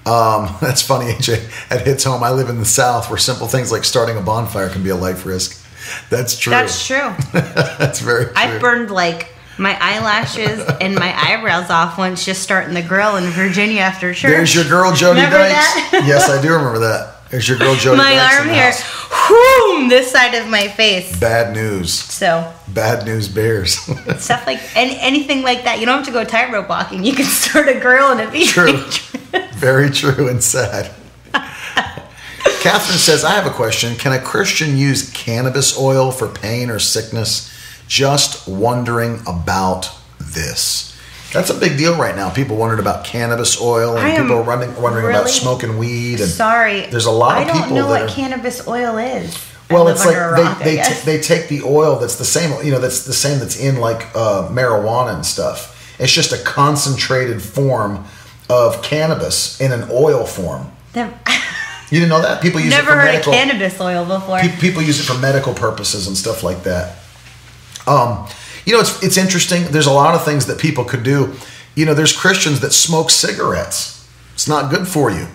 Um, 0.07 0.57
that's 0.61 0.81
funny, 0.81 1.13
AJ. 1.13 1.71
At 1.71 1.87
Hits 1.87 2.05
Home, 2.05 2.23
I 2.23 2.31
live 2.31 2.49
in 2.49 2.59
the 2.59 2.65
South 2.65 3.11
where 3.11 3.19
simple 3.19 3.47
things 3.47 3.71
like 3.71 3.85
starting 3.85 4.17
a 4.17 4.23
bonfire 4.23 4.71
can 4.71 4.83
be 4.83 4.89
a 4.89 4.97
life 4.97 5.27
risk. 5.27 5.58
That's 6.11 6.39
true. 6.39 6.51
That's 6.51 6.87
true. 6.87 7.15
That's 7.33 8.01
very 8.01 8.25
true. 8.27 8.35
I 8.37 8.59
burned 8.59 8.91
like 8.91 9.33
my 9.59 9.77
eyelashes 9.81 10.61
and 10.81 10.95
my 10.95 11.13
eyebrows 11.17 11.71
off 11.71 11.99
once 11.99 12.25
just 12.25 12.43
starting 12.43 12.75
the 12.75 12.83
grill 12.83 13.17
in 13.17 13.25
Virginia 13.25 13.81
after 13.81 14.15
church. 14.15 14.31
There's 14.31 14.55
your 14.55 14.65
girl 14.65 14.93
Jody 14.95 15.21
Remember 15.21 15.39
Dykes. 15.39 15.93
yes, 16.07 16.29
I 16.29 16.41
do 16.41 16.53
remember 16.53 16.79
that. 16.81 17.15
There's 17.31 17.47
your 17.47 17.59
girl 17.59 17.75
Jody 17.75 17.99
my 17.99 18.15
Dykes 18.15 18.39
arm 18.39 18.49
here, 18.49 18.73
whoom, 19.11 19.89
this 19.89 20.11
side 20.11 20.35
of 20.35 20.49
my 20.49 20.69
face. 20.69 21.19
Bad 21.19 21.55
news. 21.55 21.93
So 21.93 22.53
Bad 22.69 23.05
news 23.05 23.29
bears. 23.29 23.79
stuff 24.23 24.47
like 24.47 24.61
any, 24.77 24.99
anything 24.99 25.43
like 25.43 25.65
that. 25.65 25.81
You 25.81 25.87
don't 25.87 25.97
have 25.97 26.07
to 26.07 26.13
go 26.13 26.25
tightrope 26.25 26.69
walking. 26.69 27.05
You 27.05 27.13
can 27.15 27.27
start 27.27 27.69
a 27.69 27.79
grill 27.79 28.13
and 28.13 28.33
be 28.33 28.47
True. 28.47 28.83
Very 29.55 29.91
true 29.91 30.29
and 30.29 30.43
sad. 30.43 30.95
Catherine 32.63 32.99
says, 32.99 33.25
I 33.25 33.31
have 33.33 33.47
a 33.47 33.51
question. 33.55 33.95
Can 33.97 34.13
a 34.13 34.21
Christian 34.21 34.77
use 34.77 35.11
cannabis 35.13 35.79
oil 35.79 36.11
for 36.11 36.29
pain 36.29 36.71
or 36.71 36.79
sickness? 36.79 37.55
Just 37.87 38.47
wondering 38.49 39.21
about 39.27 39.91
this. 40.19 40.97
That's 41.33 41.51
a 41.51 41.55
big 41.55 41.77
deal 41.79 41.97
right 41.97 42.17
now. 42.17 42.31
People 42.31 42.57
wondering 42.57 42.81
about 42.81 43.05
cannabis 43.05 43.61
oil 43.61 43.97
and 43.97 44.17
people 44.17 44.37
are 44.37 44.43
running, 44.43 44.75
wondering 44.81 45.07
about 45.07 45.29
smoking 45.29 45.79
weed. 45.79 46.21
And 46.21 46.29
Sorry, 46.29 46.87
There's 46.87 47.07
a 47.07 47.11
lot 47.11 47.39
of 47.39 47.45
people. 47.45 47.61
I 47.61 47.65
don't 47.67 47.75
know 47.75 47.87
what 47.87 48.03
are- 48.03 48.09
cannabis 48.09 48.67
oil 48.67 48.97
is. 48.99 49.37
Well, 49.71 49.89
it's 49.89 50.07
like 50.07 50.17
rock, 50.17 50.59
they 50.61 50.77
they, 50.77 50.83
t- 50.83 51.01
they 51.05 51.21
take 51.21 51.49
the 51.49 51.61
oil 51.63 51.99
that's 51.99 52.17
the 52.17 52.25
same, 52.25 52.65
you 52.65 52.71
know, 52.73 52.79
that's 52.81 53.05
the 53.05 53.13
same 53.13 53.39
that's 53.39 53.61
in 53.61 53.77
like 53.77 54.07
uh, 54.17 54.49
marijuana 54.49 55.15
and 55.15 55.27
stuff. 55.27 55.95
It's 56.01 56.11
just 56.11 56.33
a 56.33 56.39
concentrated 56.43 57.43
form 57.43 58.07
of 58.49 58.83
cannabis 58.83 59.61
in 59.61 59.73
an 59.73 59.87
oil 59.91 60.25
form. 60.25 60.73
Them- 60.95 61.13
You 61.91 62.01
didn't 62.01 62.11
know 62.11 62.21
that? 62.23 62.43
People 62.43 62.61
use 62.61 62.71
Never 62.71 62.91
it 62.91 62.93
for 62.93 62.99
heard 62.99 63.05
medical. 63.07 63.33
of 63.33 63.39
cannabis 63.39 63.81
oil 63.81 64.05
before. 64.05 64.39
pe- 64.41 64.57
people 64.59 64.83
use 64.83 65.01
it 65.01 65.05
for 65.05 65.19
medical 65.19 65.55
purposes 65.55 66.07
and 66.07 66.17
stuff 66.17 66.43
like 66.43 66.63
that. 66.65 66.99
Um, 67.87 68.27
you 68.67 68.75
know, 68.75 68.81
it's 68.81 69.03
it's 69.03 69.17
interesting. 69.17 69.65
There's 69.71 69.87
a 69.87 69.93
lot 69.93 70.15
of 70.15 70.25
things 70.25 70.47
that 70.47 70.59
people 70.59 70.85
could 70.85 71.03
do. 71.03 71.35
You 71.75 71.87
know, 71.87 71.95
there's 71.95 72.15
Christians 72.15 72.61
that 72.61 72.73
smoke 72.73 73.11
cigarettes. 73.11 74.07
It's 74.35 74.47
not 74.49 74.71
good 74.71 74.87
for 74.87 75.11
you. 75.11 75.27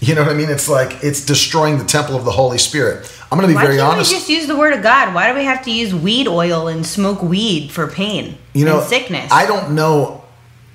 You 0.00 0.14
know 0.14 0.22
what 0.22 0.30
I 0.30 0.34
mean? 0.34 0.48
It's 0.50 0.68
like 0.68 1.02
it's 1.04 1.24
destroying 1.24 1.78
the 1.78 1.84
temple 1.84 2.16
of 2.16 2.24
the 2.24 2.30
Holy 2.32 2.58
Spirit. 2.58 3.12
I'm 3.30 3.38
going 3.38 3.48
to 3.48 3.52
be 3.52 3.54
Why 3.56 3.62
very 3.66 3.76
can't 3.78 3.92
honest. 3.92 4.10
we 4.12 4.18
just 4.18 4.28
use 4.30 4.46
the 4.46 4.56
word 4.56 4.72
of 4.72 4.82
God? 4.82 5.14
Why 5.14 5.30
do 5.30 5.36
we 5.38 5.44
have 5.44 5.62
to 5.64 5.70
use 5.70 5.94
weed 5.94 6.26
oil 6.26 6.66
and 6.68 6.86
smoke 6.86 7.22
weed 7.22 7.70
for 7.70 7.86
pain 7.86 8.38
you 8.54 8.64
know, 8.64 8.78
and 8.80 8.88
sickness? 8.88 9.30
I 9.30 9.44
don't 9.46 9.74
know 9.74 10.17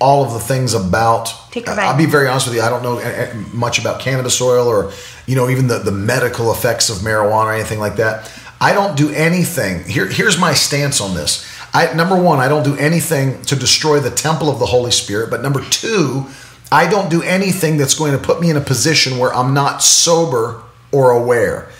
all 0.04 0.22
of 0.22 0.34
the 0.34 0.38
things 0.38 0.74
about. 0.74 1.34
I'll 1.66 1.96
be 1.96 2.04
very 2.04 2.28
honest 2.28 2.46
with 2.46 2.56
you. 2.56 2.62
I 2.62 2.68
don't 2.68 2.82
know 2.82 2.98
uh, 2.98 3.02
uh, 3.02 3.34
much 3.54 3.78
about 3.78 4.00
cannabis 4.00 4.38
oil 4.42 4.68
or, 4.68 4.92
you 5.26 5.34
know, 5.34 5.48
even 5.48 5.66
the, 5.66 5.78
the 5.78 5.92
medical 5.92 6.52
effects 6.52 6.90
of 6.90 6.98
marijuana 6.98 7.46
or 7.46 7.54
anything 7.54 7.78
like 7.78 7.96
that. 7.96 8.30
I 8.60 8.74
don't 8.74 8.96
do 8.96 9.10
anything. 9.10 9.82
Here, 9.84 10.06
here's 10.06 10.38
my 10.38 10.52
stance 10.52 11.00
on 11.00 11.14
this. 11.14 11.50
I, 11.72 11.92
number 11.94 12.20
one, 12.20 12.38
I 12.38 12.48
don't 12.48 12.64
do 12.64 12.76
anything 12.76 13.40
to 13.44 13.56
destroy 13.56 13.98
the 13.98 14.10
temple 14.10 14.50
of 14.50 14.58
the 14.58 14.66
Holy 14.66 14.90
Spirit. 14.90 15.30
But 15.30 15.40
number 15.40 15.64
two, 15.70 16.26
I 16.70 16.88
don't 16.88 17.10
do 17.10 17.22
anything 17.22 17.78
that's 17.78 17.94
going 17.94 18.12
to 18.12 18.18
put 18.18 18.40
me 18.40 18.50
in 18.50 18.56
a 18.56 18.60
position 18.60 19.18
where 19.18 19.34
I'm 19.34 19.54
not 19.54 19.82
sober 19.82 20.62
or 20.92 21.12
aware. 21.12 21.70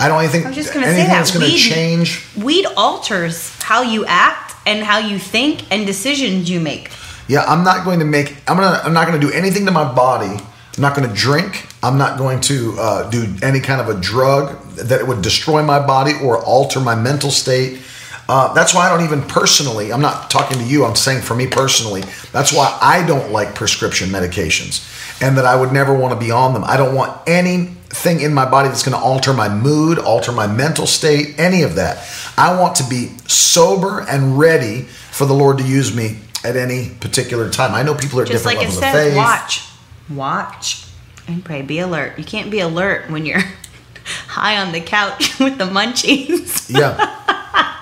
I 0.00 0.08
don't 0.08 0.20
anything, 0.20 0.44
I 0.44 0.48
was 0.48 0.56
just 0.56 0.74
going 0.74 0.84
to 0.84 0.90
say 0.90 1.00
anything 1.00 1.10
that 1.10 1.18
that's 1.18 1.36
going 1.36 1.50
to 1.50 1.56
change 1.56 2.26
weed 2.36 2.66
alters 2.76 3.56
how 3.62 3.82
you 3.82 4.04
act 4.06 4.54
and 4.66 4.84
how 4.84 4.98
you 4.98 5.18
think 5.18 5.70
and 5.72 5.86
decisions 5.86 6.50
you 6.50 6.60
make. 6.60 6.90
Yeah, 7.28 7.44
I'm 7.44 7.62
not 7.62 7.84
going 7.84 7.98
to 7.98 8.06
make. 8.06 8.36
I'm 8.48 8.56
gonna. 8.56 8.80
I'm 8.82 8.94
not 8.94 9.06
going 9.06 9.20
to 9.20 9.26
do 9.26 9.32
anything 9.32 9.66
to 9.66 9.70
my 9.70 9.92
body. 9.92 10.42
I'm 10.78 10.82
not 10.82 10.96
going 10.96 11.08
to 11.08 11.14
drink. 11.14 11.66
I'm 11.82 11.98
not 11.98 12.18
going 12.18 12.40
to 12.42 12.74
uh, 12.78 13.10
do 13.10 13.26
any 13.42 13.60
kind 13.60 13.80
of 13.80 13.88
a 13.88 14.00
drug 14.00 14.62
that 14.76 15.06
would 15.06 15.22
destroy 15.22 15.62
my 15.62 15.84
body 15.84 16.12
or 16.22 16.42
alter 16.42 16.80
my 16.80 16.94
mental 16.94 17.30
state. 17.30 17.82
Uh, 18.28 18.52
that's 18.54 18.74
why 18.74 18.86
I 18.86 18.96
don't 18.96 19.04
even 19.04 19.22
personally. 19.22 19.92
I'm 19.92 20.00
not 20.00 20.30
talking 20.30 20.58
to 20.58 20.64
you. 20.64 20.84
I'm 20.84 20.96
saying 20.96 21.22
for 21.22 21.34
me 21.34 21.46
personally. 21.46 22.02
That's 22.32 22.52
why 22.52 22.76
I 22.80 23.06
don't 23.06 23.32
like 23.32 23.54
prescription 23.54 24.08
medications, 24.08 25.22
and 25.22 25.36
that 25.36 25.44
I 25.44 25.56
would 25.56 25.72
never 25.72 25.94
want 25.94 26.18
to 26.18 26.24
be 26.24 26.30
on 26.30 26.54
them. 26.54 26.64
I 26.64 26.76
don't 26.76 26.94
want 26.94 27.20
anything 27.26 28.20
in 28.20 28.32
my 28.32 28.48
body 28.48 28.68
that's 28.68 28.82
going 28.82 28.96
to 28.96 29.02
alter 29.02 29.34
my 29.34 29.48
mood, 29.48 29.98
alter 29.98 30.32
my 30.32 30.46
mental 30.46 30.86
state, 30.86 31.38
any 31.38 31.62
of 31.62 31.74
that. 31.74 32.06
I 32.38 32.58
want 32.58 32.76
to 32.76 32.84
be 32.88 33.12
sober 33.26 34.00
and 34.00 34.38
ready 34.38 34.82
for 34.82 35.26
the 35.26 35.34
Lord 35.34 35.58
to 35.58 35.64
use 35.64 35.94
me 35.94 36.18
at 36.44 36.56
any 36.56 36.90
particular 37.00 37.50
time. 37.50 37.74
I 37.74 37.82
know 37.82 37.94
people 37.94 38.20
are 38.20 38.22
at 38.22 38.28
Just 38.28 38.44
different 38.44 38.58
like 38.58 38.66
it 38.68 38.74
levels 38.74 38.78
says, 38.80 39.06
of 39.06 39.12
faith. 39.12 39.16
watch, 39.16 39.62
watch, 40.10 40.84
and 41.26 41.44
pray. 41.44 41.62
Be 41.62 41.78
alert. 41.80 42.18
You 42.18 42.24
can't 42.24 42.50
be 42.50 42.60
alert 42.60 43.10
when 43.10 43.26
you're 43.26 43.40
high 44.28 44.56
on 44.58 44.72
the 44.72 44.80
couch 44.80 45.38
with 45.40 45.58
the 45.58 45.64
munchies. 45.64 46.70
Yeah, 46.70 46.96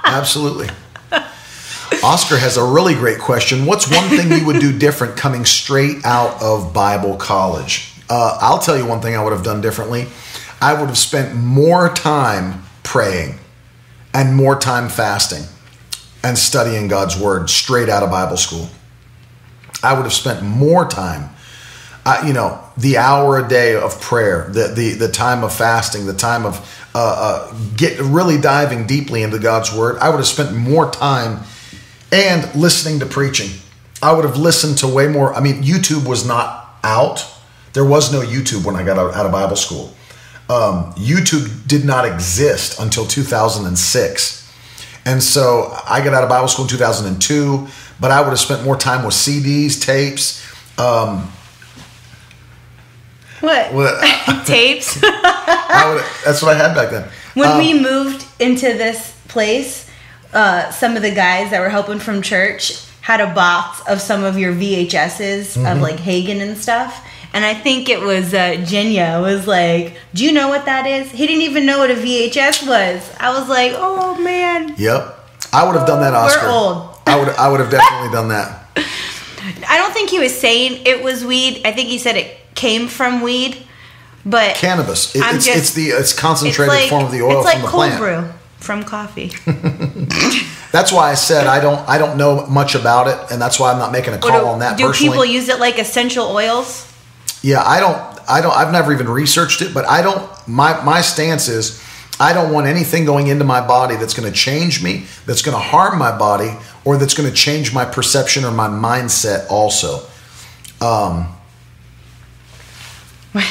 absolutely. 0.05 0.69
Oscar 2.03 2.37
has 2.37 2.57
a 2.57 2.65
really 2.65 2.95
great 2.95 3.19
question. 3.19 3.65
What's 3.67 3.91
one 3.91 4.09
thing 4.09 4.31
you 4.31 4.47
would 4.47 4.61
do 4.61 4.77
different 4.77 5.17
coming 5.17 5.45
straight 5.45 6.05
out 6.05 6.41
of 6.43 6.73
Bible 6.75 7.17
college? 7.17 7.93
Uh, 8.09 8.39
I'll 8.41 8.59
tell 8.59 8.77
you 8.77 8.87
one 8.87 9.01
thing 9.01 9.17
I 9.17 9.23
would 9.25 9.33
have 9.33 9.43
done 9.43 9.61
differently. 9.61 10.07
I 10.61 10.75
would 10.75 10.87
have 10.89 10.99
spent 10.99 11.35
more 11.35 11.89
time 11.93 12.63
praying 12.83 13.39
and 14.15 14.37
more 14.37 14.59
time 14.59 14.89
fasting 14.89 15.45
and 16.27 16.37
studying 16.37 16.89
God's 16.89 17.19
Word 17.19 17.49
straight 17.49 17.89
out 17.89 18.03
of 18.03 18.11
Bible 18.11 18.37
school. 18.37 18.69
I 19.83 19.93
would 19.95 20.03
have 20.03 20.13
spent 20.13 20.43
more 20.43 20.87
time 20.87 21.31
uh, 22.07 22.23
you 22.25 22.33
know, 22.33 22.63
the 22.77 22.99
hour 22.99 23.45
a 23.45 23.49
day 23.49 23.75
of 23.75 24.01
prayer, 24.01 24.49
the 24.51 24.69
the 24.69 24.93
the 24.93 25.09
time 25.09 25.43
of 25.43 25.53
fasting, 25.53 26.07
the 26.07 26.15
time 26.15 26.47
of 26.47 26.89
uh, 26.95 26.99
uh, 27.51 27.55
get 27.77 27.99
really 27.99 28.41
diving 28.41 28.87
deeply 28.87 29.25
into 29.25 29.41
God's 29.41 29.75
word. 29.75 29.99
I 29.99 30.09
would 30.09 30.19
have 30.19 30.27
spent 30.27 30.57
more 30.57 30.89
time 30.89 31.43
and 32.13 32.55
listening 32.55 33.01
to 33.01 33.07
preaching. 33.07 33.51
I 34.01 34.13
would 34.13 34.25
have 34.25 34.37
listened 34.37 34.79
to 34.79 34.87
way 34.87 35.09
more. 35.09 35.35
I 35.35 35.41
mean, 35.41 35.65
YouTube 35.65 36.09
was 36.09 36.25
not 36.25 36.79
out. 36.85 37.27
There 37.73 37.85
was 37.85 38.13
no 38.13 38.21
YouTube 38.21 38.65
when 38.65 38.77
I 38.77 38.85
got 38.85 38.99
out, 38.99 39.27
of 39.27 39.33
Bible 39.33 39.57
school. 39.57 39.93
Um, 40.49 40.93
YouTube 40.95 41.67
did 41.67 41.85
not 41.85 42.07
exist 42.07 42.79
until 42.79 43.05
2006. 43.05 44.46
And 45.07 45.23
so 45.23 45.73
I 45.89 46.03
got 46.05 46.13
out 46.13 46.23
of 46.25 46.29
Bible 46.29 46.49
school 46.49 46.65
in 46.67 46.69
2002, 46.71 47.67
but 48.01 48.11
I 48.11 48.21
would 48.21 48.29
have 48.31 48.39
spent 48.41 48.65
more 48.65 48.77
time 48.77 49.05
with 49.05 49.15
CDs, 49.15 49.81
tapes. 49.81 50.45
Um, 50.79 51.33
What? 53.41 53.73
what, 53.73 54.05
Tapes. 54.47 54.99
I 55.03 55.93
would, 55.95 56.05
that's 56.25 56.43
what 56.43 56.55
I 56.57 56.59
had 56.59 56.75
back 56.75 56.91
then. 56.91 57.09
When 57.35 57.49
Um, 57.51 57.59
we 57.59 57.79
moved 57.79 58.25
into 58.41 58.67
this 58.67 59.15
place, 59.29 59.89
uh, 60.33 60.71
some 60.71 60.97
of 60.97 61.03
the 61.03 61.11
guys 61.13 61.51
that 61.51 61.61
were 61.61 61.69
helping 61.69 61.99
from 61.99 62.23
church 62.23 62.83
had 63.03 63.21
a 63.21 63.33
box 63.35 63.81
of 63.89 64.01
some 64.01 64.25
of 64.25 64.37
your 64.39 64.53
VHSs 64.53 65.55
Mm-hmm. 65.57 65.67
of 65.67 65.81
like 65.81 65.97
Hagin 65.99 66.41
and 66.41 66.59
stuff. 66.59 67.07
And 67.37 67.45
I 67.45 67.53
think 67.53 67.91
it 67.91 68.01
was 68.01 68.33
uh, 68.33 68.57
Jenya 68.65 69.21
was 69.21 69.47
like, 69.47 69.99
"Do 70.15 70.25
you 70.25 70.33
know 70.33 70.49
what 70.49 70.65
that 70.65 70.87
is?" 70.87 71.11
He 71.11 71.27
didn't 71.27 71.43
even 71.43 71.67
know 71.67 71.79
what 71.81 71.91
a 71.91 71.95
VHS 71.95 72.67
was. 72.67 73.15
I 73.21 73.29
was 73.39 73.47
like, 73.47 73.73
"Oh 73.75 74.19
man." 74.23 74.75
Yep, 74.79 75.29
I 75.53 75.67
would 75.67 75.77
have 75.77 75.87
done 75.87 76.01
that, 76.01 76.15
Oscar. 76.15 76.47
We're 76.47 76.51
old. 76.51 76.99
I 77.05 77.19
would, 77.19 77.29
I 77.29 77.51
would 77.51 77.61
have 77.61 77.71
definitely 77.71 78.09
done 78.11 78.29
that. 78.29 78.71
I 79.69 79.77
don't 79.77 79.93
think 79.93 80.09
he 80.09 80.19
was 80.19 80.35
saying 80.35 80.87
it 80.87 81.05
was 81.05 81.27
weed. 81.27 81.61
I 81.67 81.73
think 81.73 81.91
he 81.91 81.99
said 81.99 82.17
it 82.17 82.39
came 82.55 82.89
from 82.89 83.21
weed, 83.21 83.67
but 84.25 84.57
Cannabis. 84.57 85.15
It- 85.15 85.19
it's, 85.23 85.45
just- 85.45 85.59
it's 85.59 85.75
the 85.75 85.89
it's 85.89 86.13
it's 86.13 86.19
concentrated 86.19 86.69
like 86.73 86.89
form 86.89 87.05
of 87.05 87.13
the 87.13 87.21
oil 87.21 87.37
it's 87.37 87.45
like 87.45 87.57
from 87.57 87.63
the 87.65 87.69
cold 87.69 87.91
plant. 87.91 88.01
brew 88.01 88.33
from 88.61 88.83
coffee. 88.83 89.33
That's 90.73 90.91
why 90.91 91.11
I 91.11 91.15
said 91.15 91.47
I 91.47 91.61
don't 91.61 91.87
I 91.87 91.99
don't 91.99 92.17
know 92.17 92.47
much 92.47 92.75
about 92.75 93.09
it, 93.09 93.31
and 93.31 93.41
that's 93.41 93.61
why 93.61 93.73
I'm 93.73 93.79
not 93.79 93.93
making 93.93 94.15
a 94.15 94.19
call 94.19 94.41
do, 94.41 94.47
on 94.47 94.59
that 94.61 94.77
do 94.77 94.87
personally. 94.87 95.11
people 95.11 95.25
use 95.25 95.49
it 95.51 95.61
like 95.61 95.79
essential 95.79 96.27
oils? 96.29 96.93
Yeah, 97.47 97.63
I 97.63 97.79
don't 97.79 97.97
I 98.29 98.41
don't 98.41 98.57
I've 98.57 98.73
never 98.73 98.93
even 98.93 99.09
researched 99.09 99.63
it, 99.63 99.73
but 99.73 99.85
I 99.89 100.03
don't 100.03 100.49
my 100.49 100.83
my 100.83 101.01
stance 101.01 101.47
is 101.47 101.81
I 102.19 102.33
don't 102.33 102.53
want 102.53 102.67
anything 102.67 103.05
going 103.05 103.29
into 103.29 103.45
my 103.45 103.65
body 103.65 103.95
that's 103.95 104.15
going 104.15 104.29
to 104.29 104.37
change 104.37 104.83
me, 104.83 105.05
that's 105.27 105.43
going 105.43 105.57
to 105.57 105.63
harm 105.63 105.97
my 105.97 106.17
body, 106.19 106.51
or 106.85 106.97
that's 106.97 107.15
going 107.15 107.29
to 107.29 107.35
change 107.35 107.73
my 107.73 107.85
perception 107.85 108.45
or 108.45 108.51
my 108.51 108.67
mindset 108.67 109.49
also. 109.49 110.09
Um, 110.81 111.33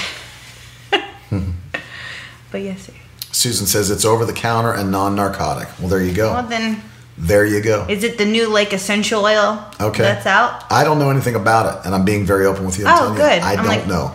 But 2.52 2.62
yes, 2.62 2.84
sir. 2.84 2.94
Susan 3.34 3.66
says 3.66 3.90
it's 3.90 4.06
over 4.06 4.24
the 4.24 4.32
counter 4.32 4.72
and 4.72 4.90
non-narcotic. 4.92 5.68
Well, 5.80 5.90
there 5.90 6.02
you 6.02 6.14
go. 6.14 6.32
Well 6.32 6.48
then, 6.48 6.82
There 7.18 7.46
you 7.46 7.62
go. 7.62 7.86
is 7.90 8.04
it 8.04 8.18
the 8.18 8.26
new 8.26 8.50
like 8.50 8.74
essential 8.74 9.24
oil? 9.24 9.64
Okay. 9.80 10.04
That's 10.04 10.26
out. 10.26 10.66
I 10.70 10.84
don't 10.84 11.00
know 11.00 11.10
anything 11.10 11.36
about 11.36 11.66
it, 11.74 11.86
and 11.86 11.96
I'm 11.96 12.04
being 12.04 12.26
very 12.26 12.46
open 12.46 12.66
with 12.66 12.78
you. 12.78 12.86
I'm 12.88 12.94
Oh, 12.94 12.98
telling 12.98 13.14
you, 13.14 13.20
good. 13.20 13.42
I 13.42 13.52
I'm 13.52 13.58
don't 13.58 13.68
like- 13.68 13.88
know. 13.88 14.14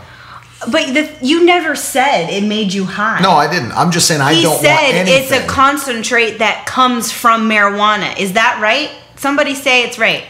But 0.71 0.93
the, 0.93 1.11
you 1.23 1.47
never 1.47 1.75
said 1.75 2.29
it 2.29 2.45
made 2.45 2.75
you 2.75 2.85
high. 2.85 3.21
No, 3.23 3.31
I 3.31 3.51
didn't. 3.51 3.73
I'm 3.73 3.91
just 3.91 4.07
saying 4.07 4.21
I 4.21 4.35
he 4.35 4.43
don't 4.43 4.51
want 4.53 4.63
said 4.63 5.09
it's 5.09 5.33
a 5.33 5.47
concentrate 5.47 6.41
that 6.41 6.67
comes 6.67 7.11
from 7.11 7.49
marijuana. 7.49 8.15
Is 8.19 8.35
that 8.35 8.59
right? 8.61 8.91
Somebody 9.17 9.55
say 9.55 9.85
it's 9.85 9.99
right. 9.99 10.25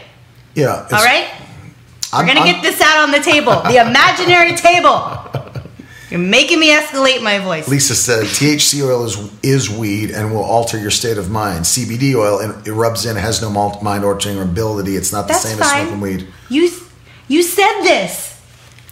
yeah. 0.55 0.85
it's- 0.85 0.93
All 0.93 1.03
right. 1.03 1.27
I'm- 2.13 2.25
We're 2.25 2.33
gonna 2.33 2.45
I'm- 2.45 2.53
get 2.53 2.61
this 2.63 2.79
out 2.79 2.99
on 3.03 3.11
the 3.11 3.19
table, 3.19 3.61
the 3.63 3.77
imaginary 3.85 4.55
table. 4.55 5.17
You're 6.11 6.19
making 6.19 6.59
me 6.59 6.71
escalate 6.71 7.23
my 7.23 7.39
voice. 7.39 7.69
Lisa 7.69 7.95
said 7.95 8.25
THC 8.25 8.85
oil 8.85 9.05
is 9.05 9.17
is 9.41 9.69
weed 9.69 10.11
and 10.11 10.31
will 10.33 10.43
alter 10.43 10.77
your 10.77 10.91
state 10.91 11.17
of 11.17 11.31
mind. 11.31 11.63
CBD 11.63 12.15
oil 12.15 12.39
and 12.39 12.67
it 12.67 12.73
rubs 12.73 13.05
in 13.05 13.15
has 13.15 13.41
no 13.41 13.49
mind 13.81 14.03
altering 14.03 14.37
ability. 14.39 14.97
It's 14.97 15.13
not 15.13 15.23
the 15.23 15.33
That's 15.33 15.43
same 15.43 15.57
fine. 15.57 15.67
as 15.67 15.87
smoking 15.87 16.01
weed. 16.01 16.27
You 16.49 16.69
you 17.29 17.41
said 17.41 17.81
this. 17.83 18.37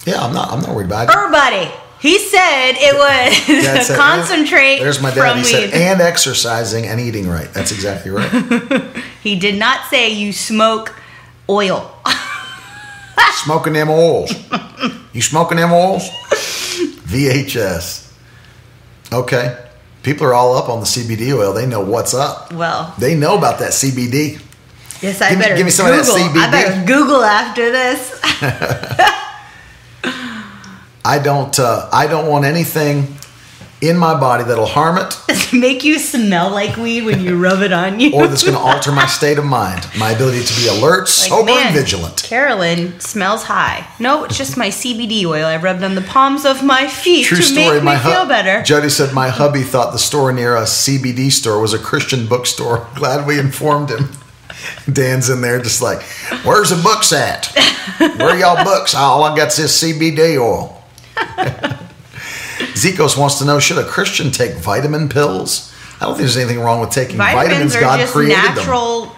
Yeah, 0.06 0.22
I'm 0.26 0.34
not. 0.34 0.50
I'm 0.52 0.62
not 0.62 0.74
worried 0.74 0.86
about 0.86 1.10
it. 1.10 1.16
Everybody. 1.16 1.70
He 2.00 2.18
said 2.18 2.72
it 2.78 2.96
was 2.96 3.48
Dad 3.66 3.84
said- 3.84 3.94
eh, 3.96 3.98
concentrate 3.98 4.80
There's 4.80 5.02
my 5.02 5.10
dad. 5.14 5.34
from 5.34 5.38
He 5.40 5.44
weed. 5.44 5.70
said, 5.72 5.74
and 5.74 6.00
exercising 6.00 6.86
and 6.88 7.02
eating 7.02 7.28
right. 7.28 7.54
That's 7.54 7.74
exactly 7.74 8.12
right. 8.12 8.32
he 9.22 9.38
did 9.38 9.60
not 9.60 9.90
say 9.90 10.10
you 10.10 10.32
smoke 10.32 10.96
oil. 11.50 11.94
smoking 13.44 13.74
them 13.74 13.90
oils. 13.90 14.32
You 15.12 15.22
smoking 15.22 15.58
them 15.58 15.74
oils? 15.74 16.08
VHS. 17.10 18.11
Okay. 19.11 19.57
People 20.03 20.27
are 20.27 20.34
all 20.34 20.56
up 20.56 20.69
on 20.69 20.80
the 20.80 20.86
CBD 20.86 21.34
oil. 21.38 21.53
They 21.53 21.65
know 21.65 21.81
what's 21.81 22.14
up. 22.14 22.53
Well, 22.53 22.94
They 22.98 23.15
know 23.15 23.38
about 23.38 23.60
that 23.60 23.72
CBD. 23.72 24.40
yes, 25.02 25.22
I 25.22 25.30
Give 25.30 25.38
me- 25.40 25.44
better 25.44 25.56
give 25.57 25.65
me 25.65 25.72
some 25.72 25.88
of 25.88 25.91
that 25.94 26.06
Google. 26.06 26.41
I 26.41 26.52
better 26.52 26.86
Google 26.86 27.23
after 27.23 27.72
this. 27.72 28.19
I 31.06 31.18
don't. 31.19 31.57
Uh, 31.57 31.90
I 31.91 32.07
don't 32.07 32.27
want 32.27 32.45
anything 32.45 33.15
in 33.82 33.98
my 33.98 34.20
body 34.20 34.44
that'll 34.44 34.66
harm 34.66 34.98
it 34.98 35.16
Make 35.54 35.84
you 35.84 35.98
smell 35.98 36.52
like 36.52 36.78
weed 36.78 37.04
when 37.06 37.22
you 37.22 37.36
rub 37.42 37.62
it 37.62 37.72
on 37.74 38.00
you. 38.00 38.12
or 38.14 38.28
that's 38.28 38.44
going 38.44 38.54
to 38.56 38.60
alter 38.60 38.92
my 38.92 39.08
state 39.08 39.40
of 39.40 39.46
mind, 39.46 39.88
my 39.98 40.12
ability 40.12 40.44
to 40.44 40.56
be 40.62 40.68
alert, 40.68 41.00
Like, 41.02 41.08
sober, 41.08 41.46
man, 41.46 41.68
and 41.68 41.76
vigilant. 41.76 42.22
Carolyn 42.24 43.00
smells 43.00 43.44
high. 43.44 43.88
No, 44.00 44.26
it's 44.26 44.38
just 44.38 44.58
my 44.58 44.68
CBD 44.68 45.26
oil 45.26 45.46
I 45.46 45.58
rubbed 45.58 45.82
on 45.84 45.96
the 45.96 46.02
palms 46.02 46.46
of 46.46 46.64
my 46.64 46.88
feet 46.88 47.26
True 47.26 47.38
to 47.38 47.44
story. 47.44 47.76
make 47.76 47.84
my 47.84 47.96
me 47.96 48.02
feel 48.14 48.26
better. 48.28 48.62
Jody 48.62 48.90
said 48.90 49.12
my 49.14 49.30
hubby 49.30 49.64
thought 49.64 49.92
the 49.92 49.98
store 50.00 50.32
near 50.32 50.56
a 50.56 50.64
CBD 50.64 51.32
store 51.32 51.60
was 51.60 51.74
a 51.74 51.80
Christian 51.80 52.28
bookstore. 52.28 52.88
Glad 52.96 53.26
we 53.26 53.40
informed 53.40 53.90
him. 53.90 54.10
Dan's 54.92 55.30
in 55.32 55.42
there 55.42 55.60
just 55.62 55.82
like, 55.82 56.02
where's 56.44 56.70
the 56.70 56.82
books 56.84 57.12
at? 57.12 57.48
Where 57.98 58.30
are 58.30 58.38
y'all 58.38 58.64
books? 58.64 58.94
All 58.94 59.24
I 59.24 59.36
got's 59.36 59.58
this 59.58 59.82
CBD 59.82 60.38
oil. 60.40 60.76
Zikos 62.80 63.18
wants 63.18 63.40
to 63.40 63.46
know: 63.46 63.60
Should 63.60 63.78
a 63.78 63.86
Christian 63.86 64.32
take 64.32 64.54
vitamin 64.56 65.10
pills? 65.10 65.74
I 66.00 66.06
don't 66.06 66.14
think 66.16 66.20
there's 66.20 66.38
anything 66.38 66.62
wrong 66.62 66.80
with 66.80 66.92
taking 66.92 67.18
vitamins. 67.18 67.74
Vitamins, 67.74 67.76
God 67.76 68.00
just 68.00 68.14
created 68.14 68.38
them. 68.38 68.56
natural, 68.56 69.16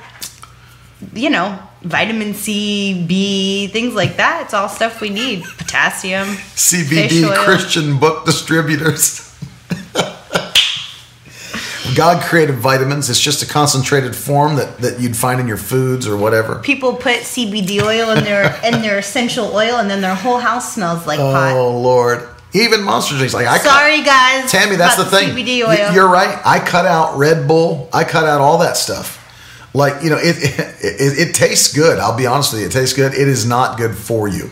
you 1.13 1.29
know, 1.29 1.59
vitamin 1.83 2.33
C, 2.33 3.05
B, 3.05 3.67
things 3.67 3.93
like 3.93 4.17
that. 4.17 4.41
It's 4.43 4.53
all 4.53 4.67
stuff 4.67 4.99
we 4.99 5.09
need. 5.09 5.43
Potassium. 5.43 6.27
CBD. 6.27 7.33
Christian 7.45 7.99
book 7.99 8.25
distributors. 8.25 9.27
God 11.95 12.23
created 12.23 12.55
vitamins. 12.55 13.09
It's 13.09 13.19
just 13.19 13.43
a 13.43 13.45
concentrated 13.45 14.15
form 14.15 14.55
that, 14.55 14.77
that 14.77 14.99
you'd 15.01 15.17
find 15.17 15.39
in 15.41 15.47
your 15.47 15.57
foods 15.57 16.07
or 16.07 16.15
whatever. 16.15 16.59
People 16.59 16.93
put 16.95 17.17
CBD 17.17 17.81
oil 17.81 18.11
in 18.11 18.23
their 18.23 18.57
in 18.63 18.81
their 18.81 18.97
essential 18.99 19.53
oil, 19.53 19.75
and 19.75 19.89
then 19.89 20.01
their 20.01 20.15
whole 20.15 20.39
house 20.39 20.73
smells 20.73 21.05
like 21.05 21.19
pot. 21.19 21.53
Oh 21.55 21.77
Lord! 21.77 22.27
Even 22.53 22.83
monster 22.83 23.15
drinks. 23.15 23.33
Like 23.33 23.47
I 23.47 23.57
cut- 23.57 23.65
Sorry, 23.67 24.01
guys. 24.03 24.51
Tammy, 24.51 24.75
that's 24.75 24.97
the 24.97 25.05
thing. 25.05 25.29
CBD 25.29 25.65
oil. 25.65 25.93
You're 25.93 26.09
right. 26.09 26.39
I 26.45 26.59
cut 26.59 26.85
out 26.85 27.17
Red 27.17 27.47
Bull. 27.47 27.89
I 27.93 28.03
cut 28.03 28.25
out 28.25 28.41
all 28.41 28.57
that 28.59 28.75
stuff. 28.77 29.17
Like 29.73 30.03
you 30.03 30.09
know, 30.09 30.17
it 30.17 30.35
it, 30.37 30.59
it 30.83 31.29
it 31.29 31.35
tastes 31.35 31.73
good. 31.73 31.97
I'll 31.99 32.17
be 32.17 32.25
honest 32.27 32.51
with 32.51 32.61
you. 32.61 32.67
It 32.67 32.71
tastes 32.73 32.93
good. 32.95 33.13
It 33.13 33.27
is 33.27 33.45
not 33.45 33.77
good 33.77 33.95
for 33.95 34.27
you. 34.27 34.51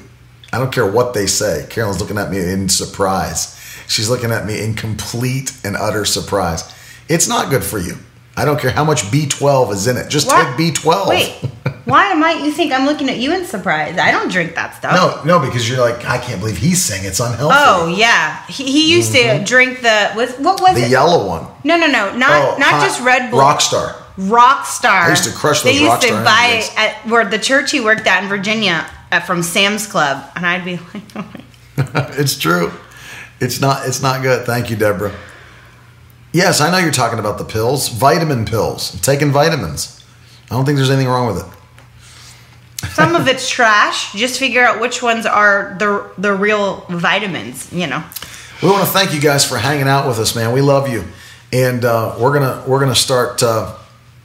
I 0.53 0.59
don't 0.59 0.71
care 0.71 0.89
what 0.89 1.13
they 1.13 1.27
say. 1.27 1.67
Carolyn's 1.69 1.99
looking 1.99 2.17
at 2.17 2.31
me 2.31 2.39
in 2.39 2.69
surprise. 2.69 3.55
She's 3.87 4.09
looking 4.09 4.31
at 4.31 4.45
me 4.45 4.63
in 4.63 4.75
complete 4.75 5.55
and 5.63 5.75
utter 5.75 6.05
surprise. 6.05 6.73
It's 7.09 7.27
not 7.27 7.49
good 7.49 7.63
for 7.63 7.79
you. 7.79 7.97
I 8.37 8.45
don't 8.45 8.59
care 8.59 8.71
how 8.71 8.85
much 8.85 9.01
B12 9.11 9.73
is 9.73 9.87
in 9.87 9.97
it. 9.97 10.09
Just 10.09 10.27
What? 10.27 10.57
take 10.57 10.73
B12. 10.75 11.07
Wait, 11.09 11.35
why 11.89 12.13
might 12.13 12.43
you 12.43 12.51
think 12.51 12.71
I'm 12.71 12.85
looking 12.85 13.09
at 13.09 13.17
you 13.17 13.33
in 13.33 13.45
surprise? 13.45 13.97
I 13.97 14.11
don't 14.11 14.31
drink 14.31 14.55
that 14.55 14.75
stuff. 14.75 14.93
No, 14.93 15.23
no, 15.39 15.45
because 15.45 15.67
you're 15.69 15.79
like, 15.79 16.05
I 16.05 16.17
can't 16.17 16.39
believe 16.39 16.57
he's 16.57 16.81
saying 16.81 17.05
it's 17.05 17.19
unhealthy. 17.19 17.55
Oh 17.57 17.87
yeah, 17.87 18.45
he, 18.47 18.63
he 18.71 18.91
used 18.93 19.11
to 19.13 19.43
drink 19.43 19.81
the 19.81 20.11
with 20.15 20.39
what 20.39 20.61
was 20.61 20.71
Mm-hmm. 20.71 20.79
the 20.81 20.85
it? 20.85 20.91
yellow 20.91 21.27
one. 21.27 21.47
No, 21.63 21.77
no, 21.77 21.87
no, 21.87 22.15
not 22.15 22.31
Oh, 22.31 22.57
not 22.57 22.71
hot- 22.71 22.83
just 22.83 23.01
Red 23.01 23.31
Bull. 23.31 23.39
Rockstar. 23.39 23.93
Rockstar. 24.17 24.89
I 25.05 25.09
used 25.09 25.23
to 25.25 25.31
crush 25.31 25.61
those 25.61 25.73
They 25.73 25.79
used 25.83 26.01
to 26.01 26.11
buy 26.23 26.59
it 26.61 26.77
at 26.77 27.05
where 27.07 27.23
the 27.25 27.39
church 27.39 27.71
he 27.71 27.79
worked 27.79 28.05
at 28.05 28.21
in 28.23 28.29
Virginia 28.29 28.85
uh, 29.11 29.19
from 29.21 29.41
Sam's 29.43 29.87
Club, 29.87 30.29
and 30.35 30.45
I'd 30.45 30.65
be 30.65 30.77
like, 30.93 31.03
oh 31.15 31.31
it's 32.17 32.37
true. 32.37 32.71
It's 33.39 33.61
not. 33.61 33.87
It's 33.87 34.01
not 34.01 34.21
good. 34.21 34.45
Thank 34.45 34.69
you, 34.69 34.75
Deborah. 34.75 35.15
Yes, 36.33 36.61
I 36.61 36.69
know 36.69 36.77
you're 36.77 36.91
talking 36.91 37.17
about 37.17 37.37
the 37.37 37.45
pills, 37.45 37.87
vitamin 37.89 38.45
pills. 38.45 38.99
Taking 39.01 39.31
vitamins. 39.31 40.03
I 40.51 40.55
don't 40.55 40.65
think 40.65 40.77
there's 40.77 40.89
anything 40.91 41.07
wrong 41.07 41.33
with 41.33 41.39
it. 41.45 41.58
Some 42.93 43.15
of 43.15 43.27
it's 43.27 43.49
trash. 43.49 44.13
Just 44.13 44.39
figure 44.39 44.63
out 44.63 44.79
which 44.79 45.03
ones 45.03 45.25
are 45.25 45.75
the 45.79 46.09
the 46.17 46.33
real 46.33 46.85
vitamins. 46.89 47.71
You 47.73 47.87
know. 47.87 48.03
We 48.61 48.69
want 48.69 48.85
to 48.85 48.91
thank 48.91 49.13
you 49.13 49.21
guys 49.21 49.45
for 49.45 49.57
hanging 49.57 49.87
out 49.87 50.07
with 50.07 50.19
us, 50.19 50.35
man. 50.35 50.51
We 50.51 50.61
love 50.61 50.89
you, 50.89 51.05
and 51.51 51.83
uh, 51.85 52.15
we're 52.19 52.33
gonna 52.33 52.63
we're 52.67 52.79
gonna 52.79 52.95
start 52.95 53.41
uh, 53.43 53.75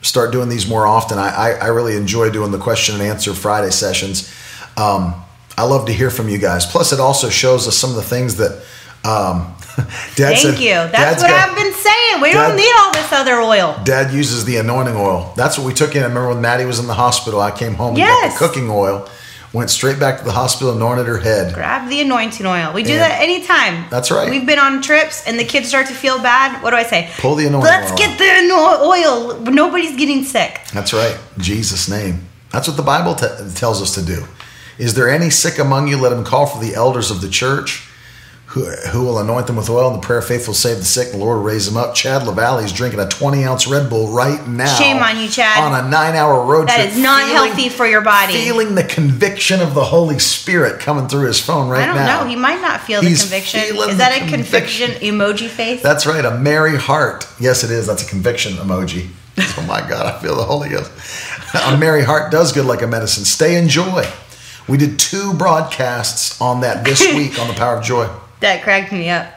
start 0.01 0.31
doing 0.31 0.49
these 0.49 0.67
more 0.67 0.87
often. 0.87 1.17
I, 1.17 1.29
I 1.29 1.51
I 1.51 1.67
really 1.67 1.95
enjoy 1.95 2.29
doing 2.29 2.51
the 2.51 2.57
question 2.57 2.95
and 2.95 3.03
answer 3.03 3.33
Friday 3.33 3.71
sessions. 3.71 4.33
Um, 4.77 5.15
I 5.57 5.63
love 5.63 5.85
to 5.87 5.93
hear 5.93 6.09
from 6.09 6.27
you 6.29 6.37
guys. 6.37 6.65
Plus, 6.65 6.91
it 6.91 6.99
also 6.99 7.29
shows 7.29 7.67
us 7.67 7.77
some 7.77 7.89
of 7.91 7.95
the 7.95 8.03
things 8.03 8.37
that. 8.37 8.63
Um, 9.03 9.54
Dad 10.15 10.15
Thank 10.15 10.37
said- 10.39 10.59
you. 10.59 10.73
That's 10.73 10.91
Dad's 10.91 11.21
what 11.23 11.29
got- 11.31 11.49
I've 11.49 11.55
been 11.55 11.73
saying. 11.73 12.21
We 12.21 12.31
Dad- 12.31 12.47
don't 12.47 12.55
need 12.57 12.71
all 12.79 12.93
this 12.93 13.11
other 13.11 13.39
oil. 13.41 13.79
Dad 13.83 14.13
uses 14.13 14.45
the 14.45 14.57
anointing 14.57 14.95
oil. 14.95 15.33
That's 15.35 15.57
what 15.57 15.67
we 15.67 15.73
took 15.73 15.95
in. 15.95 16.03
I 16.03 16.07
remember 16.07 16.29
when 16.29 16.41
Maddie 16.41 16.65
was 16.65 16.79
in 16.79 16.87
the 16.87 16.93
hospital. 16.93 17.41
I 17.41 17.51
came 17.51 17.73
home 17.75 17.89
and 17.89 17.97
got 17.97 18.05
Yes. 18.23 18.33
the 18.33 18.39
cooking 18.47 18.69
oil, 18.69 19.07
went 19.51 19.69
straight 19.69 19.99
back 19.99 20.19
to 20.19 20.23
the 20.23 20.31
hospital, 20.31 20.73
anointed 20.73 21.07
her 21.07 21.17
head. 21.17 21.53
Grab 21.53 21.89
the 21.89 21.99
anointing 22.01 22.45
oil. 22.45 22.71
We 22.73 22.83
do 22.83 22.93
And- 22.93 23.01
that 23.01 23.21
anytime. 23.21 23.85
That's 23.89 24.11
right. 24.11 24.29
We've 24.29 24.45
been 24.45 24.59
on 24.59 24.81
trips 24.81 25.23
and 25.27 25.37
the 25.37 25.45
kids 25.45 25.67
start 25.67 25.87
to 25.87 25.93
feel 25.93 26.19
bad. 26.19 26.61
What 26.63 26.71
do 26.71 26.77
I 26.77 26.83
say? 26.83 27.09
Pull 27.19 27.35
the 27.35 27.47
anointing 27.47 27.69
oil. 27.73 27.79
Let's 27.79 27.91
oil 27.91 27.97
get 27.97 28.17
the 28.17 28.53
oil. 28.53 29.39
Nobody's 29.51 29.95
getting 29.97 30.23
sick. 30.23 30.61
That's 30.73 30.93
right. 30.93 31.17
In 31.37 31.43
Jesus' 31.43 31.87
name. 31.89 32.27
That's 32.51 32.67
what 32.67 32.77
the 32.77 32.83
Bible 32.83 33.15
te- 33.15 33.27
tells 33.55 33.81
us 33.81 33.93
to 33.95 34.01
do. 34.01 34.25
Is 34.77 34.93
there 34.93 35.09
any 35.09 35.29
sick 35.29 35.57
among 35.59 35.87
you? 35.87 35.97
Let 35.97 36.11
him 36.13 36.23
call 36.23 36.45
for 36.45 36.63
the 36.63 36.75
elders 36.75 37.09
of 37.11 37.21
the 37.21 37.29
church, 37.29 37.87
who, 38.55 38.63
who 38.63 39.03
will 39.03 39.19
anoint 39.19 39.47
them 39.47 39.57
with 39.57 39.69
oil, 39.69 39.93
and 39.93 40.01
the 40.01 40.05
prayer 40.05 40.19
of 40.19 40.25
faith 40.25 40.47
will 40.47 40.53
save 40.53 40.77
the 40.77 40.85
sick. 40.85 41.11
And 41.11 41.19
the 41.19 41.25
Lord 41.25 41.39
will 41.39 41.43
raise 41.43 41.65
them 41.65 41.75
up. 41.75 41.93
Chad 41.93 42.25
LaValle 42.25 42.63
is 42.63 42.71
drinking 42.71 43.01
a 43.01 43.05
20 43.05 43.43
ounce 43.43 43.67
Red 43.67 43.89
Bull 43.89 44.07
right 44.13 44.47
now. 44.47 44.73
Shame 44.77 45.03
on 45.03 45.19
you, 45.19 45.27
Chad. 45.27 45.61
On 45.61 45.85
a 45.85 45.89
nine 45.89 46.15
hour 46.15 46.45
road 46.45 46.69
That 46.69 46.75
trip. 46.75 46.87
That 46.87 46.95
is 46.95 47.03
not 47.03 47.25
feeling- 47.25 47.35
healthy 47.35 47.67
for 47.67 47.85
your 47.85 47.99
body. 47.99 48.31
Feeling 48.31 48.75
the 48.75 48.85
conviction 48.85 49.59
of 49.59 49.73
the 49.73 49.83
Holy 49.83 50.19
Spirit 50.19 50.79
coming 50.79 51.09
through 51.09 51.25
his 51.25 51.37
phone 51.37 51.67
right 51.67 51.79
now. 51.79 51.83
I 51.83 51.85
don't 51.87 51.95
now. 52.05 52.23
know. 52.23 52.29
He 52.29 52.37
might 52.37 52.61
not 52.61 52.79
feel 52.79 53.01
He's 53.01 53.29
the 53.29 53.35
conviction. 53.35 53.59
Is 53.89 53.97
that 53.97 54.21
a 54.21 54.25
conviction 54.29 54.91
emoji 55.01 55.49
face? 55.49 55.83
That's 55.83 56.05
right, 56.05 56.23
a 56.23 56.31
merry 56.31 56.77
heart. 56.77 57.27
Yes, 57.37 57.65
it 57.65 57.71
is. 57.71 57.87
That's 57.87 58.03
a 58.03 58.09
conviction 58.09 58.53
emoji. 58.53 59.09
Oh 59.37 59.65
my 59.67 59.81
God, 59.81 60.05
I 60.05 60.17
feel 60.21 60.37
the 60.37 60.43
Holy 60.45 60.69
Ghost. 60.69 60.91
A 61.53 61.75
merry 61.77 62.03
heart 62.05 62.31
does 62.31 62.53
good 62.53 62.65
like 62.65 62.81
a 62.81 62.87
medicine. 62.87 63.25
Stay 63.25 63.57
in 63.57 63.67
joy. 63.67 64.09
We 64.65 64.77
did 64.77 64.97
two 64.97 65.33
broadcasts 65.33 66.39
on 66.39 66.61
that 66.61 66.85
this 66.85 67.01
week 67.15 67.37
on 67.37 67.49
the 67.49 67.53
power 67.53 67.75
of 67.75 67.83
joy. 67.83 68.07
That 68.41 68.63
cracked 68.63 68.91
me 68.91 69.09
up. 69.09 69.27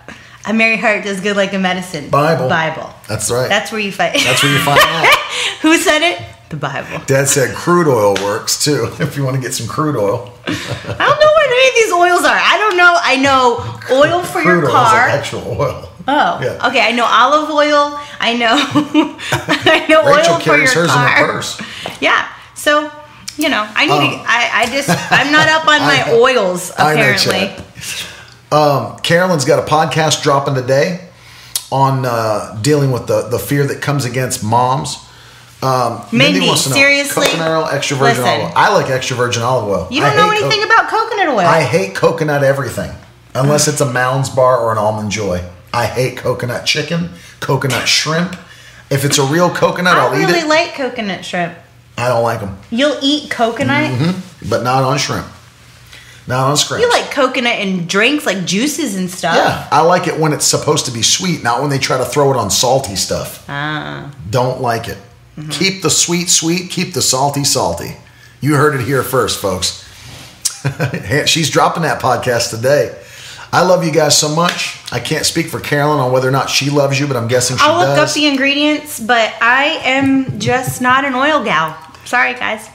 A 0.46 0.52
merry 0.52 0.76
heart 0.76 1.04
does 1.04 1.20
good 1.20 1.36
like 1.36 1.52
a 1.52 1.58
medicine. 1.58 2.08
Bible. 2.10 2.48
Bible. 2.48 2.90
That's 3.08 3.30
right. 3.30 3.48
That's 3.48 3.70
where 3.70 3.80
you 3.80 3.92
fight. 3.92 4.14
That's 4.14 4.42
where 4.42 4.52
you 4.52 4.58
find 4.60 4.80
out. 4.82 5.06
Who 5.62 5.76
said 5.76 6.02
it? 6.02 6.22
The 6.48 6.56
Bible. 6.56 7.04
Dad 7.04 7.28
said 7.28 7.54
crude 7.54 7.86
oil 7.88 8.14
works 8.24 8.62
too. 8.64 8.88
If 9.00 9.16
you 9.16 9.24
want 9.24 9.36
to 9.36 9.42
get 9.42 9.52
some 9.52 9.66
crude 9.68 9.96
oil, 9.96 10.32
I 10.46 10.52
don't 10.96 11.20
know 11.20 11.32
what 11.36 11.46
any 11.46 11.68
of 11.68 11.74
these 11.74 11.92
oils 11.92 12.24
are. 12.24 12.38
I 12.40 12.56
don't 12.58 12.76
know. 12.78 12.96
I 13.02 13.16
know 13.16 13.94
oil 13.94 14.22
for 14.24 14.40
crude 14.40 14.62
your 14.62 14.70
car. 14.70 15.08
actual 15.08 15.60
oil. 15.60 15.90
Oh, 16.10 16.40
Yeah. 16.42 16.66
okay. 16.68 16.80
I 16.80 16.92
know 16.92 17.04
olive 17.04 17.50
oil. 17.50 18.00
I 18.18 18.32
know. 18.34 18.56
I 19.32 19.84
know 19.90 20.04
Rachel 20.06 20.34
oil 20.34 20.40
for 20.40 20.48
your 20.48 20.56
carries 20.56 20.72
hers 20.72 20.84
in 20.88 20.90
car. 20.96 21.08
her 21.08 21.26
purse. 21.32 21.60
Yeah. 22.00 22.26
So, 22.54 22.90
you 23.36 23.50
know, 23.50 23.68
I 23.74 23.84
need 23.84 23.92
Um, 23.92 24.10
to. 24.12 24.24
I, 24.26 24.50
I 24.62 24.66
just. 24.72 24.88
I'm 24.88 25.30
not 25.30 25.48
up 25.48 25.68
on 25.68 25.80
my 25.82 26.02
I 26.06 26.14
oils. 26.14 26.70
Apparently. 26.78 27.52
Um, 28.50 28.98
Carolyn's 29.00 29.44
got 29.44 29.58
a 29.58 29.70
podcast 29.70 30.22
dropping 30.22 30.54
today 30.54 31.06
on 31.70 32.04
uh, 32.06 32.58
dealing 32.62 32.92
with 32.92 33.06
the, 33.06 33.22
the 33.28 33.38
fear 33.38 33.66
that 33.66 33.82
comes 33.82 34.04
against 34.04 34.42
moms. 34.42 34.96
Um, 35.60 36.02
Mindy, 36.12 36.46
wants 36.46 36.62
to 36.64 36.70
know, 36.70 36.76
seriously? 36.76 37.26
coconut 37.26 37.48
oil, 37.50 37.66
extra 37.66 37.96
virgin 37.96 38.22
Listen. 38.22 38.40
olive 38.40 38.46
oil. 38.46 38.52
I 38.56 38.72
like 38.74 38.90
extra 38.90 39.16
virgin 39.16 39.42
olive 39.42 39.68
oil. 39.68 39.88
You 39.90 40.00
don't 40.00 40.16
know 40.16 40.30
hate 40.30 40.40
co- 40.40 40.46
anything 40.46 40.64
about 40.64 40.88
coconut 40.88 41.28
oil. 41.28 41.38
I 41.40 41.62
hate 41.62 41.94
coconut 41.96 42.44
everything, 42.44 42.92
unless 43.34 43.66
it's 43.68 43.80
a 43.80 43.92
Mounds 43.92 44.30
bar 44.30 44.56
or 44.58 44.70
an 44.72 44.78
almond 44.78 45.10
joy. 45.10 45.42
I 45.74 45.86
hate 45.86 46.16
coconut 46.16 46.64
chicken, 46.64 47.10
coconut 47.40 47.88
shrimp. 47.88 48.36
If 48.88 49.04
it's 49.04 49.18
a 49.18 49.24
real 49.24 49.50
coconut, 49.50 49.96
I 49.96 50.06
I'll 50.06 50.14
eat 50.14 50.20
it. 50.20 50.24
I 50.24 50.26
really 50.28 50.40
it. 50.40 50.46
like 50.48 50.74
coconut 50.74 51.24
shrimp. 51.24 51.54
I 51.98 52.06
don't 52.08 52.22
like 52.22 52.38
them, 52.40 52.56
You'll 52.70 52.96
eat 53.02 53.28
coconut. 53.28 54.14
but 54.48 54.62
not 54.62 54.84
on 54.84 54.96
shrimp. 54.96 55.26
Not 56.28 56.50
on 56.50 56.56
scrambles. 56.58 56.92
You 56.92 57.00
like 57.00 57.10
coconut 57.10 57.54
and 57.54 57.88
drinks, 57.88 58.26
like 58.26 58.44
juices 58.44 58.96
and 58.96 59.10
stuff. 59.10 59.34
Yeah, 59.34 59.66
I 59.72 59.80
like 59.80 60.06
it 60.06 60.20
when 60.20 60.34
it's 60.34 60.44
supposed 60.44 60.84
to 60.84 60.92
be 60.92 61.00
sweet, 61.00 61.42
not 61.42 61.62
when 61.62 61.70
they 61.70 61.78
try 61.78 61.96
to 61.96 62.04
throw 62.04 62.30
it 62.30 62.36
on 62.36 62.50
salty 62.50 62.96
stuff. 62.96 63.46
Ah. 63.48 64.14
Don't 64.28 64.60
like 64.60 64.88
it. 64.88 64.98
Mm-hmm. 65.38 65.50
Keep 65.50 65.82
the 65.82 65.88
sweet 65.88 66.28
sweet, 66.28 66.70
keep 66.70 66.92
the 66.92 67.00
salty 67.00 67.44
salty. 67.44 67.96
You 68.42 68.56
heard 68.56 68.78
it 68.78 68.84
here 68.86 69.02
first, 69.02 69.40
folks. 69.40 69.84
She's 71.26 71.48
dropping 71.48 71.84
that 71.84 72.00
podcast 72.02 72.50
today. 72.50 72.94
I 73.50 73.62
love 73.62 73.82
you 73.82 73.90
guys 73.90 74.16
so 74.18 74.28
much. 74.34 74.78
I 74.92 75.00
can't 75.00 75.24
speak 75.24 75.46
for 75.46 75.58
Carolyn 75.60 75.98
on 75.98 76.12
whether 76.12 76.28
or 76.28 76.32
not 76.32 76.50
she 76.50 76.68
loves 76.68 77.00
you, 77.00 77.06
but 77.06 77.16
I'm 77.16 77.28
guessing 77.28 77.56
she 77.56 77.62
I'll 77.64 77.78
look 77.78 77.96
does. 77.96 78.10
up 78.10 78.14
the 78.14 78.26
ingredients, 78.26 79.00
but 79.00 79.32
I 79.40 79.80
am 79.84 80.38
just 80.38 80.82
not 80.82 81.06
an 81.06 81.14
oil 81.14 81.42
gal. 81.42 81.74
Sorry, 82.04 82.34
guys. 82.34 82.68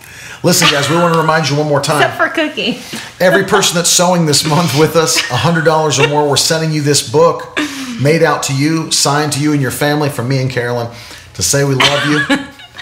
Listen, 0.44 0.68
guys, 0.70 0.90
we 0.90 0.98
want 0.98 1.14
to 1.14 1.20
remind 1.20 1.50
you 1.50 1.56
one 1.58 1.68
more 1.68 1.80
time. 1.82 2.02
Except 2.02 2.18
for 2.18 2.28
cooking. 2.30 2.76
Every 3.22 3.46
person 3.46 3.76
that's 3.78 3.90
sowing 3.90 4.26
this 4.26 4.46
month 4.46 4.78
with 4.78 4.98
us, 4.98 5.22
$100 5.22 6.04
or 6.04 6.08
more, 6.10 6.30
we're 6.30 6.36
sending 6.36 6.72
you 6.72 6.82
this 6.82 7.10
book 7.10 7.58
made 8.02 8.24
out 8.24 8.44
to 8.44 8.56
you, 8.56 8.92
signed 8.92 9.32
to 9.34 9.40
you 9.40 9.54
and 9.54 9.62
your 9.62 9.72
family 9.72 10.10
from 10.10 10.28
me 10.28 10.40
and 10.42 10.52
Carolyn 10.52 10.94
to 11.36 11.44
say 11.44 11.64
we 11.64 11.76
love 11.76 12.06
you. 12.10 12.20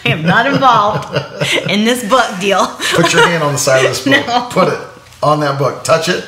I 0.03 0.09
am 0.09 0.23
not 0.23 0.47
involved 0.47 1.13
in 1.69 1.85
this 1.85 2.07
book 2.09 2.25
deal. 2.39 2.65
Put 2.95 3.13
your 3.13 3.27
hand 3.27 3.43
on 3.43 3.53
the 3.53 3.59
side 3.59 3.85
of 3.85 3.91
this 3.91 4.03
book. 4.03 4.25
No. 4.27 4.49
Put 4.51 4.67
it 4.69 4.79
on 5.21 5.39
that 5.41 5.59
book. 5.59 5.83
Touch 5.83 6.09
it. 6.09 6.25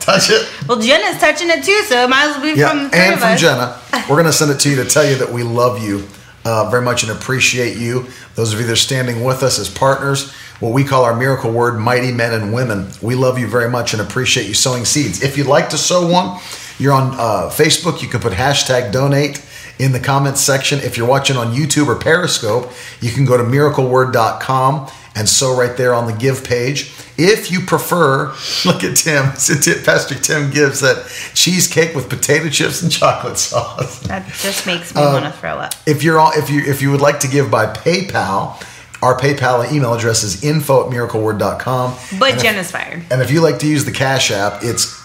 Touch 0.00 0.30
it. 0.30 0.48
Well, 0.66 0.80
Jenna's 0.80 1.20
touching 1.20 1.48
it 1.50 1.62
too, 1.64 1.80
so 1.84 2.02
it 2.02 2.08
might 2.10 2.24
as 2.30 2.36
well 2.36 2.52
be 2.54 2.58
Yeah, 2.58 2.70
from 2.70 2.82
the 2.84 2.88
three 2.90 2.98
and 2.98 3.14
of 3.14 3.20
from 3.20 3.28
us. 3.32 3.40
Jenna. 3.40 3.80
We're 4.08 4.16
going 4.16 4.24
to 4.26 4.32
send 4.32 4.50
it 4.50 4.58
to 4.60 4.70
you 4.70 4.76
to 4.82 4.84
tell 4.84 5.08
you 5.08 5.14
that 5.16 5.30
we 5.30 5.44
love 5.44 5.80
you 5.80 6.08
uh, 6.44 6.70
very 6.70 6.82
much 6.82 7.02
and 7.02 7.12
appreciate 7.12 7.76
you. 7.76 8.06
Those 8.34 8.52
of 8.52 8.60
you 8.60 8.66
that 8.66 8.72
are 8.72 8.76
standing 8.76 9.24
with 9.24 9.42
us 9.42 9.58
as 9.58 9.68
partners, 9.68 10.32
what 10.60 10.72
we 10.72 10.84
call 10.84 11.04
our 11.04 11.14
miracle 11.14 11.52
word, 11.52 11.78
mighty 11.78 12.12
men 12.12 12.32
and 12.32 12.52
women. 12.52 12.88
We 13.02 13.14
love 13.14 13.38
you 13.38 13.46
very 13.46 13.70
much 13.70 13.92
and 13.92 14.02
appreciate 14.02 14.46
you 14.46 14.54
sowing 14.54 14.84
seeds. 14.84 15.22
If 15.22 15.36
you'd 15.36 15.46
like 15.46 15.70
to 15.70 15.78
sow 15.78 16.08
one, 16.08 16.40
you're 16.78 16.92
on 16.92 17.14
uh, 17.14 17.50
Facebook. 17.50 18.02
You 18.02 18.08
can 18.08 18.20
put 18.20 18.32
hashtag 18.32 18.92
donate 18.92 19.44
in 19.78 19.92
the 19.92 20.00
comments 20.00 20.40
section. 20.40 20.78
If 20.80 20.96
you're 20.96 21.06
watching 21.08 21.36
on 21.36 21.54
YouTube 21.54 21.86
or 21.88 21.96
Periscope, 21.96 22.70
you 23.00 23.10
can 23.12 23.24
go 23.24 23.36
to 23.36 23.42
miracleword.com 23.44 24.90
and 25.14 25.28
sow 25.28 25.56
right 25.56 25.76
there 25.76 25.94
on 25.94 26.06
the 26.06 26.12
give 26.12 26.44
page. 26.44 26.92
If 27.16 27.50
you 27.50 27.60
prefer, 27.60 28.28
look 28.64 28.84
at 28.84 28.96
Tim. 28.96 29.24
Pastor 29.84 30.14
Tim 30.14 30.50
gives 30.50 30.80
that 30.80 31.06
cheesecake 31.34 31.94
with 31.94 32.08
potato 32.08 32.48
chips 32.48 32.82
and 32.82 32.90
chocolate 32.92 33.38
sauce. 33.38 34.02
That 34.08 34.26
just 34.26 34.66
makes 34.66 34.94
me 34.94 35.00
Uh, 35.02 35.12
want 35.12 35.24
to 35.24 35.32
throw 35.32 35.58
up. 35.58 35.72
If 35.86 36.02
you're 36.04 36.18
all, 36.20 36.32
if 36.34 36.48
you 36.50 36.60
if 36.62 36.80
you 36.82 36.90
would 36.92 37.00
like 37.00 37.20
to 37.20 37.28
give 37.28 37.50
by 37.50 37.66
PayPal, 37.66 38.62
our 39.02 39.18
PayPal 39.18 39.70
email 39.72 39.94
address 39.94 40.22
is 40.22 40.42
info 40.44 40.84
at 40.86 40.92
miracleword.com. 40.92 41.94
But 42.18 42.30
and 42.30 42.36
if, 42.38 42.42
Jenna's 42.42 42.70
fired. 42.70 43.04
and 43.10 43.20
if 43.22 43.30
you 43.30 43.40
like 43.40 43.58
to 43.60 43.66
use 43.66 43.84
the 43.84 43.92
Cash 43.92 44.30
App, 44.30 44.60
it's 44.62 44.96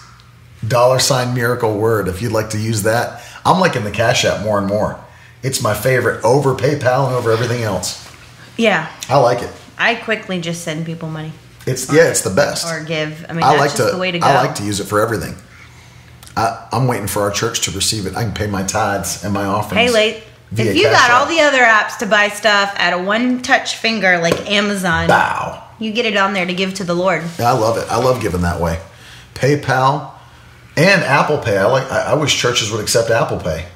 dollar 0.66 0.98
sign 0.98 1.34
miracle 1.34 1.76
word. 1.76 2.08
If 2.08 2.22
you'd 2.22 2.32
like 2.32 2.50
to 2.50 2.58
use 2.58 2.82
that, 2.84 3.22
I'm 3.44 3.60
liking 3.60 3.84
the 3.84 3.90
Cash 3.90 4.24
App 4.24 4.42
more 4.42 4.58
and 4.58 4.66
more. 4.66 5.02
It's 5.42 5.62
my 5.62 5.74
favorite 5.74 6.24
over 6.24 6.54
PayPal 6.54 7.06
and 7.06 7.14
over 7.14 7.30
everything 7.30 7.62
else. 7.62 8.10
Yeah, 8.56 8.90
I 9.08 9.18
like 9.18 9.42
it. 9.42 9.50
I 9.76 9.96
quickly 9.96 10.40
just 10.40 10.62
send 10.62 10.86
people 10.86 11.08
money 11.08 11.32
It's 11.66 11.92
yeah, 11.92 12.08
it's 12.08 12.22
the 12.22 12.30
best. 12.30 12.66
or 12.66 12.84
give. 12.84 13.26
I 13.28 13.32
mean, 13.32 13.42
I 13.42 13.56
that's 13.56 13.78
like 13.78 13.88
to. 13.88 13.92
the 13.92 13.98
way 14.00 14.10
to 14.12 14.18
go. 14.18 14.26
I 14.26 14.34
like 14.34 14.54
to 14.56 14.64
use 14.64 14.80
it 14.80 14.84
for 14.84 15.00
everything. 15.00 15.34
I, 16.36 16.68
I'm 16.72 16.86
waiting 16.88 17.06
for 17.06 17.22
our 17.22 17.30
church 17.30 17.60
to 17.62 17.70
receive 17.72 18.06
it. 18.06 18.16
I 18.16 18.22
can 18.22 18.32
pay 18.32 18.46
my 18.46 18.62
tithes 18.62 19.22
and 19.24 19.34
my 19.34 19.44
offerings. 19.44 19.90
Hey, 19.90 19.94
late. 19.94 20.22
If 20.56 20.76
you 20.76 20.84
got 20.84 21.10
all 21.10 21.26
the 21.26 21.40
other 21.40 21.62
apps 21.62 21.98
to 21.98 22.06
buy 22.06 22.28
stuff 22.28 22.72
at 22.76 22.92
a 22.92 23.02
one-touch 23.02 23.76
finger 23.76 24.18
like 24.18 24.48
Amazon, 24.48 25.08
bow. 25.08 25.64
you 25.80 25.90
get 25.92 26.06
it 26.06 26.16
on 26.16 26.32
there 26.32 26.46
to 26.46 26.54
give 26.54 26.74
to 26.74 26.84
the 26.84 26.94
Lord. 26.94 27.24
Yeah, 27.38 27.52
I 27.52 27.58
love 27.58 27.76
it. 27.76 27.86
I 27.90 27.96
love 27.96 28.22
giving 28.22 28.42
that 28.42 28.60
way. 28.60 28.80
PayPal 29.34 30.12
and 30.76 31.02
Apple 31.02 31.38
Pay. 31.38 31.56
I 31.58 31.66
like. 31.66 31.90
I, 31.90 32.12
I 32.12 32.14
wish 32.14 32.36
churches 32.36 32.70
would 32.70 32.80
accept 32.80 33.10
Apple 33.10 33.38
Pay. 33.38 33.66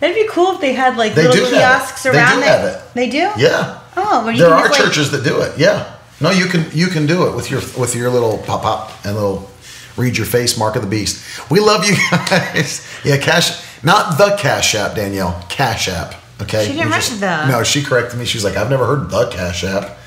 That'd 0.00 0.16
be 0.16 0.26
cool 0.28 0.54
if 0.54 0.60
they 0.60 0.72
had 0.72 0.96
like 0.96 1.14
They 1.14 1.28
little 1.28 1.44
do 1.46 1.50
kiosks 1.50 2.02
They 2.02 2.10
around 2.10 2.36
do 2.38 2.42
it. 2.42 2.46
have 2.48 2.64
it. 2.64 2.94
They 2.94 3.08
do. 3.08 3.30
Yeah, 3.36 3.78
Oh, 3.96 4.28
you 4.28 4.38
there 4.38 4.52
are 4.52 4.66
just, 4.68 4.78
like- 4.80 4.88
churches 4.88 5.10
that 5.12 5.22
do 5.24 5.40
it. 5.42 5.56
Yeah, 5.58 5.94
no, 6.20 6.30
you 6.30 6.46
can 6.46 6.66
you 6.72 6.88
can 6.88 7.06
do 7.06 7.28
it 7.28 7.36
with 7.36 7.50
your 7.50 7.60
with 7.78 7.94
your 7.94 8.10
little 8.10 8.38
pop 8.38 8.62
pop 8.62 8.92
and 9.04 9.14
little 9.14 9.48
read 9.96 10.16
your 10.16 10.26
face 10.26 10.58
mark 10.58 10.74
of 10.76 10.82
the 10.82 10.88
beast. 10.88 11.22
We 11.50 11.60
love 11.60 11.84
you 11.88 11.94
guys. 12.10 12.86
yeah, 13.04 13.18
cash 13.18 13.62
not 13.84 14.16
the 14.18 14.36
Cash 14.38 14.74
App, 14.74 14.94
Danielle. 14.96 15.44
Cash 15.48 15.88
App. 15.88 16.14
Okay. 16.40 16.66
She 16.66 16.72
didn't 16.72 16.90
write 16.90 17.02
the. 17.02 17.46
No, 17.48 17.62
she 17.62 17.82
corrected 17.84 18.18
me. 18.18 18.24
She's 18.24 18.42
like, 18.44 18.56
I've 18.56 18.70
never 18.70 18.86
heard 18.86 19.10
the 19.10 19.28
Cash 19.30 19.62
App. 19.64 19.98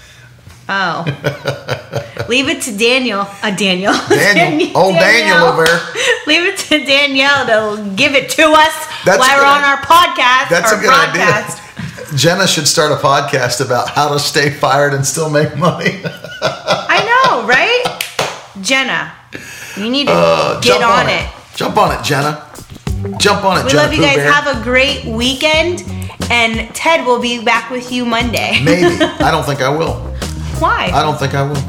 Oh. 0.68 1.04
Leave 2.28 2.48
it 2.50 2.62
to 2.64 2.76
Daniel. 2.78 3.22
Uh, 3.44 3.56
Daniel. 3.56 3.94
Daniel, 4.10 4.76
old 4.78 4.96
Daniel 4.96 5.46
over 5.46 5.66
there. 5.66 5.80
Leave 6.28 6.44
it 6.54 6.58
to 6.58 6.80
Danielle 6.84 7.46
to 7.78 7.90
give 7.96 8.16
it 8.16 8.30
to 8.32 8.44
us 8.44 8.74
That's 9.06 9.20
while 9.20 9.38
we're 9.38 9.46
on 9.46 9.64
our 9.64 9.78
podcast. 9.78 10.50
That's 10.50 10.72
a 10.72 10.76
good 10.78 10.88
broadcast. 10.88 11.62
idea. 11.62 12.18
Jenna 12.18 12.48
should 12.48 12.68
start 12.68 12.92
a 12.92 12.96
podcast 12.96 13.64
about 13.64 13.90
how 13.90 14.10
to 14.14 14.20
stay 14.20 14.50
fired 14.50 14.94
and 14.94 15.06
still 15.06 15.30
make 15.30 15.56
money. 15.58 16.00
I 16.42 17.04
know, 17.06 17.48
right? 17.48 18.64
Jenna, 18.64 19.12
you 19.78 19.90
need 19.90 20.08
to 20.08 20.14
Uh, 20.14 20.60
get 20.62 20.80
jump 20.80 20.86
on, 20.86 21.10
it. 21.10 21.22
it. 21.22 21.30
Jump 21.56 21.78
on 21.78 21.92
it, 22.00 22.04
Jenna. 22.04 22.46
Jump 23.20 23.44
on 23.44 23.60
it, 23.60 23.66
We 23.66 23.72
Jenna. 23.72 23.84
love 23.84 23.92
you 23.94 24.00
Pooh 24.00 24.06
guys. 24.06 24.16
Bear. 24.16 24.32
Have 24.32 24.58
a 24.62 24.64
great 24.64 25.06
weekend. 25.06 25.84
And 26.32 26.74
Ted 26.74 27.06
will 27.06 27.20
be 27.20 27.44
back 27.44 27.70
with 27.70 27.92
you 27.92 28.04
Monday. 28.04 28.60
Maybe. 28.64 28.96
I 29.04 29.30
don't 29.30 29.44
think 29.46 29.62
I 29.62 29.70
will. 29.70 30.15
Why? 30.60 30.92
I 30.94 31.02
don't 31.04 31.18
think 31.18 31.34
I 31.34 31.44
will. 31.44 31.62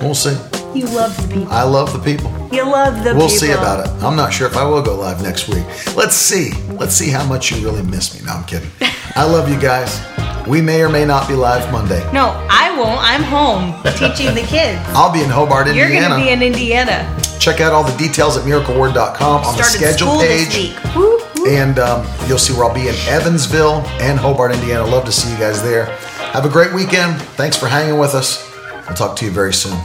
We'll 0.00 0.14
see. 0.14 0.36
you 0.74 0.86
love 0.86 1.14
the 1.20 1.34
people. 1.34 1.52
I 1.52 1.62
love 1.62 1.92
the 1.92 1.98
people. 1.98 2.30
You 2.52 2.64
love 2.64 3.04
the 3.04 3.14
We'll 3.14 3.28
people. 3.28 3.28
see 3.28 3.50
about 3.52 3.86
it. 3.86 4.02
I'm 4.02 4.16
not 4.16 4.32
sure 4.32 4.46
if 4.46 4.56
I 4.56 4.64
will 4.64 4.82
go 4.82 4.96
live 4.96 5.22
next 5.22 5.48
week. 5.48 5.64
Let's 5.96 6.14
see. 6.16 6.52
Let's 6.72 6.94
see 6.94 7.10
how 7.10 7.24
much 7.26 7.50
you 7.52 7.62
really 7.64 7.82
miss 7.82 8.18
me. 8.18 8.26
No, 8.26 8.32
I'm 8.32 8.44
kidding. 8.44 8.70
I 9.14 9.24
love 9.24 9.48
you 9.50 9.58
guys. 9.60 10.00
We 10.48 10.60
may 10.62 10.82
or 10.82 10.88
may 10.88 11.04
not 11.04 11.28
be 11.28 11.34
live 11.34 11.70
Monday. 11.70 12.00
No, 12.12 12.30
I 12.50 12.74
won't. 12.76 12.98
I'm 13.02 13.22
home 13.22 13.74
teaching 13.94 14.34
the 14.34 14.42
kids. 14.42 14.80
I'll 14.96 15.12
be 15.12 15.22
in 15.22 15.28
Hobart, 15.30 15.68
Indiana. 15.68 15.90
You're 15.92 16.00
going 16.00 16.18
to 16.20 16.24
be 16.26 16.32
in 16.32 16.42
Indiana. 16.42 17.16
Check 17.38 17.60
out 17.60 17.72
all 17.72 17.84
the 17.84 17.96
details 17.96 18.36
at 18.36 18.44
miracleword.com 18.44 19.44
on 19.44 19.56
the 19.56 19.62
schedule 19.62 20.18
page. 20.20 20.48
this 20.48 20.56
week. 20.56 20.94
Woo, 20.96 21.18
woo. 21.36 21.46
And 21.46 21.78
um, 21.78 22.06
you'll 22.26 22.38
see 22.38 22.52
where 22.54 22.64
I'll 22.64 22.74
be 22.74 22.88
in 22.88 22.94
Evansville 23.08 23.82
and 24.00 24.18
Hobart, 24.18 24.52
Indiana. 24.52 24.84
Love 24.86 25.04
to 25.04 25.12
see 25.12 25.30
you 25.30 25.38
guys 25.38 25.62
there. 25.62 25.86
Have 26.32 26.44
a 26.44 26.48
great 26.48 26.72
weekend. 26.72 27.20
Thanks 27.36 27.56
for 27.56 27.66
hanging 27.66 27.98
with 27.98 28.14
us. 28.14 28.48
I'll 28.88 28.94
talk 28.94 29.16
to 29.16 29.24
you 29.24 29.32
very 29.32 29.52
soon. 29.52 29.76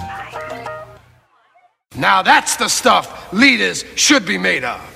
Now 1.97 2.21
that's 2.21 2.55
the 2.55 2.67
stuff 2.67 3.33
leaders 3.33 3.83
should 3.95 4.27
be 4.27 4.37
made 4.37 4.63
of. 4.63 4.94